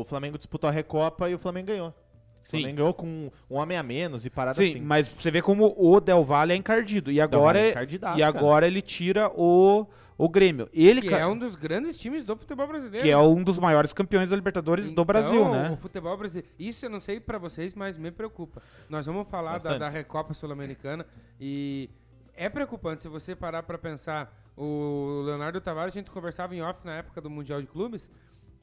O 0.00 0.04
Flamengo 0.04 0.38
disputou 0.38 0.68
a 0.68 0.72
Recopa 0.72 1.28
e 1.28 1.34
o 1.34 1.38
Flamengo 1.38 1.66
ganhou. 1.68 1.88
O 1.88 1.94
Sim. 2.42 2.58
Flamengo 2.58 2.76
ganhou 2.78 2.94
com 2.94 3.30
um 3.50 3.56
homem 3.56 3.76
a 3.78 3.82
menos 3.82 4.24
e 4.26 4.30
parada 4.30 4.56
Sim, 4.62 4.70
assim. 4.70 4.80
mas 4.80 5.08
você 5.08 5.30
vê 5.30 5.40
como 5.42 5.74
o 5.76 6.00
Del 6.00 6.24
Valle 6.24 6.52
é 6.52 6.56
encardido. 6.56 7.10
E 7.12 7.20
agora, 7.20 7.60
é 7.60 7.70
encardidaço, 7.70 8.18
e 8.18 8.20
cara. 8.20 8.36
agora 8.38 8.66
ele 8.66 8.82
tira 8.82 9.30
o, 9.34 9.86
o 10.18 10.28
Grêmio. 10.28 10.68
Ele 10.72 11.02
Que 11.02 11.08
ca- 11.10 11.18
é 11.20 11.26
um 11.26 11.38
dos 11.38 11.54
grandes 11.54 11.96
times 11.98 12.24
do 12.24 12.34
futebol 12.36 12.66
brasileiro. 12.66 13.04
que 13.04 13.10
é 13.12 13.18
um 13.18 13.44
dos 13.44 13.58
maiores 13.58 13.92
campeões 13.92 14.30
da 14.30 14.34
Libertadores 14.36 14.86
do 14.86 14.90
Então, 14.92 15.04
Brasil, 15.04 15.42
O 15.44 15.52
né? 15.52 15.76
futebol 15.80 16.16
brasileiro. 16.16 16.48
Isso 16.58 16.84
eu 16.84 16.90
não 16.90 17.00
sei 17.00 17.20
pra 17.20 17.38
vocês, 17.38 17.74
mas 17.74 17.96
me 17.96 18.10
preocupa. 18.10 18.60
Nós 18.88 19.06
vamos 19.06 19.28
falar 19.28 19.58
da, 19.60 19.78
da 19.78 19.88
Recopa 19.88 20.34
Sul-Americana 20.34 21.06
e 21.40 21.88
é 22.34 22.48
preocupante 22.48 23.02
se 23.02 23.08
você 23.08 23.36
parar 23.36 23.62
pra 23.62 23.78
pensar. 23.78 24.40
O 24.56 25.22
Leonardo 25.24 25.60
Tavares, 25.60 25.94
a 25.94 25.98
gente 25.98 26.10
conversava 26.10 26.54
em 26.56 26.60
off 26.60 26.84
na 26.84 26.96
época 26.96 27.20
do 27.20 27.30
Mundial 27.30 27.60
de 27.60 27.66
Clubes. 27.68 28.10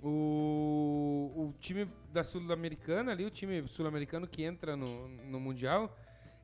O, 0.02 1.32
o 1.36 1.54
time 1.60 1.88
da 2.12 2.24
Sul-Americana 2.24 3.12
ali, 3.12 3.26
o 3.26 3.30
time 3.30 3.68
sul-americano 3.68 4.28
que 4.28 4.44
entra 4.44 4.76
no, 4.76 5.08
no 5.08 5.40
Mundial, 5.40 5.96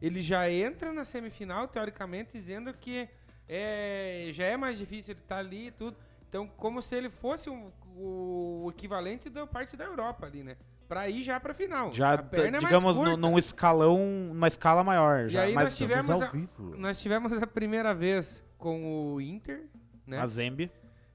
ele 0.02 0.22
já 0.22 0.50
entra 0.50 0.92
na 0.94 1.06
semifinal, 1.06 1.68
teoricamente, 1.68 2.34
dizendo 2.34 2.74
que 2.74 3.08
é, 3.48 4.30
já 4.34 4.46
é 4.46 4.58
mais 4.58 4.78
difícil 4.78 5.14
ele 5.14 5.22
estar 5.22 5.38
ali 5.38 5.68
e 5.68 5.72
tudo. 5.72 5.96
Então, 6.28 6.48
como 6.48 6.82
se 6.82 6.96
ele 6.96 7.10
fosse 7.10 7.50
um- 7.50 7.72
o 7.98 8.68
equivalente 8.76 9.30
da 9.30 9.48
parte 9.48 9.78
da 9.78 9.86
Europa 9.86 10.26
ali, 10.26 10.44
né? 10.44 10.58
Pra 10.88 11.10
ir 11.10 11.24
já 11.24 11.40
pra 11.40 11.54
final. 11.54 11.92
Já, 11.94 12.14
a 12.14 12.18
perna 12.24 12.58
é 12.58 12.60
digamos, 12.60 12.98
no- 12.98 13.16
num 13.18 13.40
escalão, 13.40 13.98
numa 14.34 14.48
escala 14.48 14.84
maior. 14.84 15.26
E 15.28 15.30
já, 15.30 15.44
aí 15.44 15.54
mas 15.54 15.70
nós 15.70 15.78
tivemos 15.78 16.22
a-. 16.22 16.32
Nós 16.78 17.00
tivemos 17.00 17.34
a 17.34 17.48
primeira 17.48 17.94
vez 17.96 18.44
com 18.58 19.14
o 19.14 19.22
Inter, 19.22 19.64
né? 20.06 20.20
a 20.20 20.28
Zembe, 20.28 20.70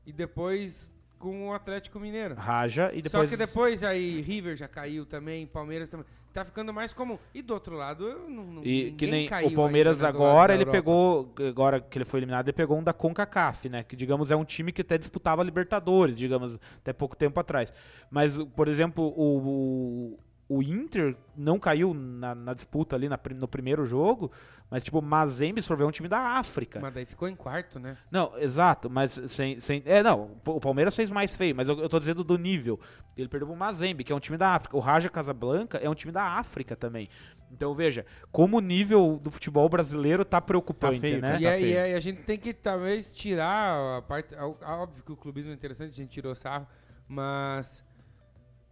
E 0.07 0.13
depois 0.13 0.91
com 1.21 1.51
o 1.51 1.53
Atlético 1.53 2.01
Mineiro. 2.01 2.35
Raja 2.35 2.91
e 2.95 3.03
depois... 3.03 3.29
Só 3.29 3.29
que 3.29 3.37
depois 3.37 3.85
aí 3.85 4.23
River 4.23 4.57
já 4.57 4.67
caiu 4.67 5.05
também, 5.05 5.47
Palmeiras 5.47 5.91
também. 5.91 6.07
Tá 6.33 6.45
ficando 6.45 6.73
mais 6.73 6.93
comum. 6.95 7.19
E 7.35 7.43
do 7.43 7.53
outro 7.53 7.77
lado, 7.77 8.07
eu 8.07 8.31
não, 8.31 8.45
não- 8.45 8.65
E 8.65 8.93
que 8.93 9.07
nem 9.07 9.29
o 9.45 9.51
Palmeiras 9.53 10.03
agora, 10.03 10.55
ele 10.55 10.65
pegou, 10.65 11.33
agora 11.49 11.81
que 11.81 11.99
ele 11.99 12.05
foi 12.05 12.21
eliminado, 12.21 12.47
ele 12.49 12.57
pegou 12.57 12.79
um 12.79 12.83
da 12.83 12.93
CONCACAF, 12.93 13.69
né? 13.69 13.83
Que, 13.83 13.95
digamos, 13.95 14.31
é 14.31 14.37
um 14.37 14.45
time 14.45 14.73
que 14.73 14.81
até 14.81 14.97
disputava 14.97 15.43
Libertadores, 15.43 16.17
digamos, 16.17 16.59
até 16.79 16.93
pouco 16.93 17.17
tempo 17.17 17.39
atrás. 17.39 17.73
Mas, 18.11 18.39
por 18.57 18.69
exemplo, 18.69 19.05
o, 19.17 19.39
o, 19.39 20.19
o 20.51 20.65
Inter 20.65 21.17
não 21.37 21.61
caiu 21.61 21.95
na, 21.95 22.35
na 22.35 22.53
disputa 22.53 22.97
ali 22.97 23.09
na 23.09 23.17
no 23.37 23.47
primeiro 23.47 23.87
jogo, 23.87 24.33
mas, 24.69 24.83
tipo, 24.83 25.01
Mazembe, 25.01 25.61
ver, 25.61 25.83
é 25.85 25.87
um 25.87 25.93
time 25.93 26.09
da 26.09 26.19
África. 26.19 26.81
Mas 26.81 26.93
daí 26.93 27.05
ficou 27.05 27.29
em 27.29 27.37
quarto, 27.37 27.79
né? 27.79 27.97
Não, 28.11 28.37
exato, 28.37 28.91
mas 28.91 29.13
sem, 29.29 29.61
sem. 29.61 29.81
É, 29.87 30.03
não, 30.03 30.37
o 30.45 30.61
Palmeiras 30.61 30.97
fez 30.97 31.09
mais 31.09 31.37
feio, 31.37 31.55
mas 31.55 31.69
eu, 31.69 31.79
eu 31.79 31.89
tô 31.89 32.01
dizendo 32.01 32.25
do 32.25 32.37
nível. 32.37 32.81
Ele 33.17 33.29
perdeu 33.29 33.47
pro 33.47 33.57
Mazembe, 33.57 34.03
que 34.03 34.13
é 34.13 34.17
um 34.17 34.19
time 34.19 34.37
da 34.37 34.49
África. 34.49 34.77
O 34.77 34.81
Raja 34.81 35.09
Casablanca 35.09 35.79
é 35.79 35.89
um 35.89 35.95
time 35.95 36.13
da 36.13 36.23
África 36.23 36.75
também. 36.75 37.09
Então, 37.53 37.73
veja, 37.73 38.05
como 38.33 38.59
o 38.59 38.61
nível 38.61 39.21
do 39.23 39.31
futebol 39.31 39.69
brasileiro 39.69 40.25
tá 40.25 40.41
preocupante, 40.41 40.99
feio, 40.99 41.21
né? 41.21 41.39
e, 41.39 41.45
tá 41.45 41.51
aí, 41.51 41.63
feio. 41.63 41.75
e 41.75 41.79
aí 41.79 41.95
a 41.95 42.01
gente 42.01 42.23
tem 42.25 42.37
que 42.37 42.53
talvez 42.53 43.13
tirar 43.13 43.99
a 43.99 44.03
parte. 44.03 44.35
Óbvio 44.35 45.05
que 45.05 45.13
o 45.13 45.17
clubismo 45.17 45.53
é 45.53 45.55
interessante, 45.55 45.93
a 45.93 45.95
gente 45.95 46.11
tirou 46.11 46.35
sarro, 46.35 46.67
mas 47.07 47.85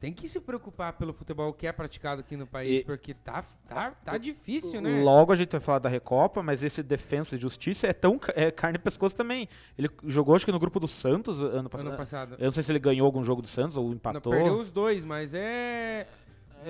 tem 0.00 0.12
que 0.12 0.28
se 0.28 0.40
preocupar 0.40 0.92
pelo 0.92 1.12
futebol 1.12 1.52
que 1.52 1.66
é 1.66 1.72
praticado 1.72 2.20
aqui 2.20 2.36
no 2.36 2.46
país, 2.46 2.80
E- 2.80 2.84
porque 2.84 3.14
tá, 3.14 3.44
tá, 3.68 3.90
tá 3.90 4.16
difícil, 4.16 4.80
né? 4.80 5.02
Logo 5.02 5.32
a 5.32 5.36
gente 5.36 5.50
vai 5.50 5.60
falar 5.60 5.80
da 5.80 5.88
Recopa, 5.88 6.42
mas 6.42 6.62
esse 6.62 6.82
Defensa 6.82 7.34
e 7.34 7.38
Justiça 7.38 7.86
é 7.86 7.92
tão 7.92 8.20
é 8.34 8.50
carne 8.50 8.76
e 8.76 8.80
pescoço 8.80 9.16
também. 9.16 9.48
Ele 9.76 9.90
jogou, 10.04 10.36
acho 10.36 10.44
que 10.46 10.52
no 10.52 10.58
grupo 10.60 10.78
do 10.78 10.86
Santos 10.88 11.40
ano 11.40 11.68
passado. 11.68 11.88
Ano 11.88 11.96
passado. 11.96 12.36
Eu 12.38 12.44
não 12.46 12.52
sei 12.52 12.62
se 12.62 12.70
ele 12.72 12.78
ganhou 12.78 13.06
algum 13.06 13.22
jogo 13.24 13.42
do 13.42 13.48
Santos 13.48 13.76
ou 13.76 13.86
Não, 13.88 13.94
empatou. 13.94 14.32
perdeu 14.32 14.58
os 14.58 14.70
dois, 14.70 15.04
mas 15.04 15.34
é. 15.34 16.06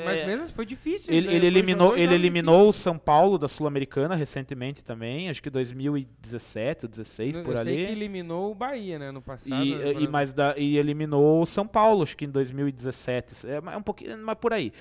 Mas 0.04 0.18
É. 0.20 0.26
mesmo 0.26 0.44
assim 0.44 0.52
foi 0.52 0.66
difícil. 0.66 1.12
Ele, 1.12 1.26
né? 1.28 1.34
ele 1.34 1.46
eliminou, 1.46 1.94
ele 1.94 2.02
jogos 2.04 2.14
eliminou 2.14 2.68
o 2.68 2.72
São 2.72 2.98
Paulo 2.98 3.38
da 3.38 3.48
Sul-Americana 3.48 4.14
recentemente 4.14 4.84
também, 4.84 5.28
acho 5.30 5.42
que 5.42 5.50
2017 5.50 6.84
ou 6.86 6.88
16 6.90 7.36
Eu 7.36 7.44
por 7.44 7.56
sei 7.58 7.60
ali. 7.74 7.86
que 7.86 7.92
eliminou 7.92 8.52
o 8.52 8.54
Bahia, 8.54 8.98
né, 8.98 9.10
no 9.10 9.20
passado. 9.22 9.64
E, 9.64 9.74
né, 9.74 9.92
e, 10.00 10.06
mas 10.08 10.32
da- 10.32 10.54
e 10.56 10.76
eliminou 10.76 11.42
o 11.42 11.46
São 11.46 11.66
Paulo, 11.66 12.02
acho 12.02 12.16
que 12.16 12.24
em 12.24 12.30
2017. 12.30 13.46
É, 13.46 13.56
é 13.56 13.76
um 13.76 13.82
pouquinho, 13.82 14.16
mas 14.18 14.36
por 14.38 14.52
aí. 14.52 14.72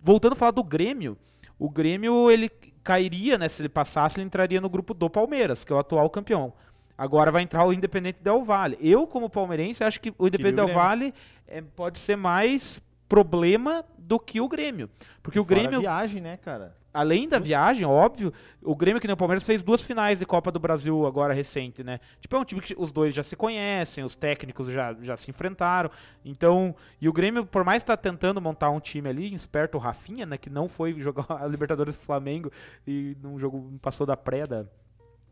Voltando 0.00 0.32
a 0.32 0.36
falar 0.36 0.50
do 0.52 0.64
Grêmio, 0.64 1.16
o 1.58 1.68
Grêmio 1.70 2.30
ele 2.30 2.50
cairia, 2.82 3.38
né? 3.38 3.48
Se 3.48 3.62
ele 3.62 3.68
passasse, 3.68 4.18
ele 4.18 4.26
entraria 4.26 4.60
no 4.60 4.68
grupo 4.68 4.92
do 4.92 5.08
Palmeiras, 5.08 5.64
que 5.64 5.72
é 5.72 5.76
o 5.76 5.78
atual 5.78 6.08
campeão. 6.10 6.52
Agora 6.96 7.30
vai 7.32 7.42
entrar 7.42 7.64
o 7.66 7.72
Independente 7.72 8.22
Del 8.22 8.44
Valle. 8.44 8.76
Eu, 8.80 9.06
como 9.06 9.28
palmeirense, 9.28 9.82
acho 9.82 10.00
que 10.00 10.12
o 10.16 10.26
Independente 10.28 10.64
Del. 10.66 10.68
Valle 10.74 11.12
é, 11.46 11.60
pode 11.60 11.98
ser 11.98 12.16
mais 12.16 12.80
problema 13.08 13.84
do 13.98 14.18
que 14.18 14.40
o 14.40 14.48
Grêmio. 14.48 14.88
Porque 15.22 15.38
o 15.38 15.44
Fora 15.44 15.60
a 15.60 15.62
Grêmio, 15.62 15.80
viagem, 15.80 16.20
né, 16.20 16.36
cara? 16.36 16.74
além 16.94 17.28
da 17.28 17.40
viagem, 17.40 17.84
óbvio, 17.84 18.32
o 18.62 18.76
Grêmio, 18.76 19.00
que 19.00 19.08
nem 19.08 19.14
o 19.14 19.16
Palmeiras, 19.16 19.44
fez 19.44 19.64
duas 19.64 19.82
finais 19.82 20.20
de 20.20 20.24
Copa 20.24 20.52
do 20.52 20.60
Brasil 20.60 21.04
agora 21.04 21.34
recente, 21.34 21.82
né? 21.82 21.98
Tipo, 22.20 22.36
é 22.36 22.38
um 22.38 22.44
time 22.44 22.60
que 22.60 22.72
os 22.78 22.92
dois 22.92 23.12
já 23.12 23.24
se 23.24 23.34
conhecem, 23.34 24.04
os 24.04 24.14
técnicos 24.14 24.68
já, 24.68 24.94
já 25.02 25.16
se 25.16 25.28
enfrentaram. 25.28 25.90
Então, 26.24 26.74
e 27.00 27.08
o 27.08 27.12
Grêmio, 27.12 27.44
por 27.44 27.64
mais 27.64 27.82
estar 27.82 27.96
tentando 27.96 28.40
montar 28.40 28.70
um 28.70 28.78
time 28.78 29.08
ali, 29.08 29.34
esperto 29.34 29.76
o 29.76 29.80
Rafinha, 29.80 30.24
né? 30.24 30.38
Que 30.38 30.48
não 30.48 30.68
foi 30.68 30.94
jogar 31.02 31.26
a 31.28 31.46
Libertadores 31.48 31.96
do 31.96 32.00
Flamengo 32.00 32.52
e 32.86 33.16
num 33.20 33.36
jogo 33.40 33.76
passou 33.82 34.06
da 34.06 34.16
pré 34.16 34.46
da 34.46 34.64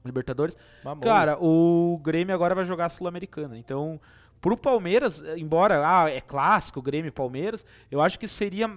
Libertadores. 0.05 0.57
Mamou. 0.83 1.05
Cara, 1.05 1.39
o 1.41 1.97
Grêmio 2.03 2.35
agora 2.35 2.57
vai 2.57 2.65
jogar 2.65 2.87
a 2.87 2.91
Sul-Americana. 2.91 3.57
Então, 3.57 4.01
pro 4.43 4.57
Palmeiras, 4.57 5.23
eh, 5.23 5.39
embora 5.39 5.81
ah, 5.87 6.11
é 6.11 6.21
clássico, 6.21 6.83
Grêmio 6.83 7.09
e 7.09 7.13
Palmeiras, 7.13 7.65
eu 7.91 8.03
acho 8.03 8.19
que 8.19 8.27
seria 8.27 8.69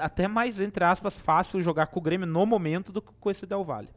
até 0.00 0.26
mais, 0.26 0.58
entre 0.58 0.82
aspas, 0.82 1.20
fácil 1.20 1.60
jogar 1.60 1.88
com 1.88 2.00
o 2.00 2.02
Grêmio 2.02 2.26
no 2.26 2.46
momento 2.46 2.90
do 2.90 3.02
que 3.02 3.12
com 3.20 3.30
esse 3.30 3.44
Del 3.46 3.62
Valle. 3.62 3.90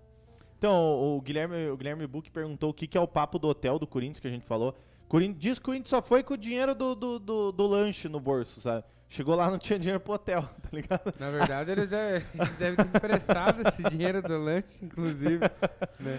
Então, 0.57 0.75
o 0.75 1.21
Guilherme, 1.21 1.69
o 1.69 1.77
Guilherme 1.77 2.05
Buck 2.05 2.29
perguntou 2.29 2.69
o 2.69 2.73
que, 2.73 2.85
que 2.87 2.97
é 2.97 3.01
o 3.01 3.07
papo 3.07 3.39
do 3.39 3.47
hotel 3.47 3.79
do 3.79 3.87
Corinthians 3.87 4.19
que 4.19 4.27
a 4.27 4.31
gente 4.31 4.45
falou. 4.45 4.75
Corin- 5.07 5.33
diz 5.33 5.59
que 5.59 5.63
o 5.63 5.65
Corinthians 5.67 5.89
só 5.89 6.01
foi 6.01 6.23
com 6.23 6.33
o 6.33 6.37
dinheiro 6.37 6.75
do, 6.75 6.93
do, 6.93 7.19
do, 7.19 7.51
do 7.51 7.67
lanche 7.67 8.09
no 8.09 8.19
bolso, 8.19 8.59
sabe? 8.59 8.83
Chegou 9.07 9.35
lá, 9.35 9.49
não 9.51 9.59
tinha 9.59 9.77
dinheiro 9.77 9.99
pro 9.99 10.13
hotel, 10.13 10.41
tá 10.61 10.69
ligado? 10.71 11.13
Na 11.19 11.29
verdade, 11.29 11.71
eles 11.71 11.87
devem, 11.87 12.25
eles 12.33 12.55
devem 12.55 12.75
ter 12.75 12.97
emprestado 12.97 13.67
esse 13.67 13.83
dinheiro 13.83 14.21
do 14.21 14.37
lanche, 14.37 14.83
inclusive. 14.83 15.39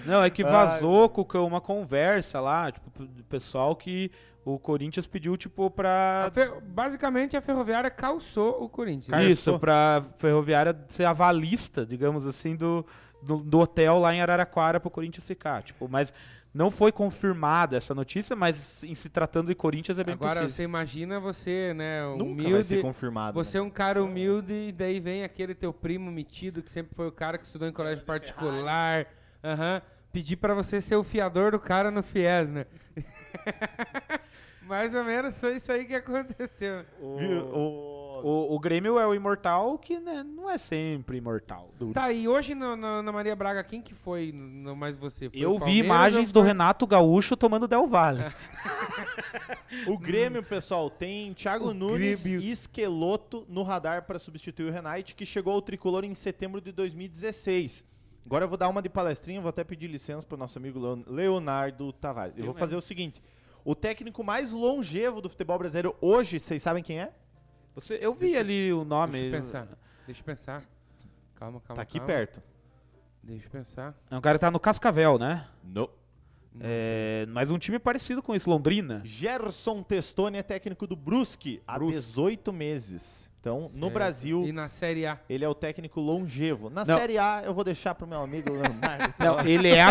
Não, 0.06 0.22
é 0.22 0.30
que 0.30 0.44
vazou 0.44 1.08
com 1.08 1.24
com 1.24 1.44
uma 1.44 1.60
conversa 1.60 2.40
lá, 2.40 2.70
tipo, 2.70 2.90
do 3.04 3.24
pessoal 3.24 3.74
que 3.74 4.10
o 4.44 4.58
Corinthians 4.58 5.06
pediu, 5.06 5.36
tipo, 5.36 5.66
A 5.66 5.70
pra. 5.70 6.30
fe- 6.32 6.52
Basicamente, 6.66 7.36
a 7.36 7.40
Ferroviária 7.40 7.90
calçou 7.90 8.62
o 8.62 8.68
Corinthians. 8.68 9.08
Cara, 9.08 9.24
Isso, 9.24 9.58
pra 9.58 10.04
Ferroviária 10.18 10.76
ser 10.88 11.04
avalista, 11.06 11.86
digamos 11.86 12.26
assim, 12.26 12.54
do, 12.54 12.84
do, 13.22 13.38
do 13.38 13.58
hotel 13.60 13.98
lá 13.98 14.14
em 14.14 14.20
Araraquara 14.20 14.78
pro 14.78 14.90
Corinthians 14.90 15.26
ficar. 15.26 15.62
Tipo, 15.62 15.88
mas 15.88 16.12
não 16.52 16.70
foi 16.70 16.92
confirmada 16.92 17.76
essa 17.76 17.94
notícia, 17.94 18.36
mas 18.36 18.84
em 18.84 18.94
se 18.94 19.08
tratando 19.08 19.48
de 19.48 19.54
Corinthians 19.56 19.98
é 19.98 20.04
bem 20.04 20.14
Agora, 20.14 20.34
possível. 20.34 20.50
você 20.54 20.62
imagina 20.62 21.18
você, 21.18 21.72
né, 21.74 22.02
Nunca 22.16 22.42
vai 22.44 22.62
ser 22.62 22.74
humilde. 22.74 22.82
confirmado. 22.82 23.34
Você 23.42 23.58
é 23.58 23.62
um 23.62 23.70
cara 23.70 24.04
humilde 24.04 24.52
e 24.52 24.72
daí 24.72 25.00
vem 25.00 25.24
aquele 25.24 25.52
teu 25.54 25.72
primo 25.72 26.12
metido 26.12 26.62
que 26.62 26.70
sempre 26.70 26.94
foi 26.94 27.08
o 27.08 27.12
cara 27.12 27.38
que 27.38 27.44
estudou 27.46 27.66
em 27.66 27.72
colégio 27.72 28.04
particular. 28.04 29.06
Aham. 29.42 29.82
Pedir 30.12 30.36
pra 30.36 30.54
você 30.54 30.80
ser 30.80 30.94
o 30.94 31.02
fiador 31.02 31.50
do 31.50 31.58
cara 31.58 31.90
no 31.90 32.00
FIES, 32.00 32.48
né? 32.48 32.66
Mais 34.66 34.94
ou 34.94 35.04
menos 35.04 35.38
foi 35.38 35.56
isso 35.56 35.70
aí 35.70 35.84
que 35.84 35.94
aconteceu. 35.94 36.84
Viu? 37.18 37.44
O- 37.54 37.94
O, 38.24 38.54
o 38.54 38.58
Grêmio 38.58 38.98
é 38.98 39.06
o 39.06 39.14
imortal 39.14 39.76
que 39.76 40.00
né, 40.00 40.22
não 40.22 40.48
é 40.48 40.56
sempre 40.56 41.18
imortal. 41.18 41.68
Tá, 41.92 42.10
e 42.10 42.26
hoje 42.26 42.54
no- 42.54 42.74
no- 42.74 43.02
na 43.02 43.12
Maria 43.12 43.36
Braga, 43.36 43.62
quem 43.62 43.82
que 43.82 43.92
foi 43.92 44.32
no 44.32 44.74
mais 44.74 44.96
você? 44.96 45.28
Foi 45.28 45.38
o 45.40 45.42
Eu 45.42 45.58
vi 45.58 45.78
imagens 45.80 46.32
do 46.32 46.40
Renato 46.40 46.86
Gaúcho 46.86 47.36
tomando 47.36 47.68
Del 47.68 47.86
Valle. 47.86 48.22
O 49.86 49.98
Grêmio, 49.98 50.42
pessoal, 50.42 50.88
tem 50.88 51.32
Thiago 51.34 51.70
O 51.70 51.74
Nunes 51.74 52.22
Grêmio. 52.22 52.40
e 52.40 52.50
Esqueloto 52.50 53.44
no 53.48 53.62
radar 53.62 54.04
para 54.04 54.18
substituir 54.18 54.66
o 54.68 54.72
Renate, 54.72 55.14
que 55.14 55.26
chegou 55.26 55.52
ao 55.52 55.60
tricolor 55.60 56.04
em 56.04 56.14
setembro 56.14 56.60
de 56.60 56.72
2016. 56.72 57.84
Agora 58.24 58.44
eu 58.44 58.48
vou 58.48 58.56
dar 58.56 58.68
uma 58.68 58.80
de 58.80 58.88
palestrinha, 58.88 59.40
vou 59.40 59.50
até 59.50 59.64
pedir 59.64 59.86
licença 59.88 60.26
para 60.26 60.36
o 60.36 60.38
nosso 60.38 60.56
amigo 60.58 60.78
Leon- 60.78 61.02
Leonardo 61.06 61.92
Tavares. 61.92 62.34
Eu, 62.36 62.42
Eu 62.42 62.44
vou 62.46 62.54
mesmo. 62.54 62.60
fazer 62.60 62.76
o 62.76 62.80
seguinte: 62.80 63.20
o 63.64 63.74
técnico 63.74 64.22
mais 64.22 64.52
longevo 64.52 65.20
do 65.20 65.28
futebol 65.28 65.58
brasileiro 65.58 65.96
hoje, 66.00 66.38
vocês 66.38 66.62
sabem 66.62 66.82
quem 66.82 67.00
é? 67.00 67.12
Você, 67.74 67.98
eu 68.00 68.14
vi 68.14 68.36
ali 68.36 68.72
o 68.72 68.84
nome. 68.84 69.12
Deixa 69.12 69.26
eu 69.26 69.40
pensar. 69.40 69.68
Deixa 70.06 70.20
eu 70.20 70.24
pensar. 70.24 70.62
Calma, 71.34 71.60
calma. 71.60 71.76
tá 71.76 71.82
aqui 71.82 71.98
calma. 71.98 72.06
perto. 72.06 72.42
Deixa 73.22 73.46
eu 73.46 73.50
pensar. 73.50 73.94
É 74.10 74.16
um 74.16 74.20
cara 74.20 74.38
que 74.38 74.40
tá 74.40 74.50
no 74.50 74.60
Cascavel, 74.60 75.18
né? 75.18 75.48
No. 75.62 75.80
Não 75.80 76.03
É, 76.60 77.26
mas 77.28 77.50
um 77.50 77.58
time 77.58 77.78
parecido 77.78 78.22
com 78.22 78.34
esse, 78.34 78.48
Londrina. 78.48 79.00
Gerson 79.04 79.82
Testoni 79.82 80.38
é 80.38 80.42
técnico 80.42 80.86
do 80.86 80.94
Brusque 80.96 81.62
há 81.66 81.74
Brusque. 81.78 81.94
18 81.96 82.52
meses. 82.52 83.28
Então, 83.40 83.62
no 83.74 83.88
Certo. 83.88 83.90
Brasil, 83.92 84.44
E 84.46 84.52
na 84.52 84.70
Série 84.70 85.04
A. 85.04 85.18
ele 85.28 85.44
é 85.44 85.48
o 85.48 85.54
técnico 85.54 86.00
longevo. 86.00 86.70
Na 86.70 86.82
Não. 86.82 86.96
Série 86.96 87.18
A, 87.18 87.42
eu 87.44 87.52
vou 87.52 87.62
deixar 87.62 87.94
pro 87.94 88.06
meu 88.06 88.22
amigo 88.22 88.50
Leonardo. 88.50 89.14
Não, 89.20 89.40
ele 89.40 89.68
é 89.68 89.84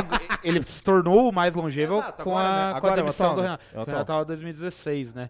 ele 0.43 0.63
se 0.63 0.81
tornou 0.81 1.29
o 1.29 1.31
mais 1.31 1.53
longevo 1.53 1.99
Exato, 1.99 2.23
com, 2.23 2.31
agora, 2.35 2.47
a, 2.47 2.51
né? 2.51 2.69
com 2.71 2.73
a 2.73 2.77
Agora 2.77 2.93
é 2.93 3.03
demissão 3.03 3.25
atual, 3.27 3.35
do? 3.35 3.41
Renato. 3.43 3.63
É 3.71 3.79
o 3.79 3.83
Renato 3.85 4.05
tava 4.05 4.23
em 4.23 4.25
2016, 4.25 5.13
né? 5.13 5.29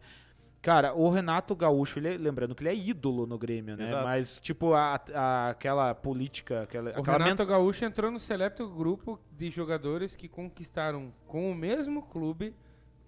Cara, 0.64 0.94
o 0.96 1.10
Renato 1.10 1.54
Gaúcho, 1.56 2.00
ele 2.00 2.08
é- 2.16 2.18
lembrando 2.18 2.56
que 2.56 2.64
ele 2.64 2.70
é 2.70 2.76
ídolo 2.76 3.28
no 3.28 3.38
Grêmio, 3.38 3.76
né? 3.76 3.84
Exato. 3.84 4.04
Mas, 4.06 4.40
tipo, 4.40 4.74
a, 4.74 5.00
a- 5.14 5.50
aquela 5.50 5.94
política, 5.94 6.64
aquela, 6.64 6.92
O 6.92 7.02
aquela 7.02 7.18
Renato 7.18 7.46
Gaúcho 7.46 7.84
entrou 7.84 8.10
no 8.10 8.20
seleto 8.20 8.68
grupo 8.70 9.20
de 9.32 9.52
jogadores 9.52 10.16
que 10.16 10.30
conquistaram 10.30 11.14
com 11.28 11.52
o 11.52 11.54
mesmo 11.54 12.02
clube 12.04 12.56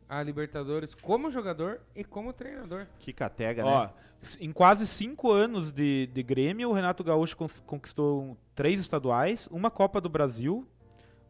a 0.10 0.22
Libertadores 0.22 0.93
como 0.93 1.32
jogador 1.32 1.80
e 1.95 2.03
como 2.03 2.34
treinador. 2.34 2.88
Que 2.99 3.14
catega, 3.14 3.66
Ó, 3.66 3.84
né? 3.86 3.89
em 4.41 4.51
quase 4.51 4.86
cinco 4.86 5.32
anos 5.32 5.72
de, 5.72 6.08
de 6.08 6.22
Grêmio, 6.24 6.70
o 6.70 6.74
Renato 6.74 7.03
Gaúcho 7.06 7.38
conquistou 7.66 8.38
três 8.53 8.82
estaduais, 8.82 9.47
uma 9.49 9.72
Copa 9.72 10.01
do 10.01 10.10
Brasil, 10.10 10.68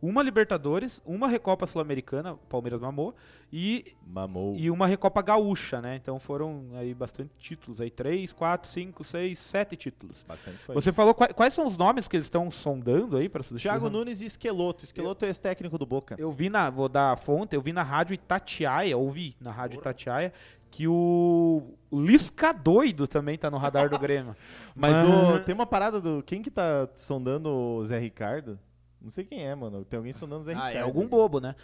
uma 0.02 0.22
Libertadores, 0.22 1.02
uma 1.06 1.28
Recopa 1.28 1.66
Sul-Americana, 1.66 2.34
o 2.34 2.38
Palmeiras 2.38 2.82
mamou, 2.82 3.16
e, 3.58 3.94
Mamou. 4.06 4.54
e 4.58 4.70
uma 4.70 4.86
Recopa 4.86 5.22
Gaúcha, 5.22 5.82
né? 5.82 5.96
Então 5.96 6.20
foram 6.20 6.66
aí 6.76 6.94
bastante 6.94 7.32
títulos, 7.40 7.80
aí 7.80 7.90
três, 7.90 8.34
quatro, 8.34 8.70
cinco, 8.70 9.02
seis, 9.02 9.40
sete 9.40 9.78
títulos. 9.78 10.26
Bastante 10.28 10.58
coisa. 10.66 10.82
Você 10.82 10.92
falou 10.92 11.14
qua- 11.14 11.30
quais 11.34 11.54
são 11.54 11.66
os 11.66 11.78
nomes 11.78 12.06
que 12.06 12.18
eles 12.18 12.26
estão 12.26 12.52
sondando 12.52 13.16
aí 13.16 13.30
para 13.30 13.42
substituir? 13.44 13.72
Thiago? 13.72 13.90
Nunes 13.90 14.20
e 14.20 14.26
Esqueloto. 14.26 14.84
Esqueloto 14.84 15.24
é 15.24 15.30
ex-técnico 15.30 15.78
do 15.78 15.86
Boca. 15.86 16.16
Eu 16.18 16.34
vi 16.34 16.50
na, 16.50 16.70
vou 16.70 16.90
dar 16.90 17.14
a 17.14 17.16
fonte, 17.16 17.56
eu 17.56 17.62
vi 17.62 17.72
na 17.72 17.82
rádio 17.84 18.14
Itatiaia, 18.14 18.98
ouvi 18.98 19.36
na 19.40 19.52
rádio 19.52 19.80
Itatiaia, 19.80 20.34
que 20.70 20.86
o 20.86 21.62
Lisca 21.94 22.52
doido 22.52 23.08
também 23.08 23.38
tá 23.38 23.50
no 23.50 23.56
radar 23.58 23.90
do 23.90 23.98
Grêmio. 23.98 24.36
Mas 24.76 24.98
o- 25.08 25.40
tem 25.46 25.56
uma 25.56 25.66
parada 25.66 26.02
do. 26.02 26.22
Quem 26.24 26.42
que 26.42 26.52
tá 26.52 26.90
sondando 26.94 27.48
o 27.50 27.86
Zé 27.86 27.98
Ricardo? 28.00 28.60
Não 29.02 29.10
sei 29.12 29.24
quem 29.24 29.48
é, 29.48 29.56
mano. 29.56 29.86
Tem 29.86 29.96
alguém 29.98 30.12
sondando 30.12 30.42
o 30.42 30.44
Zé 30.44 30.52
Ah, 30.54 30.56
Ricardo. 30.56 30.76
é 30.78 30.82
algum 30.82 31.08
bobo, 31.08 31.40
né? 31.40 31.56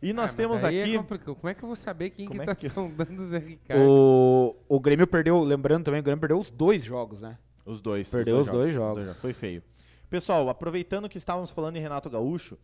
E 0.00 0.12
nós 0.12 0.32
Ah, 0.32 0.36
temos 0.36 0.62
é 0.62 0.68
aqui. 0.68 0.96
complicado. 0.96 1.34
Como 1.34 1.48
é 1.48 1.54
que 1.54 1.62
eu 1.62 1.66
vou 1.66 1.76
saber 1.76 2.10
quem 2.10 2.26
Como 2.26 2.38
que 2.38 2.42
é 2.44 2.46
tá 2.46 2.54
que- 2.54 2.68
sondando 2.68 3.22
o 3.22 3.26
Zé 3.26 3.38
Ricardo? 3.38 3.82
O, 3.82 4.56
o 4.68 4.78
Grêmio 4.80 5.06
perdeu, 5.06 5.42
lembrando 5.42 5.84
também, 5.84 6.00
o 6.00 6.02
Grêmio 6.04 6.20
perdeu 6.20 6.38
os 6.38 6.50
dois 6.50 6.84
jogos, 6.84 7.20
né? 7.20 7.36
Os 7.66 7.82
dois. 7.82 8.10
Perdeu 8.10 8.38
os 8.38 8.46
dois 8.48 8.72
jogos. 8.72 9.16
Foi 9.18 9.32
feio. 9.32 9.62
Pessoal, 10.08 10.48
aproveitando 10.48 11.08
que 11.08 11.18
estávamos 11.18 11.50
falando 11.50 11.76
em 11.76 11.80
Renato 11.80 12.08
Gaúcho, 12.08 12.56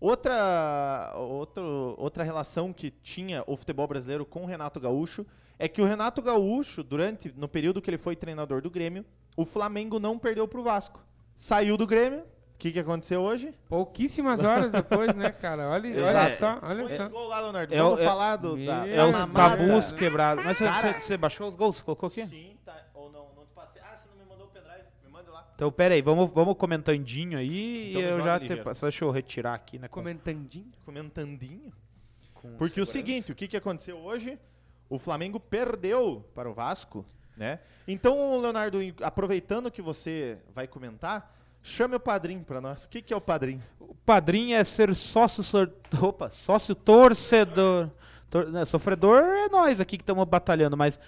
outra, 0.00 1.12
outro, 1.16 1.94
outra 1.98 2.24
relação 2.24 2.72
que 2.72 2.90
tinha 2.90 3.42
o 3.46 3.56
futebol 3.56 3.86
brasileiro 3.86 4.24
com 4.24 4.44
o 4.44 4.46
Renato 4.46 4.80
Gaúcho 4.80 5.26
é 5.58 5.68
que 5.68 5.80
o 5.82 5.84
Renato 5.84 6.20
Gaúcho, 6.22 6.82
durante 6.82 7.32
no 7.36 7.48
período 7.48 7.80
que 7.82 7.90
ele 7.90 7.98
foi 7.98 8.16
treinador 8.16 8.60
do 8.62 8.70
Grêmio, 8.70 9.04
o 9.36 9.44
Flamengo 9.44 9.98
não 9.98 10.18
perdeu 10.18 10.46
pro 10.48 10.62
Vasco. 10.62 11.04
Saiu 11.36 11.76
do 11.76 11.86
Grêmio. 11.86 12.22
O 12.54 12.58
que, 12.64 12.72
que 12.72 12.78
aconteceu 12.78 13.20
hoje? 13.20 13.52
Pouquíssimas 13.68 14.42
horas 14.42 14.72
depois, 14.72 15.14
né, 15.14 15.30
cara? 15.30 15.68
Olha, 15.68 15.90
olha 16.02 16.10
Exato. 16.10 16.36
só, 16.38 16.58
olha 16.66 16.84
Põe 16.86 16.96
só. 16.96 17.06
os 17.06 17.12
gols 17.12 17.28
lá, 17.28 17.40
Leonardo. 17.40 17.74
É 17.74 17.82
o- 17.82 17.84
Vamos 17.86 18.00
é- 18.00 18.04
falar 18.04 18.36
do, 18.36 18.64
da, 18.64 18.86
É 18.88 18.96
da 18.96 19.06
os 19.06 19.16
mamada. 19.18 19.56
tabus 19.56 19.92
quebrados. 19.92 20.44
Mas 20.44 20.56
você- 20.58 20.64
Cara. 20.64 20.92
você 20.94 21.00
você 21.00 21.16
baixou 21.16 21.48
os 21.48 21.54
gols? 21.54 21.80
Colocou 21.82 22.06
aqui? 22.06 22.26
Sim, 22.26 22.56
tá. 22.64 22.76
Ou 22.94 23.10
não, 23.12 23.26
não 23.36 23.44
te 23.44 23.52
passei. 23.54 23.82
Ah, 23.82 23.94
você 23.94 24.08
não 24.08 24.16
me 24.24 24.30
mandou 24.30 24.46
o 24.46 24.50
pendrive. 24.50 24.84
Me 25.04 25.10
manda 25.10 25.30
lá. 25.30 25.46
Então, 25.54 25.70
pera 25.70 25.94
aí, 25.94 26.00
vamos, 26.00 26.30
vamos 26.32 26.54
comentandinho 26.56 27.36
aí 27.38 27.90
Então 27.90 28.00
e 28.00 28.04
eu 28.04 28.12
joga 28.12 28.24
já... 28.24 28.38
ligeiro. 28.38 28.72
Te, 28.74 28.80
deixa 28.80 29.04
eu 29.04 29.10
retirar 29.10 29.54
aqui, 29.54 29.78
né? 29.78 29.88
com- 29.88 30.00
Comentandinho. 30.00 30.72
Comentandinho. 30.86 31.72
com 32.34 32.56
Porque 32.56 32.80
o 32.80 32.86
segurança. 32.86 32.92
seguinte, 32.92 33.32
o 33.32 33.34
que, 33.34 33.46
que 33.48 33.56
aconteceu 33.56 33.98
hoje? 33.98 34.38
O 34.88 34.98
Flamengo 34.98 35.38
perdeu 35.40 36.24
para 36.34 36.48
o 36.48 36.54
Vasco, 36.54 37.04
né? 37.36 37.58
Então, 37.86 38.40
Leonardo, 38.40 38.80
em- 38.80 38.94
aproveitando 39.02 39.70
que 39.70 39.82
você 39.82 40.38
vai 40.54 40.66
comentar, 40.68 41.34
chame 41.64 41.96
o 41.96 42.00
padrinho 42.00 42.44
para 42.44 42.60
nós. 42.60 42.84
O 42.84 42.88
que, 42.88 43.02
que 43.02 43.12
é 43.12 43.16
o 43.16 43.20
padrinho? 43.20 43.62
O 43.80 43.94
padrinho 44.06 44.56
é 44.56 44.62
ser 44.62 44.94
sócio... 44.94 45.42
sor- 45.42 45.72
Opa, 46.00 46.30
sócio 46.30 46.74
torcedor. 46.74 47.90
Tor- 48.30 48.48
né, 48.50 48.64
sofredor 48.64 49.20
é 49.22 49.48
nós 49.48 49.80
aqui 49.80 49.96
que 49.96 50.02
estamos 50.02 50.24
batalhando, 50.28 50.76
mas 50.76 51.00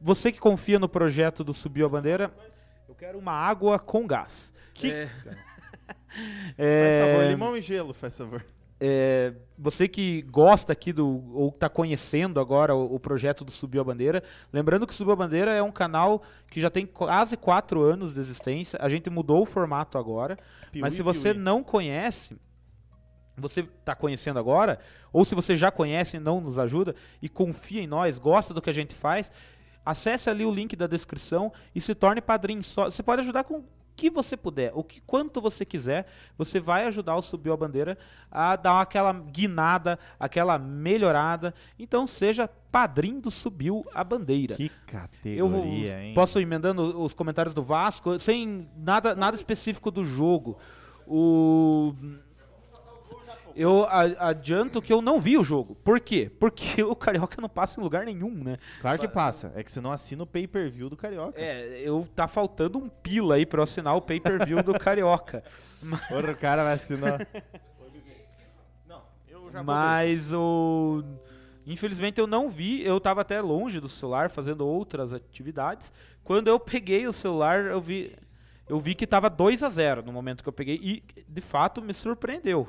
você 0.00 0.32
que 0.32 0.38
confia 0.40 0.78
no 0.78 0.88
projeto 0.88 1.44
do 1.44 1.52
Subiu 1.54 1.86
a 1.86 1.88
Bandeira, 1.88 2.32
eu 2.88 2.94
quero 2.94 3.18
uma 3.18 3.32
água 3.32 3.78
com 3.78 4.06
gás. 4.06 4.52
Que- 4.74 4.90
É, 4.92 5.06
Faz 6.08 6.56
é, 6.58 7.12
favor, 7.12 7.26
limão 7.30 7.56
e 7.56 7.60
gelo, 7.60 7.92
faz 7.94 8.16
favor. 8.16 8.44
É, 8.80 9.32
você 9.58 9.88
que 9.88 10.22
gosta 10.22 10.72
aqui 10.72 10.92
do 10.92 11.24
ou 11.34 11.48
está 11.48 11.68
conhecendo 11.68 12.38
agora 12.38 12.74
o, 12.74 12.94
o 12.94 13.00
projeto 13.00 13.44
do 13.44 13.50
Subiu 13.50 13.80
a 13.80 13.84
Bandeira, 13.84 14.22
lembrando 14.52 14.86
que 14.86 14.92
o 14.92 14.96
Subiu 14.96 15.12
a 15.14 15.16
Bandeira 15.16 15.52
é 15.52 15.62
um 15.62 15.72
canal 15.72 16.22
que 16.48 16.60
já 16.60 16.70
tem 16.70 16.86
quase 16.86 17.36
quatro 17.36 17.82
anos 17.82 18.14
de 18.14 18.20
existência. 18.20 18.78
A 18.80 18.88
gente 18.88 19.10
mudou 19.10 19.42
o 19.42 19.46
formato 19.46 19.98
agora, 19.98 20.36
mas 20.66 20.72
Piuí, 20.72 20.90
se 20.92 21.02
você 21.02 21.32
piuí. 21.32 21.42
não 21.42 21.64
conhece, 21.64 22.36
você 23.36 23.60
está 23.60 23.96
conhecendo 23.96 24.38
agora, 24.38 24.78
ou 25.12 25.24
se 25.24 25.34
você 25.34 25.56
já 25.56 25.70
conhece 25.70 26.16
e 26.16 26.20
não 26.20 26.40
nos 26.40 26.58
ajuda 26.58 26.94
e 27.20 27.28
confia 27.28 27.82
em 27.82 27.86
nós, 27.86 28.18
gosta 28.18 28.54
do 28.54 28.62
que 28.62 28.70
a 28.70 28.74
gente 28.74 28.94
faz, 28.94 29.32
acesse 29.84 30.30
ali 30.30 30.44
o 30.44 30.54
link 30.54 30.76
da 30.76 30.86
descrição 30.86 31.52
e 31.74 31.80
se 31.80 31.94
torne 31.96 32.20
padrinho. 32.20 32.62
Só, 32.62 32.84
você 32.84 33.02
pode 33.02 33.22
ajudar 33.22 33.42
com 33.42 33.64
que 33.98 34.08
você 34.08 34.36
puder, 34.36 34.70
o 34.74 34.84
que 34.84 35.00
quanto 35.00 35.40
você 35.40 35.64
quiser, 35.64 36.06
você 36.36 36.60
vai 36.60 36.86
ajudar 36.86 37.16
o 37.16 37.22
Subiu 37.22 37.52
a 37.52 37.56
Bandeira 37.56 37.98
a 38.30 38.54
dar 38.54 38.80
aquela 38.80 39.12
guinada, 39.12 39.98
aquela 40.20 40.56
melhorada. 40.56 41.52
Então 41.76 42.06
seja 42.06 42.48
padrinho 42.70 43.20
do 43.20 43.30
Subiu 43.30 43.84
a 43.92 44.04
Bandeira. 44.04 44.54
Que 44.54 44.68
categoria, 44.86 45.36
Eu 45.36 45.48
vou, 45.48 45.64
hein? 45.64 46.14
posso 46.14 46.38
ir 46.38 46.44
emendando 46.44 47.02
os 47.02 47.12
comentários 47.12 47.52
do 47.52 47.62
Vasco, 47.64 48.20
sem 48.20 48.68
nada, 48.76 49.16
nada 49.16 49.34
específico 49.34 49.90
do 49.90 50.04
jogo. 50.04 50.56
O 51.04 51.92
eu 53.58 53.84
adianto 53.90 54.80
que 54.80 54.92
eu 54.92 55.02
não 55.02 55.20
vi 55.20 55.36
o 55.36 55.42
jogo. 55.42 55.74
Por 55.74 55.98
quê? 55.98 56.30
Porque 56.38 56.80
o 56.84 56.94
Carioca 56.94 57.42
não 57.42 57.48
passa 57.48 57.80
em 57.80 57.82
lugar 57.82 58.06
nenhum, 58.06 58.32
né? 58.32 58.56
Claro 58.80 59.00
que 59.00 59.08
passa. 59.08 59.52
É 59.56 59.64
que 59.64 59.72
você 59.72 59.80
não 59.80 59.90
assina 59.90 60.22
o 60.22 60.26
pay-per-view 60.26 60.88
do 60.88 60.96
Carioca. 60.96 61.40
É, 61.40 61.80
eu 61.82 62.06
tá 62.14 62.28
faltando 62.28 62.78
um 62.78 62.88
pila 62.88 63.34
aí 63.34 63.44
pra 63.44 63.58
eu 63.58 63.64
assinar 63.64 63.96
o 63.96 64.00
pay-per-view 64.00 64.62
do 64.62 64.78
Carioca. 64.78 65.42
Porra, 66.08 66.30
o 66.30 66.36
cara 66.36 66.62
vai 66.62 66.74
assinar. 66.74 67.26
não, 68.86 69.02
eu 69.28 69.50
já 69.50 69.60
Mas 69.60 70.32
o. 70.32 71.02
Infelizmente 71.66 72.20
eu 72.20 72.28
não 72.28 72.48
vi, 72.48 72.82
eu 72.84 73.00
tava 73.00 73.22
até 73.22 73.40
longe 73.40 73.80
do 73.80 73.88
celular 73.88 74.30
fazendo 74.30 74.64
outras 74.64 75.12
atividades. 75.12 75.92
Quando 76.22 76.46
eu 76.46 76.60
peguei 76.60 77.08
o 77.08 77.12
celular, 77.12 77.64
eu 77.64 77.80
vi, 77.80 78.14
eu 78.68 78.78
vi 78.78 78.94
que 78.94 79.06
tava 79.06 79.28
2 79.28 79.64
a 79.64 79.68
0 79.68 80.02
no 80.02 80.12
momento 80.12 80.44
que 80.44 80.48
eu 80.48 80.52
peguei 80.52 80.76
e 80.80 81.02
de 81.28 81.40
fato 81.40 81.82
me 81.82 81.92
surpreendeu. 81.92 82.68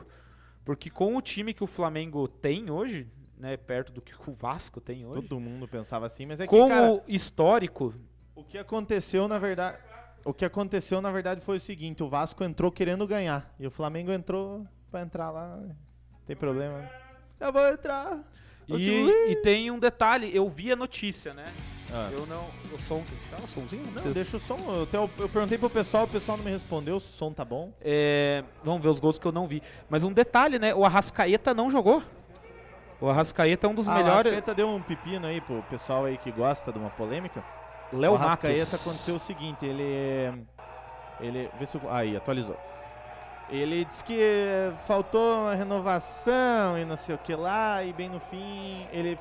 Porque 0.63 0.89
com 0.89 1.15
o 1.15 1.21
time 1.21 1.53
que 1.53 1.63
o 1.63 1.67
Flamengo 1.67 2.27
tem 2.27 2.69
hoje, 2.69 3.07
né, 3.37 3.57
perto 3.57 3.91
do 3.91 4.01
que 4.01 4.13
o 4.27 4.33
Vasco 4.33 4.79
tem 4.79 5.05
hoje, 5.05 5.27
Todo 5.27 5.39
mundo 5.39 5.67
pensava 5.67 6.05
assim, 6.05 6.25
mas 6.25 6.39
é 6.39 6.45
que, 6.45 6.49
com 6.49 6.67
cara, 6.67 7.01
histórico, 7.07 7.93
o 8.35 8.43
que 8.43 8.57
aconteceu, 8.57 9.27
na 9.27 9.39
verdade... 9.39 9.77
O 10.25 10.33
que 10.33 10.43
aconteceu, 10.43 11.01
na 11.01 11.11
verdade, 11.11 11.39
foi 11.39 11.55
o 11.55 11.59
seguinte. 11.59 12.03
O 12.03 12.09
Vasco 12.09 12.43
entrou 12.43 12.69
querendo 12.69 13.07
ganhar. 13.07 13.55
E 13.57 13.65
o 13.65 13.71
Flamengo 13.71 14.11
entrou 14.11 14.67
pra 14.91 15.01
entrar 15.01 15.31
lá. 15.31 15.57
Tem 16.25 16.35
problema. 16.35 16.87
Eu 17.39 17.53
vou 17.53 17.65
entrar. 17.67 18.19
E, 18.77 19.03
O 19.03 19.31
e 19.31 19.35
tem 19.37 19.71
um 19.71 19.79
detalhe, 19.79 20.29
eu 20.35 20.49
vi 20.49 20.71
a 20.71 20.75
notícia, 20.75 21.33
né? 21.33 21.45
Ah. 21.91 22.09
Eu 22.11 22.25
não, 22.27 22.45
o 22.71 22.79
som, 22.79 23.03
tá 23.31 23.37
o 23.43 23.47
somzinho? 23.47 23.83
Não, 23.95 24.11
deixa 24.11 24.37
o 24.37 24.39
som. 24.39 24.57
Eu, 24.67 24.83
até- 24.83 24.97
eu 25.23 25.29
perguntei 25.29 25.57
pro 25.57 25.69
pessoal, 25.71 26.03
o 26.03 26.07
pessoal 26.07 26.37
não 26.37 26.45
me 26.45 26.51
respondeu 26.51 26.99
se 26.99 27.09
o 27.09 27.13
som 27.13 27.31
tá 27.33 27.43
bom. 27.43 27.73
É, 27.81 28.43
vamos 28.63 28.81
ver 28.83 28.89
os 28.89 28.99
gols 28.99 29.17
que 29.17 29.25
eu 29.25 29.31
não 29.31 29.47
vi. 29.47 29.63
Mas 29.89 30.03
um 30.03 30.13
detalhe, 30.13 30.59
né? 30.59 30.75
O 30.75 30.85
Arrascaeta 30.85 31.51
não 31.53 31.71
jogou. 31.71 32.03
O 33.01 33.09
Arrascaeta 33.09 33.65
é 33.65 33.69
um 33.69 33.73
dos 33.73 33.87
Ah, 33.87 33.91
o 33.91 33.95
melhores. 33.95 34.25
Arrascaeta 34.27 34.53
deu 34.53 34.69
um 34.69 34.81
pepino 34.81 35.25
aí 35.25 35.41
pro 35.41 35.63
pessoal 35.63 36.05
aí 36.05 36.17
que 36.17 36.31
gosta 36.31 36.71
de 36.71 36.77
uma 36.77 36.89
polêmica. 36.91 37.43
Léo 37.91 38.11
o 38.11 38.15
Arrascaeta 38.15 38.59
Matos. 38.59 38.73
aconteceu 38.75 39.15
o 39.15 39.19
seguinte, 39.19 39.65
ele... 39.65 40.43
Ele... 41.19 41.49
Vê 41.57 41.65
se 41.65 41.75
eu, 41.77 41.89
aí, 41.89 42.15
atualizou. 42.15 42.55
Ele 43.51 43.83
disse 43.85 44.03
que 44.03 44.21
faltou 44.87 45.41
uma 45.41 45.55
renovação 45.55 46.77
e 46.77 46.85
não 46.85 46.95
sei 46.95 47.15
o 47.15 47.17
que 47.17 47.33
lá, 47.35 47.83
e 47.83 47.91
bem 47.93 48.09
no 48.09 48.19
fim, 48.19 48.85
ele... 48.91 49.17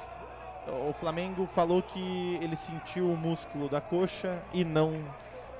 O 0.87 0.93
Flamengo 0.93 1.49
falou 1.55 1.81
que 1.81 2.39
ele 2.43 2.55
sentiu 2.55 3.11
o 3.11 3.17
músculo 3.17 3.71
da 3.71 3.81
coxa 3.81 4.39
e 4.53 4.65
não 4.67 5.01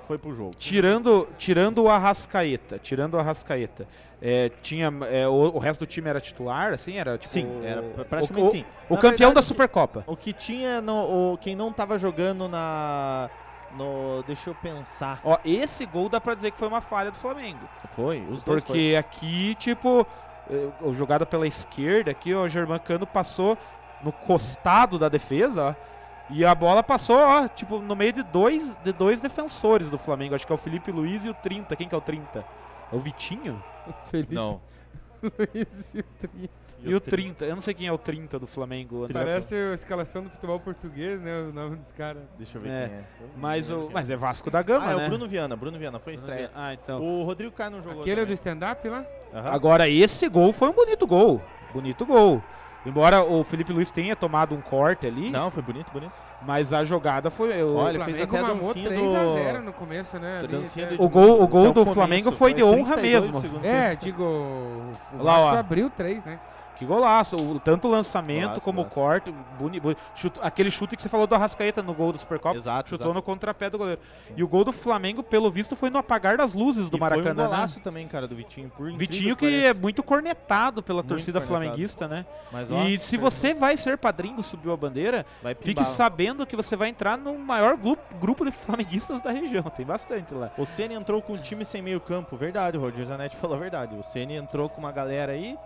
foi 0.07 0.19
pro 0.19 0.35
jogo. 0.35 0.55
Tirando, 0.59 1.27
tirando 1.39 1.83
o 1.83 1.89
Arrascaeta, 1.89 2.79
tirando 2.79 3.15
o 3.15 3.19
Arrascaeta, 3.19 3.89
é, 4.21 4.51
tinha 4.63 4.93
é, 5.11 5.27
o, 5.27 5.33
o 5.33 5.59
resto 5.59 5.81
do 5.81 5.87
time 5.87 6.11
era 6.11 6.21
titular, 6.21 6.75
assim, 6.75 6.99
era 6.99 7.17
tipo 7.17 7.31
Sim, 7.33 7.49
era 7.65 7.81
o- 7.81 8.05
praticamente 8.05 8.49
o, 8.49 8.51
sim. 8.51 8.65
O 8.89 8.95
Na 8.97 9.01
campeão 9.01 9.29
verdade, 9.31 9.35
da 9.37 9.43
Supercopa. 9.43 10.05
O 10.07 10.15
que 10.15 10.35
tinha, 10.35 10.83
no, 10.83 11.33
o, 11.33 11.39
quem 11.39 11.57
não 11.57 11.73
tava 11.73 11.97
jogando 11.97 12.47
na... 12.47 13.31
No, 13.79 14.23
deixa 14.25 14.51
eu 14.51 14.55
pensar. 14.55 15.21
Ó, 15.25 15.39
esse 15.45 15.87
gol 15.87 16.09
dá 16.09 16.21
pra 16.21 16.35
dizer 16.35 16.51
que 16.51 16.59
foi 16.59 16.69
uma 16.69 16.81
falha 16.81 17.11
do 17.11 17.17
Flamengo. 17.17 17.61
Foi, 17.93 18.21
os 18.31 18.43
dois 18.43 18.63
foi. 18.65 18.75
Porque 18.75 18.97
aqui, 18.99 19.55
tipo, 19.55 20.07
eh, 20.51 20.69
o 20.81 20.93
jogada 20.93 21.25
pela 21.25 21.47
esquerda, 21.47 22.11
aqui, 22.11 22.35
ó, 22.35 22.43
o 22.43 22.49
Germancano 22.49 23.07
passou 23.07 23.57
no 24.03 24.13
costado 24.13 24.99
da 24.99 25.09
defesa, 25.09 25.71
ó, 25.71 25.89
e 26.31 26.45
a 26.45 26.55
bola 26.55 26.83
passou, 26.83 27.17
ó, 27.17 27.49
tipo, 27.49 27.79
no 27.79 27.97
meio 27.97 28.13
de 28.13 28.23
dois, 28.23 28.77
de 28.85 28.93
dois 28.93 29.21
defensores 29.21 29.89
do 29.89 29.97
Flamengo. 29.97 30.35
Acho 30.35 30.47
que 30.47 30.53
é 30.53 30.55
o 30.55 30.59
Felipe 30.59 30.91
Luiz 30.91 31.25
e 31.25 31.29
o 31.31 31.35
30. 31.35 31.75
Quem 31.75 31.89
que 31.89 31.95
é 31.95 31.99
o 31.99 32.03
30? 32.03 32.45
É 32.93 32.97
o 32.97 32.99
Vitinho? 32.99 33.63
Felipe 34.11 34.35
Não. 34.35 34.61
Luiz 35.23 35.95
e 35.95 36.01
o 36.01 36.05
Tri. 36.21 36.51
E, 36.83 36.95
o 36.95 37.01
30. 37.01 37.45
Eu 37.45 37.55
não 37.57 37.63
sei 37.63 37.75
quem 37.75 37.87
é 37.89 37.93
o 37.93 37.99
30 37.99 38.39
do 38.39 38.47
Flamengo. 38.47 39.05
André. 39.05 39.13
Parece 39.15 39.55
a 39.55 39.75
escalação 39.75 40.23
do 40.23 40.31
futebol 40.31 40.61
português, 40.61 41.21
né? 41.21 41.47
O 41.49 41.53
nome 41.53 41.77
dos 41.77 41.91
caras. 41.93 42.23
Deixa 42.37 42.57
eu 42.59 42.63
ver 42.63 42.69
É, 42.71 42.87
quem 42.89 42.97
é. 42.97 43.03
Mas, 43.37 43.71
o, 43.71 43.91
mas 43.93 44.09
é 44.11 44.17
Vasco 44.17 44.51
da 44.51 44.63
Gama, 44.63 44.87
Ah, 44.87 44.93
é 44.93 44.97
né? 44.97 45.07
o 45.07 45.09
Bruno 45.09 45.27
Viana. 45.29 45.57
Bruno 45.57 45.79
Viana, 45.79 45.99
foi 45.99 46.15
estreia. 46.15 46.51
Ah, 46.55 46.73
então. 46.75 47.01
O 47.03 47.25
Rodrigo 47.25 47.53
Caio 47.53 47.73
não 47.73 47.83
jogou 47.83 48.01
Aquele 48.03 48.21
é 48.21 48.25
do 48.25 48.33
stand-up 48.33 48.89
lá? 48.89 49.05
Aham. 49.35 49.51
Agora, 49.51 49.89
esse 49.89 50.29
gol 50.29 50.53
foi 50.53 50.69
um 50.69 50.73
bonito 50.73 51.07
gol. 51.07 51.43
Bonito 51.73 52.07
gol. 52.07 52.43
Embora 52.87 53.23
o 53.25 53.43
Felipe 53.43 53.73
Luiz 53.73 53.91
tenha 53.91 54.15
tomado 54.15 54.55
um 54.55 54.61
corte 54.61 55.05
ali, 55.05 55.31
Não, 55.31 55.51
foi 55.51 55.63
bonito, 55.63 55.91
bonito. 55.93 56.23
mas 56.43 56.73
a 56.73 56.85
jogada 56.85 57.29
foi. 57.29 57.53
eu- 57.61 57.75
Olha, 57.77 58.03
fez 58.05 58.17
Flamengo 58.19 58.37
até 58.37 58.45
a 58.53 58.55
dancinha 58.55 58.89
3x0 58.91 59.59
do- 59.59 59.63
no 59.65 59.73
começo, 59.73 60.19
né? 60.19 60.39
ali, 60.39 60.49
dancinha 60.49 60.87
até- 60.87 60.97
do 60.97 61.03
O 61.03 61.09
gol- 61.09 61.43
o 61.43 61.49
gol 61.49 61.67
do 61.67 61.73
começo, 61.81 61.93
Flamengo 61.95 62.33
foi 62.33 62.55
de 62.55 62.63
honra 62.63 62.97
32 62.97 63.43
mesmo. 63.43 63.59
do 63.59 63.67
É, 63.67 63.97
digo, 63.97 64.23
o 64.23 64.93
o 65.19 65.23
Lá, 65.23 65.33
Vasco 65.39 65.57
ó. 65.57 65.59
abriu 65.59 65.91
3, 65.91 66.25
né? 66.25 66.39
Que 66.79 66.87
golaço. 66.87 67.35
O, 67.37 67.59
tanto 67.59 67.89
o 67.89 67.91
lançamento 67.91 68.43
Golaço, 68.43 68.61
como 68.61 68.79
golaço. 68.85 68.93
o 68.93 69.03
corte. 69.03 69.35
Boni, 69.59 69.81
boni- 69.81 69.97
chuto- 70.15 70.39
aquele 70.43 70.71
chute 70.71 70.95
que 70.95 71.03
você 71.03 71.09
falou 71.09 71.27
do 71.27 71.35
Arrascaeta 71.35 71.83
no 71.83 71.93
gol 71.93 72.13
do 72.13 72.19
Supercopa. 72.19 72.57
Exato, 72.57 72.91
Chutou 72.91 73.07
exato. 73.07 73.15
no 73.15 73.23
contrapé 73.23 73.69
do 73.69 73.77
goleiro. 73.79 74.01
E 74.37 74.43
o 74.45 74.49
gol 74.49 74.65
do 74.65 74.73
Flamengo, 74.73 75.23
pelo 75.23 75.51
visto, 75.51 75.75
foi 75.75 75.91
no 75.91 75.99
apagar 75.99 76.37
das 76.37 76.55
luzes 76.55 76.89
do 76.89 76.97
E 76.97 77.01
Maracanã. 77.01 77.25
Foi 77.25 77.33
um 77.33 77.37
né? 77.37 77.45
golaço 77.57 77.81
também, 77.81 78.07
cara, 78.07 78.29
do 78.29 78.37
Vitinho. 78.37 78.71
Por 78.71 78.93
Vitinho 78.93 79.35
que 79.37 79.45
pareça. 79.47 79.67
é 79.67 79.75
muito 79.75 80.03
cornetado 80.05 80.83
pela 80.83 80.99
Muito 81.03 81.09
torcida 81.09 81.41
cornetado. 81.41 81.65
flamenguista, 81.67 82.07
né? 82.07 82.25
Mas, 82.53 82.71
ó, 82.71 82.85
e 82.85 82.99
se 82.99 83.17
você 83.17 83.53
vai 83.55 83.77
ser 83.77 83.99
padrinho 83.99 84.37
do 84.37 84.43
Subiu 84.43 84.73
a 84.73 84.77
Bandeira, 84.77 85.27
fique 85.61 85.85
sabendo 85.85 86.47
que 86.47 86.55
você 86.55 86.77
vai 86.77 86.89
entrar 86.89 87.19
no 87.19 87.37
maior 87.39 87.77
grupo 88.21 88.45
de 88.45 88.53
flamenguistas 88.53 89.21
da 89.21 89.31
região. 89.33 89.65
Tem 89.65 89.85
bastante 89.85 90.33
lá. 90.33 90.51
O 90.57 90.65
Ceni 90.65 90.95
entrou 90.95 91.21
com 91.21 91.33
um 91.33 91.39
time 91.39 91.65
sem 91.65 91.83
meio 91.83 92.01
campo, 92.01 92.37
verdade, 92.37 92.79
o 92.79 92.81
Roger 92.81 93.05
Zanetti 93.05 93.37
falou 93.37 93.57
a 93.57 93.61
verdade. 93.61 93.97
O 93.97 94.03
Ceni 94.05 94.35
entrou 94.37 94.69
com 94.69 94.79
uma 94.81 94.93
galera 94.93 95.33
aí, 95.33 95.57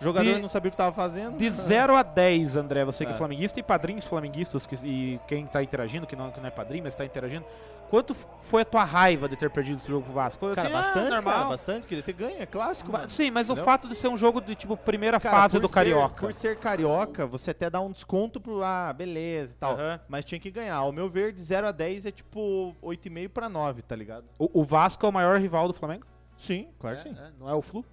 jogador 0.00 0.34
De- 0.34 0.40
não 0.42 0.48
sabia 0.48 0.68
o 0.68 0.70
que 0.70 0.76
tava 0.76 0.92
fazendo. 0.92 1.36
De 1.36 1.48
0 1.50 1.94
a 1.96 2.02
10, 2.02 2.56
André, 2.56 2.84
você 2.84 3.04
que 3.04 3.12
é 3.12 3.14
É. 3.14 3.18
flamenguista 3.18 3.58
e 3.60 3.62
padrinhos 3.62 4.04
flamenguistas 4.04 4.66
que, 4.66 4.74
e 4.84 5.20
quem 5.26 5.46
tá 5.46 5.62
interagindo, 5.62 6.06
que 6.06 6.16
não, 6.16 6.30
que 6.30 6.40
não 6.40 6.46
é 6.48 6.50
padrinho, 6.50 6.84
mas 6.84 6.94
tá 6.94 7.04
interagindo. 7.04 7.44
Quanto 7.90 8.14
foi 8.40 8.62
a 8.62 8.64
tua 8.64 8.82
raiva 8.82 9.28
de 9.28 9.36
ter 9.36 9.48
perdido 9.50 9.76
esse 9.76 9.86
jogo 9.86 10.04
pro 10.04 10.14
Vasco? 10.14 10.40
Foi 10.40 10.54
Cara, 10.54 10.66
assim, 10.68 10.76
ah, 10.76 10.80
bastante, 10.82 11.10
normal. 11.10 11.34
cara, 11.34 11.44
bastante. 11.48 11.86
Queria 11.86 12.02
ter 12.02 12.12
ganho, 12.14 12.42
é 12.42 12.46
clássico, 12.46 12.90
Ma- 12.90 12.98
mano. 13.00 13.10
Sim, 13.10 13.30
mas 13.30 13.48
o 13.50 13.54
fato 13.54 13.86
de 13.88 13.94
ser 13.94 14.08
um 14.08 14.16
jogo 14.16 14.40
de 14.40 14.54
tipo 14.56 14.76
primeira 14.76 15.20
Cara, 15.20 15.36
fase 15.42 15.60
do 15.60 15.68
ser- 15.68 15.74
Carioca. 15.74 16.20
Por 16.26 16.32
ser 16.32 16.56
carioca, 16.58 17.26
você 17.26 17.50
até 17.52 17.70
dá 17.70 17.80
um 17.80 17.92
desconto 17.92 18.40
pro, 18.40 18.64
ah, 18.64 18.92
beleza 18.92 19.52
e 19.54 19.56
tal. 19.56 19.76
Mas 20.08 20.24
tinha 20.24 20.40
que 20.40 20.50
ganhar. 20.50 20.76
Ao 20.76 20.90
meu 20.90 21.08
ver, 21.08 21.32
de 21.32 21.40
0 21.42 21.68
a 21.68 21.72
10 21.72 22.06
é 22.06 22.10
tipo 22.10 22.74
8,5 22.82 23.28
pra 23.28 23.48
9, 23.48 23.82
tá 23.82 23.94
ligado? 23.94 24.24
O, 24.38 24.60
o 24.60 24.64
Vasco 24.64 25.04
é 25.06 25.08
o 25.08 25.12
maior 25.12 25.38
rival 25.38 25.68
do 25.68 25.74
Flamengo? 25.74 26.04
Sim, 26.36 26.66
claro 26.80 26.96
que 26.96 27.02
sim. 27.02 27.14
É, 27.16 27.30
não 27.38 27.48
é 27.48 27.54
o 27.54 27.62
Flu? 27.62 27.84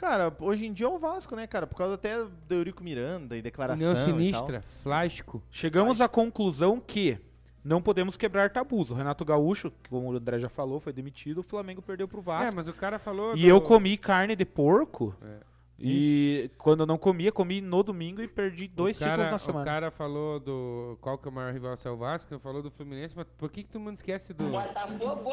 Cara, 0.00 0.34
hoje 0.40 0.64
em 0.64 0.72
dia 0.72 0.86
é 0.86 0.88
o 0.88 0.96
Vasco, 0.96 1.36
né, 1.36 1.46
cara? 1.46 1.66
Por 1.66 1.76
causa 1.76 1.94
até 1.94 2.24
do 2.24 2.54
Eurico 2.54 2.82
Miranda 2.82 3.36
e 3.36 3.42
declaração 3.42 3.86
União 3.90 3.92
e 3.92 4.32
tal. 4.32 4.40
Sinistra, 4.46 4.64
Flasco. 4.82 5.42
Chegamos 5.50 6.00
à 6.00 6.08
conclusão 6.08 6.80
que 6.80 7.18
não 7.62 7.82
podemos 7.82 8.16
quebrar 8.16 8.48
tabus. 8.48 8.90
O 8.90 8.94
Renato 8.94 9.26
Gaúcho, 9.26 9.70
como 9.90 10.10
o 10.10 10.16
André 10.16 10.38
já 10.38 10.48
falou, 10.48 10.80
foi 10.80 10.94
demitido, 10.94 11.40
o 11.40 11.42
Flamengo 11.42 11.82
perdeu 11.82 12.08
pro 12.08 12.22
Vasco. 12.22 12.50
É, 12.50 12.50
mas 12.50 12.66
o 12.66 12.72
cara 12.72 12.98
falou. 12.98 13.36
E 13.36 13.42
do- 13.42 13.46
eu 13.48 13.60
comi 13.60 13.98
carne 13.98 14.34
de 14.34 14.46
porco. 14.46 15.14
É. 15.22 15.49
E 15.82 16.50
quando 16.58 16.80
eu 16.80 16.86
não 16.86 16.98
comia, 16.98 17.32
comi 17.32 17.60
no 17.62 17.82
domingo 17.82 18.20
e 18.20 18.28
perdi 18.28 18.68
dois 18.68 18.96
o 18.96 19.00
cara, 19.00 19.12
títulos 19.12 19.30
na 19.30 19.36
O 19.36 19.38
semana. 19.38 19.64
cara 19.64 19.90
falou 19.90 20.38
do. 20.38 20.98
Qual 21.00 21.16
que 21.16 21.26
é 21.26 21.30
o 21.30 21.34
maior 21.34 21.52
rival 21.52 21.74
se 21.76 21.88
é 21.88 21.90
o 21.90 21.96
Vasco? 21.96 22.38
Falou 22.38 22.62
do 22.62 22.70
Fluminense, 22.70 23.14
mas 23.16 23.26
por 23.38 23.50
que, 23.50 23.62
que 23.62 23.70
todo 23.70 23.80
mundo 23.80 23.96
esquece 23.96 24.34
do. 24.34 24.44
Botafogo, 24.44 25.30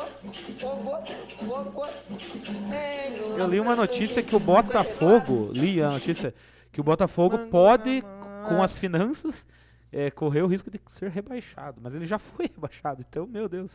fogo, 0.58 1.06
fogo. 1.38 1.84
Eu 3.38 3.48
li 3.48 3.60
uma 3.60 3.76
notícia 3.76 4.24
que 4.24 4.36
o 4.36 4.40
Botafogo, 4.40 5.52
li 5.54 5.82
a 5.82 5.90
notícia, 5.90 6.34
que 6.72 6.80
o 6.80 6.84
Botafogo 6.84 7.38
pode, 7.50 8.02
com 8.48 8.64
as 8.64 8.78
finanças, 8.78 9.46
é, 9.92 10.10
correr 10.10 10.44
o 10.44 10.48
risco 10.48 10.72
de 10.72 10.80
ser 10.92 11.10
rebaixado. 11.10 11.80
Mas 11.82 11.94
ele 11.94 12.06
já 12.06 12.18
foi 12.18 12.48
rebaixado, 12.54 13.04
então, 13.08 13.28
meu 13.28 13.50
Deus, 13.50 13.72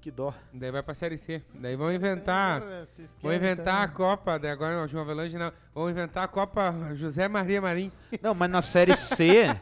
que 0.00 0.10
dó. 0.10 0.32
Daí 0.52 0.70
vai 0.70 0.82
pra 0.82 0.94
Série 0.94 1.16
C. 1.16 1.42
Daí 1.54 1.76
vão 1.76 1.92
inventar. 1.92 2.62
Vão 3.22 3.32
inventar 3.32 3.82
a 3.82 3.88
Copa, 3.88 4.38
daí 4.38 4.50
agora 4.50 4.80
não, 4.80 4.88
João 4.88 5.04
Avelange 5.04 5.36
não. 5.36 5.52
Vão 5.74 5.90
inventar 5.90 6.24
a 6.24 6.28
Copa 6.28 6.74
José 6.94 7.28
Maria 7.28 7.60
Marim. 7.60 7.92
Não, 8.22 8.34
mas 8.34 8.50
na 8.50 8.62
Série 8.62 8.96
C, 8.96 9.54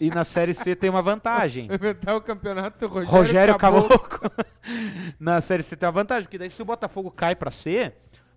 e 0.00 0.10
na 0.10 0.24
Série 0.24 0.54
C 0.54 0.74
tem 0.74 0.88
uma 0.88 1.02
vantagem. 1.02 1.66
Vão 1.66 1.76
inventar 1.76 2.16
o 2.16 2.20
campeonato 2.20 2.86
Rogério, 2.86 3.10
Rogério 3.10 3.58
Caboclo. 3.58 3.98
Caboclo. 3.98 4.30
Na 5.20 5.40
Série 5.40 5.62
C 5.62 5.76
tem 5.76 5.86
uma 5.86 5.92
vantagem, 5.92 6.24
porque 6.24 6.38
daí 6.38 6.48
se 6.50 6.62
o 6.62 6.64
Botafogo 6.64 7.10
cai 7.10 7.34
pra 7.34 7.50
C, 7.50 7.92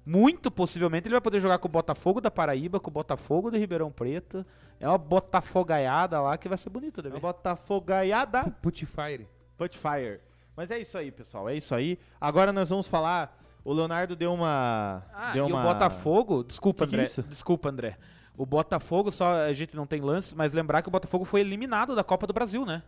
muito 0.05 0.51
possivelmente 0.51 1.07
ele 1.07 1.15
vai 1.15 1.21
poder 1.21 1.39
jogar 1.39 1.57
com 1.57 1.67
o 1.67 1.71
Botafogo 1.71 2.19
da 2.19 2.29
Paraíba, 2.29 2.79
com 2.79 2.89
o 2.89 2.93
Botafogo 2.93 3.49
do 3.49 3.57
Ribeirão 3.57 3.91
Preto. 3.91 4.45
É 4.79 4.87
uma 4.87 4.97
botafogaiada 4.97 6.19
lá 6.21 6.37
que 6.37 6.49
vai 6.49 6.57
ser 6.57 6.69
bonito 6.69 7.01
de 7.01 7.07
É 7.07 7.11
ver. 7.11 7.19
Botafogaiada 7.19 8.43
Putfire. 8.61 9.27
Putfire. 9.57 10.19
Mas 10.55 10.71
é 10.71 10.79
isso 10.79 10.97
aí, 10.97 11.11
pessoal. 11.11 11.49
É 11.49 11.55
isso 11.55 11.73
aí. 11.75 11.99
Agora 12.19 12.51
nós 12.53 12.69
vamos 12.69 12.87
falar. 12.87 13.41
O 13.63 13.73
Leonardo 13.73 14.15
deu 14.15 14.31
uma. 14.33 15.03
Ah, 15.13 15.31
deu 15.33 15.47
e 15.47 15.51
uma... 15.51 15.59
o 15.59 15.63
Botafogo, 15.73 16.43
desculpa 16.43 16.85
Que 16.85 16.95
é 16.95 16.97
André, 16.99 17.03
isso? 17.07 17.23
desculpa 17.23 17.69
André. 17.69 17.97
O 18.37 18.45
Botafogo, 18.45 19.11
só 19.11 19.31
a 19.33 19.53
gente 19.53 19.75
não 19.75 19.87
tem 19.87 20.01
lance, 20.01 20.35
mas 20.35 20.53
lembrar 20.53 20.81
que 20.83 20.87
o 20.87 20.91
Botafogo 20.91 21.25
foi 21.25 21.39
eliminado 21.41 21.95
da 21.95 22.03
Copa 22.03 22.27
do 22.27 22.33
Brasil, 22.33 22.65
né? 22.65 22.83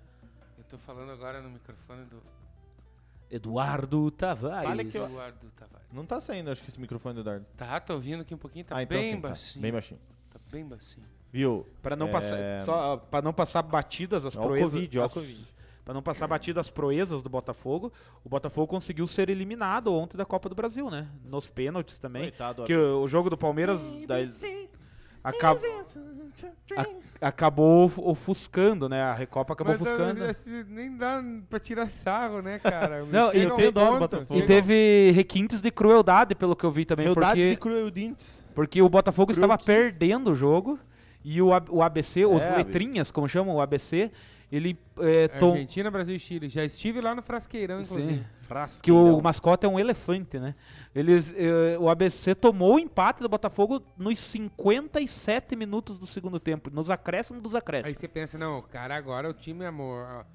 Eu 0.57 0.63
tô 0.65 0.77
falando 0.77 1.11
agora 1.11 1.41
no 1.41 1.49
microfone 1.49 2.05
do 2.05 2.21
Eduardo 3.29 4.09
Tavares. 4.11 4.67
Fale 4.69 4.85
que 4.85 4.97
eu- 4.97 5.05
Eduardo 5.05 5.47
Tavares. 5.55 5.87
Não 5.91 6.05
tá 6.05 6.19
saindo, 6.21 6.49
acho 6.51 6.61
que 6.63 6.69
esse 6.69 6.79
microfone 6.79 7.15
do 7.15 7.21
Eduardo. 7.21 7.45
Tá, 7.57 7.79
tô 7.79 7.93
ouvindo 7.93 8.21
aqui 8.21 8.33
um 8.33 8.37
pouquinho, 8.37 8.65
tá 8.65 8.77
ah, 8.77 8.83
então 8.83 8.97
bem 8.97 9.09
sim, 9.15 9.21
tá. 9.21 9.27
baixinho. 9.29 9.61
Bem 9.61 9.71
baixinho. 9.71 9.99
Tá 10.31 10.39
bem 10.51 10.65
baixinho. 10.65 11.05
Viu? 11.31 11.65
Para 11.81 11.95
não 11.95 12.07
É, 12.07 12.11
passar, 12.11 12.37
só 12.65 12.97
para 12.97 13.21
não 13.21 13.33
passar 13.33 13.61
batidas 13.63 14.25
as 14.25 14.35
Ó 14.35 14.39
o 14.41 14.43
proezas, 14.43 14.71
Covid, 14.71 14.99
ó 14.99 15.01
o 15.01 15.05
as- 15.05 15.13
Covid. 15.13 15.45
Pra 15.87 15.93
não 15.93 16.01
passar 16.01 16.27
batidas 16.27 16.67
as 16.67 16.69
proezas 16.69 17.23
do 17.23 17.29
Botafogo, 17.29 17.93
o 18.21 18.27
Botafogo 18.27 18.67
conseguiu 18.67 19.07
ser 19.07 19.29
eliminado 19.29 19.93
ontem 19.93 20.17
da 20.17 20.25
Copa 20.25 20.49
do 20.49 20.53
Brasil, 20.55 20.91
né? 20.91 21.07
Nos 21.23 21.47
pênaltis 21.49 21.97
também. 21.97 22.23
Coitado, 22.23 22.65
Que 22.65 22.75
o, 22.75 23.03
o 23.03 23.07
jogo 23.07 23.29
do 23.29 23.37
Palmeiras 23.37 23.79
da- 24.05 24.17
acab- 25.23 25.57
a- 26.75 27.27
acabou 27.27 27.85
of- 27.85 28.01
ofuscando, 28.01 28.89
né? 28.89 29.01
A 29.01 29.13
Recopa 29.13 29.53
acabou 29.53 29.71
Mas, 29.73 29.81
ofuscando. 29.81 30.25
esse- 30.25 30.65
nem 30.67 30.97
dá 30.97 31.23
pra 31.49 31.57
tirar 31.57 31.87
sarro, 31.89 32.41
né, 32.41 32.59
cara? 32.59 33.05
Não, 33.09 33.29
e 33.33 33.49
tem 33.51 33.71
dó 33.71 33.97
Botafogo. 33.97 34.37
E 34.37 34.41
teve 34.45 35.11
requintes 35.15 35.61
de 35.61 35.71
crueldade, 35.71 36.35
pelo 36.35 36.53
que 36.53 36.65
eu 36.65 36.71
vi 36.71 36.83
também, 36.83 37.13
porque, 37.13 37.51
de 37.51 37.55
crueldintes. 37.55 38.43
porque 38.53 38.81
o 38.81 38.89
Botafogo 38.89 39.31
Cruel 39.31 39.45
estava 39.45 39.57
perdendo 39.63 40.31
o 40.31 40.35
jogo 40.35 40.77
e 41.23 41.41
o, 41.41 41.53
A- 41.53 41.63
o 41.69 41.81
ABC, 41.81 42.25
os 42.25 42.43
É, 42.43 42.57
letrinhas, 42.57 43.09
como 43.09 43.27
chamam, 43.29 43.55
o 43.55 43.61
ABC, 43.61 44.11
ele 44.51 44.77
é, 44.99 45.27
tom- 45.27 45.51
Argentina, 45.51 45.91
Brasil 45.91 46.15
e 46.15 46.19
Chile. 46.19 46.47
Já 46.49 46.63
estive 46.63 47.01
lá 47.01 47.13
no 47.13 47.21
Frasqueirão, 47.21 47.81
inclusive. 47.81 48.15
Sim. 48.17 48.81
Que 48.81 48.91
o 48.91 49.19
mascote 49.21 49.65
é 49.65 49.69
um 49.69 49.77
elefante, 49.77 50.39
né? 50.39 50.55
Eles, 50.95 51.33
eh, 51.35 51.77
o 51.77 51.89
ABC 51.89 52.33
tomou 52.33 52.75
o 52.75 52.79
empate 52.79 53.21
do 53.21 53.27
Botafogo 53.27 53.83
nos 53.97 54.17
57 54.19 55.53
minutos 55.55 55.99
do 55.99 56.07
segundo 56.07 56.39
tempo, 56.39 56.69
nos 56.71 56.89
acréscimos 56.89 57.41
dos 57.43 57.53
Aí 57.55 57.59
acréscimos. 57.59 57.97
você 57.97 58.07
pensa, 58.07 58.37
não, 58.37 58.61
cara, 58.61 58.95
agora 58.95 59.29
o 59.29 59.33
time, 59.33 59.65
amor. 59.65 60.05
a- 60.05 60.25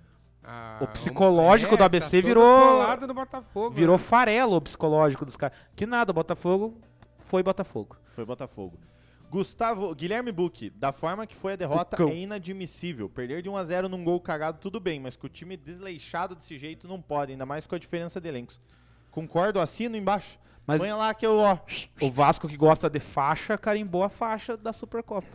a- 0.45 0.79
O 0.83 0.89
psicológico 0.89 1.73
é, 1.75 1.77
do 1.79 1.85
ABC 1.85 2.21
tá 2.21 2.27
virou- 2.29 3.15
Botafogo. 3.15 3.71
Virou 3.71 3.97
né? 3.97 4.03
farelo 4.03 4.57
o 4.57 4.61
psicológico 4.61 5.25
dos 5.25 5.37
caras. 5.37 5.57
Que 5.75 5.87
nada, 5.87 6.11
o 6.11 6.15
Botafogo 6.15 6.79
foi 7.19 7.43
Botafogo. 7.43 7.97
Foi 8.15 8.27
Botafogo. 8.27 8.77
Gustavo, 9.33 9.95
Guilherme 9.95 10.31
Buck, 10.31 10.69
da 10.69 10.93
forma 10.93 11.27
que 11.27 11.35
foi 11.35 11.55
a 11.55 11.57
derrota, 11.57 11.97
Bucão. 11.97 12.11
é 12.11 12.17
inadmissível. 12.19 13.09
Perder 13.09 13.41
de 13.41 13.49
1 13.49 13.57
a 13.57 13.65
0 13.65 13.89
num 13.89 14.05
gol 14.05 14.21
cagado, 14.21 14.59
tudo 14.61 14.79
bem, 14.79 15.01
mas 15.01 15.17
com 15.17 15.27
o 15.27 15.31
time 15.31 15.57
desleixado 15.57 16.35
desse 16.35 16.59
jeito 16.59 16.87
não 16.87 17.01
pode, 17.01 17.33
ainda 17.33 17.47
mais 17.47 17.67
com 17.67 17.75
a 17.75 17.79
diferença 17.79 18.21
de 18.21 18.29
elencos. 18.29 18.61
Concordo, 19.11 19.59
assino 19.59 19.97
embaixo. 19.97 20.39
Mas- 20.67 20.79
Põe 20.79 20.93
lá 20.93 21.15
que 21.15 21.27
eu, 21.27 21.35
ó. 21.39 21.57
O 22.03 22.11
Vasco 22.11 22.47
que 22.47 22.59
gosta 22.59 22.91
de 22.91 23.01
faixa, 23.01 23.57
carimbou 23.57 24.05
a 24.05 24.11
faixa 24.11 24.55
da 24.55 24.71
Supercopa. 24.71 25.27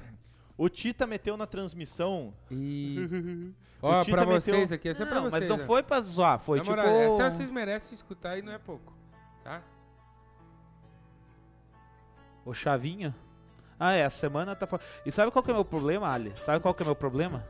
O 0.55 0.69
Tita 0.69 1.07
meteu 1.07 1.35
na 1.35 1.47
transmissão. 1.47 2.33
E... 2.51 2.97
O 3.79 3.87
Ó, 3.89 4.03
pra 4.05 4.25
meteu- 4.25 4.41
vocês 4.41 4.71
aqui, 4.71 4.89
essa 4.89 5.03
é 5.03 5.05
pra 5.05 5.15
Não, 5.21 5.29
vocês. 5.29 5.47
mas 5.47 5.47
não 5.49 5.55
ó. 5.63 5.67
foi 5.67 5.83
pra 5.83 6.01
zoar, 6.01 6.39
foi 6.39 6.57
Na 6.57 6.63
tipo... 6.63 6.75
moral, 6.75 6.89
essa 6.95 7.29
vocês 7.29 7.49
merecem 7.51 7.93
escutar 7.93 8.35
e 8.35 8.41
não 8.41 8.51
é 8.51 8.57
pouco, 8.57 8.91
tá? 9.43 9.61
O 12.43 12.53
Chavinho. 12.55 13.13
Ah, 13.79 13.93
é, 13.93 14.05
a 14.05 14.09
semana 14.09 14.55
tá... 14.55 14.65
fa- 14.65 14.79
E 15.05 15.11
sabe 15.11 15.31
qual 15.31 15.43
que 15.43 15.49
é 15.51 15.53
o 15.53 15.57
meu 15.57 15.65
problema, 15.65 16.11
Ali? 16.11 16.33
Sabe 16.37 16.59
qual 16.59 16.73
que 16.73 16.81
é 16.81 16.85
o 16.85 16.87
meu 16.87 16.95
problema? 16.95 17.43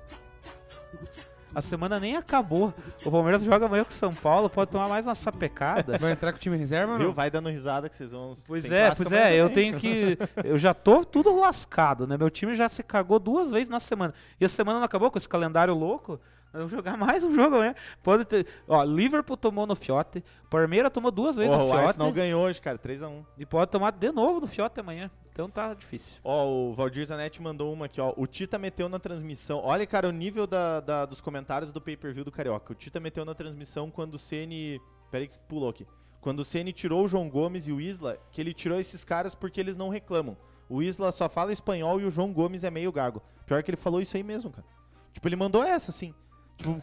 A 1.56 1.62
semana 1.62 2.00
nem 2.00 2.16
acabou. 2.16 2.74
O 3.06 3.10
Palmeiras 3.10 3.42
joga 3.42 3.66
amanhã 3.66 3.84
com 3.84 3.90
o 3.90 3.94
São 3.94 4.14
Paulo, 4.14 4.50
pode 4.50 4.70
tomar 4.70 4.88
mais 4.90 5.08
uma 5.08 5.16
sapecada. 5.16 5.98
Vai 5.98 6.12
entrar 6.12 6.32
com 6.34 6.38
o 6.38 6.42
time 6.42 6.58
reserva 6.58 6.98
Viu? 6.98 7.08
não? 7.08 7.14
Vai 7.14 7.32
dando 7.32 7.50
risada 7.50 7.90
que 7.90 7.96
vocês 7.96 8.12
vão. 8.12 8.34
Pois 8.46 8.66
tem 8.66 8.78
é, 8.78 8.94
pois 8.94 9.12
é, 9.12 9.36
eu 9.36 9.50
tenho 9.50 9.78
que. 9.80 10.18
Eu 10.44 10.58
já 10.58 10.74
tô 10.74 11.04
tudo 11.04 11.36
lascado, 11.40 12.06
né? 12.06 12.18
Meu 12.18 12.30
time 12.30 12.54
já 12.54 12.68
se 12.70 12.84
cagou 12.84 13.18
duas 13.18 13.50
vezes 13.50 13.70
na 13.70 13.80
semana. 13.80 14.14
E 14.40 14.46
a 14.46 14.50
semana 14.50 14.80
não 14.80 14.86
acabou 14.86 15.10
com 15.10 15.18
esse 15.18 15.28
calendário 15.30 15.74
louco. 15.74 16.20
Vamos 16.54 16.72
jogar 16.72 16.96
mais 16.98 17.24
um 17.24 17.34
jogo 17.34 17.56
amanhã. 17.58 17.76
Pode 18.02 18.26
ter. 18.26 18.48
Ó, 18.68 18.84
Liverpool 18.84 19.38
tomou 19.38 19.68
no 19.68 19.76
Fiote. 19.76 20.24
Palmeiras 20.50 20.92
tomou 20.92 21.12
duas 21.12 21.36
vezes 21.36 21.52
Porra, 21.52 21.64
no 21.64 21.70
o 21.70 21.74
Arsenal 21.74 22.08
Fiote. 22.08 22.16
ganhou 22.16 22.44
hoje, 22.44 22.62
cara, 22.62 22.78
3x1. 22.80 23.26
E 23.38 23.46
pode 23.46 23.70
tomar 23.72 23.92
de 23.92 24.12
novo 24.12 24.40
no 24.40 24.48
Fiote 24.48 24.80
amanhã. 24.80 25.12
Então 25.32 25.50
tá 25.50 25.74
difícil. 25.74 26.14
Ó, 26.24 26.48
o 26.48 26.74
Valdir 26.74 27.06
Zanetti 27.06 27.42
mandou 27.42 27.72
uma 27.72 27.86
aqui, 27.86 28.02
ó. 28.02 28.12
O 28.18 28.26
Tita 28.26 28.58
meteu 28.58 28.90
na 28.90 28.98
transmissão. 28.98 29.62
Olha, 29.64 29.86
cara, 29.86 30.08
o 30.08 30.12
nível 30.12 30.48
da, 30.48 30.80
da- 30.80 31.06
dos 31.06 31.22
comentários 31.22 31.72
do 31.72 31.80
pay-per-view 31.80 32.24
do 32.26 32.32
Carioca. 32.32 32.72
O 32.72 32.76
Tita 32.76 33.00
meteu 33.00 33.24
na 33.24 33.36
transmissão 33.36 33.92
quando 33.92 34.16
o 34.16 34.18
Ceni. 34.18 34.82
Peraí 35.12 35.28
que 35.28 35.38
pulou 35.48 35.70
aqui. 35.70 35.86
Quando 36.22 36.40
o 36.40 36.44
Ceni 36.44 36.74
tirou 36.74 37.06
o 37.06 37.08
João 37.08 37.30
Gomes 37.30 37.68
e 37.68 37.72
o 37.72 37.80
Isla, 37.80 38.18
que 38.32 38.42
ele 38.42 38.54
tirou 38.54 38.80
esses 38.80 39.04
caras 39.04 39.36
porque 39.36 39.60
eles 39.62 39.78
não 39.78 39.90
reclamam. 39.90 40.36
O 40.68 40.82
Isla 40.82 41.12
só 41.12 41.30
fala 41.30 41.54
espanhol 41.54 42.02
e 42.02 42.06
o 42.06 42.12
João 42.12 42.34
Gomes 42.34 42.64
é 42.64 42.72
meio 42.72 42.92
gago. 42.92 43.22
Pior 43.46 43.62
que 43.64 43.70
ele 43.70 43.78
falou 43.78 44.02
isso 44.02 44.18
aí 44.18 44.24
mesmo, 44.24 44.50
cara. 44.50 44.66
Tipo, 45.14 45.28
ele 45.28 45.36
mandou 45.36 45.64
essa, 45.64 45.92
assim. 45.92 46.14
Tipo, 46.58 46.82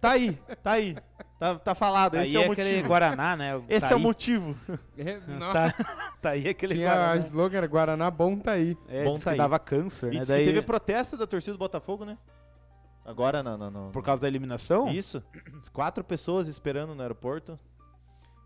tá 0.00 0.12
aí, 0.12 0.38
tá 0.62 0.72
aí. 0.72 0.96
Tá, 1.38 1.56
tá 1.58 1.74
falado, 1.74 2.14
esse 2.16 2.36
Aí 2.36 2.42
é 2.44 2.48
o 2.48 2.52
aquele 2.52 2.68
motivo. 2.70 2.88
Guaraná, 2.88 3.36
né? 3.36 3.56
o 3.56 3.64
Esse 3.68 3.84
é 3.86 3.88
o 3.88 3.90
Taí. 3.98 4.02
motivo. 4.02 4.56
É. 4.96 5.18
Tá, 5.52 5.74
tá 6.22 6.30
aí 6.30 6.48
aquele 6.48 6.74
Tinha 6.76 6.88
Guaraná. 6.94 7.16
slogan 7.16 7.56
era 7.58 7.66
Guaraná 7.66 8.10
bom 8.10 8.38
tá 8.38 8.52
aí. 8.52 8.76
É, 8.88 9.04
Bom 9.04 9.14
tá 9.14 9.20
que 9.24 9.28
aí. 9.30 9.36
dava 9.36 9.58
câncer, 9.58 10.06
E 10.10 10.14
né? 10.14 10.20
diz 10.20 10.28
Daí, 10.28 10.40
que 10.44 10.46
teve 10.52 10.62
protesto 10.62 11.16
da 11.16 11.26
torcida 11.26 11.52
do 11.52 11.58
Botafogo, 11.58 12.04
né? 12.04 12.16
Agora, 13.04 13.42
não, 13.42 13.58
não, 13.58 13.70
não. 13.70 13.90
Por 13.90 14.02
causa 14.02 14.22
da 14.22 14.28
eliminação? 14.28 14.88
Isso. 14.88 15.22
Quatro 15.72 16.02
pessoas 16.02 16.48
esperando 16.48 16.94
no 16.94 17.02
aeroporto. 17.02 17.58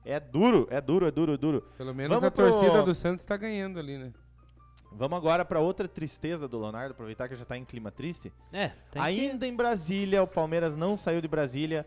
É 0.05 0.19
duro, 0.19 0.67
é 0.71 0.81
duro, 0.81 1.07
é 1.07 1.11
duro, 1.13 1.35
é 1.35 1.37
duro. 1.37 1.61
Pelo 1.77 1.95
menos 1.95 2.09
Vamos 2.15 2.25
a 2.27 2.31
torcida 2.31 2.73
pro- 2.73 2.85
do 2.87 2.95
Santos 2.95 3.25
tá 3.25 3.37
ganhando 3.37 3.79
ali, 3.79 3.99
né? 3.99 4.13
Vamos 4.93 5.17
agora 5.17 5.45
pra 5.45 5.61
outra 5.61 5.87
tristeza 5.87 6.49
do 6.49 6.59
Leonardo, 6.61 6.93
aproveitar 6.93 7.29
que 7.29 7.37
já 7.37 7.45
tá 7.45 7.57
em 7.57 7.65
clima 7.65 7.91
triste. 7.91 8.33
É, 8.53 8.69
tem 8.91 9.01
que... 9.03 9.09
Ainda 9.09 9.47
em 9.47 9.55
Brasília, 9.55 10.23
o 10.23 10.27
Palmeiras 10.27 10.77
não 10.77 10.97
saiu 10.97 11.21
de 11.21 11.29
Brasília. 11.29 11.87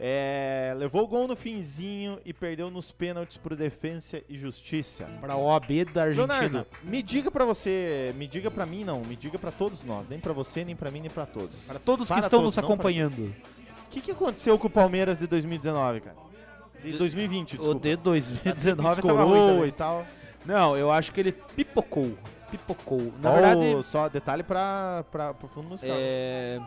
É, 0.00 0.74
levou 0.76 1.02
o 1.02 1.06
gol 1.08 1.26
no 1.26 1.34
finzinho 1.34 2.20
e 2.24 2.32
perdeu 2.32 2.70
nos 2.70 2.92
pênaltis 2.92 3.36
pro 3.36 3.56
Defensa 3.56 4.22
e 4.28 4.38
Justiça. 4.38 5.06
Pra 5.20 5.36
OAB 5.36 5.84
da 5.92 6.04
Argentina. 6.04 6.34
Leonardo, 6.38 6.66
me 6.84 7.02
diga 7.02 7.30
pra 7.32 7.44
você, 7.44 8.14
me 8.16 8.28
diga 8.28 8.48
pra 8.48 8.64
mim 8.64 8.84
não, 8.84 9.00
me 9.00 9.16
diga 9.16 9.38
pra 9.38 9.50
todos 9.50 9.82
nós, 9.82 10.08
nem 10.08 10.20
pra 10.20 10.32
você, 10.32 10.64
nem 10.64 10.76
pra 10.76 10.90
mim, 10.92 11.00
nem 11.00 11.10
pra 11.10 11.26
todos. 11.26 11.56
Para 11.66 11.80
todos 11.80 12.06
que 12.06 12.14
Para 12.14 12.20
estão 12.26 12.38
todos, 12.40 12.44
nos 12.44 12.54
para 12.54 12.64
acompanhando. 12.64 13.34
O 13.86 13.90
que, 13.90 14.00
que 14.00 14.12
aconteceu 14.12 14.56
com 14.56 14.68
o 14.68 14.70
Palmeiras 14.70 15.18
de 15.18 15.26
2019, 15.26 16.00
cara? 16.02 16.16
De 16.80 16.92
2020, 16.96 17.54
O 17.54 17.58
desculpa. 17.58 17.80
de 17.80 17.96
2019 17.96 18.76
tava 18.76 18.92
Escorou 19.00 19.28
ruim 19.28 19.54
também. 19.56 19.68
e 19.68 19.72
tal. 19.72 20.06
Não, 20.48 20.74
eu 20.78 20.90
acho 20.90 21.12
que 21.12 21.20
ele 21.20 21.32
pipocou. 21.32 22.16
Pipocou. 22.50 23.12
Na 23.22 23.30
Ó, 23.30 23.34
verdade, 23.34 23.84
só 23.84 24.08
detalhe 24.08 24.42
pra, 24.42 25.04
pra, 25.12 25.34
pro 25.34 25.46
fundo 25.46 25.68
musical. 25.68 25.94
é, 26.00 26.58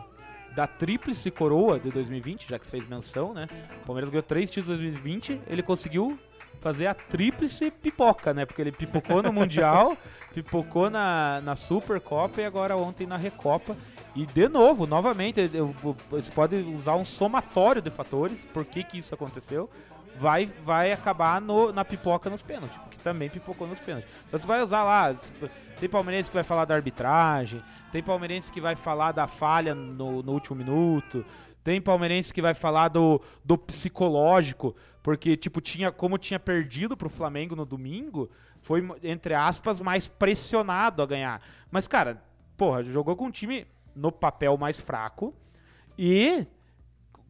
da 0.54 0.68
tríplice 0.68 1.32
coroa 1.32 1.80
de 1.80 1.90
2020, 1.90 2.48
já 2.48 2.60
que 2.60 2.64
você 2.64 2.70
fez 2.70 2.88
menção, 2.88 3.34
né? 3.34 3.48
O 3.82 3.86
Palmeiras 3.86 4.08
ganhou 4.08 4.22
três 4.22 4.48
títulos 4.48 4.78
em 4.78 4.82
2020, 4.84 5.40
ele 5.48 5.64
conseguiu 5.64 6.16
fazer 6.60 6.86
a 6.86 6.94
tríplice 6.94 7.72
pipoca, 7.72 8.32
né? 8.32 8.46
Porque 8.46 8.62
ele 8.62 8.70
pipocou 8.70 9.20
no 9.20 9.32
Mundial, 9.32 9.96
pipocou 10.32 10.88
na, 10.88 11.40
na 11.40 11.56
Supercopa 11.56 12.40
e 12.40 12.44
agora 12.44 12.76
ontem 12.76 13.04
na 13.04 13.16
Recopa. 13.16 13.76
E 14.14 14.24
de 14.24 14.48
novo, 14.48 14.86
novamente, 14.86 15.40
você 16.08 16.30
pode 16.30 16.54
usar 16.54 16.94
um 16.94 17.04
somatório 17.04 17.82
de 17.82 17.90
fatores, 17.90 18.44
por 18.54 18.64
que 18.64 18.84
que 18.84 18.98
isso 18.98 19.12
aconteceu. 19.12 19.68
Vai, 20.16 20.46
vai 20.64 20.92
acabar 20.92 21.40
no- 21.40 21.72
na 21.72 21.84
pipoca 21.84 22.28
nos 22.30 22.42
pênaltis, 22.42 22.76
porque 22.78 22.98
também 22.98 23.28
pipocou 23.30 23.66
nos 23.66 23.78
pênaltis. 23.80 24.08
Então 24.28 24.38
você 24.38 24.46
vai 24.46 24.62
usar 24.62 24.84
lá, 24.84 25.14
tem 25.80 25.88
palmeirense 25.88 26.30
que 26.30 26.34
vai 26.34 26.44
falar 26.44 26.64
da 26.64 26.74
arbitragem, 26.74 27.62
tem 27.90 28.02
palmeirense 28.02 28.52
que 28.52 28.60
vai 28.60 28.74
falar 28.76 29.12
da 29.12 29.26
falha 29.26 29.74
no, 29.74 30.22
no 30.22 30.32
último 30.32 30.56
minuto, 30.56 31.24
tem 31.64 31.80
palmeirense 31.80 32.32
que 32.32 32.42
vai 32.42 32.54
falar 32.54 32.88
do, 32.88 33.20
do 33.44 33.56
psicológico, 33.56 34.76
porque, 35.02 35.36
tipo, 35.36 35.60
tinha, 35.60 35.90
como 35.90 36.18
tinha 36.18 36.38
perdido 36.38 36.96
pro 36.96 37.08
Flamengo 37.08 37.56
no 37.56 37.64
domingo, 37.64 38.30
foi, 38.60 38.86
entre 39.02 39.34
aspas, 39.34 39.80
mais 39.80 40.06
pressionado 40.06 41.02
a 41.02 41.06
ganhar. 41.06 41.40
Mas, 41.70 41.88
cara, 41.88 42.22
porra, 42.56 42.84
jogou 42.84 43.16
com 43.16 43.26
um 43.26 43.30
time 43.30 43.66
no 43.96 44.12
papel 44.12 44.56
mais 44.56 44.78
fraco 44.78 45.34
e 45.98 46.46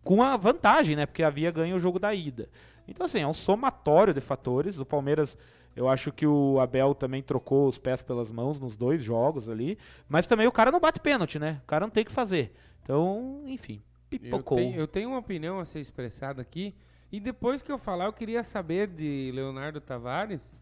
com 0.05 0.23
a 0.23 0.37
vantagem, 0.37 0.97
né? 0.97 1.07
Porque 1.07 1.23
havia 1.23 1.51
ganho 1.51 1.77
o 1.77 1.81
jogo 1.81 1.99
da 1.99 2.13
ida. 2.15 2.49
Então, 2.87 3.07
assim, 3.07 3.21
é 3.21 3.27
um 3.27 3.35
somatório 3.35 4.13
de 4.13 4.21
fatores. 4.21 4.79
O 4.79 4.85
Palmeiras, 4.85 5.37
eu 5.75 5.89
acho 5.89 6.13
que 6.13 6.27
o 6.27 6.59
Abel 6.61 6.95
também 6.95 7.23
trocou 7.23 7.69
os 7.69 7.79
pés 7.79 8.03
pelas 8.03 8.31
mãos 8.31 8.61
nos 8.61 8.77
dois 8.77 9.03
jogos 9.03 9.49
ali. 9.49 9.79
Mas 10.09 10.27
também 10.27 10.47
o 10.47 10.53
cara 10.53 10.71
não 10.71 10.81
bate 10.81 11.01
pênalti, 11.01 11.39
né? 11.39 11.61
O 11.65 11.67
cara 11.67 11.87
não 11.87 11.91
tem 11.91 12.03
o 12.03 12.07
que 12.07 12.13
fazer. 12.13 12.53
Então, 12.83 13.43
enfim, 13.47 13.81
Eu 14.11 14.19
pipocou. 14.19 14.59
tenho, 14.59 14.75
eu 14.77 14.89
tenho 14.89 15.09
uma 15.11 15.19
opinião 15.19 15.59
a 15.59 15.65
ser 15.65 15.81
expressada 15.81 16.43
aqui. 16.43 16.75
E 17.11 17.21
depois 17.21 17.63
que 17.63 17.71
eu 17.71 17.79
falar, 17.79 18.07
eu 18.07 18.13
queria 18.13 18.43
saber 18.43 18.89
de 18.89 19.31
Leonardo 19.35 19.81
Tavares 19.81 20.53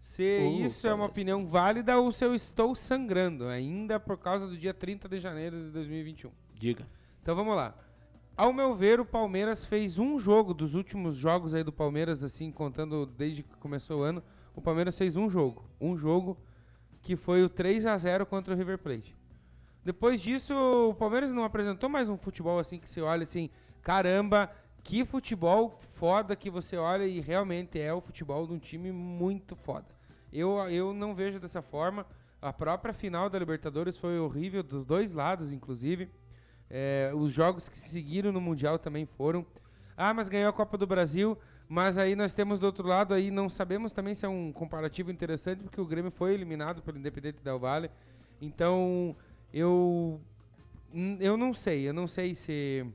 se 0.00 0.22
Uh, 0.22 0.64
isso 0.64 0.86
é 0.86 0.94
uma 0.94 1.06
opinião 1.06 1.46
válida 1.46 1.98
ou 1.98 2.12
se 2.12 2.24
eu 2.24 2.34
estou 2.34 2.74
sangrando 2.76 3.48
ainda 3.48 3.98
por 3.98 4.16
causa 4.16 4.46
do 4.46 4.56
dia 4.56 4.72
30 4.72 5.08
de 5.08 5.18
janeiro 5.18 5.64
de 5.64 5.70
2021. 5.70 6.30
Diga. 6.54 6.86
Então 7.22 7.34
vamos 7.34 7.56
lá. 7.56 7.74
Ao 8.36 8.52
meu 8.52 8.74
ver, 8.74 9.00
o 9.00 9.06
Palmeiras 9.06 9.64
fez 9.64 9.98
um 9.98 10.18
jogo 10.18 10.52
dos 10.52 10.74
últimos 10.74 11.16
jogos 11.16 11.54
aí 11.54 11.64
do 11.64 11.72
Palmeiras, 11.72 12.22
assim, 12.22 12.52
contando 12.52 13.06
desde 13.06 13.42
que 13.42 13.56
começou 13.56 14.00
o 14.00 14.02
ano. 14.02 14.22
O 14.54 14.60
Palmeiras 14.60 14.98
fez 14.98 15.16
um 15.16 15.26
jogo. 15.26 15.64
Um 15.80 15.96
jogo 15.96 16.36
que 17.00 17.16
foi 17.16 17.42
o 17.42 17.48
3 17.48 17.86
a 17.86 17.96
0 17.96 18.26
contra 18.26 18.52
o 18.52 18.56
River 18.56 18.76
Plate. 18.76 19.16
Depois 19.82 20.20
disso, 20.20 20.52
o 20.54 20.94
Palmeiras 20.94 21.32
não 21.32 21.44
apresentou 21.44 21.88
mais 21.88 22.10
um 22.10 22.18
futebol 22.18 22.58
assim 22.58 22.78
que 22.78 22.90
você 22.90 23.00
olha 23.00 23.22
assim, 23.22 23.48
caramba, 23.80 24.50
que 24.84 25.02
futebol 25.02 25.80
foda 25.94 26.36
que 26.36 26.50
você 26.50 26.76
olha 26.76 27.06
e 27.06 27.20
realmente 27.20 27.80
é 27.80 27.94
o 27.94 28.02
futebol 28.02 28.46
de 28.46 28.52
um 28.52 28.58
time 28.58 28.92
muito 28.92 29.56
foda. 29.56 29.86
Eu, 30.30 30.58
eu 30.68 30.92
não 30.92 31.14
vejo 31.14 31.40
dessa 31.40 31.62
forma. 31.62 32.04
A 32.42 32.52
própria 32.52 32.92
final 32.92 33.30
da 33.30 33.38
Libertadores 33.38 33.96
foi 33.96 34.18
horrível, 34.18 34.62
dos 34.62 34.84
dois 34.84 35.14
lados, 35.14 35.52
inclusive. 35.52 36.10
É, 36.70 37.12
os 37.14 37.32
jogos 37.32 37.68
que 37.68 37.78
se 37.78 37.88
seguiram 37.88 38.32
no 38.32 38.40
Mundial 38.40 38.78
também 38.78 39.06
foram. 39.06 39.46
Ah, 39.96 40.12
mas 40.12 40.28
ganhou 40.28 40.50
a 40.50 40.52
Copa 40.52 40.76
do 40.76 40.86
Brasil. 40.86 41.38
Mas 41.68 41.98
aí 41.98 42.14
nós 42.14 42.32
temos 42.32 42.60
do 42.60 42.66
outro 42.66 42.86
lado 42.86 43.12
aí, 43.12 43.30
não 43.30 43.48
sabemos 43.48 43.92
também 43.92 44.14
se 44.14 44.24
é 44.24 44.28
um 44.28 44.52
comparativo 44.52 45.10
interessante, 45.10 45.64
porque 45.64 45.80
o 45.80 45.84
Grêmio 45.84 46.12
foi 46.12 46.32
eliminado 46.32 46.80
pelo 46.80 46.96
Independente 46.96 47.42
Del 47.42 47.58
Valle. 47.58 47.90
Então, 48.40 49.16
eu 49.52 50.20
hum, 50.94 51.16
eu 51.20 51.36
não 51.36 51.52
sei, 51.52 51.88
eu 51.88 51.92
não 51.92 52.06
sei 52.06 52.34
se 52.34 52.86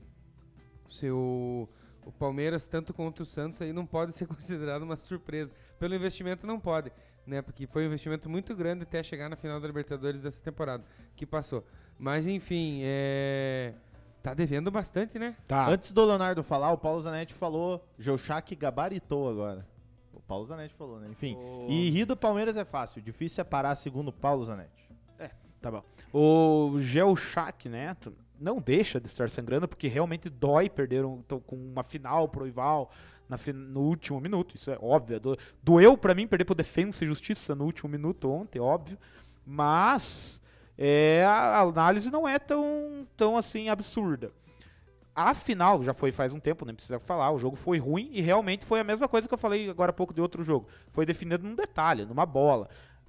se 0.86 1.10
o, 1.10 1.68
o 2.04 2.12
Palmeiras 2.12 2.66
tanto 2.66 2.92
quanto 2.94 3.20
o 3.20 3.26
Santos 3.26 3.60
aí 3.60 3.72
não 3.72 3.86
pode 3.86 4.12
ser 4.16 4.26
considerado 4.26 4.82
uma 4.82 4.96
surpresa. 4.96 5.52
Pelo 5.78 5.94
investimento 5.94 6.46
não 6.46 6.58
pode, 6.58 6.90
né? 7.26 7.42
Porque 7.42 7.66
foi 7.66 7.82
um 7.82 7.86
investimento 7.86 8.28
muito 8.28 8.54
grande 8.54 8.84
até 8.84 9.02
chegar 9.02 9.28
na 9.28 9.36
final 9.36 9.60
da 9.60 9.66
Libertadores 9.66 10.22
dessa 10.22 10.40
temporada 10.40 10.84
que 11.14 11.26
passou. 11.26 11.66
Mas 12.02 12.26
enfim, 12.26 12.80
é 12.82 13.74
tá 14.20 14.34
devendo 14.34 14.70
bastante, 14.70 15.20
né? 15.20 15.36
Tá. 15.46 15.68
Antes 15.68 15.92
do 15.92 16.04
Leonardo 16.04 16.42
falar, 16.42 16.72
o 16.72 16.78
Paulo 16.78 17.00
Zanetti 17.00 17.32
falou, 17.32 17.84
Geuchac 17.98 18.54
gabaritou 18.56 19.30
agora. 19.30 19.64
O 20.12 20.20
Paulo 20.20 20.44
Zanetti 20.44 20.74
falou, 20.74 20.98
né? 20.98 21.08
Enfim. 21.10 21.36
E 21.68 21.90
rir 21.90 22.04
do 22.04 22.16
Palmeiras 22.16 22.56
é 22.56 22.64
fácil, 22.64 23.00
difícil 23.00 23.40
é 23.40 23.44
parar 23.44 23.76
segundo 23.76 24.08
o 24.08 24.12
Paulo 24.12 24.44
Zanetti. 24.44 24.82
Tá 25.60 25.70
bom. 25.70 25.84
O 26.12 26.80
Geochac 26.80 27.68
Neto 27.68 28.12
não 28.38 28.60
deixa 28.60 29.00
de 29.00 29.06
estar 29.06 29.30
sangrando, 29.30 29.68
porque 29.68 29.86
realmente 29.86 30.28
dói 30.28 30.68
perder 30.68 31.04
um, 31.04 31.22
com 31.22 31.54
uma 31.54 31.84
final 31.84 32.28
pro 32.28 32.44
rival 32.44 32.90
no 33.54 33.82
último 33.82 34.20
minuto. 34.20 34.56
Isso 34.56 34.72
é 34.72 34.78
óbvio. 34.82 35.20
Do, 35.20 35.38
doeu 35.62 35.96
pra 35.96 36.16
mim 36.16 36.26
perder 36.26 36.44
pro 36.44 36.54
Defensa 36.56 37.04
e 37.04 37.06
Justiça 37.06 37.54
no 37.54 37.64
último 37.64 37.88
minuto 37.88 38.28
ontem, 38.28 38.58
óbvio. 38.58 38.98
Mas 39.46 40.41
é, 40.76 41.24
a, 41.26 41.60
análise 41.60 42.10
não 42.10 42.28
é 42.28 42.38
tão, 42.38 43.06
tão 43.16 43.36
assim 43.36 43.68
absurda. 43.68 44.30
A 45.14 45.34
final 45.34 45.82
já 45.82 45.92
foi 45.92 46.10
faz 46.10 46.32
um 46.32 46.40
tempo, 46.40 46.64
nem 46.64 46.74
precisa 46.74 46.98
falar. 46.98 47.30
O 47.30 47.38
jogo 47.38 47.56
foi 47.56 47.78
ruim 47.78 48.08
e 48.12 48.22
realmente 48.22 48.64
foi 48.64 48.80
a 48.80 48.84
mesma 48.84 49.06
coisa 49.06 49.28
que 49.28 49.34
eu 49.34 49.38
falei 49.38 49.68
agora 49.68 49.90
há 49.90 49.92
pouco 49.92 50.14
de 50.14 50.20
outro 50.20 50.42
jogo. 50.42 50.66
Foi 50.90 51.04
definido 51.04 51.46
num 51.46 51.54
detalhe, 51.54 52.06
numa 52.06 52.24
bola. 52.24 52.68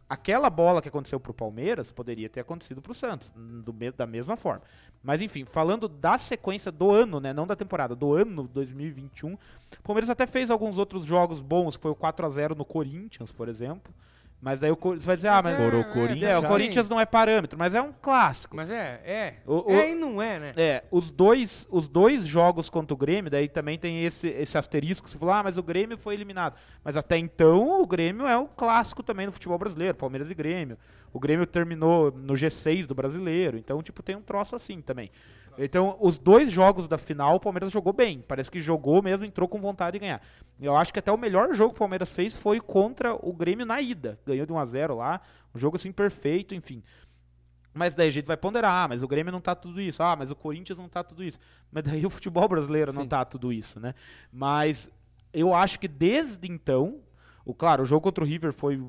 Aquela 0.10 0.50
bola 0.50 0.82
que 0.82 0.90
aconteceu 0.90 1.20
pro 1.20 1.34
Palmeiras 1.34 1.92
poderia 1.92 2.30
ter 2.30 2.42
acontecido 2.42 2.82
pro 2.82 2.94
Santos, 2.94 3.32
do 3.36 3.74
da 3.96 4.06
mesma 4.06 4.36
forma. 4.36 4.62
Mas 5.02 5.22
enfim, 5.22 5.46
falando 5.46 5.88
da 5.88 6.18
sequência 6.18 6.72
do 6.72 6.92
ano, 6.92 7.20
né, 7.20 7.34
não 7.34 7.48
da 7.48 7.56
temporada, 7.56 7.96
do 7.96 8.14
ano 8.14 8.48
2021, 8.48 9.34
o 9.34 9.38
Palmeiras 9.82 10.10
até 10.10 10.28
fez 10.28 10.52
alguns 10.52 10.78
outros 10.78 11.06
jogos 11.06 11.42
bons, 11.42 11.78
que 11.78 11.82
foi 11.82 11.92
o 11.92 11.96
4 11.96 12.26
a 12.26 12.30
0 12.30 12.56
no 12.56 12.66
Corinthians, 12.66 13.32
por 13.32 13.48
exemplo. 13.48 13.94
Mas 14.44 14.60
daí 14.60 14.72
o 14.72 14.78
vai 15.00 15.16
dizer, 15.16 15.30
ah, 15.30 15.42
mas 15.42 15.56
Coro- 15.56 15.80
é, 15.80 15.84
Corinthians 15.86 16.24
é, 16.32 16.38
o 16.38 16.44
Corinthians 16.44 16.90
não 16.90 17.00
é 17.00 17.06
parâmetro, 17.06 17.58
mas 17.58 17.74
é 17.74 17.82
um 17.82 17.94
clássico. 17.94 18.58
Mas 18.58 18.70
é, 18.70 19.00
é. 19.06 19.34
O- 19.48 19.72
o- 19.72 19.72
é 19.72 19.92
e 19.92 19.96
não 19.96 20.22
é, 20.22 20.38
né? 20.38 20.54
É, 20.58 20.84
os 20.92 21.12
dois, 21.12 21.66
os 21.72 21.88
dois 21.88 22.26
jogos 22.28 22.70
contra 22.70 22.94
o 22.94 22.98
Grêmio, 22.98 23.32
daí 23.32 23.48
também 23.48 23.80
tem 23.80 24.04
esse, 24.04 24.28
esse 24.28 24.58
asterisco, 24.58 25.10
você 25.10 25.18
falou, 25.18 25.34
ah, 25.34 25.42
mas 25.44 25.58
o 25.58 25.64
Grêmio 25.64 25.98
foi 25.98 26.14
eliminado. 26.14 26.56
Mas 26.84 26.98
até 26.98 27.18
então, 27.18 27.82
o 27.82 27.88
Grêmio 27.88 28.28
é 28.28 28.38
um 28.38 28.46
clássico 28.46 29.02
também 29.02 29.26
no 29.28 29.32
futebol 29.32 29.58
brasileiro, 29.58 29.96
Palmeiras 29.96 30.30
e 30.30 30.34
Grêmio. 30.34 30.78
O 31.14 31.22
Grêmio 31.22 31.48
terminou 31.48 32.12
no 32.12 32.34
G6 32.34 32.86
do 32.86 32.94
brasileiro, 32.94 33.58
então, 33.58 33.82
tipo, 33.82 34.04
tem 34.04 34.18
um 34.18 34.22
troço 34.22 34.58
assim 34.58 34.82
também. 34.82 35.10
Então, 35.58 35.98
os 36.00 36.18
dois 36.18 36.52
jogos 36.52 36.88
da 36.88 36.98
final, 36.98 37.36
o 37.36 37.40
Palmeiras 37.40 37.72
jogou 37.72 37.94
bem. 37.94 38.24
Parece 38.28 38.50
que 38.50 38.60
jogou 38.60 39.02
mesmo, 39.02 39.26
entrou 39.26 39.48
com 39.48 39.60
vontade 39.60 39.94
de 39.94 40.00
ganhar. 40.00 40.22
Eu 40.60 40.76
acho 40.76 40.92
que 40.92 41.00
até 41.00 41.12
o 41.12 41.18
melhor 41.18 41.54
jogo 41.54 41.72
que 41.72 41.78
o 41.78 41.80
Palmeiras 41.80 42.16
fez 42.16 42.36
foi 42.36 42.60
contra 42.60 43.14
o 43.14 43.34
Grêmio 43.34 43.66
na 43.66 43.82
ida. 43.82 44.20
Ganhou 44.26 44.46
de 44.46 44.54
1 44.54 44.60
a 44.60 44.66
0 44.66 44.96
lá, 44.98 45.22
um 45.54 45.60
jogo 45.60 45.76
assim 45.76 45.92
perfeito, 45.92 46.56
enfim. 46.56 46.84
Mas 47.74 47.96
daí 47.96 48.08
a 48.08 48.12
gente 48.12 48.26
vai 48.26 48.38
ponderar, 48.38 48.86
ah, 48.86 48.88
mas 48.88 49.02
o 49.02 49.08
Grêmio 49.08 49.32
não 49.32 49.42
tá 49.42 49.56
tudo 49.56 49.82
isso, 49.82 50.04
ah, 50.04 50.16
mas 50.16 50.30
o 50.30 50.36
Corinthians 50.36 50.78
não 50.78 50.88
tá 50.88 51.04
tudo 51.04 51.24
isso. 51.24 51.40
Mas 51.72 51.84
daí 51.84 52.06
o 52.06 52.10
futebol 52.10 52.48
brasileiro 52.48 52.94
não 52.94 53.04
Sim. 53.04 53.08
tá 53.08 53.26
tudo 53.26 53.52
isso, 53.52 53.80
né? 53.80 53.96
Mas 54.32 54.92
eu 55.34 55.54
acho 55.54 55.80
que 55.80 55.88
desde 55.88 56.48
então 56.48 57.02
O, 57.46 57.54
claro, 57.54 57.84
o 57.84 57.86
jogo 57.86 58.02
contra 58.02 58.24
o 58.24 58.28
River 58.28 58.54
foi 58.54 58.82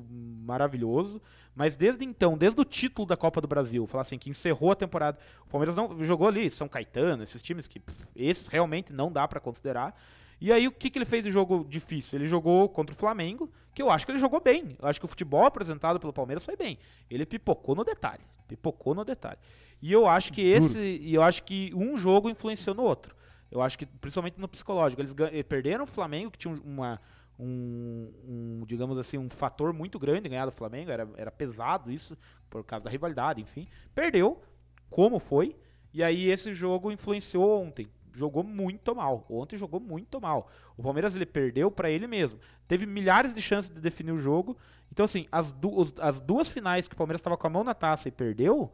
maravilhoso, 0.45 1.21
mas 1.55 1.75
desde 1.77 2.03
então, 2.03 2.37
desde 2.37 2.59
o 2.59 2.65
título 2.65 3.07
da 3.07 3.15
Copa 3.17 3.39
do 3.41 3.47
Brasil, 3.47 3.87
falar 3.87 4.01
assim, 4.01 4.17
que 4.17 4.29
encerrou 4.29 4.71
a 4.71 4.75
temporada, 4.75 5.17
o 5.45 5.49
Palmeiras 5.49 5.75
não 5.75 6.03
jogou 6.03 6.27
ali, 6.27 6.51
São 6.51 6.67
Caetano, 6.67 7.23
esses 7.23 7.41
times 7.41 7.67
que, 7.67 7.79
pff, 7.79 8.07
esses 8.15 8.47
realmente 8.47 8.91
não 8.93 9.11
dá 9.11 9.27
pra 9.27 9.39
considerar. 9.39 9.97
E 10.41 10.51
aí, 10.51 10.67
o 10.67 10.71
que, 10.71 10.89
que 10.89 10.97
ele 10.97 11.05
fez 11.05 11.23
de 11.23 11.31
jogo 11.31 11.65
difícil? 11.67 12.19
Ele 12.19 12.27
jogou 12.27 12.67
contra 12.67 12.93
o 12.93 12.97
Flamengo, 12.97 13.49
que 13.73 13.81
eu 13.81 13.89
acho 13.89 14.05
que 14.05 14.11
ele 14.11 14.19
jogou 14.19 14.41
bem. 14.41 14.75
Eu 14.81 14.87
acho 14.87 14.99
que 14.99 15.05
o 15.05 15.07
futebol 15.09 15.45
apresentado 15.45 15.97
pelo 15.97 16.11
Palmeiras 16.11 16.43
foi 16.43 16.57
bem. 16.57 16.77
Ele 17.09 17.25
pipocou 17.25 17.73
no 17.73 17.85
detalhe. 17.85 18.21
Pipocou 18.45 18.93
no 18.93 19.05
detalhe. 19.05 19.37
E 19.81 19.91
eu 19.93 20.05
acho 20.07 20.33
que 20.33 20.41
esse. 20.41 20.77
E 20.77 21.13
eu 21.15 21.23
acho 21.23 21.41
que 21.43 21.71
um 21.73 21.95
jogo 21.97 22.29
influenciou 22.29 22.75
no 22.75 22.83
outro. 22.83 23.15
Eu 23.49 23.61
acho 23.61 23.77
que, 23.77 23.85
principalmente 23.85 24.37
no 24.39 24.47
psicológico, 24.49 25.01
eles 25.01 25.15
eh, 25.31 25.41
perderam 25.43 25.85
o 25.85 25.87
Flamengo, 25.87 26.31
que 26.31 26.37
tinha 26.37 26.53
um- 26.53 26.59
uma. 26.65 26.99
Um, 27.37 28.11
um, 28.25 28.63
digamos 28.65 28.97
assim, 28.97 29.17
um 29.17 29.29
fator 29.29 29.73
muito 29.73 29.99
grande 29.99 30.29
ganhar 30.29 30.45
do 30.45 30.51
Flamengo, 30.51 30.89
era, 30.89 31.07
era 31.17 31.31
pesado 31.31 31.91
isso, 31.91 32.17
por 32.49 32.63
causa 32.63 32.85
da 32.85 32.89
rivalidade, 32.91 33.41
enfim. 33.41 33.67
Perdeu, 33.93 34.41
como 34.89 35.19
foi, 35.19 35.55
e 35.93 36.01
aí 36.01 36.29
esse 36.29 36.53
jogo 36.53 36.91
influenciou 36.91 37.61
ontem. 37.61 37.87
Jogou 38.13 38.41
muito 38.43 38.95
mal. 38.95 39.25
Ontem 39.29 39.57
jogou 39.57 39.81
muito 39.81 40.21
mal. 40.21 40.49
O 40.77 40.83
Palmeiras 40.83 41.13
ele 41.13 41.25
perdeu 41.25 41.69
pra 41.69 41.89
ele 41.89 42.07
mesmo. 42.07 42.39
Teve 42.65 42.85
milhares 42.85 43.33
de 43.35 43.41
chances 43.41 43.69
de 43.69 43.81
definir 43.81 44.13
o 44.13 44.17
jogo. 44.17 44.57
Então, 44.89 45.03
assim, 45.03 45.27
as, 45.29 45.51
du- 45.51 45.77
os- 45.77 45.93
as 45.99 46.21
duas 46.21 46.47
finais 46.47 46.87
que 46.87 46.93
o 46.93 46.97
Palmeiras 46.97 47.19
estava 47.19 47.35
com 47.35 47.47
a 47.47 47.49
mão 47.49 47.65
na 47.65 47.73
taça 47.73 48.07
e 48.07 48.11
perdeu, 48.11 48.71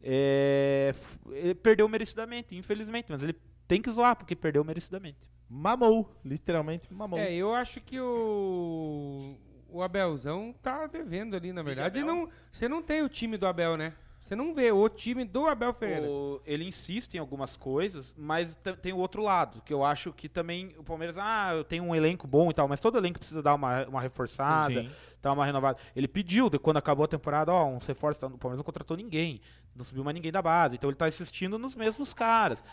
é, 0.00 0.94
ele 1.32 1.54
perdeu 1.56 1.88
merecidamente, 1.88 2.54
infelizmente. 2.56 3.06
Mas 3.08 3.22
ele 3.24 3.34
tem 3.66 3.80
que 3.82 3.90
zoar, 3.90 4.16
porque 4.16 4.34
perdeu 4.36 4.62
merecidamente. 4.64 5.28
Mamou, 5.48 6.10
literalmente 6.24 6.92
mamou. 6.92 7.18
É, 7.18 7.32
eu 7.32 7.54
acho 7.54 7.80
que 7.80 7.98
o. 8.00 9.36
O 9.68 9.82
Abelzão 9.82 10.54
tá 10.62 10.86
devendo 10.86 11.34
ali, 11.36 11.52
na 11.52 11.62
verdade. 11.62 11.98
E 11.98 12.04
não, 12.04 12.28
você 12.50 12.68
não 12.68 12.80
tem 12.80 13.02
o 13.02 13.08
time 13.08 13.36
do 13.36 13.46
Abel, 13.46 13.76
né? 13.76 13.92
Você 14.22 14.34
não 14.34 14.54
vê 14.54 14.72
o 14.72 14.88
time 14.88 15.24
do 15.24 15.46
Abel 15.46 15.72
Ferreira. 15.72 16.08
O- 16.08 16.40
ele 16.46 16.64
insiste 16.64 17.14
em 17.14 17.18
algumas 17.18 17.56
coisas, 17.56 18.14
mas 18.16 18.56
tem 18.82 18.92
o 18.92 18.96
outro 18.96 19.22
lado, 19.22 19.60
que 19.62 19.72
eu 19.72 19.84
acho 19.84 20.12
que 20.12 20.28
também 20.28 20.74
o 20.78 20.82
Palmeiras, 20.82 21.16
ah, 21.18 21.50
eu 21.54 21.62
tenho 21.62 21.84
um 21.84 21.94
elenco 21.94 22.26
bom 22.26 22.50
e 22.50 22.54
tal, 22.54 22.66
mas 22.66 22.80
todo 22.80 22.96
elenco 22.98 23.18
precisa 23.18 23.40
dar 23.42 23.54
uma, 23.54 23.86
uma 23.86 24.00
reforçada, 24.00 24.82
Sim. 24.82 24.90
dar 25.22 25.32
uma 25.32 25.44
renovada. 25.44 25.78
Ele 25.94 26.08
pediu, 26.08 26.48
de 26.50 26.58
quando 26.58 26.78
acabou 26.78 27.04
a 27.04 27.08
temporada, 27.08 27.52
ó, 27.52 27.66
uns 27.66 27.86
reforços, 27.86 28.18
tá, 28.18 28.26
o 28.26 28.30
Palmeiras 28.38 28.58
não 28.58 28.64
contratou 28.64 28.96
ninguém, 28.96 29.40
não 29.76 29.84
subiu 29.84 30.02
mais 30.02 30.14
ninguém 30.14 30.32
da 30.32 30.42
base, 30.42 30.74
então 30.76 30.88
ele 30.90 30.96
tá 30.96 31.06
insistindo 31.06 31.56
nos 31.58 31.76
mesmos 31.76 32.12
caras. 32.14 32.64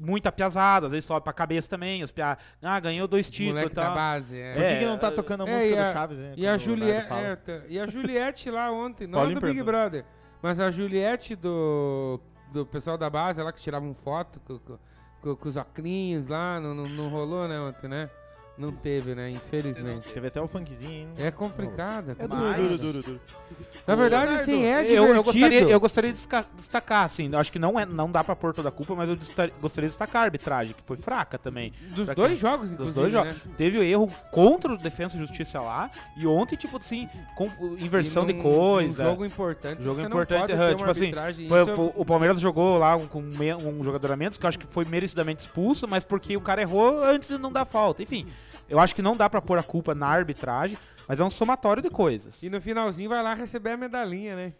Muita 0.00 0.30
piazada, 0.30 0.86
às 0.86 0.92
vezes 0.92 1.04
sobe 1.04 1.24
pra 1.24 1.32
cabeça 1.32 1.68
também, 1.68 2.02
os 2.02 2.10
pia... 2.10 2.38
ah, 2.62 2.80
ganhou 2.80 3.08
dois 3.08 3.28
títulos 3.30 3.62
e 3.62 3.68
da 3.74 3.82
tal. 3.86 3.94
base. 3.94 4.38
É. 4.38 4.52
Por 4.54 4.60
que, 4.60 4.66
É, 4.68 4.78
que 4.78 4.86
não 4.86 4.96
tá 4.98 5.10
tocando 5.10 5.42
a 5.44 5.48
é, 5.48 5.54
música 5.54 5.74
e 5.74 5.78
a- 5.78 5.86
do 5.88 5.92
Chaves, 5.92 6.18
né? 6.18 6.32
E 6.36 6.46
a, 6.46 6.56
Juliette, 6.56 7.12
é, 7.12 7.36
tá. 7.36 7.60
e 7.68 7.80
a 7.80 7.86
Juliette 7.86 8.50
lá 8.50 8.70
ontem, 8.70 9.06
não 9.06 9.18
Paulinho 9.18 9.40
do 9.40 9.46
Big. 9.46 9.62
Brother, 9.62 10.04
mas 10.40 10.60
a 10.60 10.70
Juliette 10.70 11.34
do, 11.34 12.20
do 12.52 12.64
pessoal 12.64 12.96
da 12.96 13.10
base 13.10 13.42
lá 13.42 13.52
que 13.52 13.60
tiravam 13.60 13.92
foto 13.94 14.38
com, 14.40 14.58
com, 14.58 14.78
com- 15.20 15.36
com 15.36 15.48
os 15.48 15.56
oclinhos 15.56 16.28
lá, 16.28 16.60
não, 16.60 16.74
não, 16.74 16.88
não 16.88 17.08
rolou, 17.08 17.48
né, 17.48 17.58
ontem, 17.60 17.88
né? 17.88 18.08
Não 18.62 18.72
teve, 18.72 19.14
né? 19.14 19.28
Infelizmente. 19.30 20.08
Teve 20.08 20.28
até 20.28 20.40
o 20.40 20.46
funkzinho, 20.46 20.92
hein? 20.92 21.08
É 21.18 21.30
complicado. 21.30 22.10
é 22.10 22.12
É 22.12 22.28
duro, 22.28 22.40
complicado. 22.40 22.62
duro, 22.62 22.78
duro, 22.78 23.02
duro. 23.02 23.20
Na 23.86 23.94
verdade, 23.96 24.26
Leonardo, 24.26 24.44
sim, 24.50 24.64
é 24.64 24.82
divertido. 24.82 24.94
eu, 24.94 25.14
eu 25.16 25.22
gostaria, 25.24 25.60
eu 25.62 25.80
gostaria 25.80 26.12
de 26.12 26.18
destacar, 26.56 27.04
assim, 27.04 27.34
acho 27.34 27.50
que 27.50 27.58
não, 27.58 27.78
é, 27.78 27.84
não 27.84 28.10
dá 28.10 28.22
pra 28.22 28.36
pôr 28.36 28.54
toda 28.54 28.68
a 28.68 28.72
culpa, 28.72 28.94
mas 28.94 29.08
eu 29.10 29.16
gostaria 29.60 29.88
de 29.88 29.92
destacar 29.92 30.22
a 30.22 30.24
arbitragem, 30.26 30.74
que 30.74 30.82
foi 30.84 30.96
fraca 30.96 31.36
também. 31.38 31.72
Dos 31.90 32.04
pra 32.06 32.14
dois 32.14 32.28
quem- 32.28 32.36
jogos, 32.36 32.70
Dos 32.70 32.72
inclusive, 32.90 33.00
dois 33.00 33.12
jogos. 33.12 33.32
né? 33.32 33.40
Teve 33.56 33.78
o 33.78 33.82
erro 33.82 34.08
contra 34.30 34.72
o 34.72 34.78
Defensa 34.78 35.16
e 35.16 35.18
Justiça 35.18 35.60
lá, 35.60 35.90
e 36.16 36.26
ontem, 36.26 36.56
tipo 36.56 36.76
assim, 36.76 37.08
com, 37.34 37.46
inversão 37.78 38.24
E 38.24 38.26
de 38.28 38.32
num- 38.34 38.42
coisa. 38.42 39.02
num 39.04 39.10
jogo 39.10 39.24
importante. 39.24 39.82
Jogo 39.82 39.96
você 40.00 40.06
importante, 40.06 40.40
não 40.40 40.46
pode 40.46 40.52
aham, 40.52 40.68
ter 40.70 40.76
tipo 40.76 40.90
assim, 40.90 41.00
arbitragem, 41.04 41.48
Foi- 41.48 41.58
é- 41.60 41.74
o, 41.74 41.92
o 41.96 42.04
Palmeiras 42.04 42.40
jogou 42.40 42.78
lá 42.78 42.94
um- 42.96 43.06
com 43.08 43.18
um 43.20 43.82
jogador 43.82 44.12
a 44.12 44.16
menos, 44.16 44.38
que 44.38 44.44
eu 44.44 44.48
acho 44.48 44.58
que 44.58 44.66
foi 44.66 44.84
merecidamente 44.84 45.40
expulso, 45.40 45.86
mas 45.88 46.04
porque 46.04 46.36
o 46.36 46.40
cara 46.40 46.62
errou 46.62 47.02
antes 47.02 47.28
de 47.28 47.38
não 47.38 47.50
dar 47.50 47.64
falta. 47.64 48.02
Enfim, 48.02 48.26
eu 48.72 48.80
acho 48.80 48.94
que 48.94 49.02
não 49.02 49.14
dá 49.14 49.28
pra 49.28 49.42
pôr 49.42 49.58
a 49.58 49.62
culpa 49.62 49.94
na 49.94 50.06
arbitragem, 50.06 50.78
mas 51.06 51.20
é 51.20 51.24
um 51.24 51.28
somatório 51.28 51.82
de 51.82 51.90
coisas. 51.90 52.42
E 52.42 52.48
no 52.48 52.58
finalzinho 52.58 53.10
vai 53.10 53.22
lá 53.22 53.34
receber 53.34 53.72
a 53.72 53.76
medalhinha, 53.76 54.34
né? 54.34 54.52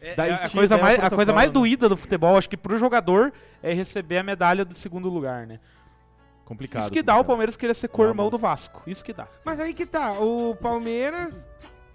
É, 0.00 0.14
Daí 0.14 0.30
é 0.30 0.34
a, 0.34 0.48
coisa 0.48 0.78
mais, 0.78 0.98
a 0.98 1.10
coisa 1.10 1.30
mais 1.30 1.50
doída 1.50 1.86
do 1.86 1.94
futebol, 1.94 2.38
acho 2.38 2.48
que 2.48 2.56
pro 2.56 2.74
jogador, 2.78 3.34
é 3.62 3.74
receber 3.74 4.16
a 4.16 4.22
medalha 4.22 4.64
do 4.64 4.74
segundo 4.74 5.10
lugar, 5.10 5.46
né? 5.46 5.60
Complicado. 6.46 6.84
Isso 6.84 6.90
que 6.90 7.02
dá 7.02 7.12
o 7.12 7.16
complicado. 7.16 7.26
Palmeiras 7.26 7.56
querer 7.56 7.74
ser 7.74 7.88
co-irmão 7.88 8.30
do 8.30 8.38
Vasco. 8.38 8.82
Isso 8.86 9.04
que 9.04 9.12
dá. 9.12 9.28
Mas 9.44 9.60
aí 9.60 9.74
que 9.74 9.84
tá, 9.84 10.12
o 10.12 10.56
Palmeiras, 10.56 11.46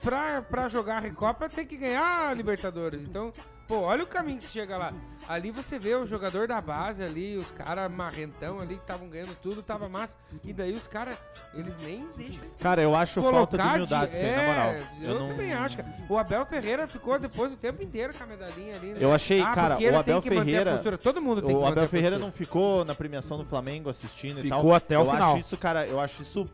pra, 0.04 0.44
pra 0.44 0.70
jogar 0.70 0.98
a 0.98 1.00
Recopa, 1.00 1.50
tem 1.50 1.66
que 1.66 1.78
ganhar 1.78 2.30
a 2.30 2.34
Libertadores. 2.36 3.02
Então, 3.02 3.32
pô, 3.70 3.82
olha 3.82 4.04
o 4.04 4.08
caminho 4.08 4.40
que 4.40 4.46
você 4.46 4.50
chega 4.52 4.76
lá. 4.76 4.92
Ali 5.28 5.52
você 5.52 5.78
vê 5.78 5.94
o 5.94 6.06
jogador 6.08 6.48
da 6.48 6.60
base 6.60 7.04
ali, 7.04 7.38
os 7.38 7.52
caras 7.52 7.90
marrentão 7.92 8.60
ali 8.60 8.76
que 8.78 8.82
estavam 8.82 9.08
ganhando 9.08 9.36
tudo, 9.40 9.62
tava 9.62 9.88
massa. 9.88 10.18
E 10.44 10.52
daí 10.52 10.72
os 10.72 10.88
caras, 10.88 11.16
eles 11.54 11.74
nem 11.84 12.08
deixam 12.18 12.44
Cara, 12.60 12.82
eu 12.82 12.96
acho 12.96 13.22
falta 13.22 13.58
de 13.58 13.64
humildade, 13.64 14.16
isso 14.16 14.26
aí, 14.26 14.36
na 14.36 14.42
é, 14.42 14.48
moral. 14.48 14.88
Eu, 15.02 15.20
não- 15.20 15.28
também 15.28 15.54
acho, 15.54 15.78
cara. 15.78 15.96
O 16.10 16.18
Abel 16.18 16.46
Ferreira 16.48 16.88
ficou 16.88 17.20
depois 17.20 17.54
o 17.54 17.58
tempo 17.58 17.84
inteiro 17.84 18.12
com 18.18 18.24
a 18.24 18.28
medalhinha 18.28 18.76
ali. 18.76 18.88
né? 18.94 18.98
Eu 19.00 19.14
achei, 19.14 19.40
Ah, 19.40 19.54
cara, 19.54 19.78
o 19.80 19.98
Abel 19.98 20.22
Ferreira. 20.24 20.82
Todo 20.98 21.22
mundo 21.22 21.42
tem 21.44 21.56
que 21.56 21.62
O 21.62 21.66
Abel 21.66 21.88
Ferreira 21.88 22.18
não 22.18 22.32
ficou 22.32 22.84
na 22.84 22.96
premiação 22.96 23.38
do 23.38 23.46
Flamengo 23.46 23.88
assistindo 23.90 24.44
e 24.44 24.50
tal. 24.50 24.60
Ficou 24.62 24.74
até 24.74 24.98
o 24.98 25.04
eu 25.04 25.12
final. 25.12 25.30
acho 25.30 25.40
isso, 25.40 25.58
cara, 25.58 25.86
eu 25.86 26.00
acho 26.00 26.24
isso. 26.24 26.50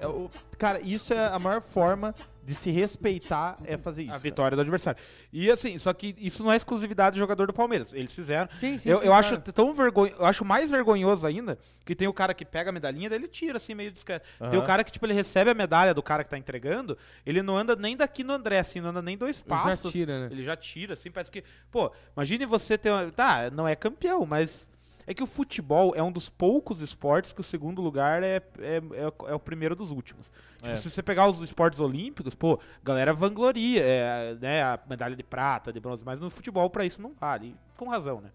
é 0.00 0.06
o- 0.08 0.28
cara, 0.58 0.80
isso 0.82 1.14
é 1.14 1.26
a 1.28 1.38
maior 1.38 1.60
forma 1.62 2.12
de 2.46 2.54
se 2.54 2.70
respeitar 2.70 3.58
é 3.64 3.76
fazer 3.76 4.02
isso. 4.02 4.10
a 4.10 4.12
cara. 4.12 4.22
vitória 4.22 4.56
do 4.56 4.60
adversário. 4.60 5.00
E 5.32 5.50
assim, 5.50 5.76
só 5.78 5.92
que 5.92 6.14
isso 6.16 6.44
não 6.44 6.52
é 6.52 6.56
exclusividade 6.56 7.16
do 7.16 7.18
jogador 7.18 7.48
do 7.48 7.52
Palmeiras. 7.52 7.92
Eles 7.92 8.14
fizeram. 8.14 8.48
Sim, 8.52 8.78
sim, 8.78 8.88
eu 8.88 8.98
sim, 8.98 9.06
eu 9.06 9.12
acho 9.12 9.36
tão 9.38 9.74
vergonho, 9.74 10.14
eu 10.16 10.24
acho 10.24 10.44
mais 10.44 10.70
vergonhoso 10.70 11.26
ainda 11.26 11.58
que 11.84 11.96
tem 11.96 12.06
o 12.06 12.12
cara 12.12 12.32
que 12.32 12.44
pega 12.44 12.70
a 12.70 12.72
medalhinha, 12.72 13.10
daí 13.10 13.18
ele 13.18 13.26
tira 13.26 13.56
assim 13.56 13.74
meio 13.74 13.90
discreto. 13.90 14.24
Tem 14.48 14.58
o 14.58 14.62
cara 14.64 14.84
que 14.84 14.92
tipo 14.92 15.04
ele 15.04 15.12
recebe 15.12 15.50
a 15.50 15.54
medalha 15.54 15.92
do 15.92 16.02
cara 16.02 16.22
que 16.22 16.30
tá 16.30 16.38
entregando, 16.38 16.96
ele 17.24 17.42
não 17.42 17.56
anda 17.56 17.74
nem 17.74 17.96
daqui 17.96 18.22
no 18.22 18.32
André, 18.32 18.60
assim, 18.60 18.80
não 18.80 18.90
anda 18.90 19.02
nem 19.02 19.18
dois 19.18 19.40
Ele 19.40 19.48
já 19.56 19.64
passos. 19.64 19.92
tira, 19.92 20.20
né? 20.20 20.28
Ele 20.30 20.44
já 20.44 20.56
tira 20.56 20.92
assim, 20.92 21.10
parece 21.10 21.32
que, 21.32 21.42
pô, 21.70 21.90
imagine 22.16 22.46
você 22.46 22.78
ter 22.78 22.90
uma, 22.90 23.10
tá, 23.10 23.50
não 23.50 23.66
é 23.66 23.74
campeão, 23.74 24.24
mas 24.24 24.70
é 25.06 25.14
que 25.14 25.22
o 25.22 25.26
futebol 25.26 25.92
é 25.94 26.02
um 26.02 26.10
dos 26.10 26.28
poucos 26.28 26.82
esportes 26.82 27.32
que 27.32 27.40
o 27.40 27.44
segundo 27.44 27.80
lugar 27.80 28.22
é, 28.22 28.42
é, 28.58 28.76
é, 28.94 29.06
o- 29.08 29.28
é 29.28 29.34
o 29.34 29.38
primeiro 29.38 29.76
dos 29.76 29.90
últimos. 29.90 30.30
Tipo, 30.58 30.70
É. 30.70 30.74
se 30.76 30.90
você 30.90 31.02
pegar 31.02 31.28
os 31.28 31.40
esportes 31.40 31.78
olímpicos, 31.80 32.34
pô, 32.34 32.58
galera 32.82 33.12
vangloria, 33.14 33.82
é, 33.84 34.34
né, 34.34 34.62
a 34.62 34.78
medalha 34.88 35.14
de 35.14 35.22
prata, 35.22 35.72
de 35.72 35.78
bronze, 35.80 36.02
mas 36.04 36.20
no 36.20 36.28
futebol 36.30 36.68
pra 36.68 36.84
isso 36.84 37.00
não 37.00 37.14
vale. 37.14 37.54
Com 37.76 37.88
razão, 37.88 38.20
né? 38.20 38.30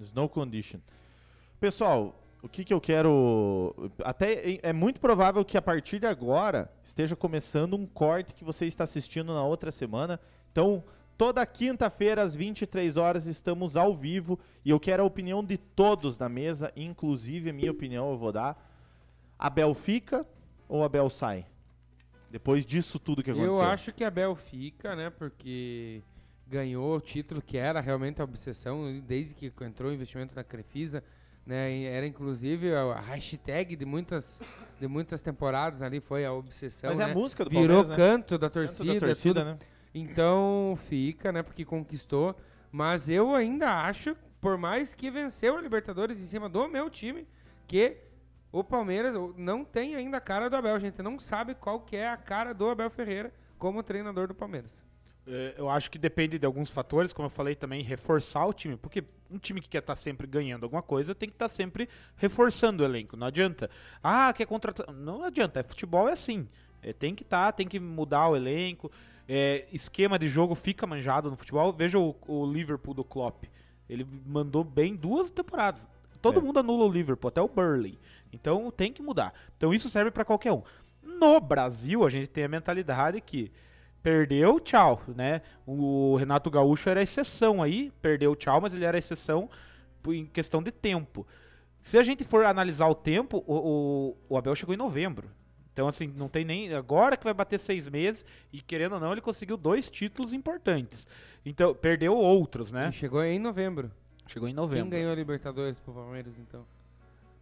Snow 0.00 0.28
condition. 0.28 0.78
Pessoal, 1.60 2.14
o 2.42 2.48
que 2.48 2.64
que 2.64 2.72
eu 2.74 2.80
quero. 2.80 3.74
Até 4.04 4.32
é- 4.54 4.60
é 4.62 4.72
muito 4.72 5.00
provável 5.00 5.44
que 5.44 5.56
a 5.56 5.62
partir 5.62 5.98
de 5.98 6.06
agora 6.06 6.70
esteja 6.82 7.14
começando 7.14 7.74
um 7.74 7.86
corte 7.86 8.34
que 8.34 8.44
você 8.44 8.66
está 8.66 8.84
assistindo 8.84 9.32
na 9.34 9.44
outra 9.44 9.70
semana. 9.70 10.18
Então, 10.50 10.82
toda 11.16 11.44
quinta-feira 11.46 12.22
às 12.22 12.34
23 12.34 12.96
horas 12.96 13.26
estamos 13.26 13.76
ao 13.76 13.94
vivo 13.94 14.38
e 14.64 14.70
eu 14.70 14.80
quero 14.80 15.02
a 15.02 15.06
opinião 15.06 15.44
de 15.44 15.56
todos 15.56 16.18
na 16.18 16.28
mesa, 16.28 16.72
inclusive 16.76 17.50
a 17.50 17.52
minha 17.52 17.70
opinião 17.70 18.10
eu 18.10 18.18
vou 18.18 18.32
dar. 18.32 18.70
Abel 19.38 19.74
fica 19.74 20.26
ou 20.68 20.84
Abel 20.84 21.10
sai? 21.10 21.46
Depois 22.30 22.64
disso 22.64 22.98
tudo 22.98 23.22
que 23.22 23.30
aconteceu. 23.30 23.54
Eu 23.54 23.62
acho 23.62 23.92
que 23.92 24.02
a 24.02 24.10
Bel 24.10 24.34
fica, 24.34 24.96
né? 24.96 25.10
Porque 25.10 26.02
ganhou 26.48 26.96
o 26.96 27.00
título 27.00 27.42
que 27.42 27.58
era 27.58 27.78
realmente 27.78 28.22
a 28.22 28.24
obsessão 28.24 29.00
desde 29.06 29.34
que 29.34 29.52
entrou 29.62 29.90
o 29.90 29.94
investimento 29.94 30.34
na 30.34 30.42
Crefisa, 30.42 31.04
né? 31.46 31.82
Era 31.82 32.06
inclusive 32.06 32.74
a 32.74 33.00
hashtag 33.00 33.76
de 33.76 33.84
muitas 33.84 34.40
de 34.80 34.88
muitas 34.88 35.22
temporadas 35.22 35.82
ali 35.82 36.00
foi 36.00 36.24
a 36.24 36.32
obsessão, 36.32 36.90
Mas 36.90 36.98
é 36.98 37.04
né? 37.04 37.12
a 37.12 37.14
música 37.14 37.44
do 37.44 37.50
Virou 37.50 37.84
Palmeiras, 37.84 37.88
né? 37.90 37.96
canto 37.96 38.38
da 38.38 38.48
Canto 38.48 38.54
torcida, 38.54 38.94
da 38.94 39.00
torcida, 39.00 39.40
tudo. 39.40 39.50
né? 39.52 39.58
Então 39.94 40.78
fica, 40.88 41.32
né? 41.32 41.42
Porque 41.42 41.64
conquistou. 41.64 42.34
Mas 42.70 43.08
eu 43.08 43.34
ainda 43.34 43.70
acho, 43.82 44.16
por 44.40 44.56
mais 44.56 44.94
que 44.94 45.10
venceu 45.10 45.56
a 45.56 45.60
Libertadores 45.60 46.18
em 46.18 46.24
cima 46.24 46.48
do 46.48 46.66
meu 46.68 46.88
time, 46.88 47.26
que 47.66 47.98
o 48.50 48.62
Palmeiras 48.64 49.14
não 49.36 49.64
tem 49.64 49.94
ainda 49.94 50.16
a 50.18 50.20
cara 50.20 50.48
do 50.48 50.56
Abel. 50.56 50.74
A 50.74 50.78
gente 50.78 51.02
não 51.02 51.18
sabe 51.18 51.54
qual 51.54 51.80
que 51.80 51.96
é 51.96 52.08
a 52.08 52.16
cara 52.16 52.52
do 52.52 52.68
Abel 52.68 52.90
Ferreira 52.90 53.32
como 53.58 53.82
treinador 53.82 54.28
do 54.28 54.34
Palmeiras. 54.34 54.82
É, 55.26 55.54
Eu 55.56 55.68
acho 55.70 55.90
que 55.90 55.98
depende 55.98 56.38
de 56.38 56.46
alguns 56.46 56.70
fatores, 56.70 57.12
como 57.12 57.26
eu 57.26 57.30
falei 57.30 57.54
também, 57.54 57.82
reforçar 57.82 58.44
o 58.44 58.52
time, 58.52 58.76
porque 58.76 59.04
um 59.30 59.38
time 59.38 59.60
que 59.60 59.68
quer 59.68 59.78
estar 59.78 59.94
sempre 59.96 60.26
ganhando 60.26 60.64
alguma 60.64 60.82
coisa 60.82 61.14
tem 61.14 61.28
que 61.28 61.34
estar 61.34 61.48
sempre 61.48 61.88
reforçando 62.16 62.82
o 62.82 62.86
elenco. 62.86 63.16
Não 63.16 63.26
adianta. 63.28 63.70
Ah, 64.02 64.32
quer 64.32 64.46
contratar. 64.46 64.92
Não 64.92 65.22
adianta. 65.22 65.60
É, 65.60 65.62
futebol 65.62 66.08
é 66.08 66.12
assim. 66.12 66.48
É, 66.82 66.92
tem 66.92 67.14
que 67.14 67.22
estar, 67.22 67.52
tem 67.52 67.66
que 67.68 67.78
mudar 67.78 68.28
o 68.28 68.36
elenco. 68.36 68.90
É, 69.28 69.66
esquema 69.72 70.18
de 70.18 70.28
jogo 70.28 70.54
fica 70.54 70.86
manjado 70.86 71.30
no 71.30 71.36
futebol. 71.36 71.72
Veja 71.72 71.98
o, 71.98 72.14
o 72.26 72.44
Liverpool 72.46 72.94
do 72.94 73.04
Klopp. 73.04 73.44
Ele 73.88 74.06
mandou 74.26 74.64
bem 74.64 74.94
duas 74.96 75.30
temporadas. 75.30 75.86
Todo 76.20 76.38
É. 76.38 76.42
mundo 76.42 76.58
anula 76.58 76.84
o 76.84 76.92
Liverpool, 76.92 77.28
até 77.28 77.40
o 77.40 77.48
Burley. 77.48 77.98
Então 78.32 78.70
tem 78.70 78.92
que 78.92 79.02
mudar. 79.02 79.32
Então 79.56 79.72
isso 79.74 79.88
serve 79.88 80.10
para 80.10 80.24
qualquer 80.24 80.52
um. 80.52 80.62
No 81.02 81.40
Brasil, 81.40 82.04
a 82.04 82.08
gente 82.08 82.28
tem 82.28 82.44
a 82.44 82.48
mentalidade 82.48 83.20
que 83.20 83.50
perdeu, 84.02 84.58
tchau, 84.60 85.02
né? 85.08 85.42
O 85.66 86.16
Renato 86.16 86.50
Gaúcho 86.50 86.88
era 86.88 87.02
exceção 87.02 87.62
aí, 87.62 87.92
perdeu, 88.00 88.34
tchau, 88.34 88.60
mas 88.60 88.74
ele 88.74 88.84
era 88.84 88.98
exceção 88.98 89.48
em 90.08 90.26
questão 90.26 90.62
de 90.62 90.72
tempo. 90.72 91.26
Se 91.80 91.98
a 91.98 92.02
gente 92.02 92.24
for 92.24 92.44
analisar 92.44 92.86
o 92.88 92.94
tempo, 92.94 93.42
o, 93.46 93.54
o, 93.54 94.16
o 94.30 94.36
Abel 94.36 94.54
chegou 94.54 94.74
em 94.74 94.78
novembro. 94.78 95.28
Então, 95.72 95.88
assim, 95.88 96.06
não 96.16 96.28
tem 96.28 96.44
nem. 96.44 96.72
Agora 96.74 97.16
que 97.16 97.24
vai 97.24 97.32
bater 97.32 97.58
seis 97.58 97.88
meses, 97.88 98.26
e 98.52 98.60
querendo 98.60 98.94
ou 98.94 99.00
não, 99.00 99.12
ele 99.12 99.20
conseguiu 99.20 99.56
dois 99.56 99.90
títulos 99.90 100.32
importantes. 100.32 101.06
Então, 101.44 101.74
perdeu 101.74 102.14
outros, 102.16 102.70
né? 102.70 102.90
E 102.90 102.92
chegou 102.92 103.22
em 103.24 103.38
novembro. 103.38 103.90
Chegou 104.26 104.48
em 104.48 104.52
Quem 104.52 104.56
novembro. 104.56 104.90
ganhou 104.90 105.10
a 105.12 105.14
Libertadores 105.14 105.78
pro 105.80 105.92
Palmeiras, 105.94 106.38
então? 106.38 106.64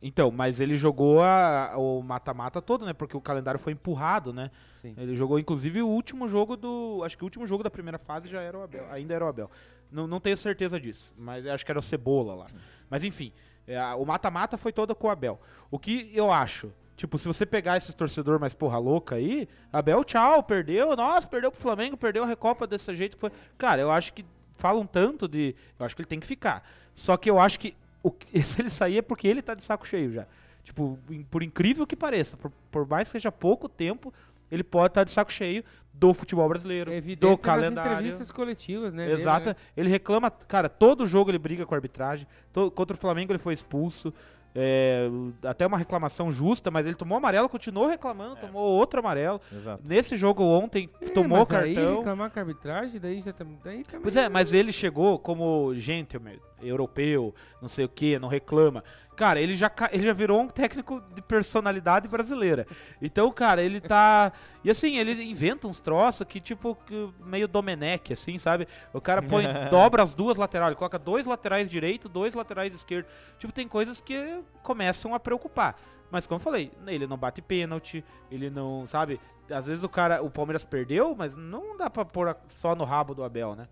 Então, 0.03 0.31
mas 0.31 0.61
ele 0.61 0.77
jogou 0.77 1.21
a- 1.23 1.75
o 1.77 2.01
mata-mata 2.03 2.63
todo, 2.63 2.87
né? 2.87 2.95
Porque 2.95 3.15
o 3.15 3.21
calendário 3.21 3.61
foi 3.61 3.75
empurrado, 3.75 4.33
né? 4.33 4.51
Sim. 4.81 4.95
Ele 4.97 5.15
jogou, 5.15 5.39
inclusive, 5.39 5.83
o 5.83 5.89
último 5.89 6.27
jogo 6.27 6.57
do. 6.57 7.03
Acho 7.05 7.19
que 7.19 7.23
o 7.25 7.27
último 7.27 7.47
jogo 7.47 7.63
da 7.63 7.71
primeira 7.71 7.99
fase 7.99 8.27
já 8.29 8.41
era 8.41 8.57
o 8.57 8.63
Abel. 8.63 8.87
Ainda 8.91 9.13
era 9.13 9.25
o 9.25 9.29
Abel. 9.29 9.51
Não, 9.93 10.07
não 10.07 10.19
tenho 10.21 10.39
certeza 10.39 10.81
disso, 10.81 11.13
mas 11.19 11.45
acho 11.47 11.67
que 11.67 11.71
era 11.71 11.79
o 11.79 11.83
Cebola 11.83 12.35
lá. 12.35 12.47
Mas 12.89 13.05
enfim, 13.05 13.31
é, 13.67 13.79
o 13.95 14.05
mata-mata 14.07 14.57
foi 14.57 14.73
todo 14.73 14.95
com 14.95 15.09
o 15.09 15.11
Abel. 15.11 15.39
O 15.71 15.79
que 15.79 16.11
eu 16.15 16.33
acho? 16.33 16.73
Tipo, 17.01 17.19
se 17.19 17.27
você 17.27 17.47
pegar 17.47 17.79
esses 17.79 17.95
torcedor 17.95 18.39
mais 18.39 18.53
porra 18.53 18.77
louca 18.77 19.15
aí, 19.15 19.49
Abel, 19.73 20.05
tchau, 20.05 20.43
perdeu, 20.43 20.95
nossa, 20.95 21.27
perdeu 21.27 21.51
pro 21.51 21.59
Flamengo, 21.59 21.97
perdeu 21.97 22.25
a 22.25 22.27
Recopa 22.27 22.67
desse 22.67 22.95
jeito 22.95 23.15
que 23.17 23.21
foi. 23.23 23.31
Cara, 23.57 23.81
eu 23.81 23.91
acho 23.91 24.13
que 24.13 24.23
falam 24.57 24.85
tanto 24.85 25.27
de. 25.27 25.55
Eu 25.79 25.87
acho 25.87 25.97
que 25.97 26.03
ele 26.03 26.09
tem 26.09 26.21
que 26.21 26.27
ficar. 26.27 26.63
Só 26.95 27.17
que 27.17 27.31
eu 27.31 27.39
acho 27.41 27.59
que 27.59 27.75
o 28.03 28.13
se 28.45 28.61
ele 28.61 28.69
sair 28.69 28.99
é 28.99 29.03
porque 29.03 29.27
ele 29.27 29.41
tá 29.41 29.55
de 29.55 29.65
saco 29.65 29.89
cheio 29.89 30.13
já. 30.13 30.27
Tipo, 30.63 30.99
por 31.31 31.43
incrível 31.43 31.87
que 31.87 31.97
pareça, 31.97 32.37
por, 32.37 32.53
por 32.71 32.87
mais 32.87 33.09
que 33.09 33.13
seja 33.13 33.33
pouco 33.33 33.67
tempo, 33.67 34.13
ele 34.51 34.63
pode 34.63 34.89
estar 34.91 35.05
de 35.05 35.11
saco 35.11 35.33
cheio 35.33 35.65
do 35.95 36.13
futebol 36.13 36.51
brasileiro, 36.51 36.93
É 36.93 37.01
do 37.01 37.39
calendário. 37.39 37.93
entrevistas 37.93 38.31
coletivas, 38.31 38.93
né? 38.93 39.11
Exato. 39.11 39.47
né? 39.49 39.57
Ele 39.75 39.89
reclama, 39.89 40.31
cara, 40.31 40.69
todo 40.69 41.07
jogo 41.07 41.31
ele 41.31 41.39
briga 41.39 41.65
com 41.65 41.75
a 41.75 41.79
arbitragem. 41.79 42.27
to- 42.53 42.71
contra 42.71 42.95
o 42.95 43.01
Flamengo 43.01 43.33
ele 43.33 43.39
foi 43.39 43.55
expulso. 43.55 44.13
É, 44.55 45.09
até 45.45 45.67
uma 45.67 45.79
reclamação 45.79 46.31
justa, 46.31 46.71
mas 46.71 46.85
ele 46.87 46.95
tomou 46.97 47.17
amarelo, 47.19 47.49
continuou 47.49 47.87
reclamando, 47.87 48.37
É. 48.37 48.41
tomou 48.41 48.63
outro 48.63 49.01
amarelo. 49.01 49.41
Exato. 49.53 49.83
Nesse 49.87 50.17
jogo 50.17 50.43
ontem, 50.45 50.89
É, 51.01 51.11
tomou 51.11 51.39
mas 51.39 51.51
aí 51.53 51.75
cartão. 51.75 51.97
reclamar 51.99 52.31
com 52.31 52.39
a 52.39 52.43
arbitragem, 52.43 53.01
daí 53.01 53.23
já 53.23 53.33
tam- 53.33 53.59
daí 53.63 53.85
também... 53.85 54.01
Pois 54.03 54.17
é, 54.17 54.29
mas 54.29 54.53
ele 54.53 54.73
chegou 54.73 55.19
como 55.19 55.73
gentleman, 55.75 56.39
europeu, 56.63 57.35
não 57.63 57.69
sei 57.69 57.85
o 57.85 57.89
que, 57.89 58.19
não 58.19 58.29
reclama. 58.29 58.83
Cara, 59.21 59.39
ele 59.39 59.55
já, 59.55 59.71
ele 59.93 60.03
já 60.03 60.15
virou 60.15 60.41
um 60.41 60.49
técnico 60.49 60.99
de 61.15 61.21
personalidade 61.21 62.09
brasileira. 62.09 62.67
Então, 63.03 63.31
cara, 63.31 63.63
ele 63.63 63.79
tá. 63.79 64.33
E 64.65 64.71
assim, 64.71 64.97
ele 64.97 65.13
inventa 65.23 65.69
uns 65.69 65.79
troços 65.79 66.27
que, 66.27 66.41
tipo, 66.41 66.75
que 66.87 67.13
meio 67.23 67.47
Domenech, 67.47 68.15
assim, 68.15 68.39
sabe? 68.39 68.67
O 68.95 68.99
cara 68.99 69.21
põe, 69.21 69.45
dobra 69.71 70.03
as 70.03 70.15
duas 70.15 70.39
laterais, 70.39 70.71
ele 70.71 70.79
coloca 70.79 70.99
dois 70.99 71.27
laterais 71.27 71.69
direito, 71.69 72.09
dois 72.09 72.33
laterais 72.33 72.75
esquerdo. 72.75 73.05
Tipo, 73.39 73.53
tem 73.53 73.69
coisas 73.69 74.01
que 74.01 74.41
começam 74.63 75.15
a 75.15 75.21
preocupar. 75.21 75.79
Mas 76.11 76.27
como 76.27 76.37
eu 76.41 76.43
falei, 76.43 76.73
ele 76.87 77.07
não 77.07 77.19
bate 77.19 77.43
pênalti, 77.43 78.03
ele 78.31 78.49
não, 78.49 78.87
sabe? 78.87 79.21
Às 79.51 79.67
vezes 79.67 79.85
o 79.85 79.89
cara, 79.91 80.23
o 80.23 80.31
Palmeiras 80.31 80.65
perdeu, 80.65 81.15
mas 81.15 81.37
não 81.37 81.77
dá 81.77 81.91
pra 81.91 82.07
pôr 82.07 82.35
só 82.49 82.75
no 82.75 82.85
rabo 82.85 83.15
do 83.15 83.23
Abel, 83.23 83.55
né? 83.55 83.69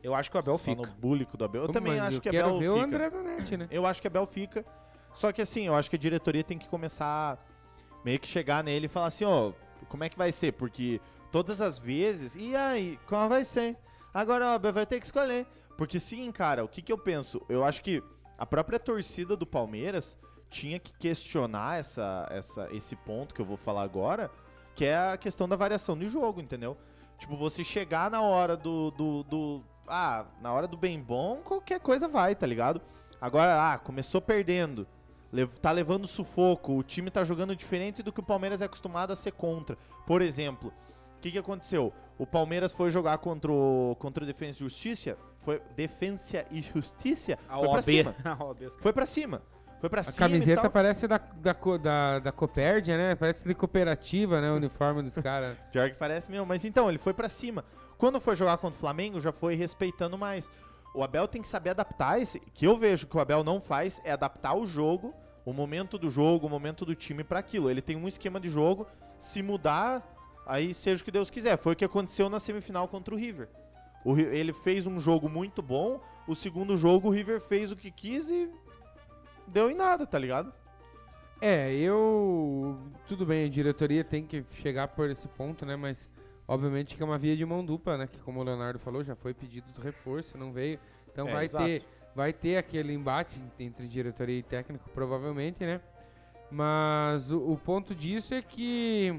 Eu 0.00 0.14
acho 0.14 0.30
que 0.30 0.36
o 0.36 0.40
Abel 0.40 0.58
Só 0.58 0.64
fica. 0.64 0.82
no 0.82 0.86
búlico 0.86 1.36
do 1.36 1.44
Abel. 1.44 1.62
Eu 1.62 1.66
Como, 1.68 1.80
também 1.80 1.98
acho 1.98 2.18
eu 2.18 2.20
que 2.20 2.30
quero 2.30 2.46
Abel 2.46 2.58
ver 2.58 2.68
o 2.68 2.74
fica. 2.74 2.86
André 2.86 3.10
Zanetti, 3.10 3.56
né? 3.56 3.68
Eu 3.70 3.84
acho 3.86 4.00
que 4.00 4.06
Abel 4.06 4.26
fica. 4.26 4.64
Só 5.12 5.30
que 5.32 5.42
assim, 5.42 5.66
eu 5.66 5.74
acho 5.74 5.90
que 5.90 5.96
a 5.96 5.98
diretoria 5.98 6.42
tem 6.44 6.58
que 6.58 6.68
começar 6.68 7.38
meio 8.04 8.18
que 8.18 8.26
chegar 8.26 8.64
nele 8.64 8.86
e 8.86 8.88
falar 8.88 9.06
assim, 9.08 9.24
ó, 9.24 9.52
como 9.88 10.04
é 10.04 10.08
que 10.08 10.16
vai 10.18 10.32
ser? 10.32 10.52
Porque 10.52 11.00
todas 11.30 11.60
as 11.60 11.78
vezes, 11.78 12.34
e 12.34 12.56
aí, 12.56 12.98
qual 13.06 13.28
vai 13.28 13.44
ser? 13.44 13.76
Agora 14.12 14.54
Abel 14.54 14.72
vai 14.72 14.86
ter 14.86 14.98
que 15.00 15.06
escolher. 15.06 15.46
Porque 15.76 15.98
sim, 15.98 16.30
cara, 16.32 16.64
o 16.64 16.68
que 16.68 16.82
que 16.82 16.92
eu 16.92 16.98
penso? 16.98 17.40
Eu 17.48 17.64
acho 17.64 17.82
que 17.82 18.02
a 18.38 18.44
própria 18.46 18.78
torcida 18.78 19.36
do 19.36 19.46
Palmeiras 19.46 20.18
tinha 20.50 20.78
que 20.78 20.92
questionar 20.92 21.78
essa, 21.78 22.26
essa, 22.30 22.68
esse 22.72 22.94
ponto 22.94 23.34
que 23.34 23.40
eu 23.40 23.46
vou 23.46 23.56
falar 23.56 23.82
agora, 23.82 24.30
que 24.74 24.84
é 24.84 24.96
a 24.96 25.16
questão 25.16 25.48
da 25.48 25.56
variação 25.56 25.96
de 25.96 26.08
jogo, 26.08 26.40
entendeu? 26.40 26.76
Tipo, 27.18 27.36
você 27.36 27.62
chegar 27.64 28.10
na 28.10 28.20
hora 28.20 28.56
do, 28.56 28.90
do, 28.90 29.22
do- 29.22 29.64
Ah, 29.88 30.26
na 30.40 30.52
hora 30.52 30.66
do 30.68 30.76
bem 30.76 31.00
bom, 31.00 31.36
qualquer 31.44 31.80
coisa 31.80 32.06
vai, 32.08 32.34
tá 32.34 32.46
ligado? 32.46 32.80
Agora, 33.20 33.72
ah, 33.72 33.78
começou 33.78 34.20
perdendo. 34.20 34.86
Tá 35.60 35.70
levando 35.70 36.06
sufoco. 36.06 36.76
O 36.76 36.82
time 36.82 37.10
tá 37.10 37.24
jogando 37.24 37.56
diferente 37.56 38.02
do 38.02 38.12
que 38.12 38.20
o 38.20 38.22
Palmeiras 38.22 38.60
é 38.60 38.66
acostumado 38.66 39.12
a 39.12 39.16
ser 39.16 39.32
contra. 39.32 39.76
Por 40.06 40.20
exemplo, 40.20 40.72
o 41.16 41.20
que, 41.20 41.30
que 41.30 41.38
aconteceu? 41.38 41.92
O 42.18 42.26
Palmeiras 42.26 42.72
foi 42.72 42.90
jogar 42.90 43.16
contra 43.18 43.50
o, 43.50 43.96
contra 43.98 44.22
o 44.22 44.26
Defensa 44.26 44.58
e 44.58 44.60
Justiça. 44.68 45.16
Foi 45.38 45.60
Defensa 45.74 46.44
e 46.50 46.60
Justiça. 46.60 47.38
A 47.48 47.54
Foi 47.56 47.62
pra 47.62 47.70
OAB. 47.76 47.82
cima. 47.82 48.14
A 48.24 48.44
OAB. 48.44 48.58
Foi 48.78 48.92
pra 48.92 49.06
cima. 49.06 49.42
Foi 49.80 49.88
pra 49.90 50.00
A 50.00 50.04
cima. 50.04 50.14
e 50.14 50.18
camiseta 50.30 50.62
tal. 50.62 50.70
parece 50.70 51.08
da, 51.08 51.18
da, 51.18 51.52
da, 51.80 52.18
da 52.20 52.32
Copérdia, 52.32 52.96
né? 52.96 53.14
Parece 53.16 53.44
de 53.44 53.54
cooperativa, 53.54 54.40
né? 54.40 54.52
O 54.52 54.56
uniforme 54.56 55.02
dos 55.02 55.14
caras. 55.14 55.56
Pior 55.72 55.88
que 55.90 55.96
parece 55.96 56.30
mesmo. 56.30 56.46
Mas 56.46 56.64
então, 56.64 56.88
ele 56.88 56.98
foi 56.98 57.12
pra 57.14 57.28
cima. 57.28 57.64
Quando 57.98 58.20
foi 58.20 58.36
jogar 58.36 58.58
contra 58.58 58.76
o 58.76 58.80
Flamengo, 58.80 59.20
já 59.20 59.32
foi 59.32 59.54
respeitando 59.54 60.16
mais. 60.18 60.50
O 60.94 61.02
Abel 61.02 61.26
tem 61.26 61.40
que 61.40 61.48
saber 61.48 61.70
adaptar 61.70 62.20
esse. 62.20 62.38
Que 62.52 62.66
eu 62.66 62.76
vejo 62.76 63.06
que 63.06 63.16
o 63.16 63.20
Abel 63.20 63.42
não 63.42 63.60
faz 63.60 64.00
é 64.04 64.12
adaptar 64.12 64.54
o 64.54 64.66
jogo, 64.66 65.14
o 65.44 65.52
momento 65.52 65.98
do 65.98 66.08
jogo, 66.10 66.46
o 66.46 66.50
momento 66.50 66.84
do 66.84 66.94
time 66.94 67.24
pra 67.24 67.38
aquilo. 67.40 67.70
Ele 67.70 67.82
tem 67.82 67.96
um 67.96 68.06
esquema 68.08 68.38
de 68.40 68.48
jogo. 68.48 68.86
Se 69.18 69.42
mudar, 69.42 70.02
aí 70.46 70.72
seja 70.74 71.02
o 71.02 71.04
que 71.04 71.10
Deus 71.10 71.30
quiser. 71.30 71.56
Foi 71.58 71.72
o 71.72 71.76
que 71.76 71.84
aconteceu 71.84 72.28
na 72.28 72.40
semifinal 72.40 72.86
contra 72.88 73.14
o 73.14 73.18
River. 73.18 73.48
O 74.04 74.18
ele 74.18 74.52
fez 74.52 74.86
um 74.86 74.98
jogo 74.98 75.28
muito 75.28 75.62
bom. 75.62 76.00
O 76.26 76.34
segundo 76.34 76.76
jogo, 76.76 77.08
o 77.08 77.10
River 77.10 77.40
fez 77.40 77.72
o 77.72 77.76
que 77.76 77.90
quis 77.90 78.28
e 78.28 78.50
deu 79.46 79.70
em 79.70 79.74
nada, 79.74 80.06
tá 80.06 80.18
ligado? 80.18 80.52
É, 81.40 81.72
eu. 81.74 82.78
Tudo 83.08 83.26
bem, 83.26 83.46
a 83.46 83.48
diretoria 83.48 84.04
tem 84.04 84.24
que 84.24 84.44
chegar 84.62 84.88
por 84.88 85.10
esse 85.10 85.26
ponto, 85.26 85.66
né? 85.66 85.74
Mas 85.74 86.08
obviamente 86.46 86.94
que 86.94 87.02
é 87.02 87.06
uma 87.06 87.18
via 87.18 87.36
de 87.36 87.44
mão 87.44 87.64
dupla, 87.64 87.96
né? 87.98 88.06
Que 88.06 88.20
como 88.20 88.40
o 88.40 88.44
Leonardo 88.44 88.78
falou, 88.78 89.02
já 89.02 89.16
foi 89.16 89.34
pedido 89.34 89.70
do 89.72 89.80
reforço, 89.80 90.38
não 90.38 90.52
veio. 90.52 90.78
Então 91.10 91.28
É, 91.28 91.32
vai 91.32 91.44
exato. 91.44 91.64
ter 91.64 91.82
vai 92.14 92.32
ter 92.32 92.56
aquele 92.56 92.92
embate 92.92 93.40
entre 93.58 93.86
diretoria 93.88 94.38
e 94.38 94.42
técnico, 94.42 94.88
provavelmente, 94.90 95.64
né? 95.64 95.80
Mas 96.50 97.32
o, 97.32 97.52
o 97.52 97.56
ponto 97.56 97.94
disso 97.94 98.34
é 98.34 98.42
que 98.42 99.18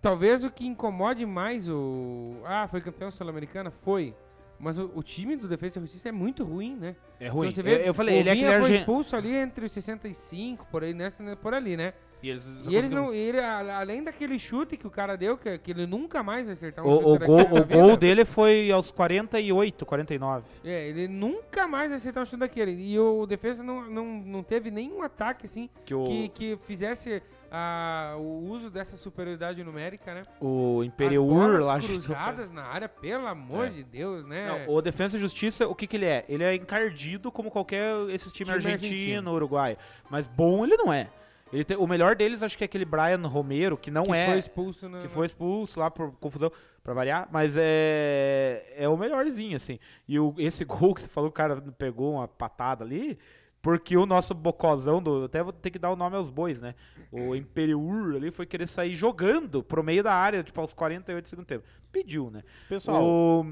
talvez 0.00 0.44
o 0.44 0.50
que 0.50 0.66
incomode 0.66 1.26
mais 1.26 1.68
o. 1.68 2.36
Ah, 2.44 2.68
foi 2.68 2.80
campeão 2.80 3.10
sul-americana? 3.10 3.70
Foi. 3.70 4.14
Mas 4.58 4.78
o, 4.78 4.90
o 4.94 5.02
time 5.02 5.36
do 5.36 5.48
Defesa 5.48 5.78
e 5.78 5.82
Justiça 5.82 6.08
é 6.08 6.12
muito 6.12 6.44
ruim, 6.44 6.76
né? 6.76 6.96
É 7.20 7.28
ruim. 7.28 7.50
Vê, 7.50 7.74
eu, 7.74 7.78
eu 7.78 7.94
falei, 7.94 8.16
o 8.16 8.18
ele 8.20 8.30
é 8.30 8.34
Vinha 8.34 8.48
aquele 8.48 8.66
foi 8.66 8.76
expulso 8.78 9.16
ali 9.16 9.34
entre 9.34 9.66
os 9.66 9.72
65, 9.72 10.66
por 10.66 10.82
aí, 10.82 10.94
nessa, 10.94 11.36
por 11.36 11.52
ali, 11.52 11.76
né? 11.76 11.92
E 12.26 12.30
eles, 12.30 12.44
E 12.68 12.74
eles 12.74 12.90
não, 12.90 13.14
ele, 13.14 13.38
a- 13.38 13.78
além 13.78 14.02
daquele 14.02 14.38
chute 14.38 14.76
que 14.76 14.86
o 14.86 14.90
cara 14.90 15.16
deu, 15.16 15.36
que, 15.38 15.56
que 15.58 15.70
ele 15.70 15.86
nunca 15.86 16.22
mais 16.22 16.46
vai 16.46 16.54
acertar 16.54 16.84
um 16.84 16.88
O, 16.88 16.96
o 16.96 17.14
chute 17.14 17.26
gol, 17.26 17.40
o 17.40 17.64
gol 17.64 17.96
dele 17.96 18.24
foi 18.24 18.70
aos 18.70 18.90
48, 18.90 19.86
49. 19.86 20.44
É, 20.64 20.88
ele 20.88 21.06
nunca 21.08 21.66
mais 21.68 21.90
vai 21.90 21.96
acertar 21.98 22.22
um 22.22 22.26
chute 22.26 22.38
daquele. 22.38 22.72
E 22.72 22.98
o 22.98 23.24
defesa 23.26 23.62
não, 23.62 23.84
não, 23.88 24.04
não 24.06 24.42
teve 24.42 24.70
nenhum 24.70 25.02
ataque, 25.02 25.46
assim, 25.46 25.70
Que 25.84 25.94
o, 25.94 26.04
que, 26.04 26.28
que 26.30 26.58
fizesse 26.64 27.22
ah, 27.50 28.16
o 28.18 28.48
uso 28.50 28.68
dessa 28.70 28.96
superioridade 28.96 29.62
numérica, 29.62 30.12
né? 30.12 30.22
o 30.40 30.82
Imperiur 30.82 31.60
lá. 31.62 31.78
cruzadas 31.78 32.50
na 32.50 32.64
área, 32.64 32.88
pelo 32.88 33.26
amor 33.26 33.66
É. 33.66 33.70
de 33.70 33.84
Deus, 33.84 34.26
né? 34.26 34.64
Não, 34.66 34.74
o 34.74 34.82
Defesa 34.82 35.16
e 35.16 35.20
Justiça, 35.20 35.66
o 35.68 35.74
que 35.74 35.86
que 35.86 35.96
ele 35.96 36.06
é? 36.06 36.24
Ele 36.28 36.42
é 36.42 36.54
encardido 36.56 37.30
como 37.30 37.50
qualquer 37.50 37.94
esses 38.10 38.32
time, 38.32 38.46
Time 38.46 38.54
argentino, 38.56 38.94
argentino. 38.94 39.32
uruguaio. 39.32 39.76
Mas 40.10 40.26
bom 40.26 40.64
ele 40.64 40.76
não 40.76 40.92
é. 40.92 41.08
Ele 41.52 41.64
tem- 41.64 41.76
o 41.76 41.86
melhor 41.86 42.16
deles 42.16 42.42
acho 42.42 42.58
que 42.58 42.64
é 42.64 42.66
aquele 42.66 42.84
Brian 42.84 43.24
Romero, 43.26 43.76
que 43.76 43.90
não 43.90 44.04
que 44.04 44.12
é 44.12 44.26
foi 44.26 44.38
expulso 44.38 44.88
na, 44.88 45.02
que 45.02 45.08
foi 45.08 45.26
expulso 45.26 45.78
lá 45.78 45.90
por 45.90 46.10
confusão, 46.12 46.50
pra 46.82 46.92
variar, 46.92 47.28
mas 47.30 47.56
é 47.56 48.74
é 48.76 48.88
o 48.88 48.96
melhorzinho 48.96 49.56
assim. 49.56 49.78
E 50.08 50.18
o, 50.18 50.34
esse 50.38 50.64
gol 50.66 50.94
que 50.94 51.00
você 51.02 51.08
falou, 51.08 51.30
o 51.30 51.32
cara 51.32 51.60
pegou 51.78 52.14
uma 52.14 52.26
patada 52.28 52.84
ali, 52.84 53.16
porque 53.62 53.96
o 53.96 54.06
nosso 54.06 54.34
bocozão 54.34 55.02
do, 55.02 55.24
até 55.24 55.42
vou 55.42 55.52
ter 55.52 55.70
que 55.70 55.78
dar 55.78 55.90
o 55.90 55.96
nome 55.96 56.16
aos 56.16 56.30
bois, 56.30 56.60
né? 56.60 56.74
O 57.12 57.34
Imperiur 57.34 58.16
ali 58.16 58.30
foi 58.30 58.46
querer 58.46 58.66
sair 58.68 58.94
jogando 58.94 59.62
pro 59.62 59.82
meio 59.82 60.02
da 60.02 60.12
área, 60.12 60.42
tipo 60.42 60.60
aos 60.60 60.72
48 60.74 61.24
do 61.24 61.28
segundo 61.28 61.46
tempo. 61.46 61.64
Pediu, 61.92 62.30
né? 62.30 62.42
Pessoal, 62.68 63.02
O, 63.04 63.46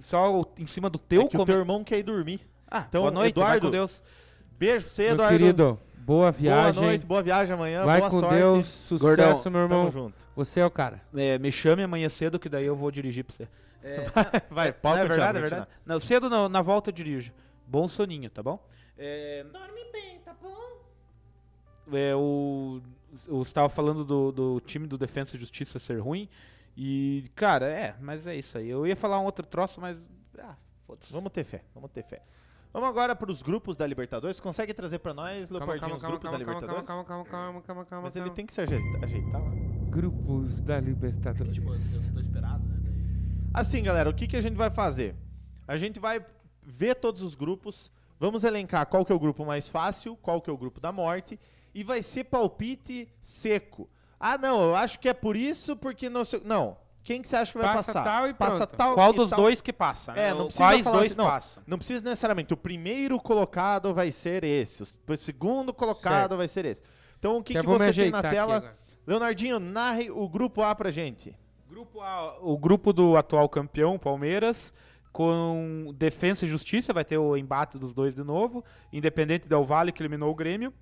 só 0.00 0.40
o- 0.40 0.46
em 0.58 0.66
cima 0.66 0.88
do 0.90 0.98
teu 0.98 1.22
é 1.22 1.26
que 1.28 1.36
o 1.36 1.38
come- 1.40 1.46
teu 1.52 1.58
irmão 1.58 1.82
quer 1.84 1.98
ir 1.98 2.02
dormir. 2.04 2.40
Ah, 2.70 2.84
Então, 2.88 3.02
boa 3.02 3.10
noite, 3.12 3.34
vai 3.34 3.42
Eduardo, 3.44 3.66
com 3.66 3.70
Deus. 3.72 4.02
Beijo 4.58 4.86
pra 4.86 4.94
você, 4.94 5.02
Meu 5.04 5.12
Eduardo. 5.14 5.38
querido, 5.38 5.78
boa 6.08 6.32
viagem. 6.32 6.72
Boa 6.74 6.86
noite, 6.86 7.06
boa 7.06 7.22
viagem 7.22 7.54
amanhã, 7.54 7.84
Vai 7.84 8.00
boa 8.00 8.10
com 8.10 8.20
sorte. 8.20 8.34
Deus, 8.36 8.66
sucesso, 8.66 8.98
Gordão, 8.98 9.52
meu 9.52 9.60
irmão. 9.60 9.78
Tamo 9.80 9.90
junto. 9.90 10.16
Você 10.34 10.60
é 10.60 10.64
o 10.64 10.70
cara. 10.70 11.02
É, 11.14 11.38
me 11.38 11.52
chame 11.52 11.82
amanhã 11.82 12.08
cedo, 12.08 12.38
que 12.38 12.48
daí 12.48 12.64
eu 12.64 12.74
vou 12.74 12.90
dirigir 12.90 13.24
pra 13.24 13.36
você. 13.36 13.48
Vai, 14.50 14.68
É, 14.68 14.72
pode 14.72 14.96
não, 14.96 15.04
é 15.04 15.08
continuar, 15.08 15.32
verdade, 15.32 15.38
é 15.38 15.40
pode 15.40 15.50
verdade. 15.50 15.68
Não, 15.84 16.00
cedo 16.00 16.30
não, 16.30 16.48
na 16.48 16.62
volta 16.62 16.88
eu 16.88 16.94
dirijo. 16.94 17.32
Bom 17.66 17.86
soninho, 17.86 18.30
tá 18.30 18.42
bom? 18.42 18.58
É, 18.96 19.44
Dorme 19.52 19.92
bem, 19.92 20.18
tá 20.24 20.34
bom? 20.42 20.82
é, 21.92 22.14
o, 22.16 22.80
Você 23.28 23.50
estava 23.50 23.68
falando 23.68 24.04
do, 24.04 24.32
do 24.32 24.60
time 24.60 24.86
do 24.86 24.96
Defensa 24.96 25.36
e 25.36 25.38
Justiça 25.38 25.78
ser 25.78 26.00
ruim. 26.00 26.28
E, 26.76 27.30
cara, 27.34 27.66
é, 27.68 27.94
mas 28.00 28.26
é 28.26 28.34
isso 28.34 28.56
aí. 28.56 28.70
Eu 28.70 28.86
ia 28.86 28.96
falar 28.96 29.20
um 29.20 29.24
outro 29.24 29.46
troço, 29.46 29.80
mas. 29.80 29.98
Ah, 30.38 30.54
foda-se. 30.86 31.12
Vamos 31.12 31.32
ter 31.32 31.44
fé, 31.44 31.62
vamos 31.74 31.90
ter 31.90 32.02
fé. 32.02 32.22
Vamos 32.72 32.88
agora 32.88 33.16
para 33.16 33.30
os 33.30 33.42
grupos 33.42 33.76
da 33.76 33.86
Libertadores. 33.86 34.38
Consegue 34.40 34.74
trazer 34.74 34.98
para 34.98 35.14
nós, 35.14 35.48
Calma, 35.48 35.58
Leopardinho, 35.66 35.80
calma, 35.80 35.96
os 35.96 36.02
calma, 36.02 36.16
grupos 36.18 36.30
calma, 36.30 36.38
da 36.38 36.44
calma, 36.44 36.60
Libertadores? 36.60 36.86
calma, 36.88 37.04
calma, 37.04 37.24
calma, 37.24 37.62
calma, 37.62 37.84
calma, 37.84 38.02
Mas 38.04 38.16
ele 38.16 38.30
tem 38.30 38.44
que 38.46 38.52
se 38.52 38.60
ajeita- 38.60 39.04
ajeitar 39.04 39.40
lá. 39.42 39.50
Grupos 39.90 40.60
da 40.60 40.78
Libertadores. 40.80 41.54
Tipo, 41.54 41.68
tô 42.12 42.20
esperado, 42.20 42.62
né? 42.68 42.76
Assim, 43.54 43.82
galera, 43.82 44.10
o 44.10 44.14
que, 44.14 44.26
que 44.26 44.36
a 44.36 44.40
gente 44.40 44.54
vai 44.56 44.70
fazer? 44.70 45.16
A 45.66 45.76
gente 45.78 45.98
vai 45.98 46.24
ver 46.62 46.94
todos 46.96 47.22
os 47.22 47.34
grupos, 47.34 47.90
vamos 48.20 48.44
elencar 48.44 48.86
qual 48.86 49.04
que 49.04 49.10
é 49.10 49.14
o 49.14 49.18
grupo 49.18 49.44
mais 49.44 49.68
fácil, 49.68 50.14
qual 50.16 50.40
que 50.40 50.50
é 50.50 50.52
o 50.52 50.56
grupo 50.56 50.78
da 50.80 50.92
morte, 50.92 51.40
e 51.74 51.82
vai 51.82 52.02
ser 52.02 52.24
palpite 52.24 53.08
seco. 53.20 53.88
Ah, 54.20 54.36
não, 54.36 54.62
eu 54.62 54.76
acho 54.76 54.98
que 54.98 55.08
é 55.08 55.14
por 55.14 55.34
isso, 55.36 55.74
porque 55.76 56.10
não 56.10 56.24
sei... 56.24 56.42
Não, 56.44 56.76
quem 57.04 57.22
que 57.22 57.28
você 57.28 57.36
acha 57.36 57.52
que 57.52 57.58
vai 57.58 57.66
Passa 57.74 57.92
passar? 57.92 58.04
tal 58.04 58.28
e 58.28 58.34
Passa 58.34 58.66
pronto. 58.66 58.76
tal 58.78 58.94
Qual 58.94 59.12
e 59.12 59.16
dos 59.16 59.30
tal. 59.30 59.40
dois 59.40 59.60
que 59.60 59.72
passa? 59.72 60.12
né? 60.12 60.28
É, 60.28 60.34
não 60.34 60.44
precisa 60.46 60.64
Quais 60.64 60.84
falar 60.84 60.96
dois 60.98 61.08
assim, 61.10 61.18
não. 61.18 61.24
passam? 61.26 61.62
Não 61.66 61.78
precisa 61.78 62.04
necessariamente. 62.04 62.52
O 62.52 62.56
primeiro 62.56 63.18
colocado 63.18 63.94
vai 63.94 64.12
ser 64.12 64.44
esse. 64.44 64.82
O 65.08 65.16
segundo 65.16 65.72
colocado 65.72 66.12
Certo. 66.20 66.36
vai 66.36 66.48
ser 66.48 66.64
esse. 66.66 66.82
Então, 67.18 67.38
o 67.38 67.42
que, 67.42 67.58
que 67.58 67.66
você 67.66 67.92
tem 67.92 68.10
na 68.10 68.22
tela? 68.22 68.76
Leonardinho, 69.06 69.58
narre 69.58 70.10
o 70.10 70.28
grupo 70.28 70.62
A 70.62 70.74
pra 70.74 70.90
gente. 70.90 71.34
Grupo 71.68 72.00
A, 72.00 72.38
o 72.42 72.58
grupo 72.58 72.92
do 72.92 73.16
atual 73.16 73.48
campeão, 73.48 73.98
Palmeiras, 73.98 74.72
com 75.12 75.92
Defensa 75.96 76.44
e 76.44 76.48
Justiça, 76.48 76.92
vai 76.92 77.04
ter 77.04 77.16
o 77.18 77.36
embate 77.36 77.78
dos 77.78 77.94
dois 77.94 78.14
de 78.14 78.22
novo. 78.22 78.64
Independente 78.92 79.48
Del 79.48 79.64
Valle, 79.64 79.92
que 79.92 80.02
eliminou 80.02 80.30
o 80.30 80.34
Grêmio. 80.34 80.72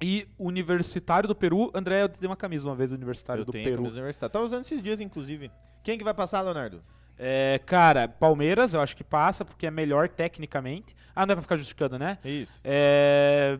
E 0.00 0.28
Universitário 0.38 1.26
do 1.26 1.34
Peru, 1.34 1.70
André, 1.74 2.02
eu 2.02 2.08
te 2.08 2.20
dei 2.20 2.28
uma 2.28 2.36
camisa 2.36 2.68
uma 2.68 2.74
vez 2.74 2.90
do 2.90 2.96
Universitário 2.96 3.40
Eu 3.40 3.44
do 3.46 3.52
tenho 3.52 3.64
a 3.64 3.68
Peru. 3.70 3.76
camisa 3.78 3.96
universitária. 3.96 4.30
Tá 4.32 4.40
usando 4.40 4.62
esses 4.62 4.82
dias, 4.82 5.00
inclusive. 5.00 5.50
Quem 5.82 5.96
que 5.96 6.04
vai 6.04 6.12
passar, 6.12 6.42
Leonardo? 6.42 6.82
É, 7.18 7.58
cara, 7.64 8.06
Palmeiras, 8.06 8.74
eu 8.74 8.80
acho 8.80 8.94
que 8.94 9.02
passa, 9.02 9.42
porque 9.44 9.66
é 9.66 9.70
melhor 9.70 10.08
tecnicamente. 10.08 10.94
Ah, 11.14 11.24
não 11.24 11.32
é 11.32 11.36
pra 11.36 11.42
ficar 11.42 11.56
justificando, 11.56 11.98
né? 11.98 12.18
Isso. 12.22 12.60
É. 12.62 13.58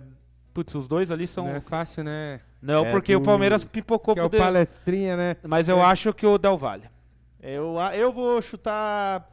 Putz, 0.53 0.75
os 0.75 0.87
dois 0.87 1.11
ali 1.11 1.27
são. 1.27 1.47
Não 1.47 1.55
é 1.57 1.61
fácil, 1.61 2.05
né? 2.05 2.41
Não, 2.61 2.85
É 2.85 2.91
porque 2.91 3.15
o 3.17 3.21
do- 3.21 3.25
Palmeiras 3.25 3.65
pipocou 3.65 4.15
Que 4.15 4.21
é 4.21 4.25
o 4.25 4.29
de- 4.29 4.37
palestrinha, 4.39 5.17
né? 5.17 5.37
Mas 5.43 5.69
eu 5.69 5.79
É. 5.79 5.83
acho 5.85 6.13
que 6.13 6.27
o 6.27 6.37
Del 6.37 6.59
Valle. 6.59 6.85
Eu, 7.41 7.77
eu 7.95 8.13
vou 8.13 8.43
chutar 8.43 9.27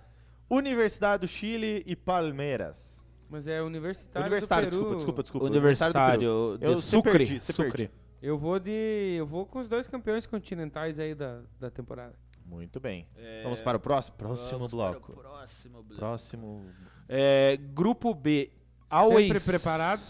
Universidade 0.50 1.22
do 1.22 1.28
Chile 1.28 1.84
e 1.86 1.96
Palmeiras. 1.96 2.93
Mas 3.34 3.48
é 3.48 3.64
universitário, 3.64 4.28
Universitário, 4.28 4.70
do 4.70 4.78
Peru. 4.78 4.96
desculpa, 4.96 5.24
desculpa, 5.24 5.24
desculpa. 5.24 5.46
do 5.48 5.52
Peru. 5.52 5.60
Universitário 5.64 6.58
de 6.60 6.66
Eu 6.66 6.76
se 6.80 6.88
Sucre. 6.92 7.12
perdi, 7.12 7.40
se 7.40 7.52
Sucre. 7.52 7.72
perdi. 7.72 7.92
Eu 8.22 8.38
vou 8.38 8.60
de. 8.60 9.16
Eu 9.18 9.26
vou 9.26 9.44
com 9.44 9.58
os 9.58 9.68
dois 9.68 9.88
campeões 9.88 10.28
continentais 10.28 11.00
aí 11.00 11.16
da, 11.16 11.42
da 11.60 11.72
temporada. 11.72 12.14
Muito 12.46 12.80
bem. 12.80 13.08
Vamos 13.42 13.60
para 13.60 13.78
o 13.78 13.80
próximo, 13.80 14.16
próximo 14.18 14.60
Vamos 14.60 14.72
para 14.72 14.90
o 14.90 14.92
bloco. 14.92 15.14
Próximo 15.14 15.82
bloco. 15.82 15.96
Próximo. 15.96 16.64
É, 17.10 17.58
grupo 17.74 18.14
B. 18.14 18.52
Always, 18.88 19.28
Sempre 19.34 19.40
preparado. 19.40 20.02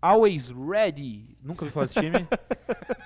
Always 0.00 0.48
ready. 0.50 1.38
Nunca 1.40 1.64
vi 1.64 1.70
falar 1.70 1.86
desse 1.86 2.00
time. 2.00 2.26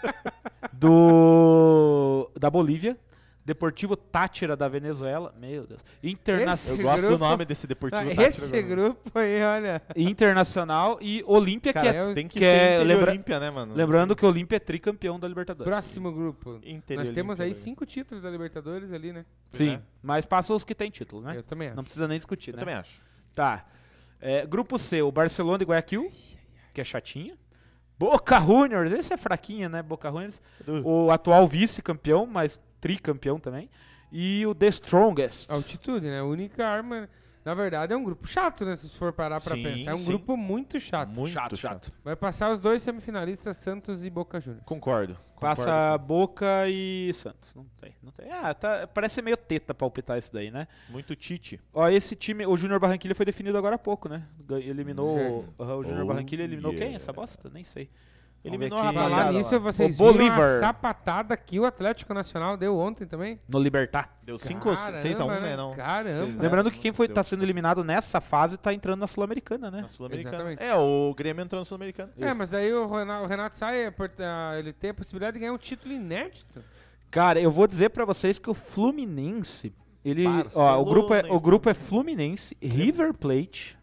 Do 0.72 2.30
da 2.40 2.48
Bolívia. 2.48 2.98
Deportivo 3.46 3.96
Tátira 3.96 4.56
da 4.56 4.66
Venezuela. 4.66 5.32
Meu 5.38 5.64
Deus. 5.66 5.80
Interna 6.02 6.46
Eu 6.46 6.52
Esse 6.54 6.82
gosto 6.82 7.02
do 7.02 7.08
grupo- 7.10 7.24
nome 7.24 7.44
desse 7.44 7.64
Deportivo 7.64 8.02
Ah, 8.02 8.06
Tátira 8.06 8.26
esse 8.26 8.62
grupo 8.62 9.16
aí, 9.16 9.40
olha. 9.40 9.80
Internacional 9.94 10.98
e 11.00 11.22
Olímpia, 11.24 11.72
que 11.72 11.78
é. 11.78 12.12
tem 12.12 12.26
que, 12.26 12.34
que 12.34 12.40
ser 12.40 12.80
é- 12.80 12.84
lembra- 12.84 13.12
Olímpia, 13.12 13.38
né, 13.38 13.48
mano? 13.48 13.72
Lembrando 13.72 14.16
que 14.16 14.24
o 14.24 14.28
Olímpia 14.28 14.56
é 14.56 14.58
tricampeão 14.58 15.20
da 15.20 15.28
Libertadores. 15.28 15.70
Próximo 15.70 16.10
grupo. 16.12 16.58
Inter 16.64 16.98
Nós 16.98 17.12
temos 17.12 17.40
aí 17.40 17.54
cinco 17.54 17.86
títulos 17.86 18.20
da 18.20 18.28
Libertadores 18.28 18.92
ali, 18.92 19.12
né? 19.12 19.24
Sim, 19.52 19.74
é. 19.74 19.80
mas 20.02 20.26
passa 20.26 20.52
os 20.52 20.64
que 20.64 20.74
tem 20.74 20.90
título, 20.90 21.22
né? 21.22 21.36
Eu 21.36 21.44
também 21.44 21.68
acho. 21.68 21.76
Não 21.76 21.84
precisa 21.84 22.08
nem 22.08 22.18
discutir, 22.18 22.50
Eu 22.50 22.56
né? 22.56 22.60
também 22.60 22.74
acho. 22.74 23.00
Tá. 23.32 23.64
É, 24.20 24.44
grupo 24.44 24.76
C, 24.76 25.02
o 25.02 25.12
Barcelona 25.12 25.62
e 25.62 25.66
Guayaquil, 25.66 26.10
que 26.74 26.80
é 26.80 26.84
chatinha. 26.84 27.36
Boca 27.98 28.40
Juniors, 28.40 28.92
esse 28.92 29.12
é 29.14 29.16
fraquinha, 29.16 29.68
né? 29.68 29.82
Boca 29.82 30.10
Juniors. 30.10 30.42
O 30.84 31.10
atual 31.12 31.46
vice-campeão, 31.46 32.26
mas 32.26 32.60
tricampeão 32.86 33.38
também. 33.40 33.68
E 34.12 34.46
o 34.46 34.54
The 34.54 34.68
Strongest. 34.68 35.50
Altitude, 35.50 36.06
né? 36.06 36.20
A 36.20 36.24
única 36.24 36.64
arma. 36.66 37.08
Na 37.44 37.54
verdade, 37.54 37.92
é 37.92 37.96
um 37.96 38.02
grupo 38.02 38.26
chato, 38.26 38.64
né? 38.64 38.74
Se 38.74 38.88
for 38.90 39.12
parar 39.12 39.40
pra 39.40 39.54
Sim, 39.54 39.62
pensar. 39.62 39.90
É 39.90 39.94
um 39.94 39.98
sim. 39.98 40.06
grupo 40.06 40.36
muito 40.36 40.80
chato. 40.80 41.10
Muito 41.10 41.32
chato, 41.32 41.56
chato. 41.56 41.92
Vai 42.04 42.16
passar 42.16 42.50
os 42.50 42.58
dois 42.60 42.82
semifinalistas, 42.82 43.56
Santos 43.56 44.04
e 44.04 44.10
Boca 44.10 44.40
Juniors. 44.40 44.64
Concordo. 44.64 45.16
Passa 45.40 45.96
Boca 45.98 46.68
e 46.68 47.12
Santos. 47.14 47.54
Não 47.54 47.64
tem, 47.80 47.94
não 48.02 48.10
tem. 48.10 48.32
Ah, 48.32 48.52
tá, 48.54 48.86
parece 48.92 49.20
meio 49.22 49.36
teta 49.36 49.74
palpitar 49.74 50.18
isso 50.18 50.32
daí, 50.32 50.50
né? 50.50 50.66
Muito 50.88 51.14
Tite. 51.14 51.60
Ó, 51.74 51.88
esse 51.88 52.16
time, 52.16 52.44
o 52.46 52.56
Júnior 52.56 52.80
Barranquilha 52.80 53.14
foi 53.14 53.26
definido 53.26 53.56
agora 53.58 53.74
há 53.76 53.78
pouco, 53.78 54.08
né? 54.08 54.24
Eliminou. 54.48 55.44
Aham, 55.60 55.76
o 55.76 55.84
Júnior 55.84 56.02
Oh, 56.04 56.06
Barranquilha 56.06 56.42
eliminou 56.42 56.72
quem? 56.72 56.80
yeah. 56.80 56.96
Essa 56.96 57.12
bosta? 57.12 57.48
Nem 57.52 57.62
sei. 57.64 57.90
Eliminou 58.46 58.78
a 58.78 58.82
rapaziada 58.82 59.10
Falar 59.14 59.24
lá. 59.26 59.32
nisso, 59.32 59.60
vocês 59.60 59.94
O 59.98 60.04
viram 60.04 60.12
Bolívar. 60.18 60.56
a 60.56 60.58
sapatada 60.60 61.36
que 61.36 61.58
o 61.58 61.64
Atlético 61.64 62.14
Nacional 62.14 62.56
deu 62.56 62.76
ontem 62.78 63.06
também? 63.06 63.38
No 63.48 63.58
Libertar. 63.58 64.16
Deu 64.22 64.38
5 64.38 64.68
ou 64.68 64.76
6 64.76 65.20
a 65.20 65.24
1, 65.24 65.28
Caramba, 65.28 65.46
né? 65.46 65.50
né? 65.52 65.56
Não. 65.56 65.74
Caramba. 65.74 66.26
Seis 66.26 66.38
a 66.38 66.42
Lembrando 66.42 66.70
que 66.70 66.78
quem 66.78 66.92
foi 66.92 67.06
deu 67.08 67.14
tá 67.14 67.22
sendo 67.22 67.42
eliminado 67.44 67.82
nessa 67.84 68.20
fase 68.20 68.56
tá 68.56 68.72
entrando 68.72 69.00
na 69.00 69.06
Sul-Americana, 69.06 69.70
né? 69.70 69.82
Na 69.82 69.88
Sul-Americana. 69.88 70.36
Exatamente. 70.36 70.62
É, 70.62 70.74
o 70.74 71.14
Grêmio 71.16 71.42
entrou 71.42 71.60
na 71.60 71.64
Sul-Americana. 71.64 72.12
É, 72.18 72.32
mas 72.34 72.52
aí 72.54 72.72
o 72.72 72.86
Renato, 72.86 73.24
o 73.24 73.26
Renato 73.26 73.54
sai, 73.54 73.86
é 73.86 73.90
por- 73.90 74.10
ah, 74.18 74.58
ele 74.58 74.72
tem 74.72 74.90
a 74.90 74.94
possibilidade 74.94 75.34
de 75.34 75.40
ganhar 75.40 75.52
um 75.52 75.58
título 75.58 75.92
inédito. 75.92 76.62
Cara, 77.10 77.40
eu 77.40 77.50
vou 77.50 77.66
dizer 77.66 77.90
pra 77.90 78.04
vocês 78.04 78.38
que 78.38 78.50
o 78.50 78.54
Fluminense, 78.54 79.72
ele, 80.04 80.24
ó, 80.54 80.80
o 80.80 80.84
grupo 80.84 81.14
é, 81.14 81.22
o 81.30 81.40
grupo 81.40 81.68
é 81.68 81.74
Fluminense, 81.74 82.56
River 82.62 83.12
Plate, 83.14 83.76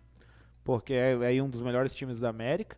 porque 0.63 0.93
é, 0.93 1.37
é 1.37 1.41
um 1.43 1.49
dos 1.49 1.61
melhores 1.61 1.93
times 1.93 2.19
da 2.19 2.29
América, 2.29 2.77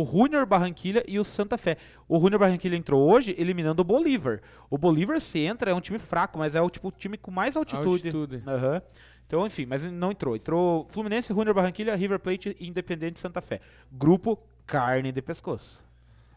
o 0.00 0.04
Junior 0.04 0.44
Barranquilha 0.44 1.02
e 1.06 1.18
o 1.18 1.24
Santa 1.24 1.56
Fé. 1.56 1.76
O 2.08 2.18
Junior 2.20 2.38
Barranquilha 2.40 2.76
entrou 2.76 3.08
hoje 3.10 3.34
eliminando 3.38 3.80
o 3.82 3.84
Bolívar. 3.84 4.40
O 4.68 4.76
Bolívar 4.76 5.20
se 5.20 5.38
entra 5.38 5.70
é 5.70 5.74
um 5.74 5.80
time 5.80 5.98
fraco, 5.98 6.38
mas 6.38 6.54
é 6.54 6.60
o 6.60 6.68
tipo 6.68 6.90
time 6.92 7.16
com 7.16 7.30
mais 7.30 7.56
altitude. 7.56 8.08
Altitude. 8.08 8.42
Aham. 8.46 8.82
Então, 9.26 9.46
enfim, 9.46 9.66
mas 9.66 9.84
não 9.84 10.12
entrou. 10.12 10.36
Entrou 10.36 10.86
Fluminense, 10.90 11.32
Junior 11.32 11.54
Barranquilha, 11.54 11.96
River 11.96 12.18
Plate 12.20 12.56
e 12.60 12.68
Independente 12.68 13.18
Santa 13.18 13.40
Fé. 13.40 13.60
Grupo 13.90 14.38
carne 14.66 15.10
de 15.12 15.20
pescoço. 15.22 15.84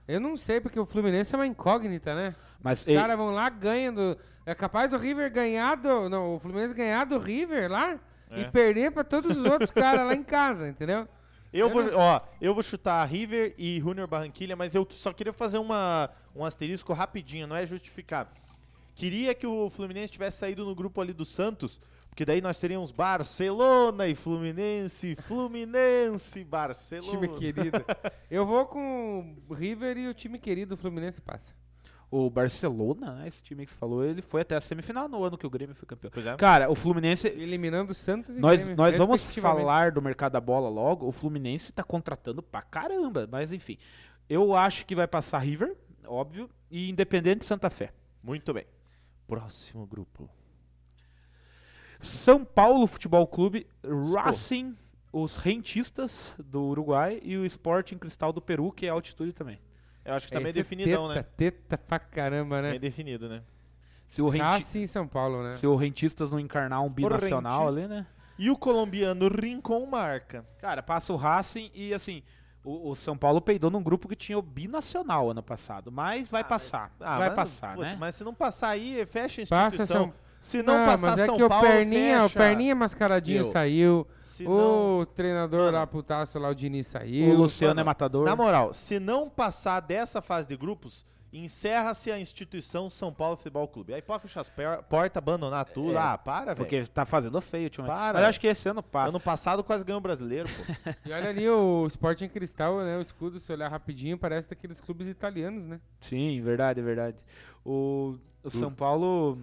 Eu 0.08 0.20
não 0.20 0.36
sei, 0.38 0.60
porque 0.60 0.80
o 0.80 0.86
Fluminense 0.86 1.36
é 1.36 1.38
uma 1.38 1.46
incógnita, 1.46 2.16
né? 2.16 2.34
Mas 2.64 2.80
Os 2.80 2.86
caras 2.86 3.16
vão 3.18 3.30
lá 3.32 3.48
ganhando. 3.50 4.18
É 4.46 4.56
capaz 4.56 4.90
do 4.90 4.98
River 4.98 5.32
ganhar 5.32 5.76
do. 5.76 6.10
Não, 6.10 6.36
o 6.36 6.40
Fluminense 6.40 6.74
ganhar 6.74 7.06
do 7.06 7.20
River 7.20 7.70
lá 7.70 8.00
É. 8.32 8.42
e 8.42 8.46
perder 8.50 8.92
pra 8.92 9.04
todos 9.04 9.38
os 9.38 9.46
outros 9.46 9.70
caras 9.70 10.08
lá 10.08 10.16
em 10.16 10.24
casa, 10.24 10.68
entendeu? 10.68 11.08
Eu 11.52 11.68
Eu 11.68 11.74
vou, 11.74 11.84
não- 11.84 11.98
ó, 11.98 12.22
eu 12.40 12.54
vou 12.54 12.62
chutar 12.64 13.04
River 13.06 13.54
e 13.58 13.80
Junior 13.80 14.08
Barranquilha, 14.08 14.56
mas 14.56 14.76
eu 14.76 14.88
só 14.92 15.12
queria 15.12 15.34
fazer 15.34 15.58
uma, 15.58 16.10
um 16.36 16.46
asterisco 16.46 16.94
rapidinho, 16.94 17.48
não 17.48 17.56
é 17.56 17.66
justificar. 17.66 18.32
Queria 18.96 19.34
que 19.34 19.48
o 19.48 19.70
Fluminense 19.70 20.12
tivesse 20.12 20.38
saído 20.38 20.66
no 20.66 20.76
grupo 20.76 21.00
ali 21.02 21.14
do 21.14 21.24
Santos, 21.26 21.80
porque 22.10 22.26
daí 22.26 22.42
nós 22.42 22.60
teríamos 22.60 22.92
Barcelona 22.92 24.08
e 24.08 24.14
Fluminense, 24.16 25.16
Fluminense, 25.28 26.44
Barcelona. 26.44 27.12
Time 27.12 27.28
querido. 27.40 27.78
Eu 28.30 28.46
vou 28.46 28.66
com 28.66 29.36
o 29.48 29.54
River 29.54 29.98
e 29.98 30.08
o 30.08 30.14
time 30.14 30.38
querido, 30.38 30.76
Fluminense 30.78 31.22
passa. 31.22 31.54
O 32.12 32.30
Barcelona, 32.30 33.14
né, 33.14 33.28
esse 33.28 33.44
time 33.44 33.66
que 33.66 33.72
você 33.72 33.78
falou, 33.78 34.04
ele 34.04 34.22
foi 34.22 34.42
até 34.42 34.56
a 34.56 34.62
semifinal 34.62 35.08
no 35.08 35.24
ano 35.24 35.38
que 35.38 35.46
o 35.46 35.50
Grêmio 35.50 35.76
foi 35.76 35.88
campeão. 35.88 36.10
Pois 36.12 36.26
é. 36.26 36.36
Cara, 36.36 36.70
o 36.70 36.76
Fluminense. 36.76 37.28
Eliminando 37.28 37.92
o 37.92 37.96
Santos 37.96 38.36
e 38.36 38.40
Nós, 38.40 38.64
Grêmio, 38.64 38.78
nós 38.78 38.98
vamos 38.98 39.36
falar 39.36 39.92
do 39.92 40.02
mercado 40.02 40.34
da 40.34 40.42
bola 40.42 40.70
logo. 40.70 41.08
O 41.08 41.12
Fluminense 41.12 41.72
tá 41.72 41.84
contratando 41.84 42.42
pra 42.42 42.62
caramba. 42.62 43.28
Mas 43.32 43.52
enfim. 43.52 43.78
Eu 44.28 44.56
acho 44.56 44.86
que 44.86 44.96
vai 44.96 45.08
passar 45.08 45.40
River, 45.40 45.76
óbvio, 46.06 46.50
e 46.70 46.90
Independente 46.90 47.46
Santa 47.46 47.70
Fé. 47.70 47.92
Muito 48.24 48.54
bem. 48.54 48.66
Próximo 49.28 49.88
grupo. 49.88 50.30
São 52.00 52.46
Paulo 52.46 52.88
Futebol 52.88 53.26
Clube, 53.28 53.68
Racing, 54.14 54.76
os 55.12 55.36
rentistas 55.36 56.36
do 56.38 56.62
Uruguai 56.62 57.20
e 57.24 57.38
o 57.38 57.46
Sporting 57.46 57.98
Cristal 57.98 58.32
do 58.32 58.42
Peru, 58.42 58.72
que 58.72 58.86
é 58.86 58.90
altitude 58.90 59.34
também. 59.34 59.60
Eu 60.04 60.14
acho 60.14 60.28
que 60.28 60.34
tá 60.34 60.40
meio 60.40 60.50
Esse 60.50 60.60
é 60.60 60.64
definidão, 60.64 61.08
teta, 61.08 61.20
né? 61.20 61.26
Teta 61.36 61.78
pra 61.78 62.00
caramba, 62.00 62.62
né? 62.62 62.70
Meio 62.70 62.82
definido, 62.82 63.30
né? 63.30 63.44
Se 64.08 64.22
o, 64.22 64.30
renti 64.30 64.44
Racing 64.44 64.82
em 64.82 64.88
São 64.88 65.08
Paulo, 65.08 65.44
né? 65.44 65.54
se 65.54 65.68
o 65.68 65.76
rentistas 65.76 66.32
não 66.32 66.40
encarnar 66.40 66.82
um 66.84 66.90
binacional 66.90 67.68
ali, 67.68 67.88
né? 67.88 68.08
E 68.40 68.50
o 68.50 68.58
colombiano 68.58 69.28
Rincon 69.28 69.86
marca. 69.86 70.46
Cara, 70.60 70.82
passa 70.82 71.14
o 71.14 71.16
Racing 71.16 71.70
e 71.76 71.94
assim, 71.94 72.24
o, 72.64 72.90
o 72.90 72.96
São 72.96 73.18
Paulo 73.18 73.40
peidou 73.40 73.70
num 73.70 73.84
grupo 73.84 74.08
que 74.08 74.16
tinha 74.16 74.38
o 74.38 74.42
binacional 74.42 75.30
ano 75.30 75.44
passado, 75.44 75.92
mas 75.92 76.30
vai 76.30 76.44
passar. 76.44 76.92
Ah, 77.00 77.20
vai 77.20 77.28
mas, 77.28 77.36
passar, 77.36 77.76
puta, 77.76 77.88
né? 77.88 77.98
Mas 78.00 78.16
se 78.16 78.24
não 78.24 78.34
passar 78.34 78.70
aí, 78.70 79.06
fecha 79.06 79.44
a 79.44 79.46
Passa 79.46 79.76
instituição. 79.76 80.06
São 80.06 80.14
Se 80.40 80.64
não, 80.64 80.86
passar 80.86 81.08
mas 81.10 81.20
é 81.20 81.26
São 81.26 81.38
que 81.38 81.44
o 81.44 81.50
Paulo, 81.50 81.68
Perninha, 81.68 82.20
o 82.20 82.30
fecha. 82.30 82.40
Perninha 82.40 82.76
mascaradinho 82.76 83.44
saiu. 83.52 84.08
Se 84.22 84.44
não, 84.44 85.00
O 85.00 85.06
treinador 85.06 85.66
Mano. 85.66 85.78
lá, 85.78 85.88
putaço 85.88 86.40
lá, 86.40 86.50
o 86.50 86.56
Diniz 86.56 86.88
O 86.88 86.90
saiu. 86.92 87.34
Luciano 87.36 87.72
mano, 87.72 87.82
é 87.82 87.84
matador. 87.84 88.26
na 88.26 88.36
moral, 88.36 88.74
se 88.74 89.00
não 89.00 89.30
passar 89.30 89.82
dessa 89.82 90.22
fase 90.22 90.48
de 90.48 90.56
grupos, 90.56 91.06
Encerra-se 91.32 92.12
a 92.12 92.20
instituição 92.20 92.90
São 92.90 93.14
Paulo 93.14 93.38
Futebol 93.38 93.68
Clube. 93.68 93.94
Aí 93.94 94.02
pode 94.02 94.24
fechar 94.24 94.42
as 94.42 94.50
portas, 94.50 95.18
abandonar 95.18 95.64
tudo. 95.66 95.94
É, 95.94 95.98
ah, 95.98 96.18
para, 96.18 96.56
velho. 96.56 96.58
Porque 96.58 96.84
tá 96.86 97.06
fazendo 97.06 97.40
feio 97.40 97.66
ultimamente. 97.66 97.96
Para. 97.96 98.14
Mas 98.14 98.24
eu 98.24 98.30
acho 98.30 98.40
que 98.40 98.48
esse 98.48 98.68
ano 98.68 98.82
passa. 98.82 99.10
Ano 99.10 99.20
passado 99.20 99.64
quase 99.64 99.86
ganhou 99.86 100.00
o 100.00 100.02
brasileiro, 100.02 100.50
pô. 100.50 100.74
E 101.06 101.14
olha 101.14 101.30
ali 101.30 101.48
o 101.48 101.86
Sporting 101.86 102.28
Cristal, 102.30 102.80
né? 102.80 102.98
O 102.98 103.02
escudo, 103.02 103.40
se 103.40 103.52
olhar 103.52 103.70
rapidinho, 103.70 104.18
parece 104.18 104.50
daqueles 104.50 104.82
clubes 104.82 105.08
italianos, 105.08 105.66
né? 105.66 105.80
Sim, 106.02 106.42
verdade, 106.42 106.82
verdade. 106.82 107.18
O, 107.64 108.16
o 108.44 108.50
São 108.50 108.74
Paulo. 108.74 109.38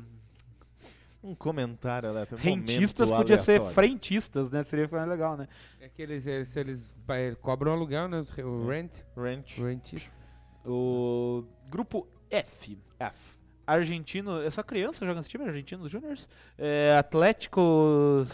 Um 1.27 1.35
comentário, 1.35 2.09
um 2.11 2.37
Rentistas 2.37 3.11
podia 3.11 3.37
ser 3.37 3.53
aleatório. 3.53 3.75
frentistas, 3.75 4.49
né? 4.49 4.63
Seria 4.63 4.89
mais 4.93 5.09
legal, 5.09 5.37
né? 5.37 5.49
É 5.81 5.89
que 5.89 6.01
eles, 6.01 6.25
eles, 6.25 6.55
eles 6.57 6.95
eh, 7.09 7.35
cobram 7.43 7.73
aluguel, 7.73 8.07
né? 8.07 8.25
O 8.45 8.69
rent. 8.69 8.93
Rent. 9.17 9.59
Rentistas. 9.59 10.41
O 10.65 11.45
grupo 11.69 12.07
F. 12.31 12.79
F. 13.01 13.37
Argentino. 13.67 14.41
Essa 14.41 14.63
criança 14.63 15.05
joga 15.05 15.19
nesse 15.19 15.29
time, 15.29 15.45
Argentinos 15.45 15.91
Júniors. 15.91 16.29
É, 16.57 16.97
Atlético. 16.97 18.25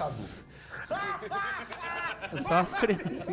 Só 2.47 2.55
as 2.55 2.74
crianças. 2.74 3.27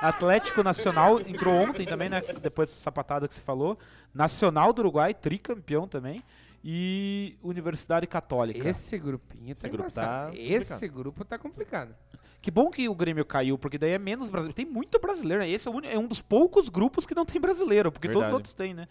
Atlético 0.00 0.62
Nacional 0.62 1.20
entrou 1.20 1.54
ontem 1.54 1.86
também, 1.86 2.08
né? 2.08 2.22
Depois 2.40 2.70
dessa 2.70 2.80
sapatada 2.80 3.28
que 3.28 3.34
você 3.34 3.42
falou. 3.42 3.78
Nacional 4.14 4.72
do 4.72 4.80
Uruguai, 4.80 5.12
tricampeão 5.12 5.86
também. 5.86 6.22
E 6.66 7.36
Universidade 7.42 8.06
Católica. 8.06 8.66
Esse 8.66 8.96
grupinho 8.98 9.52
Esse 9.52 9.62
tá 9.62 9.68
grupo 9.68 9.82
embaçado. 9.84 10.32
tá 10.32 10.38
Esse 10.38 10.88
grupo 10.88 11.24
tá 11.24 11.38
complicado. 11.38 11.94
Que 12.40 12.50
bom 12.50 12.70
que 12.70 12.88
o 12.88 12.94
Grêmio 12.94 13.24
caiu, 13.24 13.58
porque 13.58 13.76
daí 13.76 13.90
é 13.90 13.98
menos 13.98 14.30
brasileiro. 14.30 14.54
Tem 14.54 14.64
muito 14.64 14.98
brasileiro, 14.98 15.42
né? 15.42 15.48
Esse 15.50 15.68
é, 15.68 15.72
é 15.92 15.98
um 15.98 16.06
dos 16.06 16.22
poucos 16.22 16.70
grupos 16.70 17.06
que 17.06 17.14
não 17.14 17.26
tem 17.26 17.40
brasileiro, 17.40 17.92
porque 17.92 18.08
todos 18.08 18.16
os 18.16 18.22
Verdade. 18.22 18.34
outros 18.34 18.54
têm, 18.54 18.72
né? 18.72 18.88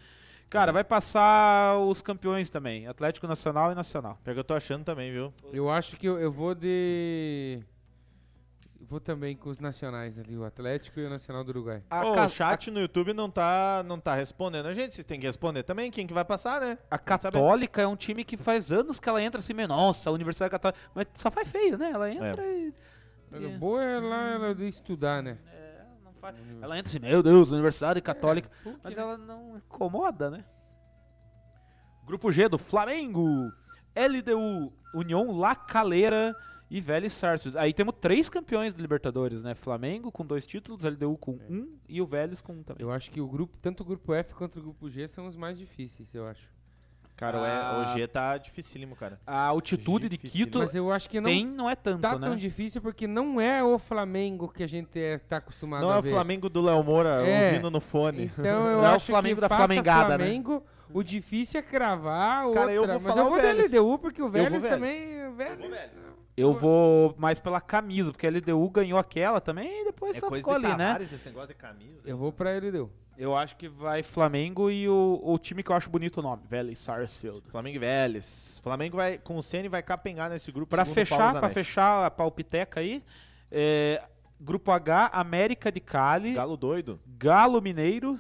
Cara, 0.49 0.71
vai 0.71 0.83
passar 0.83 1.79
os 1.79 1.99
campeões 1.99 2.47
também, 2.51 2.85
Atlético 2.85 3.25
Nacional 3.25 3.71
e 3.71 3.75
Nacional. 3.75 4.19
Que 4.23 4.29
eu 4.29 4.43
tô 4.43 4.53
achando 4.53 4.83
também, 4.83 5.11
viu? 5.11 5.33
Eu 5.51 5.67
acho 5.67 5.97
que 5.97 6.07
eu, 6.07 6.19
eu 6.19 6.31
vou 6.31 6.53
de. 6.53 7.59
Vou 8.93 8.99
também 8.99 9.35
com 9.35 9.49
os 9.49 9.57
nacionais 9.57 10.19
ali, 10.19 10.37
o 10.37 10.45
Atlético 10.45 10.99
e 10.99 11.05
o 11.07 11.09
Nacional 11.09 11.43
do 11.43 11.49
Uruguai. 11.49 11.81
A, 11.89 12.05
Ô, 12.05 12.13
ca- 12.13 12.25
o 12.25 12.29
chat 12.29 12.69
no 12.69 12.79
YouTube 12.79 13.11
não 13.11 13.27
tá, 13.27 13.81
não 13.87 13.99
tá 13.99 14.13
respondendo 14.13 14.67
a 14.67 14.73
gente. 14.75 14.93
Vocês 14.93 15.03
têm 15.03 15.19
que 15.19 15.25
responder 15.25 15.63
também. 15.63 15.89
Quem 15.89 16.05
que 16.05 16.13
vai 16.13 16.23
passar, 16.23 16.61
né? 16.61 16.77
a? 16.91 16.99
Católica 16.99 17.81
é 17.81 17.87
um 17.87 17.95
time 17.95 18.23
que 18.23 18.37
faz 18.37 18.71
anos 18.71 18.99
que 18.99 19.09
ela 19.09 19.19
entra 19.19 19.39
assim, 19.39 19.51
meio, 19.51 19.67
nossa, 19.67 20.11
a 20.11 20.13
Universidade 20.13 20.51
Católica, 20.51 20.79
mas 20.93 21.07
só 21.15 21.31
faz 21.31 21.47
feio, 21.47 21.75
né? 21.75 21.89
Ela 21.89 22.11
entra 22.11 22.45
e... 22.45 22.71
O 23.31 23.35
e- 23.37 23.57
boa 23.57 23.83
é 23.83 23.99
lá 23.99 24.29
ela 24.29 24.53
de 24.53 24.67
estudar, 24.67 25.23
né? 25.23 25.39
é, 25.51 25.85
não 26.05 26.13
faz- 26.13 26.35
Ela 26.61 26.77
entra 26.77 26.89
assim, 26.91 26.99
meu 26.99 27.23
Deus, 27.23 27.49
Universidade 27.49 27.99
Católica, 27.99 28.47
PUC, 28.63 28.77
mas 28.83 28.95
ela 28.95 29.17
não 29.17 29.57
incomoda, 29.57 30.29
né? 30.29 30.45
Grupo 32.05 32.31
G 32.31 32.47
do 32.47 32.59
Flamengo, 32.59 33.51
LDU, 33.95 34.71
União 34.93 35.31
La 35.35 35.55
Calera 35.55 36.35
e 36.75 36.81
Vélez 36.81 37.13
Sarsfield. 37.13 37.55
Aí 37.59 37.71
temos 37.71 37.93
três 38.01 38.27
campeões 38.29 38.73
da 38.73 38.81
Libertadores, 38.81 39.43
né? 39.43 39.53
Flamengo 39.53 40.11
com 40.11 40.25
dois 40.25 40.47
títulos, 40.47 40.83
LDU 40.83 41.15
com 41.17 41.33
um 41.47 41.67
e 41.87 42.01
o 42.01 42.05
Vélez 42.07 42.41
com 42.41 42.53
um 42.53 42.63
também. 42.63 42.81
Eu 42.83 42.91
acho 42.91 43.11
que 43.11 43.21
o 43.21 43.27
grupo, 43.27 43.55
tanto 43.61 43.81
o 43.81 43.85
grupo 43.85 44.11
F 44.11 44.33
quanto 44.33 44.57
o 44.57 44.61
grupo 44.63 44.89
G 44.89 45.07
são 45.07 45.27
os 45.27 45.35
mais 45.35 45.55
difíceis, 45.55 46.09
eu 46.15 46.25
acho. 46.27 46.51
Cara, 47.15 47.37
o 47.39 47.43
Ah. 47.45 47.85
O 47.93 47.93
G 47.95 48.07
tá 48.07 48.35
dificílimo, 48.39 48.95
cara. 48.95 49.19
A 49.27 49.37
altitude 49.45 50.09
de. 50.09 50.17
Quito 50.17 50.57
Mas 50.57 50.73
eu 50.73 50.91
acho 50.91 51.07
que 51.07 51.21
não 51.21 51.29
tem, 51.29 51.45
não 51.45 51.69
é 51.69 51.75
tanto, 51.75 52.01
tá 52.01 52.17
né? 52.17 52.27
tão 52.27 52.35
difícil 52.35 52.81
porque 52.81 53.05
não 53.05 53.39
é 53.39 53.63
o 53.63 53.77
Flamengo 53.77 54.47
que 54.47 54.63
a 54.63 54.67
gente 54.67 54.99
é, 54.99 55.19
tá 55.19 55.37
acostumado 55.37 55.83
Não 55.83 55.91
a 55.91 55.97
é 55.97 55.99
o 55.99 56.01
ver. 56.01 56.09
Flamengo 56.09 56.49
do 56.49 56.59
Léo 56.59 56.83
Moura 56.83 57.21
É. 57.23 57.49
ouvindo 57.49 57.69
no 57.69 57.79
fone. 57.79 58.31
Então 58.35 58.43
eu 58.67 58.77
Não 58.77 58.85
é 58.87 58.91
o 58.93 58.95
acho 58.95 59.05
Flamengo 59.05 59.35
que 59.35 59.41
da 59.41 59.49
passa 59.49 59.67
Flamengada, 59.67 60.17
né? 60.17 60.25
Flamengo, 60.25 60.63
o 60.91 61.03
difícil 61.03 61.59
é 61.59 61.61
cravar 61.63 62.45
outra. 62.47 62.61
Cara, 62.61 62.73
eu 62.73 62.87
vou 62.87 62.99
mas 62.99 63.03
falar 63.03 63.21
eu 63.21 63.25
o 63.27 63.29
vou 63.29 63.39
Vélez. 63.39 63.71
da 63.71 63.77
LDU 63.79 63.99
porque 63.99 64.21
o 64.23 64.29
Vélez, 64.29 64.63
Vélez. 64.63 64.69
também... 64.79 65.27
O 65.27 65.33
Vélez. 65.33 66.13
Eu 66.35 66.53
vou 66.53 67.15
mais 67.18 67.39
pela 67.39 67.61
camisa, 67.61 68.11
porque 68.11 68.26
a 68.26 68.30
LDU 68.30 68.69
ganhou 68.69 68.97
aquela 68.97 69.39
também 69.39 69.81
e 69.81 69.85
depois 69.85 70.18
É 70.18 70.19
só 70.19 70.30
coisa 70.30 70.41
ficou 70.41 70.60
de 70.60 70.65
ali, 70.65 70.77
né? 70.77 70.85
Tavares, 70.85 71.14
esse 71.14 71.26
negócio 71.27 71.49
de 71.49 71.53
camisa. 71.53 72.01
Eu 72.05 72.18
vou 72.18 72.31
pra 72.31 72.57
LDU. 72.57 72.89
Eu 73.15 73.35
acho 73.38 73.55
que 73.55 73.68
vai 73.69 74.01
Flamengo 74.01 74.72
e 74.72 74.89
o, 74.89 75.22
o 75.23 75.38
time 75.38 75.61
que 75.61 75.69
eu 75.69 75.76
acho 75.76 75.89
bonito 75.89 76.18
o 76.18 76.23
nome, 76.23 76.41
Vélez 76.49 76.80
Sarsfield. 76.80 77.43
Flamengo 77.49 77.76
e 77.76 77.80
Vélez. 77.80 78.60
Flamengo 78.64 78.97
vai, 78.97 79.19
com 79.19 79.38
o 79.38 79.43
Ceni 79.43 79.69
vai 79.69 79.84
capengar 79.84 80.31
nesse 80.31 80.51
grupo. 80.51 80.72
Pra 80.72 80.84
fechar, 80.84 81.39
pra 81.39 81.49
fechar 81.49 82.07
a 82.07 82.10
palpiteca 82.10 82.80
aí, 82.80 83.03
é, 83.51 84.01
Grupo 84.39 84.72
H, 84.72 85.11
América 85.14 85.72
de 85.72 85.80
Cali, 85.80 86.34
Galo 86.34 86.57
doido. 86.57 86.99
Galo 87.05 87.61
Mineiro, 87.61 88.19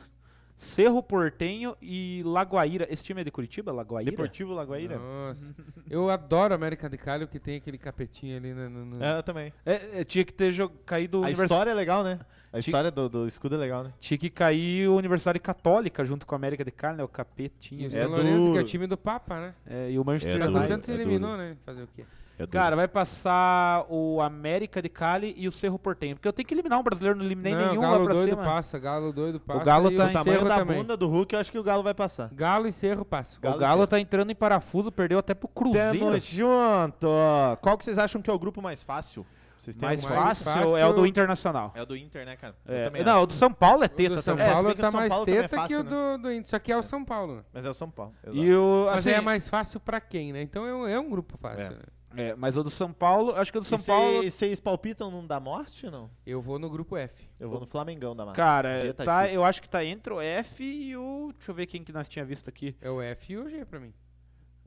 Cerro 0.63 1.03
Portenho 1.03 1.75
e 1.81 2.21
Lagoaíra. 2.25 2.87
Esse 2.89 3.03
time 3.03 3.21
é 3.21 3.23
de 3.23 3.31
Curitiba, 3.31 3.71
Lagoaíra? 3.71 4.09
Deportivo 4.11 4.53
Lagoaíra. 4.53 4.97
Nossa. 4.97 5.53
eu 5.89 6.09
adoro 6.09 6.53
América 6.53 6.89
de 6.89 6.97
Cali, 6.97 7.27
que 7.27 7.39
tem 7.39 7.57
aquele 7.57 7.77
capetinho 7.77 8.37
ali 8.37 8.53
no... 8.53 8.69
no- 8.69 8.85
no- 8.85 9.03
É, 9.03 9.17
eu 9.17 9.23
também. 9.23 9.53
É, 9.65 9.99
é, 9.99 10.03
tinha 10.03 10.23
que 10.23 10.33
ter 10.33 10.53
caído 10.85 11.17
A 11.17 11.21
univers- 11.21 11.43
história 11.43 11.71
é 11.71 11.73
legal, 11.73 12.03
né? 12.03 12.19
A 12.51 12.59
história 12.59 12.91
do, 12.91 13.09
do 13.09 13.27
escudo 13.27 13.55
é 13.55 13.57
legal, 13.57 13.83
né? 13.83 13.91
Tinha 13.99 14.17
que 14.17 14.29
cair 14.29 14.87
o 14.87 14.95
Universidade 14.95 15.39
Católica 15.39 16.05
junto 16.05 16.25
com 16.25 16.35
a 16.35 16.37
América 16.37 16.63
de 16.63 16.71
Cali, 16.71 16.97
né? 16.97 17.03
O 17.03 17.07
E 17.07 17.09
capetinho. 17.09 17.89
o 17.89 17.93
É 17.93 17.97
São 18.03 18.11
Lourenço, 18.11 18.51
que 18.51 18.57
é 18.57 18.61
o 18.61 18.65
time 18.65 18.85
do 18.87 18.95
Papa, 18.97 19.39
né? 19.39 19.55
É, 19.65 19.91
e 19.91 19.97
o 19.99 20.05
Manchester 20.05 20.39
É 20.41 20.45
United. 20.45 20.67
Santos 20.67 20.89
é 20.89 20.93
eliminou, 20.93 21.35
né? 21.35 21.57
Fazer 21.65 21.83
o 21.83 21.87
quê? 21.95 22.03
É. 22.39 22.47
Cara, 22.47 22.75
vai 22.75 22.87
passar 22.87 23.85
o 23.89 24.19
América 24.21 24.81
de 24.81 24.89
Cali 24.89 25.33
e 25.37 25.47
o 25.47 25.51
Cerro 25.51 25.77
Portenho. 25.77 26.15
Porque 26.15 26.27
eu 26.27 26.33
tenho 26.33 26.47
que 26.47 26.53
eliminar 26.53 26.79
um 26.79 26.83
brasileiro, 26.83 27.17
não 27.17 27.23
eliminei 27.25 27.53
não, 27.53 27.67
nenhum 27.69 27.81
Galo 27.81 27.97
lá 27.99 28.03
pra 28.05 28.13
doido 28.15 28.29
cima. 28.29 28.43
passa, 28.43 28.79
Galo 28.79 29.13
doido 29.13 29.39
passa. 29.39 29.63
Galo 29.63 29.91
e 29.91 29.95
tá 29.97 30.03
o 30.05 30.07
o 30.07 30.11
tamanho 30.13 30.37
Cerro 30.39 30.49
da 30.49 30.57
também. 30.57 30.77
bunda 30.77 30.97
do 30.97 31.07
Hulk, 31.07 31.33
eu 31.35 31.39
acho 31.39 31.51
que 31.51 31.59
o 31.59 31.63
Galo 31.63 31.83
vai 31.83 31.93
passar. 31.93 32.29
Galo 32.33 32.67
e 32.67 32.71
Cerro 32.71 33.05
passa. 33.05 33.39
Galo 33.39 33.55
o 33.55 33.59
Galo 33.59 33.87
tá 33.87 33.99
entrando 33.99 34.31
em 34.31 34.35
parafuso, 34.35 34.91
perdeu 34.91 35.19
até 35.19 35.33
pro 35.35 35.47
Cruzeiro. 35.47 35.99
Tamo 35.99 36.19
junto. 36.19 37.07
Qual 37.61 37.77
que 37.77 37.85
vocês 37.85 37.97
acham 37.97 38.21
que 38.21 38.29
é 38.29 38.33
o 38.33 38.39
grupo 38.39 38.61
mais 38.61 38.81
fácil? 38.83 39.25
Vocês 39.57 39.77
têm 39.77 39.87
Mais 39.87 40.03
mais 40.03 40.43
fácil, 40.43 40.75
é 40.75 40.83
o 40.85 40.89
do 40.89 40.95
fácil- 40.95 41.05
Internacional. 41.05 41.71
É 41.73 41.81
o 41.81 41.85
do 41.85 41.95
Inter, 41.95 42.25
né, 42.25 42.35
cara? 42.35 42.53
É, 42.65 42.89
não, 43.01 43.13
acho. 43.13 43.23
o 43.23 43.27
do 43.27 43.33
São 43.33 43.53
Paulo 43.53 43.83
é 43.83 43.85
O 43.85 43.89
teta 43.89 44.15
do 44.15 44.21
São 44.21 44.35
também. 44.35 44.49
É, 44.49 44.53
Paulo 44.53 44.69
o 44.69 44.75
tá 44.75 44.91
São 44.91 44.99
mais 44.99 45.09
Paulo 45.13 45.29
é 45.29 45.33
teta 45.41 45.55
fácil, 45.55 45.67
que 45.67 45.81
o 45.81 45.83
né? 45.85 46.17
do, 46.17 46.21
do 46.23 46.31
Inter. 46.33 46.49
Só 46.49 46.59
que 46.59 46.71
é 46.71 46.77
o 46.77 46.83
São 46.83 47.05
Paulo, 47.05 47.35
né? 47.37 47.41
Mas 47.53 47.65
é 47.65 47.69
o 47.69 47.73
São 47.73 47.89
Paulo. 47.89 48.11
exato. 48.25 48.37
E 48.43 48.53
o, 48.53 48.85
Mas 48.87 48.95
assim, 48.97 49.09
aí 49.11 49.15
é 49.15 49.21
mais 49.21 49.47
fácil 49.47 49.79
pra 49.79 50.01
quem, 50.01 50.33
né? 50.33 50.41
Então 50.41 50.65
é 50.65 50.75
um, 50.75 50.85
é 50.87 50.99
um 50.99 51.09
grupo 51.09 51.37
fácil, 51.37 51.61
É. 51.67 51.69
né? 51.69 51.75
É, 52.15 52.35
mas 52.35 52.55
o 52.57 52.63
do 52.63 52.69
São 52.69 52.91
Paulo, 52.93 53.35
acho 53.35 53.51
que 53.51 53.57
o 53.57 53.61
do 53.61 53.67
São 53.67 53.77
e 53.77 53.81
cê- 53.81 53.91
Paulo, 53.91 54.23
E 54.23 54.31
vocês 54.31 54.59
palpitam 54.59 55.09
num 55.11 55.25
da 55.25 55.39
morte 55.39 55.85
ou 55.85 55.91
não? 55.91 56.09
Eu 56.25 56.41
vou 56.41 56.57
no 56.59 56.69
grupo 56.69 56.95
F. 56.97 57.29
Eu 57.39 57.49
vou 57.49 57.59
no 57.59 57.65
Flamengão 57.65 58.15
da 58.15 58.25
massa. 58.25 58.35
cara, 58.35 58.93
tá, 58.93 59.03
tá 59.05 59.27
eu 59.31 59.43
acho 59.43 59.61
que 59.61 59.69
tá 59.69 59.83
entre 59.83 60.13
o 60.13 60.21
F 60.21 60.63
e 60.63 60.95
o, 60.95 61.31
deixa 61.35 61.51
eu 61.51 61.55
ver 61.55 61.65
quem 61.67 61.83
que 61.83 61.91
nós 61.91 62.07
tinha 62.09 62.23
visto 62.25 62.47
aqui. 62.49 62.75
É 62.81 62.89
o 62.89 63.01
F 63.01 63.33
e 63.33 63.37
o 63.37 63.49
G 63.49 63.65
pra 63.65 63.79
mim. 63.79 63.93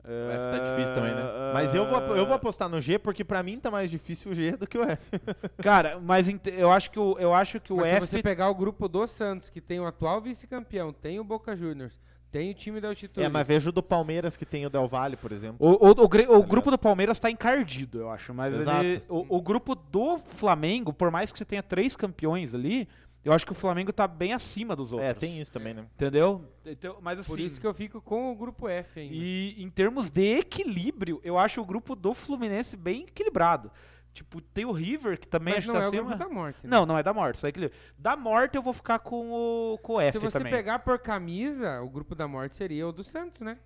O 0.03 0.31
F 0.31 0.51
tá 0.51 0.59
difícil 0.59 0.95
também, 0.95 1.13
né? 1.13 1.21
Ah, 1.21 1.51
Mas 1.53 1.73
eu 1.75 1.85
vou, 1.85 1.99
eu 2.15 2.25
vou 2.25 2.33
apostar 2.35 2.69
no 2.69 2.79
G 2.79 2.97
porque 2.97 3.25
pra 3.25 3.43
mim 3.43 3.59
tá 3.59 3.69
mais 3.69 3.91
difícil 3.91 4.31
o 4.31 4.33
G 4.33 4.51
do 4.53 4.65
que 4.65 4.77
o 4.77 4.83
F. 4.83 5.11
Cara, 5.61 5.99
mas 5.99 6.27
eu 6.45 6.71
acho 6.71 6.89
que 6.91 6.97
o, 6.99 7.17
eu 7.19 7.33
acho 7.33 7.59
que 7.59 7.73
o 7.73 7.77
Mas 7.77 7.87
F 7.87 8.07
se 8.07 8.11
você 8.17 8.23
pegar 8.23 8.49
o 8.49 8.55
grupo 8.55 8.87
do 8.87 9.05
Santos, 9.05 9.49
que 9.49 9.59
tem 9.59 9.81
o 9.81 9.85
atual 9.85 10.21
vice-campeão, 10.21 10.93
tem 10.93 11.19
o 11.19 11.25
Boca 11.25 11.57
Juniors, 11.57 11.99
tem 12.31 12.51
o 12.51 12.53
time 12.53 12.79
da 12.81 12.89
altitude. 12.89 13.25
É, 13.25 13.29
mas 13.29 13.47
vejo 13.47 13.69
o 13.69 13.71
do 13.71 13.81
Palmeiras 13.83 14.35
que 14.37 14.45
tem 14.45 14.65
o 14.65 14.69
Del 14.69 14.87
Valle, 14.87 15.15
por 15.15 15.31
exemplo. 15.31 15.57
O, 15.59 15.87
o, 15.87 15.91
o, 15.91 16.39
o 16.39 16.43
grupo 16.43 16.69
do 16.71 16.77
Palmeiras 16.77 17.19
tá 17.19 17.29
encardido, 17.31 17.99
eu 17.99 18.09
acho. 18.09 18.33
Mas 18.33 18.53
Exato. 18.53 18.83
ele- 18.85 19.01
o, 19.09 19.37
o 19.37 19.41
grupo 19.41 19.75
do 19.75 20.19
Flamengo, 20.35 20.91
por 20.93 21.09
mais 21.11 21.31
que 21.31 21.37
você 21.37 21.45
tenha 21.45 21.63
três 21.63 21.95
campeões 21.95 22.53
ali, 22.53 22.87
eu 23.23 23.33
acho 23.33 23.45
que 23.45 23.51
o 23.51 23.55
Flamengo 23.55 23.91
tá 23.91 24.07
bem 24.07 24.31
acima 24.33 24.75
dos 24.75 24.93
outros. 24.93 25.09
É, 25.09 25.13
tem 25.13 25.39
isso 25.41 25.51
também, 25.51 25.73
né? 25.73 25.85
Entendeu? 25.95 26.43
Então, 26.65 26.97
mas 27.01 27.19
assim, 27.19 27.29
Por 27.29 27.39
isso 27.39 27.59
que 27.59 27.67
eu 27.67 27.73
fico 27.73 28.01
com 28.01 28.31
o 28.31 28.35
grupo 28.35 28.69
F 28.69 28.99
ainda. 29.01 29.13
e 29.13 29.55
em 29.61 29.69
termos 29.69 30.09
de 30.09 30.37
equilíbrio, 30.39 31.19
eu 31.23 31.37
acho 31.37 31.59
o 31.61 31.65
grupo 31.65 31.95
do 31.95 32.13
Fluminense 32.13 32.77
bem 32.77 33.01
equilibrado. 33.03 33.71
Tipo, 34.17 34.41
tem 34.41 34.65
o 34.65 34.71
River, 34.71 35.19
que 35.19 35.27
também 35.27 35.53
Mas 35.53 35.59
acho 35.63 35.67
não 35.67 35.75
que 35.75 35.79
tá 35.79 35.85
é 35.85 35.87
o 35.87 35.91
acima. 35.93 36.03
grupo 36.15 36.17
da 36.23 36.29
morte. 36.29 36.59
né? 36.63 36.69
Não, 36.69 36.85
não 36.87 36.97
é 36.97 37.03
da 37.03 37.13
morte, 37.13 37.37
só 37.37 37.47
equilíbrio. 37.47 37.79
Da 37.97 38.15
morte 38.15 38.55
eu 38.55 38.63
vou 38.63 38.73
ficar 38.73 38.97
com 38.99 39.31
o, 39.31 39.77
com 39.83 39.93
o 39.93 40.01
F 40.01 40.17
Se 40.17 40.25
você 40.25 40.39
também. 40.39 40.51
pegar 40.51 40.79
por 40.79 40.97
camisa, 40.97 41.81
o 41.81 41.89
grupo 41.89 42.15
da 42.15 42.27
morte 42.27 42.55
seria 42.55 42.87
o 42.87 42.91
do 42.91 43.03
Santos, 43.03 43.41
né? 43.41 43.59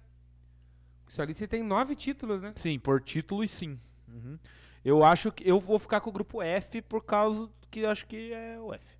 Só 1.07 1.21
ali 1.21 1.33
você 1.33 1.47
tem 1.47 1.63
nove 1.63 1.95
títulos, 1.95 2.41
né? 2.41 2.51
Sim, 2.57 2.77
por 2.79 3.01
título 3.01 3.43
e 3.43 3.47
sim. 3.47 3.79
Uhum. 4.07 4.37
Eu 4.83 5.03
acho 5.05 5.31
que 5.31 5.47
eu 5.49 5.59
vou 5.59 5.79
ficar 5.79 6.01
com 6.01 6.09
o 6.09 6.13
grupo 6.13 6.41
F 6.41 6.81
por 6.81 7.03
causa 7.05 7.49
que 7.69 7.85
acho 7.85 8.05
que 8.05 8.33
é 8.33 8.59
o 8.59 8.73
F. 8.73 8.90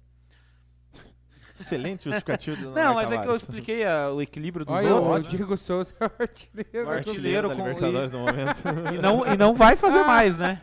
Excelente 1.61 2.03
justificativo 2.05 2.57
do 2.61 2.71
Não, 2.75 2.93
mas 2.95 3.11
é 3.11 3.17
que 3.17 3.27
eu 3.27 3.35
expliquei 3.35 3.85
ah, 3.85 4.09
o 4.11 4.21
equilíbrio 4.21 4.65
dos 4.65 4.75
Olha, 4.75 4.95
o 4.95 5.03
outros. 5.07 5.27
né? 5.31 5.37
Diego 5.37 5.57
Souza 5.57 5.93
é 5.99 6.05
o 6.05 6.11
artilheiro. 6.19 6.87
O 6.87 6.91
artilheiro 6.91 7.49
com- 7.49 7.55
Libertadores 7.67 8.11
no 8.11 8.19
momento. 8.19 8.61
E 8.93 8.97
não, 8.97 9.25
e 9.33 9.37
não 9.37 9.53
vai 9.53 9.75
fazer 9.75 10.03
mais, 10.05 10.37
né? 10.37 10.59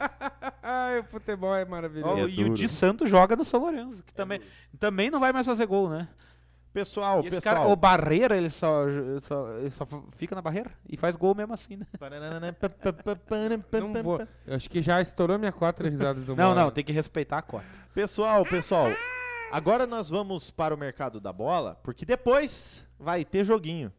Ai, 0.63 1.01
o 1.01 1.05
futebol 1.05 1.55
é 1.55 1.65
maravilhoso. 1.65 2.19
É 2.19 2.23
e 2.23 2.25
o 2.25 2.45
duro. 2.45 2.55
Di 2.55 2.69
Santo 2.69 3.07
joga 3.07 3.35
no 3.37 3.45
São 3.45 3.61
Lourenço, 3.61 4.03
que 4.05 4.13
também, 4.13 4.41
também 4.79 5.11
não 5.11 5.21
vai 5.21 5.33
mais 5.33 5.47
fazer 5.47 5.67
gol, 5.67 5.89
né? 5.89 6.09
Pessoal, 6.71 7.23
E 7.25 7.27
esse 7.29 7.37
pessoal. 7.37 7.55
cara, 7.57 7.69
o 7.69 7.75
Barreira, 7.75 8.37
ele 8.37 8.51
só, 8.51 8.85
só, 9.23 9.51
ele 9.57 9.71
só 9.71 9.87
fica 10.13 10.35
na 10.35 10.43
barreira 10.43 10.71
e 10.89 10.97
faz 10.99 11.17
gol 11.17 11.35
mesmo 11.35 11.53
assim, 11.55 11.77
né? 11.77 11.87
Não 13.81 14.03
vou. 14.03 14.21
Eu 14.47 14.55
acho 14.55 14.69
que 14.69 14.81
já 14.83 15.01
estourou 15.01 15.39
minha 15.39 15.51
quatro 15.51 15.89
risadas 15.89 16.25
do 16.25 16.37
Não, 16.37 16.51
bola. 16.51 16.65
não, 16.65 16.71
tem 16.71 16.85
que 16.85 16.93
respeitar 16.93 17.39
a 17.39 17.43
cota. 17.43 17.65
Pessoal, 17.95 18.45
pessoal. 18.45 18.91
Agora 19.51 19.87
nós 19.87 20.11
vamos 20.11 20.51
para 20.51 20.75
o 20.75 20.79
mercado 20.79 21.21
da 21.21 21.33
bola, 21.33 21.79
porque 21.83 22.05
depois 22.05 22.85
vai 22.99 23.25
ter 23.25 23.45
joguinho. 23.45 23.91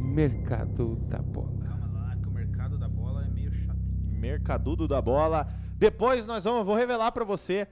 Mercado 0.00 0.96
da 1.08 1.18
bola. 1.18 1.64
Calma 1.64 1.86
lá, 2.08 2.16
que 2.16 2.26
o 2.28 2.30
mercado 2.30 2.76
da 2.76 2.88
bola 2.88 3.24
é 3.24 3.28
meio 3.28 3.52
chatinho. 3.52 3.78
Mercadudo 4.10 4.88
da 4.88 5.00
bola. 5.00 5.46
Depois 5.76 6.26
nós 6.26 6.44
vamos, 6.44 6.60
eu 6.60 6.64
vou 6.64 6.74
revelar 6.74 7.12
pra 7.12 7.24
você 7.24 7.66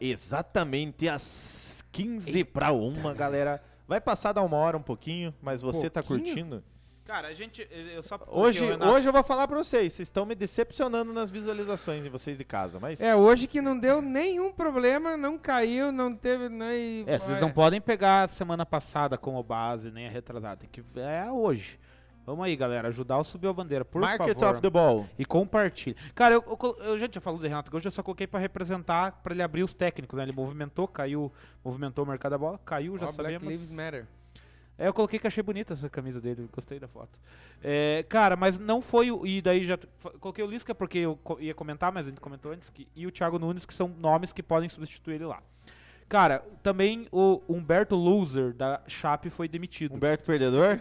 exatamente 0.00 1.08
às 1.08 1.84
15 1.90 2.44
pra 2.44 2.72
uma, 2.72 3.12
galera. 3.12 3.62
Vai 3.86 4.00
passar 4.00 4.32
da 4.32 4.40
uma 4.42 4.56
hora 4.56 4.76
um 4.78 4.82
pouquinho, 4.82 5.34
mas 5.42 5.60
você 5.60 5.90
tá 5.90 6.02
Pouquinho? 6.02 6.24
curtindo? 6.34 6.64
Cara, 7.04 7.28
a 7.28 7.32
gente. 7.34 7.66
Eu 7.94 8.02
só 8.02 8.18
Hoje, 8.28 8.64
Renato- 8.64 8.90
hoje 8.90 9.06
eu 9.06 9.12
vou 9.12 9.22
falar 9.22 9.46
pra 9.46 9.58
vocês, 9.58 9.92
vocês 9.92 10.08
estão 10.08 10.24
me 10.24 10.34
decepcionando 10.34 11.12
nas 11.12 11.30
visualizações 11.30 12.02
de 12.02 12.08
vocês 12.08 12.38
de 12.38 12.44
casa, 12.44 12.80
mas 12.80 13.00
É, 13.00 13.14
hoje 13.14 13.46
que 13.46 13.60
não 13.60 13.78
deu 13.78 14.00
nenhum 14.00 14.50
problema, 14.50 15.14
não 15.16 15.36
caiu, 15.38 15.92
não 15.92 16.14
teve. 16.16 16.48
Nem... 16.48 17.04
É, 17.06 17.18
vocês 17.18 17.38
não 17.40 17.50
podem 17.50 17.78
pegar 17.80 18.22
a 18.24 18.28
semana 18.28 18.64
passada 18.64 19.18
como 19.18 19.42
base, 19.42 19.90
nem 19.90 20.06
a 20.06 20.10
retrasada. 20.10 20.56
Tem 20.56 20.68
que 20.70 20.82
é 20.98 21.30
hoje. 21.30 21.78
Vamos 22.26 22.42
aí, 22.46 22.56
galera, 22.56 22.88
ajudar 22.88 23.18
o 23.18 23.24
Subiu 23.24 23.50
a 23.50 23.52
Bandeira, 23.52 23.84
por 23.84 24.00
Market 24.00 24.38
favor. 24.38 24.54
of 24.54 24.62
the 24.62 24.70
Ball. 24.70 25.06
E 25.18 25.26
compartilhe. 25.26 25.94
Cara, 26.14 26.34
eu, 26.36 26.42
eu, 26.62 26.76
eu 26.84 26.98
já 26.98 27.06
tinha 27.06 27.20
falado 27.20 27.38
do 27.40 27.46
Renato 27.46 27.70
Gaúcho, 27.70 27.88
eu 27.88 27.92
só 27.92 28.02
coloquei 28.02 28.26
pra 28.26 28.40
representar, 28.40 29.20
pra 29.22 29.34
ele 29.34 29.42
abrir 29.42 29.62
os 29.62 29.74
técnicos, 29.74 30.16
né? 30.16 30.22
Ele 30.22 30.32
movimentou, 30.32 30.88
caiu, 30.88 31.30
movimentou 31.62 32.02
o 32.02 32.08
mercado 32.08 32.32
da 32.32 32.38
bola, 32.38 32.58
caiu, 32.64 32.96
já 32.96 33.04
All 33.04 33.12
Black 33.12 33.34
sabemos. 33.34 33.52
Lives 33.52 33.70
Matter. 33.70 34.06
É, 34.76 34.88
eu 34.88 34.94
coloquei 34.94 35.18
que 35.18 35.26
achei 35.26 35.42
bonita 35.42 35.72
essa 35.72 35.88
camisa 35.88 36.20
dele, 36.20 36.48
gostei 36.52 36.80
da 36.80 36.88
foto. 36.88 37.16
É, 37.62 38.04
cara, 38.08 38.34
mas 38.36 38.58
não 38.58 38.82
foi 38.82 39.10
o. 39.10 39.24
E 39.26 39.40
daí 39.40 39.64
já. 39.64 39.78
Coloquei 40.20 40.44
o 40.44 40.48
Lisca 40.50 40.74
porque 40.74 40.98
eu 40.98 41.16
co- 41.22 41.38
ia 41.40 41.54
comentar, 41.54 41.92
mas 41.92 42.06
a 42.06 42.10
gente 42.10 42.20
comentou 42.20 42.50
antes. 42.52 42.68
Que, 42.70 42.88
e 42.94 43.06
o 43.06 43.10
Thiago 43.12 43.38
Nunes, 43.38 43.64
que 43.64 43.72
são 43.72 43.88
nomes 43.88 44.32
que 44.32 44.42
podem 44.42 44.68
substituir 44.68 45.14
ele 45.14 45.26
lá. 45.26 45.40
Cara, 46.08 46.44
também 46.62 47.06
o 47.12 47.40
Humberto 47.48 47.94
Loser 47.94 48.52
da 48.52 48.82
Chape 48.86 49.30
foi 49.30 49.48
demitido. 49.48 49.94
Humberto 49.94 50.24
Perdedor? 50.24 50.80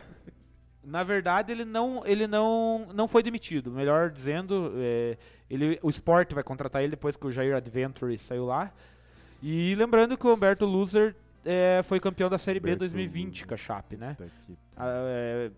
Na 0.83 1.01
verdade, 1.03 1.51
ele 1.51 1.63
não, 1.63 2.05
ele 2.05 2.27
não, 2.27 2.87
não 2.93 3.07
foi 3.07 3.23
demitido. 3.23 3.71
Melhor 3.71 4.09
dizendo, 4.09 4.73
é, 4.75 5.17
ele, 5.49 5.79
o 5.81 5.89
Sport 5.89 6.33
vai 6.33 6.43
contratar 6.43 6.81
ele 6.81 6.91
depois 6.91 7.15
que 7.15 7.25
o 7.25 7.31
Jair 7.31 7.55
Adventure 7.55 8.17
saiu 8.17 8.45
lá. 8.45 8.73
E 9.41 9.75
lembrando 9.75 10.17
que 10.17 10.27
o 10.27 10.33
Humberto 10.33 10.65
Loser 10.65 11.15
é, 11.45 11.81
foi 11.83 11.99
campeão 11.99 12.29
da 12.29 12.37
Série 12.37 12.59
B 12.59 12.69
Humberto 12.69 12.79
2020 12.79 13.45
com 13.45 13.53
a 13.53 13.57
Chape, 13.57 13.97
né? 13.97 14.17
Ah, 14.75 14.87
é, 15.07 15.51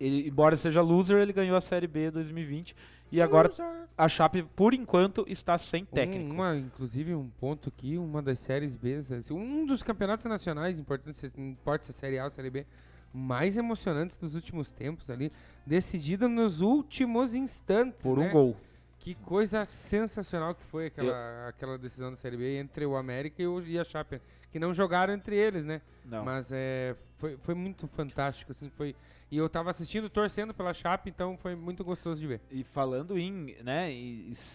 ele, 0.00 0.28
embora 0.28 0.56
seja 0.56 0.80
loser, 0.80 1.18
ele 1.18 1.32
ganhou 1.32 1.56
a 1.56 1.60
Série 1.60 1.86
B 1.86 2.10
2020. 2.10 2.74
E 3.12 3.22
agora 3.22 3.48
a 3.96 4.08
Chape, 4.08 4.42
por 4.42 4.74
enquanto, 4.74 5.24
está 5.28 5.56
sem 5.56 5.84
técnico. 5.84 6.32
Um, 6.32 6.34
uma, 6.34 6.56
inclusive, 6.56 7.14
um 7.14 7.28
ponto 7.38 7.68
aqui, 7.68 7.96
uma 7.96 8.20
das 8.20 8.40
séries 8.40 8.74
B, 8.76 9.00
um 9.30 9.64
dos 9.64 9.82
campeonatos 9.84 10.24
nacionais 10.24 10.78
importantes, 10.80 11.20
se- 11.20 11.38
não 11.38 11.50
importa 11.50 11.84
se 11.84 11.90
é 11.90 11.94
Série 11.94 12.18
A 12.18 12.24
ou 12.24 12.30
Série 12.30 12.50
B, 12.50 12.66
mais 13.12 13.56
emocionantes 13.56 14.16
dos 14.16 14.34
últimos 14.34 14.72
tempos 14.72 15.08
ali, 15.10 15.30
decidido 15.64 16.28
nos 16.28 16.60
últimos 16.60 17.36
instantes. 17.36 18.02
por 18.02 18.18
um 18.18 18.22
né? 18.22 18.30
gol. 18.30 18.56
Que 18.98 19.14
coisa 19.14 19.64
sensacional 19.64 20.54
que 20.54 20.64
foi 20.64 20.86
aquela, 20.86 21.48
aquela 21.48 21.78
decisão 21.78 22.10
da 22.10 22.16
Série 22.16 22.36
B 22.36 22.58
entre 22.58 22.84
o 22.86 22.96
América 22.96 23.40
e, 23.40 23.46
o, 23.46 23.60
e 23.62 23.78
a 23.78 23.84
Chape, 23.84 24.20
que 24.54 24.58
não 24.60 24.72
jogaram 24.72 25.12
entre 25.12 25.34
eles, 25.34 25.64
né? 25.64 25.82
Não. 26.04 26.24
Mas 26.24 26.48
é, 26.52 26.94
foi, 27.16 27.36
foi 27.38 27.56
muito 27.56 27.88
fantástico, 27.88 28.52
assim, 28.52 28.70
foi... 28.70 28.94
E 29.28 29.36
eu 29.36 29.48
tava 29.48 29.68
assistindo, 29.68 30.08
torcendo 30.08 30.54
pela 30.54 30.72
Chape, 30.72 31.10
então 31.10 31.36
foi 31.36 31.56
muito 31.56 31.82
gostoso 31.82 32.20
de 32.20 32.26
ver. 32.28 32.40
E 32.52 32.62
falando 32.62 33.18
em, 33.18 33.56
né, 33.64 33.90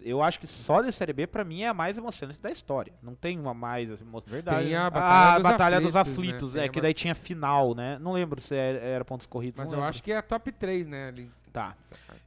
eu 0.01 0.23
acho 0.23 0.39
que 0.39 0.47
só 0.47 0.81
de 0.81 0.89
Série 0.93 1.11
B 1.11 1.27
pra 1.27 1.43
mim 1.43 1.63
é 1.63 1.67
a 1.67 1.73
mais 1.73 1.97
emocionante 1.97 2.39
da 2.39 2.49
história. 2.49 2.93
Não 3.03 3.13
tem 3.13 3.37
uma 3.37 3.53
mais 3.53 3.91
assim, 3.91 4.05
emo- 4.05 4.23
Verdade. 4.25 4.67
Tem 4.67 4.75
a 4.77 4.85
Ah, 4.85 4.89
Batalha, 4.89 5.33
a 5.33 5.35
dos, 5.39 5.43
Batalha 5.51 5.81
dos 5.81 5.95
Aflitos, 5.97 6.17
Aflitos, 6.23 6.53
né? 6.53 6.65
é 6.65 6.69
que 6.69 6.79
a 6.79 6.81
daí 6.81 6.93
tinha 6.93 7.13
final, 7.13 7.75
né? 7.75 7.99
Não 7.99 8.13
lembro 8.13 8.39
se 8.39 8.55
era, 8.55 8.77
era 8.77 9.03
pontos 9.03 9.27
corridos. 9.27 9.57
Mas 9.57 9.67
eu 9.73 9.79
lembro. 9.79 9.89
acho 9.89 10.01
que 10.01 10.13
é 10.13 10.17
a 10.17 10.21
top 10.21 10.49
3, 10.49 10.87
né? 10.87 11.09
Ali. 11.09 11.29
Tá. 11.51 11.75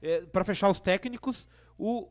É, 0.03 0.21
para 0.21 0.45
fechar 0.45 0.69
os 0.69 0.79
técnicos, 0.79 1.49
o 1.79 2.07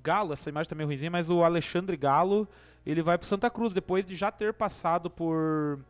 Galo, 0.00 0.32
essa 0.34 0.48
imagem 0.48 0.68
tá 0.70 0.76
meio 0.76 0.86
ruimzinha, 0.86 1.10
mas 1.10 1.28
o 1.28 1.42
Alexandre 1.42 1.96
Galo, 1.96 2.46
ele 2.84 3.02
vai 3.02 3.18
pro 3.18 3.26
Santa 3.26 3.50
Cruz 3.50 3.72
depois 3.72 4.04
de 4.04 4.14
já 4.16 4.30
ter 4.30 4.52
passado 4.54 5.08
por. 5.10 5.80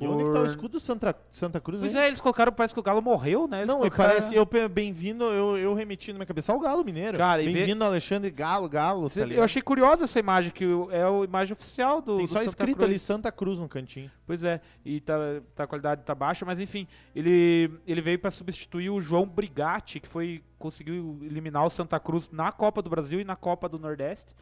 E 0.00 0.08
onde 0.08 0.24
que 0.24 0.30
tá 0.32 0.38
o 0.40 0.42
por- 0.42 0.46
escudo 0.48 0.80
Santa, 0.80 1.14
Santa 1.30 1.60
Cruz? 1.60 1.78
Pois 1.80 1.94
é, 1.94 2.08
eles 2.08 2.20
colocaram, 2.20 2.50
parece 2.52 2.74
que 2.74 2.80
o 2.80 2.82
Galo 2.82 3.00
morreu, 3.00 3.46
né? 3.46 3.58
Eles 3.58 3.68
Não, 3.68 3.76
colocaram- 3.78 4.10
parece 4.10 4.28
que 4.28 4.36
eu 4.36 4.44
bem-vindo, 4.68 5.22
eu, 5.22 5.56
eu 5.56 5.72
remeti 5.72 6.12
na 6.12 6.18
minha 6.18 6.26
cabeça 6.26 6.52
ao 6.52 6.58
Galo 6.58 6.84
Mineiro. 6.84 7.16
E 7.16 7.46
vê- 7.46 7.52
Bem-vindo 7.52 7.84
Alexandre 7.84 8.28
Galo, 8.28 8.68
Galo, 8.68 9.08
tá 9.08 9.20
Eu 9.20 9.44
achei 9.44 9.62
curiosa 9.62 10.02
essa 10.02 10.18
imagem, 10.18 10.50
que 10.50 10.64
é 10.90 11.04
a 11.04 11.24
imagem 11.24 11.52
oficial 11.52 12.02
do. 12.02 12.16
Tem 12.16 12.24
do 12.24 12.28
só 12.28 12.38
Santa 12.40 12.48
escrito 12.48 12.76
Cruz. 12.78 12.88
ali 12.90 12.98
Santa 12.98 13.30
Cruz 13.30 13.60
no 13.60 13.68
cantinho. 13.68 14.10
Pois 14.26 14.42
é, 14.42 14.60
e 14.84 15.00
tá, 15.00 15.14
tá- 15.54 15.62
a 15.62 15.66
qualidade 15.68 16.02
tá 16.02 16.12
baixa, 16.12 16.44
mas 16.44 16.58
enfim, 16.58 16.88
ele, 17.14 17.70
ele 17.86 18.00
veio 18.00 18.18
para 18.18 18.32
substituir 18.32 18.90
o 18.90 19.00
João 19.00 19.24
Brigatti, 19.28 20.00
que 20.00 20.08
foi 20.08 20.42
conseguiu 20.58 21.20
eliminar 21.22 21.64
o 21.64 21.70
Santa 21.70 22.00
Cruz 22.00 22.32
na 22.32 22.50
Copa 22.50 22.82
do 22.82 22.90
Brasil 22.90 23.20
e 23.20 23.24
na 23.24 23.36
Copa 23.36 23.68
do 23.68 23.78
Nordeste. 23.78 24.34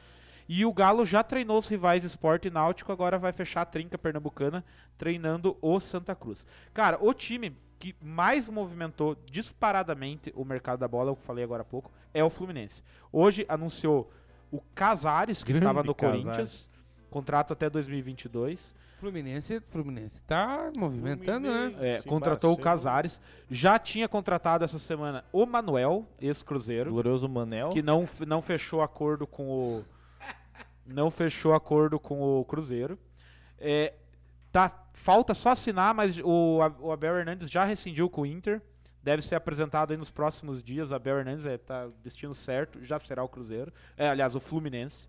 E 0.54 0.66
o 0.66 0.72
Galo 0.72 1.06
já 1.06 1.22
treinou 1.24 1.58
os 1.58 1.66
rivais 1.66 2.04
Esporte 2.04 2.48
e 2.48 2.50
Náutico, 2.50 2.92
agora 2.92 3.18
vai 3.18 3.32
fechar 3.32 3.62
a 3.62 3.64
trinca 3.64 3.96
pernambucana 3.96 4.62
treinando 4.98 5.56
o 5.62 5.80
Santa 5.80 6.14
Cruz. 6.14 6.46
Cara, 6.74 6.98
o 7.00 7.14
time 7.14 7.56
que 7.78 7.96
mais 8.02 8.50
movimentou 8.50 9.16
disparadamente 9.24 10.30
o 10.36 10.44
mercado 10.44 10.80
da 10.80 10.86
bola, 10.86 11.08
é 11.08 11.12
o 11.12 11.16
que 11.16 11.22
eu 11.22 11.26
falei 11.26 11.42
agora 11.42 11.62
há 11.62 11.64
pouco, 11.64 11.90
é 12.12 12.22
o 12.22 12.28
Fluminense. 12.28 12.84
Hoje 13.10 13.46
anunciou 13.48 14.12
o 14.50 14.60
Casares, 14.74 15.42
que 15.42 15.54
Grande 15.54 15.64
estava 15.64 15.82
no 15.82 15.94
Casares. 15.94 16.22
Corinthians, 16.22 16.70
contrato 17.08 17.54
até 17.54 17.70
2022. 17.70 18.74
Fluminense, 19.00 19.58
Fluminense 19.70 20.20
tá 20.20 20.70
movimentando, 20.76 21.48
né? 21.50 21.74
É, 21.80 22.02
contratou 22.02 22.52
o. 22.52 22.58
Casares. 22.58 23.18
Já 23.50 23.78
tinha 23.78 24.06
contratado 24.06 24.64
essa 24.64 24.78
semana 24.78 25.24
o 25.32 25.46
Manuel, 25.46 26.06
ex-Cruzeiro, 26.20 26.90
Glorioso 26.90 27.26
Manel. 27.26 27.70
que 27.70 27.80
não, 27.80 28.06
não 28.26 28.42
fechou 28.42 28.82
acordo 28.82 29.26
com 29.26 29.48
o. 29.48 29.84
Não 30.86 31.10
fechou 31.10 31.54
acordo 31.54 31.98
com 31.98 32.20
o 32.22 32.44
Cruzeiro. 32.44 32.98
É, 33.58 33.94
tá, 34.50 34.86
falta 34.92 35.34
só 35.34 35.50
assinar, 35.50 35.94
mas 35.94 36.18
o, 36.18 36.58
o 36.80 36.92
Abel 36.92 37.16
Hernandes 37.16 37.50
já 37.50 37.64
rescindiu 37.64 38.10
com 38.10 38.22
o 38.22 38.26
Inter. 38.26 38.60
Deve 39.02 39.22
ser 39.22 39.34
apresentado 39.34 39.96
nos 39.96 40.10
próximos 40.10 40.62
dias. 40.62 40.92
Abel 40.92 41.18
Hernandes 41.18 41.44
é, 41.44 41.58
tá 41.58 41.88
destino 42.02 42.34
certo, 42.34 42.84
já 42.84 42.98
será 42.98 43.22
o 43.22 43.28
Cruzeiro. 43.28 43.72
É, 43.96 44.08
aliás, 44.08 44.34
o 44.36 44.40
Fluminense. 44.40 45.08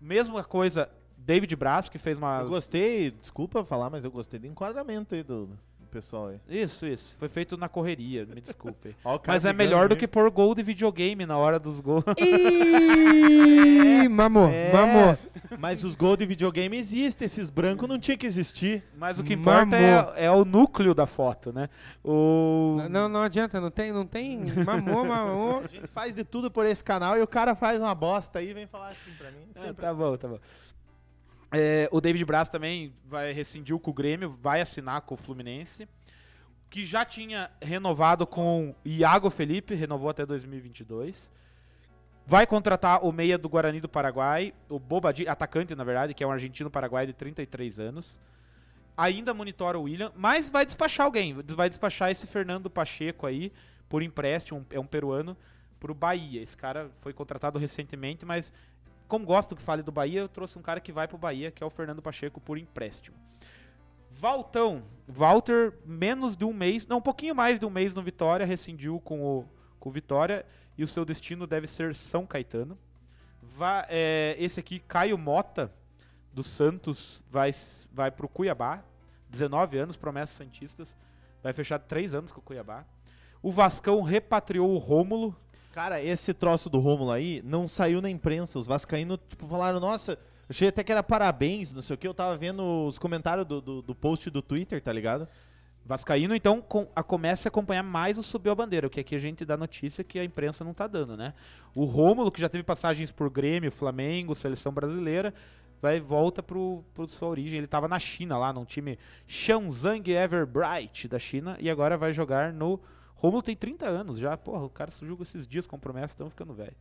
Mesma 0.00 0.44
coisa, 0.44 0.90
David 1.16 1.54
Braz, 1.56 1.88
que 1.88 1.98
fez 1.98 2.16
uma. 2.16 2.40
Eu 2.40 2.48
gostei, 2.48 3.10
desculpa 3.10 3.64
falar, 3.64 3.90
mas 3.90 4.04
eu 4.04 4.10
gostei 4.10 4.38
do 4.38 4.46
enquadramento 4.46 5.14
aí 5.14 5.22
do 5.22 5.58
pessoal 5.86 6.28
aí. 6.28 6.40
Isso, 6.48 6.86
isso. 6.86 7.14
Foi 7.18 7.28
feito 7.28 7.56
na 7.56 7.68
correria, 7.68 8.26
me 8.26 8.40
desculpe. 8.40 8.94
Mas 9.26 9.44
é 9.44 9.52
melhor 9.52 9.88
do 9.88 9.96
que 9.96 10.06
pôr 10.06 10.30
gol 10.30 10.54
de 10.54 10.62
videogame 10.62 11.26
na 11.26 11.36
hora 11.36 11.58
dos 11.58 11.80
gols. 11.80 12.04
Ih, 12.18 14.06
É. 14.52 15.56
Mas 15.58 15.84
os 15.84 15.94
gols 15.94 16.18
de 16.18 16.26
videogame 16.26 16.76
existem, 16.76 17.26
esses 17.26 17.50
brancos 17.50 17.88
não 17.88 17.98
tinha 17.98 18.16
que 18.16 18.26
existir. 18.26 18.82
Mas 18.96 19.18
o 19.18 19.24
que 19.24 19.34
importa 19.34 19.76
é, 19.76 20.26
é 20.26 20.30
o 20.30 20.44
núcleo 20.44 20.94
da 20.94 21.06
foto, 21.06 21.52
né? 21.52 21.68
O... 22.04 22.78
Não, 22.90 23.08
não 23.08 23.22
adianta, 23.22 23.60
não 23.60 23.70
tem, 23.70 23.92
não 23.92 24.06
tem. 24.06 24.44
Mamou, 24.64 25.04
mamou. 25.04 25.60
A 25.64 25.66
gente 25.66 25.90
faz 25.90 26.14
de 26.14 26.24
tudo 26.24 26.50
por 26.50 26.66
esse 26.66 26.82
canal 26.82 27.16
e 27.16 27.22
o 27.22 27.26
cara 27.26 27.54
faz 27.54 27.80
uma 27.80 27.94
bosta 27.94 28.38
aí 28.38 28.50
e 28.50 28.54
vem 28.54 28.66
falar 28.66 28.88
assim 28.88 29.12
pra 29.18 29.30
mim. 29.30 29.46
Sempre 29.54 29.82
tá 29.82 29.90
assim. 29.90 29.98
bom, 29.98 30.16
tá 30.16 30.28
bom. 30.28 30.38
É, 31.52 31.88
o 31.92 32.00
David 32.00 32.24
Braz 32.24 32.48
também 32.48 32.92
vai 33.04 33.32
rescindiu 33.32 33.78
com 33.78 33.90
o 33.90 33.94
Grêmio, 33.94 34.30
vai 34.30 34.60
assinar 34.60 35.00
com 35.02 35.14
o 35.14 35.18
Fluminense. 35.18 35.88
Que 36.68 36.84
já 36.84 37.04
tinha 37.04 37.50
renovado 37.62 38.26
com 38.26 38.74
Iago 38.84 39.30
Felipe, 39.30 39.74
renovou 39.74 40.10
até 40.10 40.26
2022. 40.26 41.30
Vai 42.26 42.44
contratar 42.44 43.04
o 43.04 43.12
meia 43.12 43.38
do 43.38 43.48
Guarani 43.48 43.80
do 43.80 43.88
Paraguai, 43.88 44.52
o 44.68 44.80
Bobadilha, 44.80 45.30
atacante 45.30 45.76
na 45.76 45.84
verdade, 45.84 46.12
que 46.12 46.24
é 46.24 46.26
um 46.26 46.32
argentino 46.32 46.68
paraguai 46.68 47.06
de 47.06 47.12
33 47.12 47.78
anos. 47.78 48.20
Ainda 48.96 49.32
monitora 49.32 49.78
o 49.78 49.82
William, 49.82 50.10
mas 50.16 50.48
vai 50.48 50.66
despachar 50.66 51.06
alguém. 51.06 51.34
Vai 51.34 51.68
despachar 51.68 52.10
esse 52.10 52.26
Fernando 52.26 52.68
Pacheco 52.68 53.26
aí 53.26 53.52
por 53.88 54.02
empréstimo, 54.02 54.66
é 54.70 54.80
um 54.80 54.86
peruano, 54.86 55.36
pro 55.78 55.94
Bahia. 55.94 56.42
Esse 56.42 56.56
cara 56.56 56.90
foi 57.00 57.12
contratado 57.12 57.58
recentemente, 57.58 58.24
mas 58.24 58.52
como 59.08 59.24
gosto 59.24 59.54
que 59.56 59.62
fale 59.62 59.82
do 59.82 59.92
Bahia, 59.92 60.20
eu 60.20 60.28
trouxe 60.28 60.58
um 60.58 60.62
cara 60.62 60.80
que 60.80 60.92
vai 60.92 61.06
pro 61.06 61.18
Bahia, 61.18 61.50
que 61.50 61.62
é 61.62 61.66
o 61.66 61.70
Fernando 61.70 62.02
Pacheco 62.02 62.40
por 62.40 62.58
empréstimo. 62.58 63.16
Valtão, 64.10 64.84
Walter, 65.06 65.74
menos 65.84 66.36
de 66.36 66.44
um 66.44 66.52
mês, 66.52 66.86
não, 66.86 66.98
um 66.98 67.02
pouquinho 67.02 67.34
mais 67.34 67.58
de 67.60 67.66
um 67.66 67.70
mês 67.70 67.94
no 67.94 68.02
Vitória, 68.02 68.46
rescindiu 68.46 68.98
com 69.00 69.22
o, 69.22 69.44
com 69.78 69.88
o 69.88 69.92
Vitória 69.92 70.46
e 70.78 70.82
o 70.82 70.88
seu 70.88 71.04
destino 71.04 71.46
deve 71.46 71.66
ser 71.66 71.94
São 71.94 72.26
Caetano. 72.26 72.78
Va- 73.42 73.86
é, 73.88 74.34
esse 74.38 74.58
aqui, 74.60 74.78
Caio 74.80 75.18
Mota, 75.18 75.70
do 76.32 76.42
Santos, 76.42 77.22
vai, 77.30 77.50
vai 77.92 78.10
pro 78.10 78.28
Cuiabá, 78.28 78.82
19 79.28 79.78
anos, 79.78 79.96
promessas 79.96 80.36
santistas, 80.36 80.96
vai 81.42 81.52
fechar 81.52 81.78
3 81.78 82.14
anos 82.14 82.32
com 82.32 82.40
o 82.40 82.42
Cuiabá. 82.42 82.84
O 83.42 83.52
Vascão 83.52 84.02
repatriou 84.02 84.70
o 84.72 84.78
Rômulo, 84.78 85.36
Cara, 85.76 86.02
esse 86.02 86.32
troço 86.32 86.70
do 86.70 86.78
Rômulo 86.78 87.10
aí 87.10 87.42
não 87.44 87.68
saiu 87.68 88.00
na 88.00 88.08
imprensa. 88.08 88.58
Os 88.58 88.66
vascaínos, 88.66 89.18
tipo, 89.28 89.46
falaram, 89.46 89.78
nossa, 89.78 90.18
achei 90.48 90.68
até 90.68 90.82
que 90.82 90.90
era 90.90 91.02
parabéns, 91.02 91.74
não 91.74 91.82
sei 91.82 91.92
o 91.92 91.98
que. 91.98 92.08
Eu 92.08 92.14
tava 92.14 92.34
vendo 92.34 92.86
os 92.86 92.98
comentários 92.98 93.46
do, 93.46 93.60
do, 93.60 93.82
do 93.82 93.94
post 93.94 94.30
do 94.30 94.40
Twitter, 94.40 94.80
tá 94.82 94.90
ligado? 94.90 95.28
Vascaíno, 95.84 96.34
então, 96.34 96.62
com, 96.62 96.88
a, 96.96 97.02
comece 97.02 97.46
a 97.46 97.50
acompanhar 97.50 97.82
mais 97.82 98.16
o 98.16 98.22
Subiu 98.22 98.52
a 98.52 98.54
Bandeira, 98.54 98.86
o 98.86 98.90
que 98.90 99.00
aqui 99.00 99.14
a 99.14 99.18
gente 99.18 99.44
dá 99.44 99.54
notícia 99.54 100.02
que 100.02 100.18
a 100.18 100.24
imprensa 100.24 100.64
não 100.64 100.72
tá 100.72 100.86
dando, 100.86 101.14
né? 101.14 101.34
O 101.74 101.84
Rômulo, 101.84 102.32
que 102.32 102.40
já 102.40 102.48
teve 102.48 102.64
passagens 102.64 103.12
por 103.12 103.28
Grêmio, 103.28 103.70
Flamengo, 103.70 104.34
Seleção 104.34 104.72
Brasileira, 104.72 105.34
vai 105.82 106.00
volta 106.00 106.42
pro, 106.42 106.82
pro 106.94 107.06
sua 107.06 107.28
origem. 107.28 107.58
Ele 107.58 107.66
tava 107.66 107.86
na 107.86 107.98
China 107.98 108.38
lá, 108.38 108.50
num 108.50 108.64
time 108.64 108.98
Shanzhang 109.26 110.10
Everbright 110.10 111.06
da 111.06 111.18
China, 111.18 111.54
e 111.60 111.68
agora 111.68 111.98
vai 111.98 112.14
jogar 112.14 112.50
no... 112.50 112.80
Rômulo 113.16 113.42
tem 113.42 113.56
30 113.56 113.86
anos 113.86 114.18
já, 114.18 114.36
porra, 114.36 114.64
o 114.64 114.70
cara 114.70 114.90
julga 115.02 115.22
esses 115.22 115.46
dias 115.46 115.66
com 115.66 115.78
promessa, 115.78 116.14
estão 116.14 116.30
ficando 116.30 116.52
velho. 116.52 116.76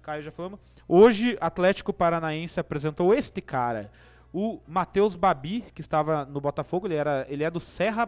Caio 0.00 0.22
já 0.22 0.32
falamos. 0.32 0.58
Hoje, 0.88 1.36
Atlético 1.40 1.92
Paranaense 1.92 2.58
apresentou 2.58 3.14
este 3.14 3.40
cara, 3.40 3.90
o 4.32 4.60
Matheus 4.66 5.14
Babi, 5.14 5.64
que 5.74 5.80
estava 5.80 6.24
no 6.24 6.40
Botafogo, 6.40 6.86
ele, 6.86 6.94
era, 6.94 7.26
ele 7.28 7.44
é 7.44 7.50
do 7.50 7.60
Serra 7.60 8.06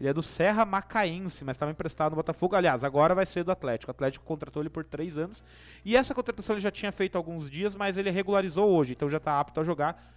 ele 0.00 0.08
é 0.08 0.14
do 0.14 0.22
Serra 0.22 0.64
Macaense, 0.64 1.44
mas 1.44 1.56
estava 1.56 1.70
emprestado 1.70 2.12
no 2.12 2.16
Botafogo. 2.16 2.56
Aliás, 2.56 2.82
agora 2.82 3.14
vai 3.14 3.26
ser 3.26 3.44
do 3.44 3.52
Atlético. 3.52 3.90
O 3.90 3.92
Atlético 3.92 4.24
contratou 4.24 4.62
ele 4.62 4.70
por 4.70 4.82
três 4.82 5.18
anos. 5.18 5.44
E 5.84 5.94
essa 5.94 6.14
contratação 6.14 6.54
ele 6.54 6.62
já 6.62 6.70
tinha 6.70 6.90
feito 6.90 7.18
alguns 7.18 7.50
dias, 7.50 7.74
mas 7.74 7.98
ele 7.98 8.10
regularizou 8.10 8.70
hoje, 8.70 8.94
então 8.94 9.10
já 9.10 9.18
está 9.18 9.38
apto 9.38 9.60
a 9.60 9.64
jogar. 9.64 10.16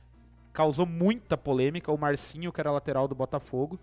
Causou 0.53 0.85
muita 0.85 1.35
polêmica. 1.35 1.91
O 1.91 1.97
Marcinho, 1.97 2.53
que 2.53 2.61
era 2.61 2.71
lateral 2.71 3.09
do 3.09 3.15
Botafogo, 3.15 3.77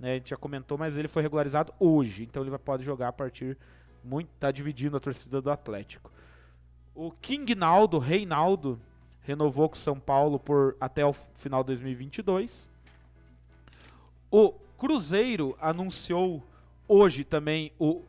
né, 0.00 0.12
a 0.12 0.14
gente 0.14 0.30
já 0.30 0.36
comentou, 0.36 0.78
mas 0.78 0.96
ele 0.96 1.06
foi 1.06 1.22
regularizado 1.22 1.72
hoje. 1.78 2.24
Então 2.24 2.42
ele 2.42 2.58
pode 2.58 2.82
jogar 2.82 3.08
a 3.08 3.12
partir. 3.12 3.56
Muito, 4.02 4.30
tá 4.40 4.50
dividindo 4.50 4.96
a 4.96 5.00
torcida 5.00 5.42
do 5.42 5.50
Atlético. 5.50 6.10
O 6.94 7.10
King 7.10 7.54
Naldo, 7.54 7.98
Reinaldo, 7.98 8.80
renovou 9.20 9.68
com 9.68 9.76
São 9.76 10.00
Paulo 10.00 10.40
por 10.40 10.74
até 10.80 11.04
o 11.04 11.12
final 11.12 11.62
de 11.62 11.68
2022. 11.68 12.68
O 14.30 14.52
Cruzeiro 14.78 15.56
anunciou 15.60 16.42
hoje 16.88 17.22
também 17.22 17.72
o 17.78 18.02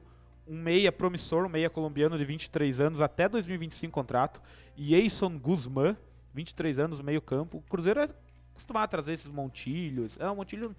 um 0.48 0.58
meia 0.58 0.92
promissor, 0.92 1.46
um 1.46 1.50
meia 1.50 1.70
colombiano 1.70 2.18
de 2.18 2.26
23 2.26 2.82
anos 2.82 3.00
até 3.00 3.30
2025 3.30 3.94
contrato, 3.94 4.42
Jason 4.76 5.38
Guzmán, 5.38 5.96
23 6.34 6.80
anos, 6.80 7.02
meio 7.02 7.22
campo. 7.22 7.58
O 7.58 7.62
Cruzeiro 7.62 8.00
é 8.00 8.10
acostumado 8.54 8.84
a 8.84 8.88
trazer 8.88 9.14
esses 9.14 9.32
montilhos. 9.32 10.18
É, 10.20 10.30
o 10.30 10.36
Montilho, 10.36 10.76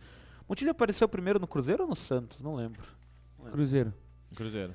Montilho 0.53 0.71
apareceu 0.71 1.09
primeiro 1.09 1.39
no 1.39 1.47
Cruzeiro 1.47 1.85
ou 1.85 1.89
no 1.89 1.97
Santos? 1.97 2.43
Não 2.43 2.55
lembro. 2.55 2.83
Cruzeiro. 3.53 3.91
Cruzeiro. 4.37 4.75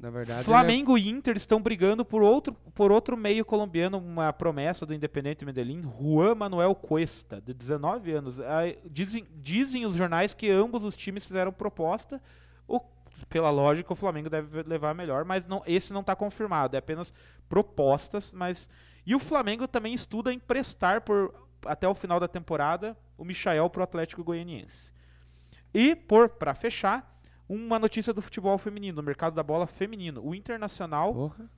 Na 0.00 0.08
verdade. 0.08 0.42
Flamengo 0.42 0.96
e 0.96 1.06
Inter 1.06 1.36
estão 1.36 1.60
brigando 1.60 2.02
por 2.02 2.22
outro, 2.22 2.54
por 2.74 2.90
outro 2.90 3.14
meio 3.14 3.44
colombiano, 3.44 3.98
uma 3.98 4.32
promessa 4.32 4.86
do 4.86 4.94
Independente 4.94 5.44
Medellín, 5.44 5.82
Juan 6.00 6.34
Manuel 6.34 6.74
Cuesta, 6.74 7.42
de 7.42 7.52
19 7.52 8.10
anos. 8.10 8.40
Ah, 8.40 8.62
Dizem, 8.86 9.26
dizem 9.34 9.84
os 9.84 9.94
jornais 9.94 10.32
que 10.32 10.50
ambos 10.50 10.82
os 10.82 10.96
times 10.96 11.26
fizeram 11.26 11.52
proposta. 11.52 12.18
O, 12.66 12.80
pela 13.28 13.50
lógica, 13.50 13.92
o 13.92 13.96
Flamengo 13.96 14.30
deve 14.30 14.62
levar 14.62 14.94
melhor, 14.94 15.26
mas 15.26 15.46
não, 15.46 15.62
esse 15.66 15.92
não 15.92 16.00
está 16.00 16.16
confirmado. 16.16 16.74
É 16.74 16.78
apenas 16.78 17.12
propostas, 17.50 18.32
mas. 18.32 18.66
E 19.04 19.14
o 19.14 19.18
Flamengo 19.18 19.68
também 19.68 19.92
estuda 19.92 20.32
emprestar 20.32 21.02
por 21.02 21.34
até 21.66 21.86
o 21.86 21.94
final 21.94 22.18
da 22.18 22.26
temporada 22.26 22.96
o 23.18 23.26
Michael 23.26 23.68
para 23.68 23.80
o 23.80 23.84
Atlético 23.84 24.24
Goianiense. 24.24 24.91
E, 25.74 25.94
por 25.94 26.28
para 26.28 26.54
fechar, 26.54 27.20
uma 27.48 27.78
notícia 27.78 28.12
do 28.12 28.22
futebol 28.22 28.56
feminino, 28.58 28.96
do 28.96 29.02
mercado 29.02 29.34
da 29.34 29.42
bola 29.42 29.66
feminino. 29.66 30.24
O 30.24 30.34
Internacional. 30.34 31.12
Porra. 31.12 31.50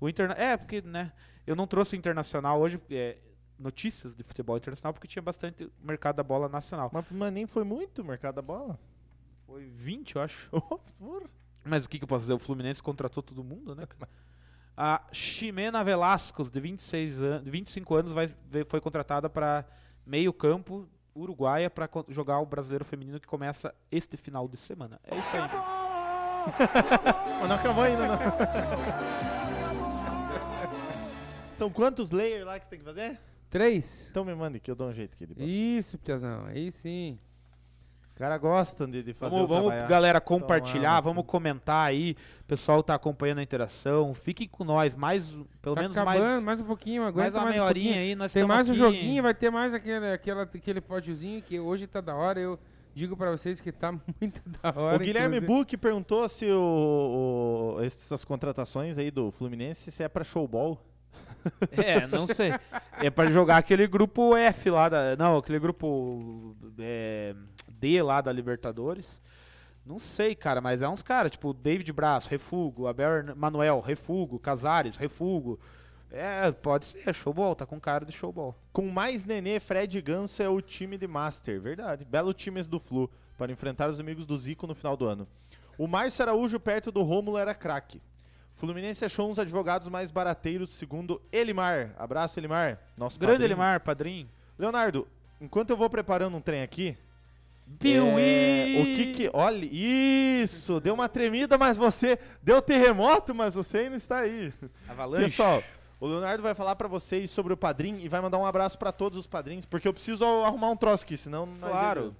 O 0.00 0.08
interna 0.08 0.34
é, 0.34 0.56
porque, 0.56 0.82
né? 0.82 1.12
Eu 1.46 1.56
não 1.56 1.66
trouxe 1.66 1.96
internacional 1.96 2.60
hoje, 2.60 2.80
é, 2.90 3.18
notícias 3.58 4.14
de 4.14 4.22
futebol 4.22 4.56
internacional, 4.56 4.92
porque 4.92 5.08
tinha 5.08 5.22
bastante 5.22 5.70
mercado 5.82 6.16
da 6.16 6.22
bola 6.22 6.48
nacional. 6.48 6.90
Mas, 6.92 7.06
mas 7.10 7.32
nem 7.32 7.46
foi 7.46 7.64
muito 7.64 8.02
o 8.02 8.04
mercado 8.04 8.34
da 8.34 8.42
bola. 8.42 8.78
Foi 9.46 9.64
20, 9.64 10.16
eu 10.16 10.22
acho. 10.22 10.48
Ops, 10.52 11.00
porra. 11.00 11.30
Mas 11.64 11.84
o 11.84 11.88
que, 11.88 11.98
que 11.98 12.04
eu 12.04 12.08
posso 12.08 12.24
dizer? 12.24 12.34
O 12.34 12.38
Fluminense 12.38 12.82
contratou 12.82 13.22
todo 13.22 13.42
mundo, 13.42 13.74
né? 13.74 13.86
A 14.76 15.02
Ximena 15.10 15.82
Velascos, 15.82 16.50
de 16.50 16.60
26 16.60 17.22
an 17.22 17.42
25 17.42 17.94
anos, 17.94 18.12
vai, 18.12 18.28
foi 18.68 18.78
contratada 18.78 19.30
para 19.30 19.64
meio 20.04 20.34
campo 20.34 20.86
uruguaia 21.16 21.70
para 21.70 21.88
jogar 22.08 22.38
o 22.40 22.46
Brasileiro 22.46 22.84
Feminino 22.84 23.18
que 23.18 23.26
começa 23.26 23.74
este 23.90 24.16
final 24.16 24.46
de 24.46 24.56
semana. 24.56 25.00
É 25.04 25.16
isso 25.16 25.28
aí. 25.32 25.42
Mas 27.40 27.48
não 27.48 27.56
acabou 27.56 27.82
ainda, 27.82 28.06
não. 28.06 28.18
São 31.50 31.70
quantos 31.70 32.10
layers 32.10 32.44
lá 32.44 32.58
que 32.58 32.66
você 32.66 32.70
tem 32.70 32.78
que 32.80 32.84
fazer? 32.84 33.18
Três. 33.48 34.08
Então 34.10 34.24
me 34.24 34.34
mande 34.34 34.60
que 34.60 34.70
eu 34.70 34.74
dou 34.74 34.88
um 34.88 34.92
jeito 34.92 35.14
aqui. 35.14 35.26
de. 35.26 35.42
Isso, 35.42 35.98
Piazão. 35.98 36.44
Aí 36.46 36.70
sim. 36.70 37.18
Os 38.16 38.18
caras 38.18 38.40
gostam 38.40 38.88
de, 38.90 39.02
de 39.02 39.12
fazer 39.12 39.30
Vamos, 39.30 39.44
o 39.44 39.46
vamos, 39.46 39.66
trabalhar. 39.66 39.88
galera, 39.88 40.20
compartilhar, 40.22 40.88
Tomar, 40.88 41.00
vamos 41.02 41.24
comentar 41.26 41.86
aí. 41.86 42.16
O 42.40 42.44
pessoal 42.44 42.82
tá 42.82 42.94
acompanhando 42.94 43.40
a 43.40 43.42
interação. 43.42 44.14
Fiquem 44.14 44.48
com 44.48 44.64
nós, 44.64 44.94
mais, 44.96 45.28
pelo 45.60 45.74
tá 45.74 45.82
menos 45.82 45.98
acabando, 45.98 46.22
mais, 46.22 46.42
mais, 46.42 46.60
um 46.62 46.64
pouquinho, 46.64 47.02
mais 47.02 47.14
uma 47.34 47.42
mais, 47.42 47.50
meia 47.56 47.62
um 47.62 47.66
aí. 47.68 48.14
Nós 48.14 48.32
Tem 48.32 48.46
mais 48.46 48.70
um 48.70 48.72
aqui. 48.72 48.78
joguinho, 48.78 49.22
vai 49.22 49.34
ter 49.34 49.50
mais 49.50 49.74
aquele, 49.74 50.12
aquela, 50.12 50.42
aquele 50.44 50.80
pódiozinho 50.80 51.42
que 51.42 51.60
hoje 51.60 51.86
tá 51.86 52.00
da 52.00 52.14
hora. 52.14 52.40
Eu 52.40 52.58
digo 52.94 53.14
pra 53.18 53.30
vocês 53.32 53.60
que 53.60 53.70
tá 53.70 53.92
muito 54.18 54.40
da 54.62 54.72
hora. 54.74 54.96
O 54.96 54.98
Guilherme 54.98 55.36
inclusive. 55.36 55.58
Buck 55.64 55.76
perguntou 55.76 56.26
se 56.26 56.46
o, 56.50 57.76
o- 57.76 57.84
essas 57.84 58.24
contratações 58.24 58.96
aí 58.96 59.10
do 59.10 59.30
Fluminense 59.30 59.90
se 59.90 60.02
é 60.02 60.08
pra 60.08 60.24
showball. 60.24 60.80
É, 61.70 62.06
não 62.08 62.26
sei. 62.26 62.52
É 63.00 63.08
pra 63.08 63.26
jogar 63.26 63.58
aquele 63.58 63.86
grupo 63.86 64.34
F 64.34 64.68
lá 64.70 64.88
da. 64.88 65.14
Não, 65.16 65.36
aquele 65.36 65.60
grupo 65.60 66.56
é, 66.76 67.36
D 67.86 68.02
lá 68.02 68.20
da 68.20 68.32
Libertadores. 68.32 69.20
Não 69.84 70.00
sei, 70.00 70.34
cara, 70.34 70.60
mas 70.60 70.82
é 70.82 70.88
uns 70.88 71.02
caras, 71.02 71.30
tipo, 71.30 71.54
David 71.54 71.92
Braz, 71.92 72.26
refugo, 72.26 72.88
Abel 72.88 73.36
Manuel, 73.36 73.80
refugo, 73.80 74.38
Casares, 74.38 74.96
refugo. 74.96 75.60
É, 76.10 76.50
pode 76.50 76.86
ser, 76.86 77.14
showball, 77.14 77.54
tá 77.54 77.64
com 77.64 77.78
cara 77.78 78.04
de 78.04 78.12
showball. 78.12 78.56
Com 78.72 78.88
mais 78.88 79.24
Nenê, 79.24 79.60
Fred 79.60 79.96
e 79.96 80.00
Ganso 80.02 80.42
é 80.42 80.48
o 80.48 80.60
time 80.60 80.98
de 80.98 81.06
Master. 81.06 81.60
Verdade. 81.60 82.04
Belo 82.04 82.34
time 82.34 82.58
esse 82.58 82.68
do 82.68 82.80
Flu 82.80 83.10
para 83.38 83.52
enfrentar 83.52 83.88
os 83.88 84.00
amigos 84.00 84.26
do 84.26 84.36
Zico 84.36 84.66
no 84.66 84.74
final 84.74 84.96
do 84.96 85.06
ano. 85.06 85.28
O 85.78 85.86
Márcio 85.86 86.22
Araújo 86.22 86.58
perto 86.58 86.90
do 86.90 87.02
Rômulo 87.02 87.38
era 87.38 87.54
craque. 87.54 88.00
Fluminense 88.54 89.04
achou 89.04 89.30
uns 89.30 89.38
advogados 89.38 89.88
mais 89.88 90.10
barateiros, 90.10 90.70
segundo 90.70 91.20
Elimar. 91.30 91.94
Abraço, 91.98 92.40
Elimar. 92.40 92.80
Nosso 92.96 93.18
Grande 93.18 93.34
padrinho. 93.34 93.48
Elimar, 93.48 93.80
padrinho. 93.80 94.28
Leonardo, 94.58 95.06
enquanto 95.40 95.70
eu 95.70 95.76
vou 95.76 95.90
preparando 95.90 96.36
um 96.36 96.40
trem 96.40 96.62
aqui, 96.62 96.96
Piuí! 97.78 98.76
É, 98.76 98.80
o 98.80 98.84
que 98.84 99.12
que. 99.12 99.30
Olha, 99.32 99.68
isso! 99.70 100.80
Deu 100.80 100.94
uma 100.94 101.08
tremida, 101.08 101.58
mas 101.58 101.76
você. 101.76 102.18
Deu 102.42 102.62
terremoto, 102.62 103.34
mas 103.34 103.54
você 103.54 103.78
ainda 103.78 103.96
está 103.96 104.18
aí. 104.18 104.52
Avalanche. 104.88 105.24
Pessoal, 105.24 105.62
o 105.98 106.06
Leonardo 106.06 106.42
vai 106.42 106.54
falar 106.54 106.76
pra 106.76 106.88
vocês 106.88 107.30
sobre 107.30 107.52
o 107.52 107.56
padrinho 107.56 107.98
e 108.00 108.08
vai 108.08 108.20
mandar 108.20 108.38
um 108.38 108.46
abraço 108.46 108.78
pra 108.78 108.92
todos 108.92 109.18
os 109.18 109.26
padrinhos, 109.26 109.64
porque 109.64 109.88
eu 109.88 109.92
preciso 109.92 110.24
arrumar 110.24 110.70
um 110.70 110.76
troço 110.76 111.04
aqui, 111.04 111.16
senão. 111.16 111.48
Claro. 111.60 112.14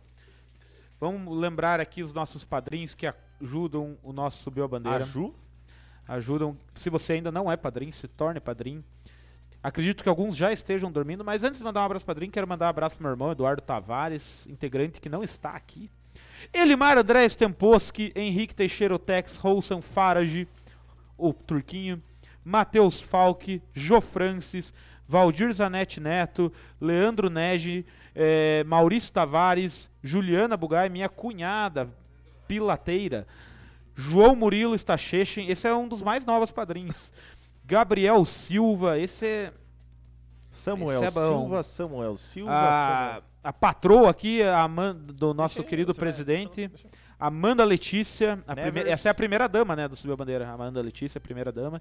Vamos 0.99 1.37
lembrar 1.37 1.79
aqui 1.79 2.03
os 2.03 2.13
nossos 2.13 2.45
padrinhos 2.45 2.95
que 2.95 3.07
ajudam 3.41 3.99
o 4.03 4.13
nosso 4.13 4.43
Subiu 4.43 4.65
a 4.65 4.69
Bandeira. 4.69 5.05
A 5.05 5.07
Ju? 5.07 5.35
ajudam. 6.09 6.57
Se 6.75 6.89
você 6.89 7.15
ainda 7.15 7.33
não 7.33 7.51
é 7.51 7.57
padrinho, 7.57 7.93
se 7.93 8.09
torne 8.09 8.41
padrinho. 8.41 8.85
Acredito 9.63 10.03
que 10.03 10.09
alguns 10.09 10.37
já 10.37 10.53
estejam 10.53 10.93
dormindo, 10.93 11.25
mas 11.25 11.43
antes 11.43 11.59
de 11.59 11.65
mandar 11.65 11.83
um 11.83 11.85
abraço 11.85 12.05
pro 12.05 12.15
padrinho, 12.15 12.33
quero 12.33 12.47
mandar 12.47 12.67
um 12.67 12.71
abraço 12.71 12.97
pro 12.97 13.03
meu 13.03 13.13
irmão 13.13 13.33
Eduardo 13.33 13.63
Tavares, 13.63 14.47
integrante 14.47 15.01
que 15.01 15.09
não 15.09 15.23
está 15.23 15.51
aqui. 15.51 15.91
Elimar 16.53 16.97
André 16.99 17.29
Stemposki, 17.29 18.13
Henrique 18.15 18.55
Teixeira 18.55 18.99
Tex, 18.99 19.37
Roussan 19.37 19.81
Farage, 19.81 20.47
o 21.19 21.33
Turquinho, 21.33 22.03
Matheus 22.45 23.01
Falck, 23.01 23.61
Jô 23.75 24.01
Francis, 24.01 24.73
Valdir 25.09 25.53
Zanetti 25.53 26.01
Neto, 26.01 26.53
Leandro 26.81 27.31
Nege, 27.31 27.85
eh, 28.15 28.65
Maurício 28.65 29.13
Tavares, 29.13 29.91
Juliana 30.03 30.57
Bugai, 30.57 30.89
minha 30.89 31.09
cunhada 31.09 31.89
pilateira, 32.47 33.27
João 33.95 34.37
Murilo 34.37 34.79
Stachechen, 34.79 35.49
esse 35.49 35.67
é 35.67 35.75
um 35.75 35.89
dos 35.89 36.03
mais 36.03 36.25
novos 36.25 36.51
padrinhos. 36.51 37.13
Gabriel 37.67 38.25
Silva, 38.25 38.99
esse 38.99 39.27
é 39.27 39.53
Samuel 40.51 41.05
Esse 41.05 41.19
é 41.19 41.21
bom. 41.21 41.27
Silva, 41.41 41.63
Samuel 41.63 42.17
Silva, 42.17 42.53
a, 42.53 43.07
Samuel. 43.09 43.23
a 43.45 43.53
patroa 43.53 44.11
aqui, 44.11 44.43
a 44.43 44.63
Amanda, 44.63 45.13
do 45.13 45.35
nosso 45.35 45.61
aí, 45.61 45.67
querido 45.67 45.93
vai- 45.93 46.01
presidente, 46.01 46.71
eu- 46.73 46.91
Amanda 47.19 47.65
Letícia, 47.65 48.39
primeira- 48.47 48.91
essa 48.91 49.09
é 49.09 49.11
a 49.11 49.15
primeira 49.15 49.49
dama, 49.49 49.75
né, 49.75 49.89
do 49.89 49.97
Subiu 49.97 50.13
a 50.15 50.17
Bandeira, 50.19 50.49
Amanda 50.49 50.81
Letícia, 50.83 51.19
primeira 51.21 51.51
dama. 51.51 51.81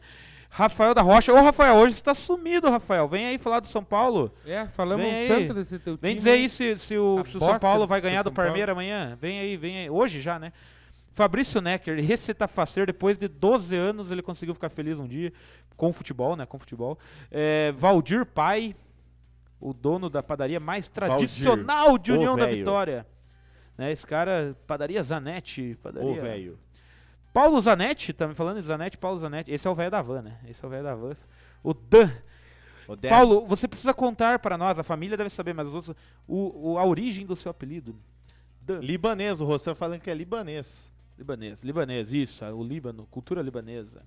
Rafael 0.50 0.94
da 0.94 1.02
Rocha, 1.02 1.34
ô 1.34 1.36
Rafael, 1.42 1.76
hoje 1.76 1.96
você 1.96 2.04
tá 2.04 2.14
sumido, 2.14 2.70
Rafael, 2.70 3.06
vem 3.08 3.26
aí 3.28 3.38
falar 3.38 3.60
do 3.60 3.68
São 3.68 3.84
Paulo. 3.84 4.34
É, 4.46 4.66
falamos 4.68 5.06
Vem 5.06 5.14
aí. 5.14 5.28
tanto 5.28 5.54
desse 5.54 5.78
teu 5.80 5.98
Vem 5.98 6.12
time. 6.12 6.16
dizer 6.16 6.32
aí 6.32 6.50
se, 6.50 6.78
se 6.78 6.98
o, 6.98 7.22
se 7.26 7.36
o 7.38 7.40
São 7.42 7.60
Paulo 7.60 7.82
do- 7.82 7.88
vai 7.88 8.00
do 8.00 8.04
ganhar 8.04 8.22
do 8.24 8.30
São 8.30 8.34
Paulo. 8.34 8.48
Parmeira 8.50 8.72
amanhã. 8.72 9.18
Vem 9.20 9.40
aí, 9.40 9.58
vem 9.58 9.78
aí. 9.80 9.90
Hoje 9.90 10.22
já, 10.22 10.40
né? 10.40 10.54
Fabrício 11.16 11.62
Necker, 11.62 11.98
recetafaceiro, 12.06 12.86
depois 12.88 13.18
de 13.18 13.28
12 13.30 13.74
anos 13.76 14.12
ele 14.12 14.22
conseguiu 14.22 14.54
ficar 14.54 14.68
feliz 14.70 15.00
um 15.00 15.08
dia 15.08 15.32
com 15.78 15.92
futebol, 15.94 16.36
né? 16.36 16.46
Com 16.46 16.60
futebol. 16.60 17.00
É, 17.32 17.72
Valdir 17.72 18.26
Pai, 18.26 18.76
o 19.60 19.74
dono 19.74 20.10
da 20.10 20.22
padaria 20.22 20.60
mais 20.60 20.90
tradicional 20.90 21.98
de 21.98 22.12
Ô, 22.12 22.16
União 22.16 22.36
da. 22.36 22.46
Vitória. 22.48 23.08
Né? 23.78 23.92
Esse 23.94 24.06
cara, 24.06 24.56
padaria 24.68 25.02
Zanetti, 25.04 25.78
padaria... 25.82 26.12
Ô, 26.12 26.16
velho. 26.22 26.60
Paulo 27.34 27.62
Zanetti, 27.62 28.12
tá 28.14 28.28
me 28.28 28.36
falando 28.36 28.62
de 28.62 28.68
Zanetti, 28.68 28.98
Paulo 28.98 29.18
Zanetti. 29.20 29.52
Esse 29.52 29.68
é 29.68 29.70
o 29.72 29.76
velho 29.76 29.92
da 29.92 30.02
van, 30.02 30.22
né? 30.22 30.38
Esse 30.50 30.64
é 30.64 30.68
o 30.68 30.70
velho 30.70 30.84
da 30.84 30.96
van. 30.96 31.16
O 31.64 31.74
Dan. 31.74 32.12
Dé, 33.00 33.10
Paulo, 33.10 33.46
você 33.48 33.68
precisa 33.68 33.94
contar 33.94 34.40
para 34.40 34.58
nós, 34.58 34.78
a 34.78 34.84
família 34.84 35.18
deve 35.18 35.30
saber, 35.32 35.54
mas 35.54 35.68
os 35.68 35.74
outros, 35.74 35.96
o, 36.28 36.74
o- 36.74 36.78
a 36.78 36.86
origem 36.86 37.26
do 37.26 37.36
seu 37.36 37.50
apelido. 37.50 37.96
Dan. 38.62 38.80
Libanês, 38.80 39.42
o 39.42 39.46
Rossan 39.46 39.74
falando 39.74 40.02
que 40.02 40.10
é 40.10 40.14
libanês. 40.14 40.94
Libanês, 41.18 41.64
libanês, 41.64 42.12
isso, 42.12 42.46
o 42.46 42.64
Líbano, 42.64 43.08
cultura 43.10 43.42
libanesa. 43.42 44.04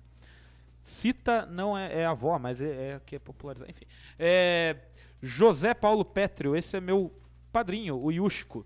Cita 0.83 1.45
não 1.45 1.77
é, 1.77 2.01
é 2.01 2.05
avó, 2.05 2.37
mas 2.37 2.61
é, 2.61 2.93
é 2.93 3.01
que 3.05 3.15
é 3.15 3.19
popularizado. 3.19 3.69
Enfim. 3.69 3.85
É, 4.17 4.75
José 5.21 5.73
Paulo 5.73 6.05
Pétrio, 6.05 6.55
esse 6.55 6.77
é 6.77 6.79
meu 6.79 7.13
padrinho, 7.51 7.99
o 7.99 8.11
Yushko. 8.11 8.65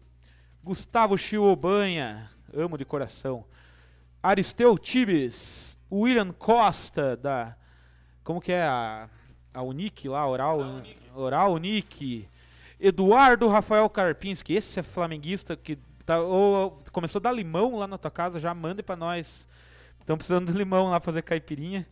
Gustavo 0.63 1.17
Chiobanha, 1.17 2.29
amo 2.53 2.77
de 2.77 2.85
coração. 2.85 3.45
Aristeu 4.21 4.77
Tibes, 4.77 5.77
William 5.91 6.31
Costa, 6.31 7.17
da. 7.17 7.55
Como 8.23 8.39
que 8.39 8.51
é 8.51 8.63
a. 8.63 9.09
A 9.53 9.61
Unique 9.61 10.09
lá, 10.09 10.27
Oral, 10.27 10.59
Oral 11.13 11.53
Unique. 11.53 12.27
Eduardo 12.79 13.47
Rafael 13.47 13.87
Karpinski, 13.89 14.53
esse 14.55 14.79
é 14.79 14.83
flamenguista 14.83 15.55
que 15.55 15.77
tá, 16.05 16.19
ou, 16.19 16.81
começou 16.91 17.19
a 17.19 17.23
dar 17.23 17.31
limão 17.31 17.77
lá 17.77 17.87
na 17.87 17.97
tua 17.97 18.11
casa, 18.11 18.39
já 18.39 18.53
mande 18.53 18.83
pra 18.83 18.95
nós. 18.95 19.47
Estão 19.99 20.17
precisando 20.17 20.51
de 20.51 20.57
limão 20.57 20.89
lá 20.89 20.99
fazer 20.99 21.21
caipirinha. 21.21 21.87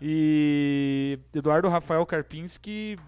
E 0.00 1.18
Eduardo 1.34 1.68
Rafael 1.68 2.04
Karpinski, 2.04 2.98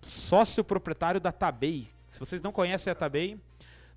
sócio 0.00 0.62
proprietário 0.64 1.20
da 1.20 1.32
Tabei. 1.32 1.88
Se 2.08 2.18
vocês 2.18 2.40
não 2.40 2.52
conhecem 2.52 2.90
a 2.90 2.94
Tabei, 2.94 3.38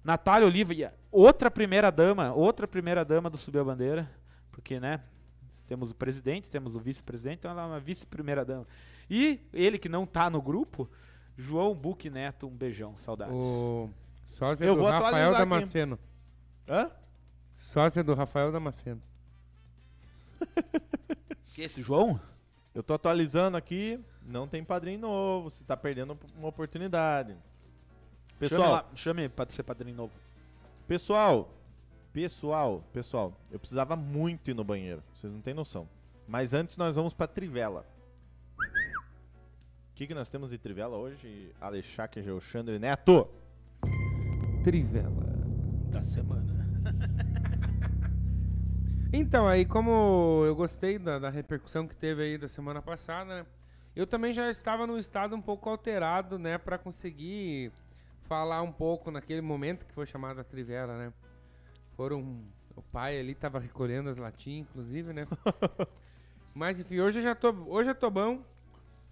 Natália 0.04 0.48
Olivia, 0.48 0.94
outra 1.12 1.52
primeira 1.52 1.92
dama, 1.92 2.34
outra 2.34 2.68
primeira 2.68 3.06
dama 3.06 3.30
do 3.30 3.38
Subiu 3.38 3.62
a 3.62 3.64
Bandeira, 3.64 4.10
porque, 4.52 4.80
né, 4.80 5.02
temos 5.68 5.92
o 5.92 5.96
presidente, 5.96 6.50
temos 6.50 6.76
o 6.76 6.80
vice-presidente, 6.80 7.40
então 7.40 7.52
ela 7.52 7.62
é 7.62 7.66
uma 7.66 7.80
vice-primeira 7.80 8.44
dama. 8.44 8.66
E 9.10 9.40
ele 9.54 9.78
que 9.78 9.88
não 9.88 10.06
tá 10.06 10.30
no 10.30 10.42
grupo, 10.42 10.90
João 11.38 11.76
Buque 11.76 12.10
Neto, 12.10 12.48
um 12.48 12.56
beijão, 12.56 12.98
saudades. 12.98 13.36
Sócio 14.40 14.66
Eu 14.66 14.76
do 14.76 14.82
vou 14.82 14.90
Rafael 14.90 15.08
atualizar 15.30 15.42
aqui. 15.42 15.50
Damasceno. 15.50 16.00
Hã? 16.70 16.92
Sócio 17.58 18.04
do 18.04 18.14
Rafael 18.14 18.52
Damasceno. 18.52 19.02
Que 21.54 21.64
esse 21.64 21.82
João? 21.82 22.20
Eu 22.74 22.82
tô 22.82 22.94
atualizando 22.94 23.58
aqui, 23.58 24.00
não 24.22 24.48
tem 24.48 24.64
padrinho 24.64 25.00
novo, 25.02 25.50
você 25.50 25.64
tá 25.64 25.76
perdendo 25.76 26.18
uma 26.38 26.48
oportunidade. 26.48 27.32
chame, 27.34 27.40
Pessoal, 28.40 28.72
lá, 28.72 28.86
chame 28.96 29.28
pra 29.28 29.46
ser 29.50 29.64
padrinho 29.64 29.98
novo. 29.98 30.14
pessoal, 30.88 31.52
pessoal, 32.14 32.82
pessoal, 32.94 33.34
eu 33.52 33.60
precisava 33.60 33.96
muito 33.98 34.50
ir 34.50 34.54
no 34.54 34.64
banheiro, 34.64 35.04
vocês 35.14 35.34
não 35.34 35.42
têm 35.42 35.54
noção. 35.54 35.90
Mas 36.28 36.54
antes 36.54 36.78
nós 36.78 36.96
vamos 36.96 37.14
pra 37.14 37.28
Trivela. 37.28 37.86
O 39.92 39.96
que, 39.96 40.08
que 40.08 40.14
nós 40.14 40.30
temos 40.30 40.52
de 40.52 40.58
Trivela 40.58 40.96
hoje? 40.96 41.54
Alexandre 41.60 42.24
Geuchandre 42.24 42.80
Neto. 42.80 43.28
Trivela. 44.64 45.34
Da 45.92 46.02
semana. 46.02 46.60
Então, 49.12 49.48
aí 49.48 49.66
como 49.66 50.44
eu 50.46 50.56
gostei 50.56 51.00
da, 51.00 51.18
da 51.18 51.30
repercussão 51.30 51.88
que 51.88 51.96
teve 51.96 52.22
aí 52.22 52.38
da 52.38 52.48
semana 52.48 52.80
passada, 52.80 53.40
né? 53.40 53.46
Eu 53.96 54.06
também 54.06 54.32
já 54.32 54.52
estava 54.52 54.86
num 54.86 55.00
estado 55.00 55.36
um 55.36 55.42
pouco 55.42 55.68
alterado, 55.68 56.38
né? 56.38 56.60
Pra 56.60 56.78
conseguir 56.78 57.72
falar 58.28 58.62
um 58.62 58.72
pouco 58.72 59.10
naquele 59.10 59.42
momento 59.42 59.84
que 59.84 59.94
foi 59.94 60.06
chamada 60.06 60.42
a 60.42 60.44
Trivela, 60.44 60.96
né? 60.96 61.14
Foram... 61.96 62.44
O 62.76 62.84
pai 62.84 63.20
ali 63.20 63.34
tava 63.34 63.60
recolhendo 63.60 64.10
as 64.10 64.18
latinhas, 64.18 64.68
inclusive, 64.70 65.12
né? 65.12 65.28
Mas 66.54 66.80
enfim, 66.80 67.00
hoje 67.00 67.20
eu 67.20 67.24
já 67.24 67.36
tô, 67.36 67.50
hoje 67.68 67.90
eu 67.90 67.96
tô 67.96 68.10
bom. 68.10 68.42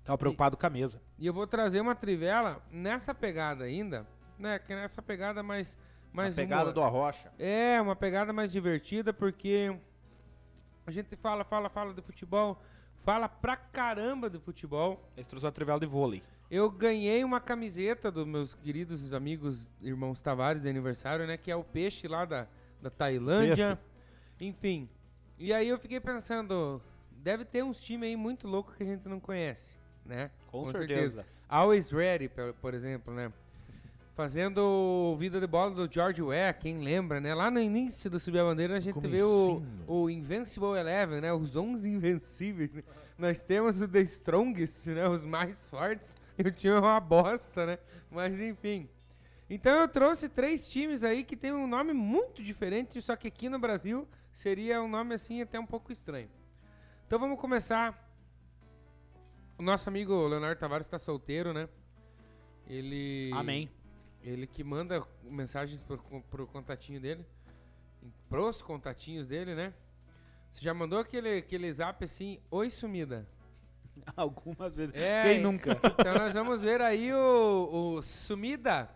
Tava 0.06 0.18
preocupado 0.18 0.56
com 0.56 0.65
a 0.65 0.69
mesa. 0.69 1.02
E 1.18 1.26
eu 1.26 1.34
vou 1.34 1.45
trazer 1.48 1.82
uma 1.82 1.95
trivela 1.95 2.61
nessa 2.72 3.14
pegada 3.14 3.65
ainda, 3.65 4.07
né? 4.38 4.59
Que 4.59 4.73
nessa 4.76 5.01
pegada 5.01 5.41
mais... 5.43 5.77
mais 6.11 6.38
a 6.38 6.41
pegada 6.41 6.65
uma- 6.65 6.73
do 6.73 6.81
Arrocha. 6.81 7.31
é, 7.39 7.81
uma 7.81 7.95
pegada 7.95 8.31
mais 8.31 8.51
divertida, 8.51 9.14
porque 9.14 9.76
a 10.85 10.91
gente 10.91 11.15
fala, 11.15 11.43
fala, 11.43 11.69
fala 11.69 11.93
de 11.93 12.01
futebol, 12.01 12.61
fala 13.03 13.27
pra 13.27 13.55
caramba 13.57 14.30
de 14.30 14.39
futebol. 14.39 15.03
Eles 15.15 15.27
trouxeram 15.27 15.49
a 15.49 15.53
trivela 15.53 15.80
de 15.80 15.85
vôlei. 15.85 16.23
Eu 16.49 16.72
ganhei 16.72 17.23
uma 17.26 17.41
camiseta 17.41 18.09
dos 18.09 18.26
meus 18.26 18.55
queridos 18.55 19.14
amigos, 19.14 19.69
irmãos 19.81 20.22
Tavares, 20.22 20.61
de 20.61 20.69
aniversário, 20.69 21.27
né? 21.27 21.35
Que 21.35 21.51
é 21.51 21.55
o 21.55 21.64
peixe 21.64 22.07
lá 22.07 22.23
da, 22.23 22.47
da 22.81 22.89
Tailândia. 22.89 23.77
Enfim. 24.39 24.89
E 25.38 25.53
aí 25.53 25.68
eu 25.68 25.77
fiquei 25.77 25.99
pensando, 25.99 26.81
deve 27.11 27.43
ter 27.43 27.64
uns 27.64 27.81
times 27.81 28.07
aí 28.07 28.15
muito 28.15 28.47
loucos 28.47 28.76
que 28.76 28.84
a 28.84 28.85
gente 28.85 29.09
não 29.09 29.19
conhece, 29.19 29.76
né? 30.05 30.31
Com, 30.47 30.65
certeza. 30.68 31.26
Always 31.49 31.89
Ready, 31.89 32.30
por, 32.30 32.53
por 32.53 32.73
exemplo, 32.73 33.14
né? 33.14 33.31
Fazendo 34.18 35.15
vida 35.19 35.39
de 35.39 35.45
bola 35.45 35.69
do 35.69 35.94
George 35.94 36.23
Weah, 36.23 36.52
quem 36.52 36.80
lembra, 36.80 37.22
né? 37.22 37.35
Lá 37.35 37.52
no 37.52 37.60
início 37.60 38.10
do 38.10 38.18
Subir 38.18 38.39
a 38.39 38.45
Bandeira 38.45 38.76
a 38.76 38.80
gente 38.80 38.99
vê 38.99 39.22
o, 39.22 39.61
o 39.85 40.10
Invincible 40.10 40.76
Eleven, 40.76 41.22
né? 41.22 41.31
Os 41.31 41.56
11 41.56 41.88
invencíveis. 41.88 42.73
né? 42.73 42.84
Nós 43.15 43.44
temos 43.44 43.80
o 43.80 43.88
The 43.88 44.02
Strongest, 44.02 44.88
né? 44.88 45.07
Os 45.07 45.23
mais 45.23 45.68
fortes. 45.68 46.15
E 46.35 46.41
o 46.41 46.52
time 46.52 46.73
é 46.73 46.80
uma 46.80 46.99
bosta, 46.99 47.68
né? 47.68 47.77
Mas 48.10 48.41
enfim. 48.41 48.89
Então 49.48 49.81
eu 49.81 49.88
trouxe 49.88 50.27
três 50.27 50.68
times 50.68 51.03
aí 51.03 51.23
que 51.23 51.38
tem 51.38 51.53
um 51.53 51.68
nome 51.68 51.94
muito 51.94 52.41
diferente, 52.41 52.99
só 53.03 53.15
que 53.15 53.27
aqui 53.27 53.48
no 53.48 53.60
Brasil 53.60 54.07
seria 54.34 54.81
um 54.81 54.88
nome 54.88 55.14
assim 55.14 55.44
até 55.44 55.60
um 55.60 55.65
pouco 55.68 55.91
estranho. 55.91 56.30
Então 57.06 57.19
vamos 57.19 57.39
começar. 57.39 58.03
O 59.60 59.61
nosso 59.61 59.88
amigo 59.88 60.26
Leonardo 60.26 60.60
Tavares 60.60 60.88
está 60.88 60.98
solteiro, 60.98 61.53
né? 61.53 61.69
Ele. 62.68 63.30
Amém. 63.35 63.69
Ele 64.28 64.45
que 64.45 64.62
manda 64.62 65.02
mensagens 65.24 65.82
pro, 65.82 65.98
pro 66.30 66.45
contatinho 66.48 66.99
dele. 66.99 67.26
Pros 68.28 68.62
contatinhos 68.62 69.26
dele, 69.26 69.56
né? 69.56 69.74
Você 70.52 70.66
já 70.66 70.74
mandou 70.74 70.99
aquele, 70.99 71.38
aquele 71.38 71.72
zap 71.72 72.04
assim, 72.04 72.38
oi 72.52 72.70
sumida. 72.70 73.26
Algumas 74.18 74.76
vezes. 74.76 74.94
É, 74.94 75.24
Quem 75.24 75.41
nunca? 75.41 75.80
Então 75.98 76.14
nós 76.16 76.34
vamos 76.34 76.62
ver 76.62 76.82
aí 76.82 77.14
o, 77.14 77.95
o 77.95 78.02
Sumida, 78.02 78.90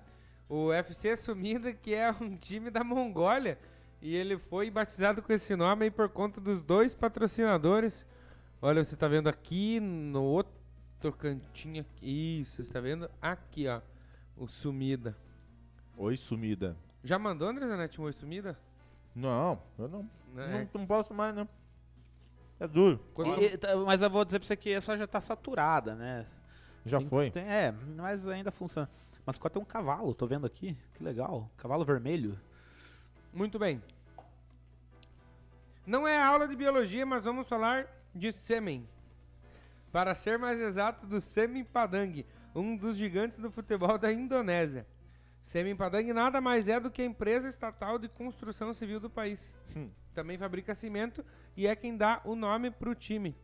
o 0.49 0.73
FC 0.73 1.15
Sumida, 1.15 1.71
que 1.71 1.93
é 1.93 2.11
um 2.11 2.35
time 2.35 2.69
da 2.69 2.83
Mongólia. 2.83 3.57
E 4.01 4.13
ele 4.13 4.37
foi 4.37 4.69
batizado 4.69 5.21
com 5.21 5.31
esse 5.31 5.55
nome 5.55 5.85
aí 5.85 5.91
por 5.91 6.09
conta 6.09 6.41
dos 6.41 6.61
dois 6.61 6.93
patrocinadores. 6.93 8.05
Olha, 8.61 8.83
você 8.83 8.97
tá 8.97 9.07
vendo 9.07 9.29
aqui 9.29 9.79
no 9.79 10.23
outro 10.23 11.13
cantinho. 11.17 11.85
Isso, 12.01 12.61
você 12.61 12.73
tá 12.73 12.81
vendo 12.81 13.09
aqui, 13.21 13.65
ó. 13.69 13.79
O 14.41 14.47
Sumida. 14.47 15.15
Oi, 15.95 16.17
sumida. 16.17 16.75
Já 17.03 17.19
mandou, 17.19 17.47
André 17.47 17.67
Zanetti, 17.67 18.01
um 18.01 18.05
oi 18.05 18.13
Sumida? 18.13 18.57
Não, 19.15 19.61
eu 19.77 19.87
não, 19.87 20.09
Né? 20.33 20.67
não, 20.73 20.81
não 20.81 20.87
posso 20.87 21.13
mais, 21.13 21.35
não. 21.35 21.47
É 22.59 22.67
duro. 22.67 22.99
Quando- 23.13 23.39
E- 23.39 23.55
tá, 23.55 23.75
mas 23.75 24.01
eu 24.01 24.09
vou 24.09 24.25
dizer 24.25 24.39
pra 24.39 24.47
você 24.47 24.55
que 24.55 24.71
essa 24.71 24.97
já 24.97 25.05
tá 25.05 25.21
saturada, 25.21 25.93
né? 25.93 26.25
Já 26.87 26.97
Tem- 26.97 27.07
foi. 27.07 27.29
tem- 27.29 27.43
é, 27.47 27.71
mas 27.95 28.27
ainda 28.27 28.49
funciona. 28.51 28.89
Mascote 29.27 29.59
é 29.59 29.61
um 29.61 29.65
cavalo, 29.65 30.11
tô 30.15 30.25
vendo 30.25 30.47
aqui. 30.47 30.75
Que 30.95 31.03
legal. 31.03 31.47
Cavalo 31.57 31.85
vermelho. 31.85 32.39
Muito 33.31 33.59
bem. 33.59 33.79
Não 35.85 36.07
é 36.07 36.19
aula 36.19 36.47
de 36.47 36.55
biologia, 36.55 37.05
mas 37.05 37.25
vamos 37.25 37.47
falar 37.47 37.85
de 38.15 38.31
sêmen. 38.31 38.87
Para 39.91 40.15
ser 40.15 40.39
mais 40.39 40.59
exato, 40.59 41.05
do 41.05 41.21
Sêmen 41.21 41.63
Padang, 41.63 42.25
um 42.55 42.75
dos 42.75 42.97
gigantes 42.97 43.39
do 43.39 43.49
futebol 43.51 43.97
da 43.97 44.11
Indonésia. 44.11 44.85
Sêmen 45.41 45.75
Padang 45.75 46.11
nada 46.13 46.39
mais 46.39 46.69
é 46.69 46.79
do 46.79 46.91
que 46.91 47.01
a 47.01 47.05
empresa 47.05 47.47
estatal 47.47 47.97
de 47.97 48.07
construção 48.07 48.73
civil 48.73 48.99
do 48.99 49.09
país. 49.09 49.55
Hum. 49.75 49.89
Também 50.13 50.37
fabrica 50.37 50.75
cimento 50.75 51.25
e 51.55 51.65
é 51.65 51.75
quem 51.75 51.97
dá 51.97 52.21
o 52.25 52.35
nome 52.35 52.69
pro 52.69 52.93
time. 52.93 53.35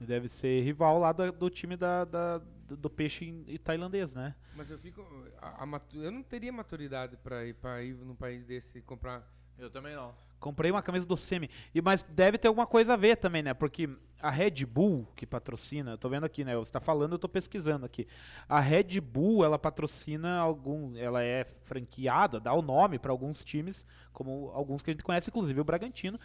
E 0.00 0.04
Deve 0.04 0.28
ser 0.28 0.62
rival 0.62 0.98
lá 0.98 1.12
do, 1.12 1.30
do 1.32 1.50
time 1.50 1.76
da, 1.76 2.04
da- 2.04 2.38
do, 2.38 2.76
peixe 2.88 3.44
tailandês, 3.58 4.10
né? 4.12 4.34
Mas 4.56 4.70
eu 4.70 4.78
fico. 4.78 5.02
a- 5.40 5.62
a 5.62 5.66
eu 5.94 6.10
não 6.10 6.22
teria 6.22 6.52
maturidade 6.52 7.16
para 7.18 7.44
ir, 7.44 7.54
pra 7.54 7.82
ir 7.82 7.94
num 7.94 8.14
país 8.16 8.44
desse 8.46 8.78
e 8.78 8.82
comprar. 8.82 9.22
Eu 9.58 9.70
também 9.70 9.94
não. 9.94 10.12
Comprei 10.40 10.70
uma 10.72 10.82
camisa 10.82 11.06
do 11.06 11.16
Semi. 11.16 11.48
E, 11.72 11.80
mas 11.80 12.02
deve 12.02 12.36
ter 12.36 12.48
alguma 12.48 12.66
coisa 12.66 12.94
a 12.94 12.96
ver 12.96 13.16
também, 13.16 13.42
né? 13.42 13.54
Porque 13.54 13.88
a 14.20 14.28
Red 14.28 14.66
Bull, 14.66 15.06
que 15.14 15.24
patrocina, 15.24 15.92
eu 15.92 15.98
tô 15.98 16.08
vendo 16.08 16.24
aqui, 16.24 16.44
né? 16.44 16.56
Você 16.56 16.72
tá 16.72 16.80
falando, 16.80 17.12
eu 17.12 17.18
tô 17.18 17.28
pesquisando 17.28 17.86
aqui. 17.86 18.08
A 18.48 18.58
Red 18.58 19.00
Bull, 19.00 19.44
ela 19.44 19.58
patrocina 19.58 20.38
algum. 20.38 20.96
Ela 20.96 21.22
é 21.22 21.44
franqueada, 21.64 22.40
dá 22.40 22.52
o 22.52 22.62
nome 22.62 22.98
para 22.98 23.12
alguns 23.12 23.44
times, 23.44 23.86
como 24.12 24.50
alguns 24.52 24.82
que 24.82 24.90
a 24.90 24.94
gente 24.94 25.04
conhece, 25.04 25.30
inclusive 25.30 25.60
o 25.60 25.64
Bragantino. 25.64 26.18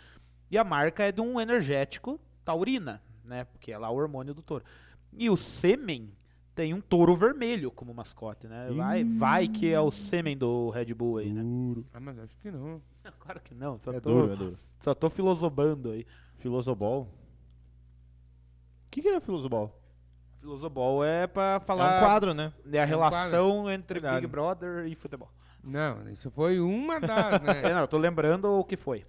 E 0.49 0.57
a 0.57 0.63
marca 0.63 1.03
é 1.03 1.11
de 1.11 1.21
um 1.21 1.39
energético 1.39 2.19
taurina, 2.43 3.01
né? 3.23 3.43
Porque 3.43 3.71
é 3.71 3.77
lá 3.77 3.89
o 3.89 3.95
hormônio 3.95 4.33
do 4.33 4.41
touro. 4.41 4.63
E 5.13 5.29
o 5.29 5.37
sêmen 5.37 6.11
tem 6.55 6.73
um 6.73 6.81
touro 6.81 7.15
vermelho 7.15 7.69
como 7.69 7.93
mascote, 7.93 8.47
né? 8.47 8.71
Vai, 8.71 9.03
vai 9.03 9.47
que 9.47 9.71
é 9.71 9.79
o 9.79 9.91
sêmen 9.91 10.35
do 10.35 10.71
Red 10.71 10.93
Bull 10.93 11.17
aí, 11.17 11.31
né? 11.31 11.43
Ah, 11.93 11.99
mas 11.99 12.17
acho 12.17 12.35
que 12.37 12.49
não. 12.49 12.81
Claro 13.19 13.39
que 13.41 13.53
não, 13.53 13.79
só, 13.79 13.91
É 13.93 13.99
tô, 13.99 14.09
duro, 14.09 14.33
é 14.33 14.35
duro. 14.35 14.59
só 14.79 14.93
tô 14.93 15.09
filosobando 15.09 15.91
aí. 15.91 16.05
Filosobol. 16.37 17.03
O 17.03 18.89
que, 18.91 19.01
que 19.01 19.07
é 19.09 19.19
Filosobol? 19.19 19.79
Filosobol 20.39 21.03
é 21.03 21.27
pra 21.27 21.55
É 21.55 21.59
falar 21.59 21.97
um 21.97 21.99
quadro, 21.99 22.33
né? 22.33 22.53
é 22.71 22.79
a 22.81 22.83
um 22.83 22.87
relação 22.87 23.69
entre 23.71 23.99
Verdade. 23.99 24.21
Big 24.21 24.31
Brother 24.31 24.85
e 24.87 24.95
futebol. 24.95 25.29
Não, 25.63 26.07
isso 26.09 26.29
foi 26.31 26.59
uma 26.59 26.99
das, 27.01 27.41
É, 27.43 27.63
né? 27.63 27.73
não, 27.73 27.81
eu 27.81 27.87
tô 27.87 27.97
lembrando 27.97 28.45
o 28.51 28.63
que 28.63 28.77
foi. 28.77 29.05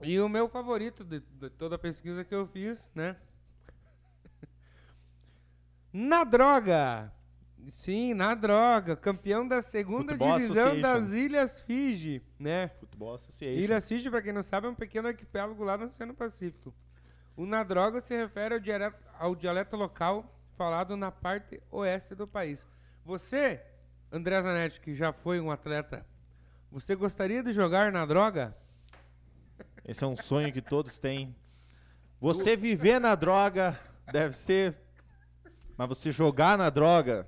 E 0.00 0.20
o 0.20 0.28
meu 0.28 0.48
favorito 0.48 1.02
de, 1.02 1.18
de 1.20 1.50
toda 1.50 1.74
a 1.74 1.78
pesquisa 1.78 2.24
que 2.24 2.34
eu 2.34 2.46
fiz, 2.46 2.88
né? 2.94 3.16
Na 5.92 6.22
droga! 6.24 7.12
Sim, 7.68 8.14
na 8.14 8.34
droga. 8.34 8.96
Campeão 8.96 9.46
da 9.46 9.60
segunda 9.60 10.12
Futebol 10.12 10.38
divisão 10.38 10.80
das 10.80 11.12
Ilhas 11.12 11.60
Fiji, 11.62 12.22
né? 12.38 12.68
Futebol 12.68 13.14
Association. 13.14 13.60
Ilhas 13.60 13.88
Fiji, 13.88 14.10
pra 14.10 14.22
quem 14.22 14.32
não 14.32 14.42
sabe, 14.42 14.66
é 14.66 14.70
um 14.70 14.74
pequeno 14.74 15.08
arquipélago 15.08 15.62
lá 15.64 15.76
no 15.76 15.86
Oceano 15.86 16.14
Pacífico. 16.14 16.74
O 17.36 17.44
na 17.44 17.62
droga 17.62 18.00
se 18.00 18.16
refere 18.16 18.54
ao 18.54 18.60
dialeto, 18.60 18.98
ao 19.18 19.34
dialeto 19.34 19.76
local 19.76 20.34
falado 20.56 20.96
na 20.96 21.10
parte 21.10 21.62
oeste 21.70 22.14
do 22.14 22.26
país. 22.26 22.66
Você, 23.04 23.62
André 24.10 24.42
Zanetti, 24.42 24.80
que 24.80 24.94
já 24.94 25.12
foi 25.12 25.40
um 25.40 25.50
atleta, 25.50 26.04
você 26.70 26.94
gostaria 26.94 27.42
de 27.42 27.52
jogar 27.52 27.92
na 27.92 28.04
droga? 28.04 28.56
Esse 29.84 30.04
é 30.04 30.06
um 30.06 30.16
sonho 30.16 30.52
que 30.52 30.60
todos 30.60 30.98
têm. 30.98 31.34
Você 32.20 32.56
viver 32.56 33.00
na 33.00 33.14
droga 33.14 33.78
deve 34.12 34.34
ser. 34.34 34.76
Mas 35.76 35.88
você 35.88 36.10
jogar 36.10 36.58
na 36.58 36.68
droga. 36.68 37.26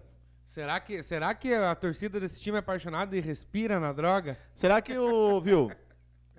Será 0.51 0.81
que, 0.81 1.01
será 1.05 1.33
que 1.33 1.55
a 1.55 1.73
torcida 1.77 2.19
desse 2.19 2.41
time 2.41 2.57
é 2.57 2.59
apaixonada 2.59 3.17
e 3.17 3.21
respira 3.21 3.79
na 3.79 3.93
droga? 3.93 4.37
Será 4.53 4.83
que 4.83 4.99
o. 4.99 5.41
Viu? 5.41 5.71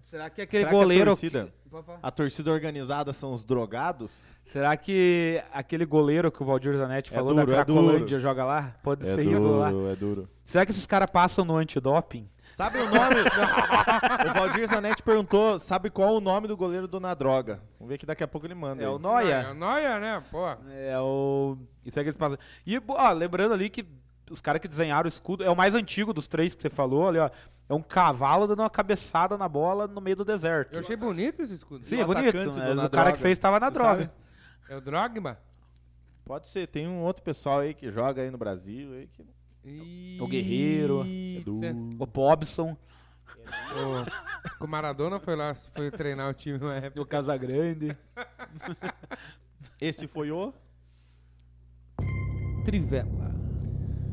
Será 0.03 0.29
que 0.29 0.41
aquele 0.41 0.63
Será 0.63 0.69
que 0.69 0.75
a 0.75 0.79
goleiro. 0.79 1.11
torcida- 1.11 1.53
A 2.03 2.11
torcida 2.11 2.51
organizada 2.51 3.13
são 3.13 3.31
os 3.31 3.45
drogados? 3.45 4.27
Será 4.43 4.75
que 4.75 5.41
aquele 5.53 5.85
goleiro 5.85 6.29
que 6.29 6.43
o 6.43 6.45
Valdir 6.45 6.75
Zanetti 6.75 7.09
É 7.13 7.15
falou 7.15 7.33
duro, 7.33 7.45
da 7.45 7.53
é 7.61 7.63
duro. 7.63 7.79
Cracolândia 7.83 8.19
joga 8.19 8.43
lá? 8.43 8.75
Pode 8.83 9.05
ser 9.05 9.21
ídolo 9.25 9.59
lá. 9.59 9.69
é 9.89 9.95
duro. 9.95 10.27
Será 10.43 10.65
que 10.65 10.73
esses 10.73 10.85
caras 10.85 11.09
passam 11.09 11.45
no 11.45 11.55
antidoping? 11.55 12.29
Sabe 12.51 12.79
o 12.79 12.85
nome? 12.85 13.15
o 14.29 14.33
Valdir 14.33 14.67
Zanetti 14.67 15.01
perguntou: 15.01 15.57
sabe 15.57 15.89
qual 15.89 16.15
o 16.15 16.21
nome 16.21 16.47
do 16.47 16.57
goleiro 16.57 16.87
do 16.87 16.99
Na 16.99 17.13
Droga? 17.13 17.61
Vamos 17.79 17.89
ver 17.89 17.97
que 17.97 18.05
daqui 18.05 18.23
a 18.23 18.27
pouco 18.27 18.45
ele 18.45 18.53
manda. 18.53 18.83
É 18.83 18.85
aí. 18.85 18.91
o 18.91 18.95
É 18.95 18.99
Noia? 18.99 19.51
o 19.51 19.53
Noia, 19.53 19.99
né? 19.99 20.23
Pô. 20.29 20.47
É 20.69 20.99
o. 20.99 21.57
Isso 21.85 21.99
é 21.99 22.03
que 22.03 22.09
eles 22.09 22.17
passam. 22.17 22.37
E, 22.65 22.79
ó, 22.87 23.11
lembrando 23.11 23.53
ali 23.53 23.69
que 23.69 23.85
os 24.29 24.41
caras 24.41 24.61
que 24.61 24.67
desenharam 24.67 25.05
o 25.05 25.07
escudo 25.07 25.43
é 25.43 25.49
o 25.49 25.55
mais 25.55 25.75
antigo 25.75 26.13
dos 26.13 26.27
três 26.27 26.53
que 26.53 26.61
você 26.61 26.69
falou 26.69 27.07
ali, 27.07 27.19
ó. 27.19 27.29
É 27.69 27.73
um 27.73 27.81
cavalo 27.81 28.47
dando 28.47 28.59
uma 28.59 28.69
cabeçada 28.69 29.37
na 29.37 29.47
bola 29.47 29.87
no 29.87 30.01
meio 30.01 30.17
do 30.17 30.25
deserto. 30.25 30.73
Eu 30.73 30.81
achei 30.81 30.95
bonito 30.97 31.41
esse 31.41 31.53
escudo. 31.53 31.85
Sim, 31.85 32.01
é 32.01 32.03
o 32.03 32.07
bonito. 32.07 32.37
Na 32.37 32.51
o 32.51 32.89
cara 32.89 32.89
Droga, 32.89 33.11
que 33.13 33.19
fez 33.19 33.37
tava 33.37 33.59
na 33.61 33.67
você 33.67 33.73
droga. 33.73 34.03
sabe? 34.03 34.11
É 34.69 34.75
o 34.75 34.81
Drogba? 34.81 35.39
Pode 36.25 36.47
ser, 36.47 36.67
tem 36.67 36.87
um 36.87 37.01
outro 37.01 37.23
pessoal 37.23 37.59
aí 37.59 37.73
que 37.73 37.89
joga 37.91 38.21
aí 38.21 38.29
no 38.29 38.37
Brasil. 38.37 38.93
Aí 38.93 39.07
que... 39.07 39.25
O 40.19 40.27
Guerreiro. 40.27 41.03
É 41.05 41.39
duro. 41.41 41.67
O 41.99 42.05
Bobson. 42.05 42.75
O, 44.59 44.63
o 44.63 44.67
Maradona 44.67 45.19
foi 45.19 45.35
lá, 45.35 45.53
foi 45.75 45.89
treinar 45.91 46.29
o 46.29 46.33
time 46.33 46.57
na 46.57 46.75
época. 46.75 47.01
O 47.01 47.05
Casagrande. 47.05 47.95
Esse 49.79 50.07
foi 50.07 50.31
o. 50.31 50.53
Trivela 52.63 53.31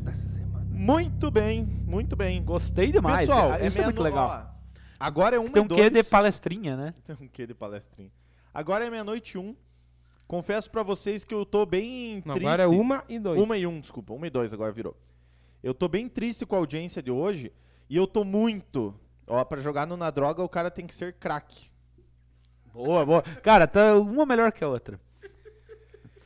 da 0.03 0.15
semana. 0.15 0.65
Muito 0.71 1.31
bem, 1.31 1.65
muito 1.65 2.17
bem. 2.17 2.43
Gostei 2.43 2.91
demais. 2.91 3.21
Pessoal, 3.29 3.55
é, 3.55 3.67
isso 3.67 3.77
é 3.77 3.81
meia 3.81 3.85
muito 3.89 3.99
no- 3.99 4.03
legal. 4.05 4.55
agora 4.99 5.37
é 5.37 5.39
um 5.39 5.49
Tem 5.49 5.63
um 5.63 5.69
quê 5.69 5.91
de 5.91 6.03
palestrinha, 6.03 6.77
né? 6.77 6.95
Tem 7.07 7.17
um 7.21 7.29
quê 7.29 7.47
de 7.47 7.55
palestrinha. 7.55 8.11
Agora 8.55 8.85
é 8.87 8.91
meia-noite 8.91 9.37
e 9.37 9.39
um. 9.39 9.55
Confesso 10.27 10.71
pra 10.71 10.83
vocês 10.83 11.25
que 11.25 11.35
eu 11.35 11.45
tô 11.47 11.65
bem 11.67 12.23
Não, 12.25 12.35
triste. 12.35 12.47
agora 12.49 12.63
é 12.63 12.67
uma 12.67 13.05
e 13.09 13.19
dois. 13.19 13.41
Uma 13.41 13.57
e 13.57 13.67
um, 13.67 13.81
desculpa. 13.81 14.13
Uma 14.15 14.27
e 14.27 14.31
dois 14.31 14.53
agora 14.53 14.73
virou. 14.73 14.97
Eu 15.63 15.75
tô 15.75 15.89
bem 15.89 16.09
triste 16.09 16.47
com 16.47 16.55
a 16.55 16.59
audiência 16.59 17.03
de 17.03 17.11
hoje. 17.11 17.53
E 17.89 17.97
eu 17.97 18.07
tô 18.07 18.25
muito. 18.25 18.95
Ó, 19.27 19.45
pra 19.45 19.61
jogar 19.61 19.87
no 19.87 19.97
Na 19.97 20.11
Droga, 20.11 20.43
o 20.43 20.49
cara 20.49 20.71
tem 20.71 20.87
que 20.87 20.95
ser 20.95 21.15
craque. 21.15 21.71
Boa, 22.73 23.05
boa. 23.05 23.23
Cara, 23.23 23.67
tá 23.67 23.97
uma 23.99 24.25
melhor 24.25 24.53
que 24.53 24.63
a 24.63 24.69
outra. 24.69 25.01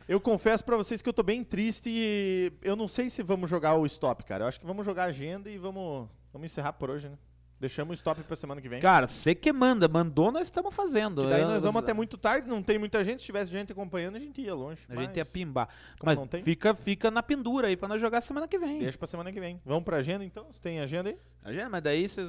Eu 0.09 0.21
confesso 0.21 0.65
pra 0.65 0.77
vocês 0.77 1.01
que 1.01 1.09
eu 1.09 1.13
tô 1.13 1.23
bem 1.23 1.43
triste 1.43 1.89
e 1.89 2.53
eu 2.63 2.77
não 2.77 2.87
sei 2.87 3.09
se 3.09 3.23
vamos 3.23 3.49
jogar 3.49 3.77
o 3.77 3.87
stop, 3.87 4.25
cara. 4.25 4.45
Eu 4.45 4.49
acho 4.49 4.61
que 4.61 4.67
vamos 4.67 4.85
jogar 4.85 5.05
a 5.05 5.07
agenda 5.07 5.49
e 5.49 5.57
vamos, 5.57 6.09
vamos 6.33 6.47
encerrar 6.47 6.75
por 6.75 6.91
hoje, 6.91 7.09
né? 7.09 7.17
Deixamos 7.63 7.93
o 7.93 7.95
stop 7.95 8.21
pra 8.25 8.35
semana 8.35 8.61
que 8.61 8.69
vem. 8.69 8.81
Cara, 8.81 9.07
você 9.07 9.37
que 9.37 9.53
manda. 9.53 9.87
Mandou, 9.87 10.33
nós 10.33 10.49
estamos 10.49 10.75
fazendo. 10.75 11.23
Que 11.23 11.29
daí 11.31 11.45
nós 11.45 11.63
vamos 11.63 11.81
até 11.81 11.93
muito 11.93 12.19
tarde, 12.19 12.49
não 12.49 12.61
tem 12.61 12.77
muita 12.77 13.05
gente. 13.05 13.21
Se 13.21 13.27
tivesse 13.27 13.53
gente 13.53 13.71
acompanhando, 13.71 14.17
a 14.17 14.19
gente 14.19 14.41
ia 14.41 14.53
longe. 14.53 14.81
A 14.89 14.97
gente 14.97 15.07
Mas 15.11 15.17
ia 15.17 15.25
pimbar. 15.25 15.69
como 15.97 16.11
Mas 16.11 16.19
não 16.19 16.27
tem? 16.27 16.43
fica, 16.43 16.75
fica 16.75 17.09
na 17.09 17.23
pendura 17.23 17.69
aí 17.69 17.77
pra 17.77 17.87
nós 17.87 18.01
jogar 18.01 18.21
semana 18.21 18.49
que 18.49 18.59
vem. 18.59 18.81
Deixa 18.81 18.99
pra 18.99 19.07
semana 19.07 19.31
que 19.31 19.39
vem. 19.39 19.61
Vamos 19.65 19.85
pra 19.85 19.99
agenda 19.99 20.25
então? 20.25 20.45
Você 20.53 20.61
tem 20.61 20.81
agenda 20.81 21.11
aí? 21.11 21.17
Agenda, 21.45 21.69
mas 21.71 21.83
daí 21.85 22.09
você 22.09 22.21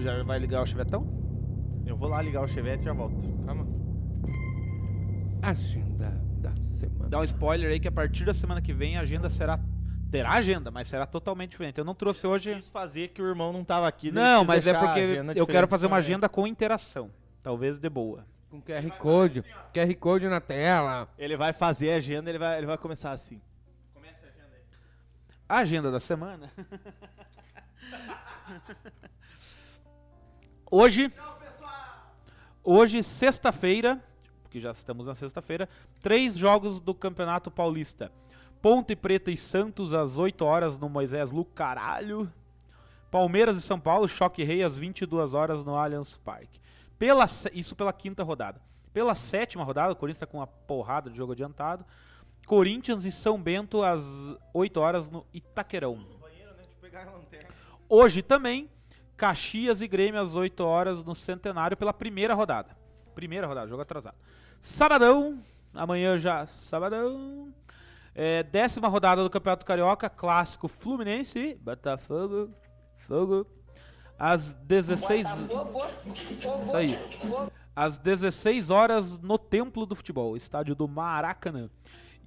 já 0.00 0.22
vai 0.22 0.38
ligar 0.38 0.62
o 0.62 0.66
chivetão? 0.66 1.06
Eu 1.84 1.94
vou 1.94 2.08
lá 2.08 2.22
ligar 2.22 2.42
o 2.42 2.48
Chevette 2.48 2.80
e 2.80 2.84
já 2.86 2.94
volto. 2.94 3.20
Calma. 3.44 3.66
Agenda 5.42 6.18
da 6.40 6.54
semana. 6.62 7.10
Dá 7.10 7.18
um 7.20 7.24
spoiler 7.24 7.70
aí 7.70 7.78
que 7.78 7.88
a 7.88 7.92
partir 7.92 8.24
da 8.24 8.32
semana 8.32 8.62
que 8.62 8.72
vem 8.72 8.96
a 8.96 9.02
agenda 9.02 9.28
será. 9.28 9.60
Terá 10.12 10.32
agenda, 10.32 10.70
mas 10.70 10.88
será 10.88 11.06
totalmente 11.06 11.52
diferente. 11.52 11.78
Eu 11.78 11.86
não 11.86 11.94
trouxe 11.94 12.26
hoje. 12.26 12.54
Quis 12.54 12.68
fazer 12.68 13.08
que 13.08 13.22
o 13.22 13.26
irmão 13.26 13.50
não 13.50 13.64
tava 13.64 13.88
aqui. 13.88 14.12
Não, 14.12 14.44
mas 14.44 14.66
é 14.66 14.72
a 14.72 14.78
porque 14.78 15.00
agenda 15.00 15.32
eu 15.32 15.46
quero 15.46 15.66
fazer 15.66 15.86
uma 15.86 15.96
também. 15.96 16.06
agenda 16.06 16.28
com 16.28 16.46
interação. 16.46 17.10
Talvez 17.42 17.78
de 17.78 17.88
boa. 17.88 18.26
Com 18.50 18.60
QR 18.60 18.90
Code. 18.98 19.42
QR 19.72 19.94
Code 19.98 20.28
na 20.28 20.38
tela. 20.38 21.08
Ele 21.16 21.34
vai 21.34 21.54
fazer 21.54 21.92
a 21.92 21.96
agenda, 21.96 22.28
ele 22.28 22.38
vai, 22.38 22.58
ele 22.58 22.66
vai 22.66 22.76
começar 22.76 23.12
assim. 23.12 23.40
A 25.48 25.60
agenda 25.60 25.90
da 25.90 25.98
semana. 25.98 26.52
hoje. 30.70 31.10
Hoje, 32.62 33.02
sexta-feira, 33.02 33.98
porque 34.42 34.60
já 34.60 34.72
estamos 34.72 35.06
na 35.06 35.14
sexta-feira, 35.14 35.70
três 36.02 36.36
jogos 36.36 36.78
do 36.78 36.94
Campeonato 36.94 37.50
Paulista. 37.50 38.12
Ponte 38.62 38.94
Preta 38.94 39.28
e 39.32 39.36
Santos 39.36 39.92
às 39.92 40.16
8 40.16 40.44
horas 40.44 40.78
no 40.78 40.88
Moisés 40.88 41.32
Lu 41.32 41.44
Caralho. 41.44 42.32
Palmeiras 43.10 43.58
e 43.58 43.60
São 43.60 43.78
Paulo, 43.78 44.06
Choque 44.06 44.44
Rei 44.44 44.62
às 44.62 44.76
22 44.76 45.34
horas 45.34 45.64
no 45.64 45.76
Allianz 45.76 46.16
Parque. 46.18 46.60
Pela, 46.96 47.26
isso 47.52 47.74
pela 47.74 47.92
quinta 47.92 48.22
rodada. 48.22 48.62
Pela 48.94 49.16
sétima 49.16 49.64
rodada, 49.64 49.92
o 49.92 49.96
Corinthians 49.96 50.18
está 50.18 50.26
com 50.26 50.38
uma 50.38 50.46
porrada 50.46 51.10
de 51.10 51.16
jogo 51.16 51.32
adiantado. 51.32 51.84
Corinthians 52.46 53.04
e 53.04 53.10
São 53.10 53.36
Bento 53.42 53.82
às 53.82 54.04
8 54.54 54.76
horas 54.78 55.10
no 55.10 55.26
Itaquerão. 55.34 56.06
Hoje 57.88 58.22
também, 58.22 58.70
Caxias 59.16 59.80
e 59.82 59.88
Grêmio 59.88 60.20
às 60.20 60.36
8 60.36 60.60
horas 60.64 61.02
no 61.02 61.16
Centenário 61.16 61.76
pela 61.76 61.92
primeira 61.92 62.32
rodada. 62.32 62.76
Primeira 63.12 63.46
rodada, 63.46 63.68
jogo 63.68 63.82
atrasado. 63.82 64.16
Sabadão, 64.60 65.42
amanhã 65.74 66.16
já, 66.16 66.46
sabadão. 66.46 67.52
É, 68.14 68.42
décima 68.42 68.88
rodada 68.88 69.22
do 69.22 69.30
Campeonato 69.30 69.64
Carioca, 69.64 70.08
clássico 70.10 70.68
Fluminense 70.68 71.38
e 71.38 71.54
Botafogo. 71.54 72.50
Fogo. 72.98 73.46
Às 74.18 74.52
16. 74.54 75.32
Botafogo, 75.32 75.80
Isso 76.66 76.76
aí. 76.76 76.98
Às 77.74 77.96
16 77.96 78.68
horas 78.70 79.18
no 79.18 79.38
Templo 79.38 79.86
do 79.86 79.96
Futebol, 79.96 80.36
estádio 80.36 80.74
do 80.74 80.86
Maracanã. 80.86 81.70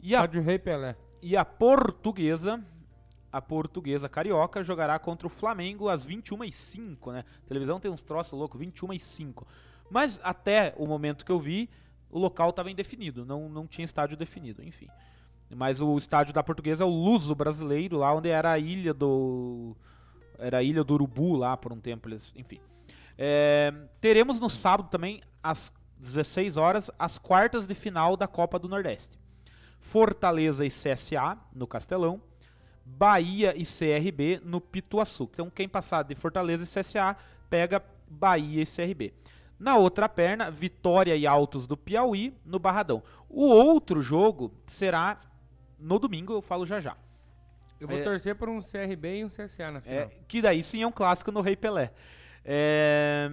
E 0.01 0.15
a 0.15 0.21
Rádio 0.21 0.41
Rei 0.41 0.57
Pelé. 0.57 0.95
e 1.21 1.37
a 1.37 1.45
portuguesa, 1.45 2.63
a 3.31 3.41
portuguesa 3.41 4.09
carioca, 4.09 4.63
jogará 4.63 4.97
contra 4.97 5.27
o 5.27 5.29
Flamengo 5.29 5.87
às 5.87 6.05
21h05, 6.05 7.11
né? 7.11 7.23
A 7.43 7.47
televisão 7.47 7.79
tem 7.79 7.91
uns 7.91 8.03
troços 8.03 8.37
loucos, 8.37 8.59
21h05. 8.59 9.45
Mas 9.89 10.19
até 10.23 10.73
o 10.77 10.87
momento 10.87 11.23
que 11.23 11.31
eu 11.31 11.39
vi, 11.39 11.69
o 12.09 12.17
local 12.17 12.49
estava 12.49 12.71
indefinido, 12.71 13.23
não, 13.25 13.47
não 13.49 13.67
tinha 13.67 13.85
estádio 13.85 14.17
definido, 14.17 14.63
enfim. 14.63 14.87
Mas 15.53 15.79
o 15.79 15.97
estádio 15.97 16.33
da 16.33 16.43
portuguesa 16.43 16.83
é 16.83 16.87
o 16.87 16.89
Luso 16.89 17.35
Brasileiro, 17.35 17.97
lá 17.97 18.13
onde 18.13 18.29
era 18.29 18.51
a 18.51 18.59
ilha 18.59 18.93
do. 18.93 19.75
Era 20.37 20.57
a 20.57 20.63
ilha 20.63 20.83
do 20.83 20.93
Urubu 20.95 21.35
lá 21.35 21.55
por 21.55 21.71
um 21.71 21.79
tempo, 21.79 22.09
eles, 22.09 22.33
enfim. 22.35 22.59
É, 23.17 23.73
teremos 24.01 24.39
no 24.39 24.49
sábado 24.49 24.89
também, 24.89 25.21
às 25.41 25.71
16 25.97 26.57
horas, 26.57 26.91
as 26.99 27.17
quartas 27.17 27.67
de 27.67 27.73
final 27.73 28.17
da 28.17 28.27
Copa 28.27 28.59
do 28.59 28.67
Nordeste. 28.67 29.17
Fortaleza 29.79 30.65
e 30.65 30.69
CSA 30.69 31.37
no 31.53 31.67
Castelão, 31.67 32.19
Bahia 32.83 33.53
e 33.55 33.63
CRB 33.63 34.41
no 34.43 34.59
Pituaçu. 34.59 35.29
Então 35.31 35.49
quem 35.49 35.69
passar 35.69 36.03
de 36.03 36.15
Fortaleza 36.15 36.63
e 36.63 36.83
CSA 36.83 37.15
pega 37.49 37.83
Bahia 38.07 38.61
e 38.61 38.65
CRB. 38.65 39.13
Na 39.57 39.77
outra 39.77 40.09
perna, 40.09 40.51
Vitória 40.51 41.15
e 41.15 41.25
Altos 41.25 41.65
do 41.65 41.77
Piauí 41.77 42.35
no 42.45 42.59
Barradão. 42.59 43.01
O 43.29 43.45
outro 43.45 44.01
jogo 44.01 44.51
será 44.67 45.19
no 45.79 45.99
domingo, 45.99 46.33
eu 46.33 46.41
falo 46.41 46.65
já 46.65 46.79
já. 46.79 46.95
Eu 47.79 47.87
vou 47.87 47.97
É. 47.97 48.03
torcer 48.03 48.35
por 48.35 48.47
um 48.49 48.61
CRB 48.61 49.19
e 49.19 49.25
um 49.25 49.27
CSA 49.29 49.69
na 49.71 49.81
final. 49.81 49.97
É, 49.99 50.09
que 50.27 50.41
daí 50.41 50.63
sim 50.63 50.81
é 50.81 50.87
um 50.87 50.91
clássico 50.91 51.31
no 51.31 51.41
Rei 51.41 51.55
Pelé. 51.55 51.91
É, 52.43 53.29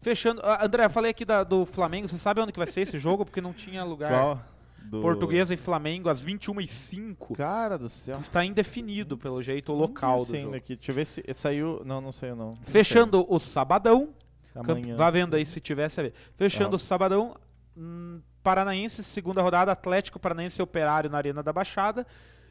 fechando. 0.00 0.40
ah, 0.44 0.64
André, 0.64 0.84
eu 0.86 0.90
falei 0.90 1.10
aqui 1.10 1.24
da- 1.24 1.44
do 1.44 1.64
Flamengo. 1.64 2.08
Você 2.08 2.16
sabe 2.18 2.40
onde 2.40 2.52
que 2.52 2.58
vai 2.58 2.66
ser 2.66 2.80
esse 2.82 2.98
jogo? 2.98 3.24
Porque 3.24 3.40
não 3.40 3.52
tinha 3.52 3.84
lugar. 3.84 4.10
Qual? 4.10 4.42
Do... 4.84 5.00
Portuguesa 5.00 5.54
e 5.54 5.56
Flamengo 5.56 6.08
às 6.10 6.22
21h05. 6.22 7.34
Cara 7.36 7.78
do 7.78 7.88
céu. 7.88 8.18
Está 8.20 8.44
indefinido, 8.44 9.16
pelo 9.16 9.42
jeito, 9.42 9.72
o 9.72 9.74
local 9.74 10.18
do 10.18 10.24
Saindo 10.26 10.42
jogo. 10.44 10.56
aqui. 10.56 10.76
Deixa 10.76 10.90
eu 10.92 10.94
ver 10.96 11.06
se 11.06 11.24
saiu. 11.32 11.80
Não, 11.86 12.00
não 12.02 12.12
saiu 12.12 12.36
não. 12.36 12.48
Não 12.50 12.56
Fechando 12.64 13.24
o 13.26 13.38
sabadão. 13.38 14.10
saiu. 14.52 14.64
Camp- 14.66 14.78
Amanhã. 14.78 14.96
Vá 14.96 15.10
vendo 15.10 15.34
aí 15.36 15.46
se 15.46 15.58
tivesse 15.60 16.00
a 16.00 16.02
ver. 16.02 16.12
Fechando 16.36 16.70
Tá. 16.70 16.76
o 16.76 16.78
sabadão. 16.78 17.34
hum, 17.76 18.20
Paranaense, 18.44 19.02
segunda 19.02 19.40
rodada, 19.40 19.72
Atlético 19.72 20.18
Paranaense 20.18 20.60
e 20.60 20.62
Operário 20.62 21.08
na 21.08 21.16
Arena 21.16 21.42
da 21.42 21.50
Baixada. 21.50 22.06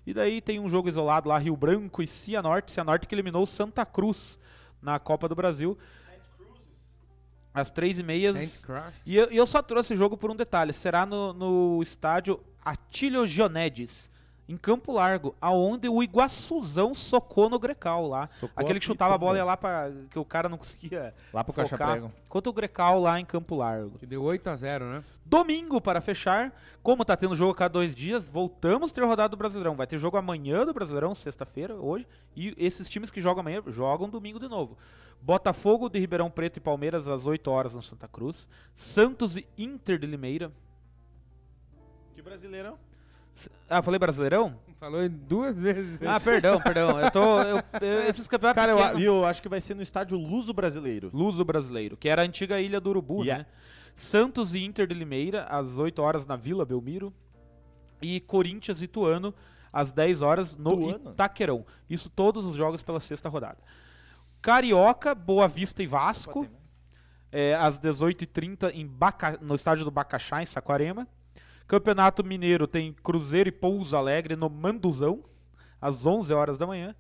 E 0.07 0.14
daí 0.14 0.41
tem 0.41 0.60
um 0.60 0.68
jogo 0.68 0.90
isolado 0.90 1.30
lá, 1.30 1.38
Rio 1.38 1.56
Branco 1.56 2.02
e 2.02 2.07
Cianorte. 2.07 2.72
Cianorte 2.72 3.07
que 3.07 3.14
eliminou 3.14 3.44
o 3.44 3.48
Santa 3.48 3.86
Cruz 3.86 4.40
na 4.82 4.98
Copa 4.98 5.30
do 5.30 5.36
Brasil. 5.36 5.78
Às 7.53 7.70
três 7.70 7.99
e 7.99 8.03
meia. 8.03 8.34
E 9.06 9.15
eu, 9.15 9.26
eu 9.26 9.45
só 9.45 9.61
trouxe 9.61 9.94
esse 9.94 9.98
jogo 9.98 10.18
por 10.18 10.32
um 10.32 10.36
detalhe. 10.36 10.74
Será 10.74 11.06
no, 11.06 11.32
no 11.32 11.84
estádio 11.84 12.44
Atílio 12.65 13.28
Gionedes, 13.28 14.10
em 14.48 14.57
Campo 14.57 14.91
Largo, 14.91 15.36
aonde 15.40 15.88
o 15.88 16.03
Iguaçuzão 16.03 16.94
socou 16.94 17.49
no 17.49 17.57
Grecal 17.57 18.07
lá. 18.07 18.28
Socou 18.28 18.61
Aquele 18.61 18.80
que 18.80 18.86
chutava 18.86 19.15
a 19.15 19.18
bola 19.18 19.38
ia 19.38 19.45
lá 19.45 19.56
pra. 19.56 19.90
que 20.10 20.20
o 20.20 20.26
cara 20.26 20.49
não 20.49 20.57
conseguia. 20.57 21.14
Lá 21.34 21.44
pro 21.44 21.53
Caixa 21.53 21.70
focar. 21.70 21.91
Prego. 21.91 22.11
Quanto 22.28 22.49
o 22.49 22.53
Grecal 22.53 22.99
lá 22.99 23.20
em 23.20 23.26
Campo 23.26 23.56
Largo. 23.56 23.98
Que 23.98 24.06
deu 24.06 24.22
8 24.22 24.49
a 24.49 24.56
0 24.56 24.86
né? 24.86 25.03
Domingo, 25.26 25.80
para 25.80 26.02
fechar, 26.02 26.53
como 26.82 27.06
tá 27.06 27.15
tendo 27.15 27.36
jogo 27.36 27.53
a 27.53 27.56
cada 27.56 27.74
dois 27.74 27.95
dias, 27.95 28.30
voltamos 28.30 28.91
a 28.91 28.94
ter 28.94 29.03
rodada 29.06 29.30
do 29.30 29.38
Brasileirão. 29.38 29.76
Vai 29.76 29.88
ter 29.88 29.98
jogo 29.98 30.18
amanhã 30.18 30.65
do 30.65 30.74
Brasileirão, 30.74 31.15
sexta-feira, 31.15 31.76
hoje. 31.76 32.06
E 32.36 32.53
esses 32.57 32.90
times 32.90 33.10
que 33.10 33.22
jogam 33.22 33.40
amanhã 33.40 33.64
jogam 33.68 34.10
domingo 34.10 34.40
de 34.40 34.49
novo. 34.49 34.78
Botafogo 35.22 35.88
de 35.88 35.99
Ribeirão 35.99 36.30
Preto 36.30 36.57
e 36.57 36.60
Palmeiras 36.60 37.07
às 37.07 37.26
8 37.26 37.49
horas 37.49 37.74
no 37.74 37.82
Santa 37.82 38.10
Cruz. 38.10 38.45
Santos 38.76 39.38
e 39.38 39.48
Inter 39.57 39.98
de 39.98 40.06
Limeira. 40.06 40.52
Que 42.14 42.22
brasileirão? 42.22 42.78
Ah, 43.69 43.81
falei 43.81 43.97
Brasileirão? 43.99 44.60
Falou 44.80 45.03
em 45.03 45.10
duas 45.10 45.61
vezes. 45.61 46.01
Ah, 46.03 46.19
perdão, 46.19 46.60
perdão. 46.61 46.99
Eu 46.99 47.10
tô. 47.11 47.39
eu- 47.41 47.64
eu- 47.81 48.07
esses 48.07 48.27
campeonatos 48.27 48.61
Cara, 48.61 48.72
eu, 48.93 48.99
eu 48.99 49.26
acho 49.26 49.41
que 49.41 49.49
vai 49.49 49.60
ser 49.61 49.73
no 49.76 49.81
estádio 49.81 50.18
Luso 50.18 50.53
Brasileiro. 50.53 51.10
Luso 51.14 51.43
Brasileiro, 51.43 51.95
que 51.97 52.10
era 52.10 52.22
a 52.22 52.26
antiga 52.26 52.60
Ilha 52.60 52.80
do 52.80 52.89
Urubu, 52.89 53.23
Yeah. 53.23 53.43
né? 53.43 53.49
Santos 53.95 54.53
e 54.53 54.64
Inter 54.64 54.85
de 54.88 54.93
Limeira, 54.93 55.43
às 55.45 55.77
8 55.77 56.01
horas 56.01 56.26
na 56.26 56.35
Vila 56.35 56.65
Belmiro. 56.65 57.14
E 58.01 58.19
Corinthians 58.19 58.81
e 58.81 58.88
Tuano, 58.88 59.34
às 59.72 59.91
10 59.93 60.22
horas 60.22 60.55
no 60.57 60.76
Tuano? 60.76 61.11
Itaquerão. 61.11 61.65
Isso 61.89 62.10
todos 62.10 62.45
os 62.45 62.55
jogos 62.55 62.81
pela 62.81 62.99
sexta 62.99 63.30
rodada. 63.30 63.60
Carioca, 64.41 65.15
Boa 65.15 65.47
Vista 65.47 65.81
e 65.81 65.88
Vasco, 65.88 66.45
é, 67.31 67.55
às 67.55 67.80
18h30 67.80 68.69
em 68.73 68.85
Baca- 68.85 69.39
no 69.41 69.55
estádio 69.55 69.85
do 69.85 69.91
Bacaxá, 69.91 70.41
em 70.41 70.45
Saquarema. 70.45 71.07
Campeonato 71.68 72.23
Mineiro 72.23 72.68
tem 72.68 72.94
Cruzeiro 72.94 73.49
e 73.49 73.52
Pouso 73.52 73.95
Alegre 73.95 74.35
no 74.35 74.49
Manduzão, 74.49 75.23
às 75.81 76.06
11 76.06 76.34
horas 76.34 76.57
da 76.57 76.68
manhã. 76.68 76.95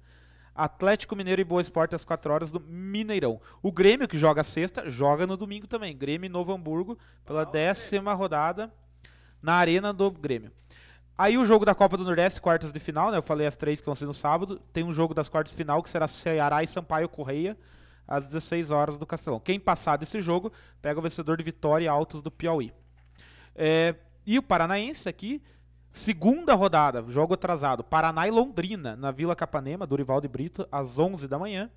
Atlético 0.55 1.15
Mineiro 1.15 1.41
e 1.41 1.45
Boa 1.45 1.61
Esporte 1.61 1.95
às 1.95 2.05
4 2.05 2.31
horas 2.31 2.51
no 2.51 2.59
Mineirão. 2.59 3.41
O 3.61 3.71
Grêmio, 3.71 4.07
que 4.07 4.17
joga 4.17 4.43
sexta, 4.43 4.89
joga 4.89 5.25
no 5.25 5.35
domingo 5.35 5.65
também. 5.65 5.97
Grêmio 5.97 6.27
e 6.27 6.29
Novo 6.29 6.53
Hamburgo 6.53 6.97
pela 7.25 7.43
décima 7.43 8.13
rodada 8.13 8.71
na 9.41 9.53
Arena 9.55 9.91
do 9.91 10.11
Grêmio. 10.11 10.51
Aí 11.17 11.37
o 11.37 11.45
jogo 11.45 11.65
da 11.65 11.75
Copa 11.75 11.97
do 11.97 12.03
Nordeste, 12.03 12.41
quartas 12.41 12.71
de 12.71 12.79
final, 12.79 13.11
né? 13.11 13.17
Eu 13.17 13.23
falei 13.23 13.45
as 13.45 13.55
três 13.55 13.79
que 13.79 13.85
vão 13.85 13.95
ser 13.95 14.05
no 14.05 14.13
sábado. 14.13 14.59
Tem 14.71 14.83
um 14.83 14.93
jogo 14.93 15.13
das 15.13 15.29
quartas 15.29 15.51
de 15.51 15.57
final 15.57 15.81
que 15.81 15.89
será 15.89 16.07
Ceará 16.07 16.63
e 16.63 16.67
Sampaio 16.67 17.09
Correia 17.09 17.57
às 18.07 18.25
16 18.25 18.71
horas 18.71 18.97
do 18.97 19.05
Castelão. 19.05 19.39
Quem 19.39 19.59
passar 19.59 19.97
desse 19.97 20.21
jogo 20.21 20.51
pega 20.81 20.99
o 20.99 21.03
vencedor 21.03 21.37
de 21.37 21.43
Vitória 21.43 21.85
e 21.85 21.87
Altos 21.87 22.21
do 22.21 22.31
Piauí. 22.31 22.73
É, 23.55 23.95
e 24.25 24.37
o 24.37 24.43
Paranaense 24.43 25.09
aqui, 25.09 25.41
segunda 25.91 26.55
rodada, 26.55 27.03
jogo 27.09 27.33
atrasado. 27.33 27.83
Paraná 27.83 28.27
e 28.27 28.31
Londrina, 28.31 28.95
na 28.95 29.11
Vila 29.11 29.35
Capanema, 29.35 29.85
Dorival 29.85 30.21
de 30.21 30.27
Brito, 30.27 30.67
às 30.71 30.97
11 30.97 31.27
da 31.27 31.37
manhã. 31.37 31.69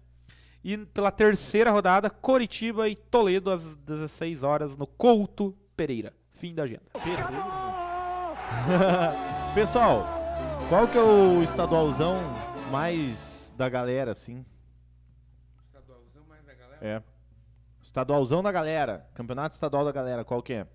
E 0.64 0.76
pela 0.78 1.10
terceira 1.10 1.70
rodada, 1.70 2.10
Coritiba 2.10 2.88
e 2.88 2.96
Toledo, 2.96 3.50
às 3.50 3.76
16 3.76 4.42
horas, 4.42 4.76
no 4.76 4.86
Couto 4.86 5.56
Pereira. 5.76 6.12
Fim 6.32 6.54
da 6.54 6.64
agenda. 6.64 6.82
Pessoal, 9.54 10.04
qual 10.68 10.88
que 10.88 10.98
é 10.98 11.02
o 11.02 11.42
estadualzão 11.42 12.16
mais 12.70 13.52
da 13.56 13.68
galera, 13.68 14.10
assim? 14.10 14.44
Estadualzão 15.66 16.24
mais 16.28 16.44
da 16.44 16.54
galera. 16.54 16.78
É. 16.80 17.02
Estadualzão 17.82 18.42
da 18.42 18.52
galera. 18.52 19.08
Campeonato 19.14 19.54
estadual 19.54 19.84
da 19.84 19.92
galera, 19.92 20.24
qual 20.24 20.42
que 20.42 20.52
é? 20.52 20.66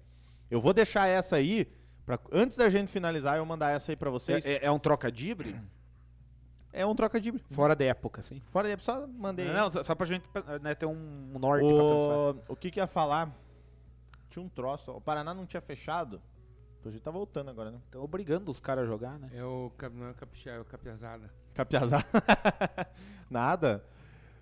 Eu 0.52 0.60
vou 0.60 0.74
deixar 0.74 1.08
essa 1.08 1.38
aí, 1.38 1.66
pra, 2.06 2.20
antes 2.32 2.58
da 2.58 2.70
gente 2.70 2.92
finalizar, 2.92 3.38
eu 3.38 3.46
mandar 3.46 3.72
essa 3.72 3.92
aí 3.92 3.96
pra 3.96 4.10
vocês. 4.10 4.46
É, 4.46 4.56
É, 4.56 4.66
é 4.66 4.72
um 4.72 4.78
trocadibre? 4.78 5.56
um 6.86 6.96
troca 6.96 7.20
de... 7.20 7.32
Fora 7.52 7.76
da 7.76 7.86
época, 7.86 8.22
assim. 8.22 8.42
Fora 8.52 8.68
aí, 8.68 8.78
só 8.80 9.08
mandei. 9.08 9.48
aí. 9.48 9.54
Não, 9.54 9.72
só, 9.84 9.96
pra 9.96 10.06
gente 10.06 10.26
né, 10.62 10.76
ter 10.76 10.86
um 10.86 11.38
norte 11.40 11.66
pra 11.66 11.76
pensar. 11.76 12.50
O, 12.50 12.54
o 12.54 12.56
que 12.56 12.72
que 12.72 12.80
ia 12.80 12.88
falar? 12.88 13.34
Tinha 14.30 14.44
um 14.44 14.50
troço. 14.50 14.92
O 14.92 15.02
Paraná 15.02 15.34
não 15.34 15.46
tinha 15.46 15.62
fechado. 15.62 16.22
A 16.86 16.90
gente 16.90 17.02
tá 17.02 17.12
voltando 17.12 17.50
agora, 17.50 17.72
né? 17.72 17.80
Estão 17.86 18.02
obrigando 18.02 18.50
os 18.50 18.60
caras 18.60 18.86
a 18.86 18.88
jogar, 18.88 19.20
né? 19.20 19.30
É 19.34 19.44
o, 19.44 19.72
não 19.94 20.08
é 20.08 20.12
o 20.12 20.14
Capixá, 20.16 20.52
é 20.52 20.60
o 20.60 20.66
Capiazada. 20.66 21.30
Capiazada. 21.54 22.06
Nada. 23.30 23.86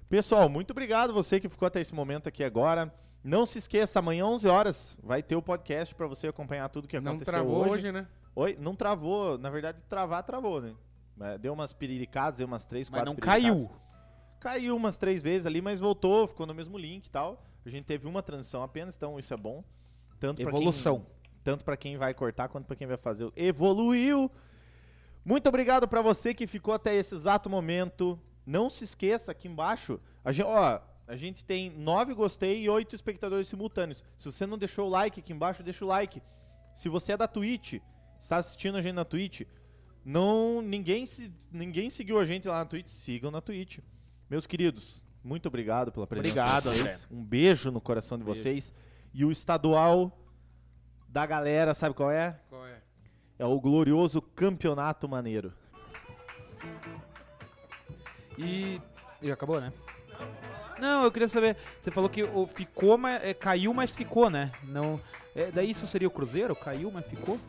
Pessoal, 0.07 0.47
muito 0.47 0.71
obrigado 0.71 1.13
você 1.13 1.39
que 1.39 1.49
ficou 1.49 1.67
até 1.67 1.81
esse 1.81 1.93
momento 1.93 2.29
aqui 2.29 2.43
agora. 2.43 2.93
Não 3.23 3.45
se 3.45 3.57
esqueça, 3.59 3.99
amanhã 3.99 4.25
11 4.25 4.47
horas 4.47 4.97
vai 5.03 5.21
ter 5.21 5.35
o 5.35 5.41
podcast 5.41 5.93
pra 5.93 6.07
você 6.07 6.27
acompanhar 6.27 6.69
tudo 6.69 6.87
que 6.87 6.99
Não 6.99 7.11
aconteceu 7.11 7.33
travou 7.33 7.61
hoje. 7.61 7.71
hoje, 7.71 7.91
né? 7.91 8.07
Oi, 8.35 8.57
não 8.59 8.75
travou. 8.75 9.37
Na 9.37 9.49
verdade, 9.49 9.77
travar, 9.89 10.23
travou, 10.23 10.61
né? 10.61 10.73
É, 11.21 11.37
Deu 11.37 11.51
umas 11.53 11.73
piriricadas, 11.73 12.37
deu 12.37 12.47
umas 12.47 12.65
três, 12.65 12.89
Mas 12.89 12.99
quatro 12.99 13.11
não 13.13 13.19
caiu. 13.19 13.69
Caiu 14.39 14.75
umas 14.75 14.97
três 14.97 15.21
vezes 15.21 15.45
ali, 15.45 15.61
mas 15.61 15.81
voltou, 15.81 16.25
ficou 16.27 16.45
no 16.45 16.53
mesmo 16.53 16.77
link 16.77 17.07
e 17.07 17.09
tal. 17.09 17.43
A 17.65 17.69
gente 17.69 17.83
teve 17.83 18.07
uma 18.07 18.23
transição 18.23 18.63
apenas, 18.63 18.95
então 18.95 19.19
isso 19.19 19.33
é 19.33 19.37
bom. 19.37 19.63
Tanto 20.17 20.41
pra 20.41 20.51
quem- 20.51 20.61
Evolução. 20.61 21.05
tanto 21.43 21.65
pra 21.65 21.75
quem 21.75 21.97
vai 21.97 22.13
cortar 22.13 22.47
quanto 22.47 22.65
pra 22.65 22.75
quem 22.77 22.87
vai 22.87 22.95
fazer. 22.95 23.25
o 23.25 23.33
Evoluiu. 23.35 24.31
Muito 25.25 25.49
obrigado 25.49 25.89
pra 25.89 26.01
você 26.01 26.33
que 26.33 26.47
ficou 26.47 26.73
até 26.73 26.95
esse 26.95 27.13
exato 27.13 27.49
momento. 27.49 28.17
Não 28.45 28.69
se 28.69 28.85
esqueça 28.85 29.31
aqui 29.33 29.47
embaixo, 29.49 29.99
a 30.23 30.31
gente, 30.31 30.45
ó, 30.47 30.79
a 31.09 31.15
gente 31.15 31.43
tem 31.43 31.71
nove 31.71 32.13
gostei 32.13 32.61
e 32.61 32.69
oito 32.69 32.93
espectadores 32.93 33.47
simultâneos. 33.47 34.03
Se 34.15 34.31
você 34.31 34.45
não 34.45 34.59
deixou 34.59 34.85
o 34.85 34.89
like 34.89 35.19
aqui 35.19 35.33
embaixo, 35.33 35.63
deixa 35.63 35.83
o 35.83 35.87
like. 35.87 36.21
Se 36.75 36.87
você 36.87 37.13
é 37.13 37.17
da 37.17 37.27
Twitch, 37.27 37.81
está 38.19 38.37
assistindo 38.37 38.77
a 38.77 38.81
gente 38.81 38.93
na 38.93 39.03
Twitch, 39.03 39.41
não 40.05 40.61
ninguém 40.61 41.07
se, 41.07 41.33
ninguém 41.51 41.89
seguiu 41.89 42.19
a 42.19 42.25
gente 42.25 42.47
lá 42.47 42.59
na 42.59 42.65
Twitch, 42.65 42.89
sigam 42.89 43.31
na 43.31 43.41
Twitch. 43.41 43.79
Meus 44.29 44.45
queridos, 44.45 45.03
muito 45.23 45.47
obrigado 45.47 45.91
pela 45.91 46.05
presença. 46.05 46.41
Obrigado, 46.41 46.63
vocês. 46.65 47.07
Um 47.09 47.23
beijo 47.23 47.71
no 47.71 47.81
coração 47.81 48.15
de 48.15 48.23
vocês. 48.23 48.71
E 49.11 49.25
o 49.25 49.31
estadual 49.31 50.15
da 51.07 51.25
galera, 51.25 51.73
sabe 51.73 51.95
qual 51.95 52.11
é? 52.11 52.39
Qual 52.49 52.67
é? 52.67 52.83
É 53.39 53.45
o 53.45 53.59
glorioso 53.59 54.21
Campeonato 54.21 55.09
Maneiro. 55.09 55.51
E. 58.37 58.79
Já 59.23 59.33
acabou, 59.33 59.59
né? 59.59 59.73
Não, 60.79 61.03
eu 61.03 61.11
queria 61.11 61.27
saber. 61.27 61.57
Você 61.81 61.91
falou 61.91 62.09
que 62.09 62.23
ficou, 62.53 62.97
mas 62.97 63.23
é, 63.23 63.33
caiu, 63.33 63.73
mas 63.73 63.91
ficou, 63.91 64.29
né? 64.29 64.51
Não. 64.63 64.99
É, 65.35 65.51
daí 65.51 65.71
isso 65.71 65.85
seria 65.87 66.07
o 66.07 66.11
Cruzeiro? 66.11 66.55
Caiu, 66.55 66.91
mas 66.91 67.05
ficou? 67.05 67.39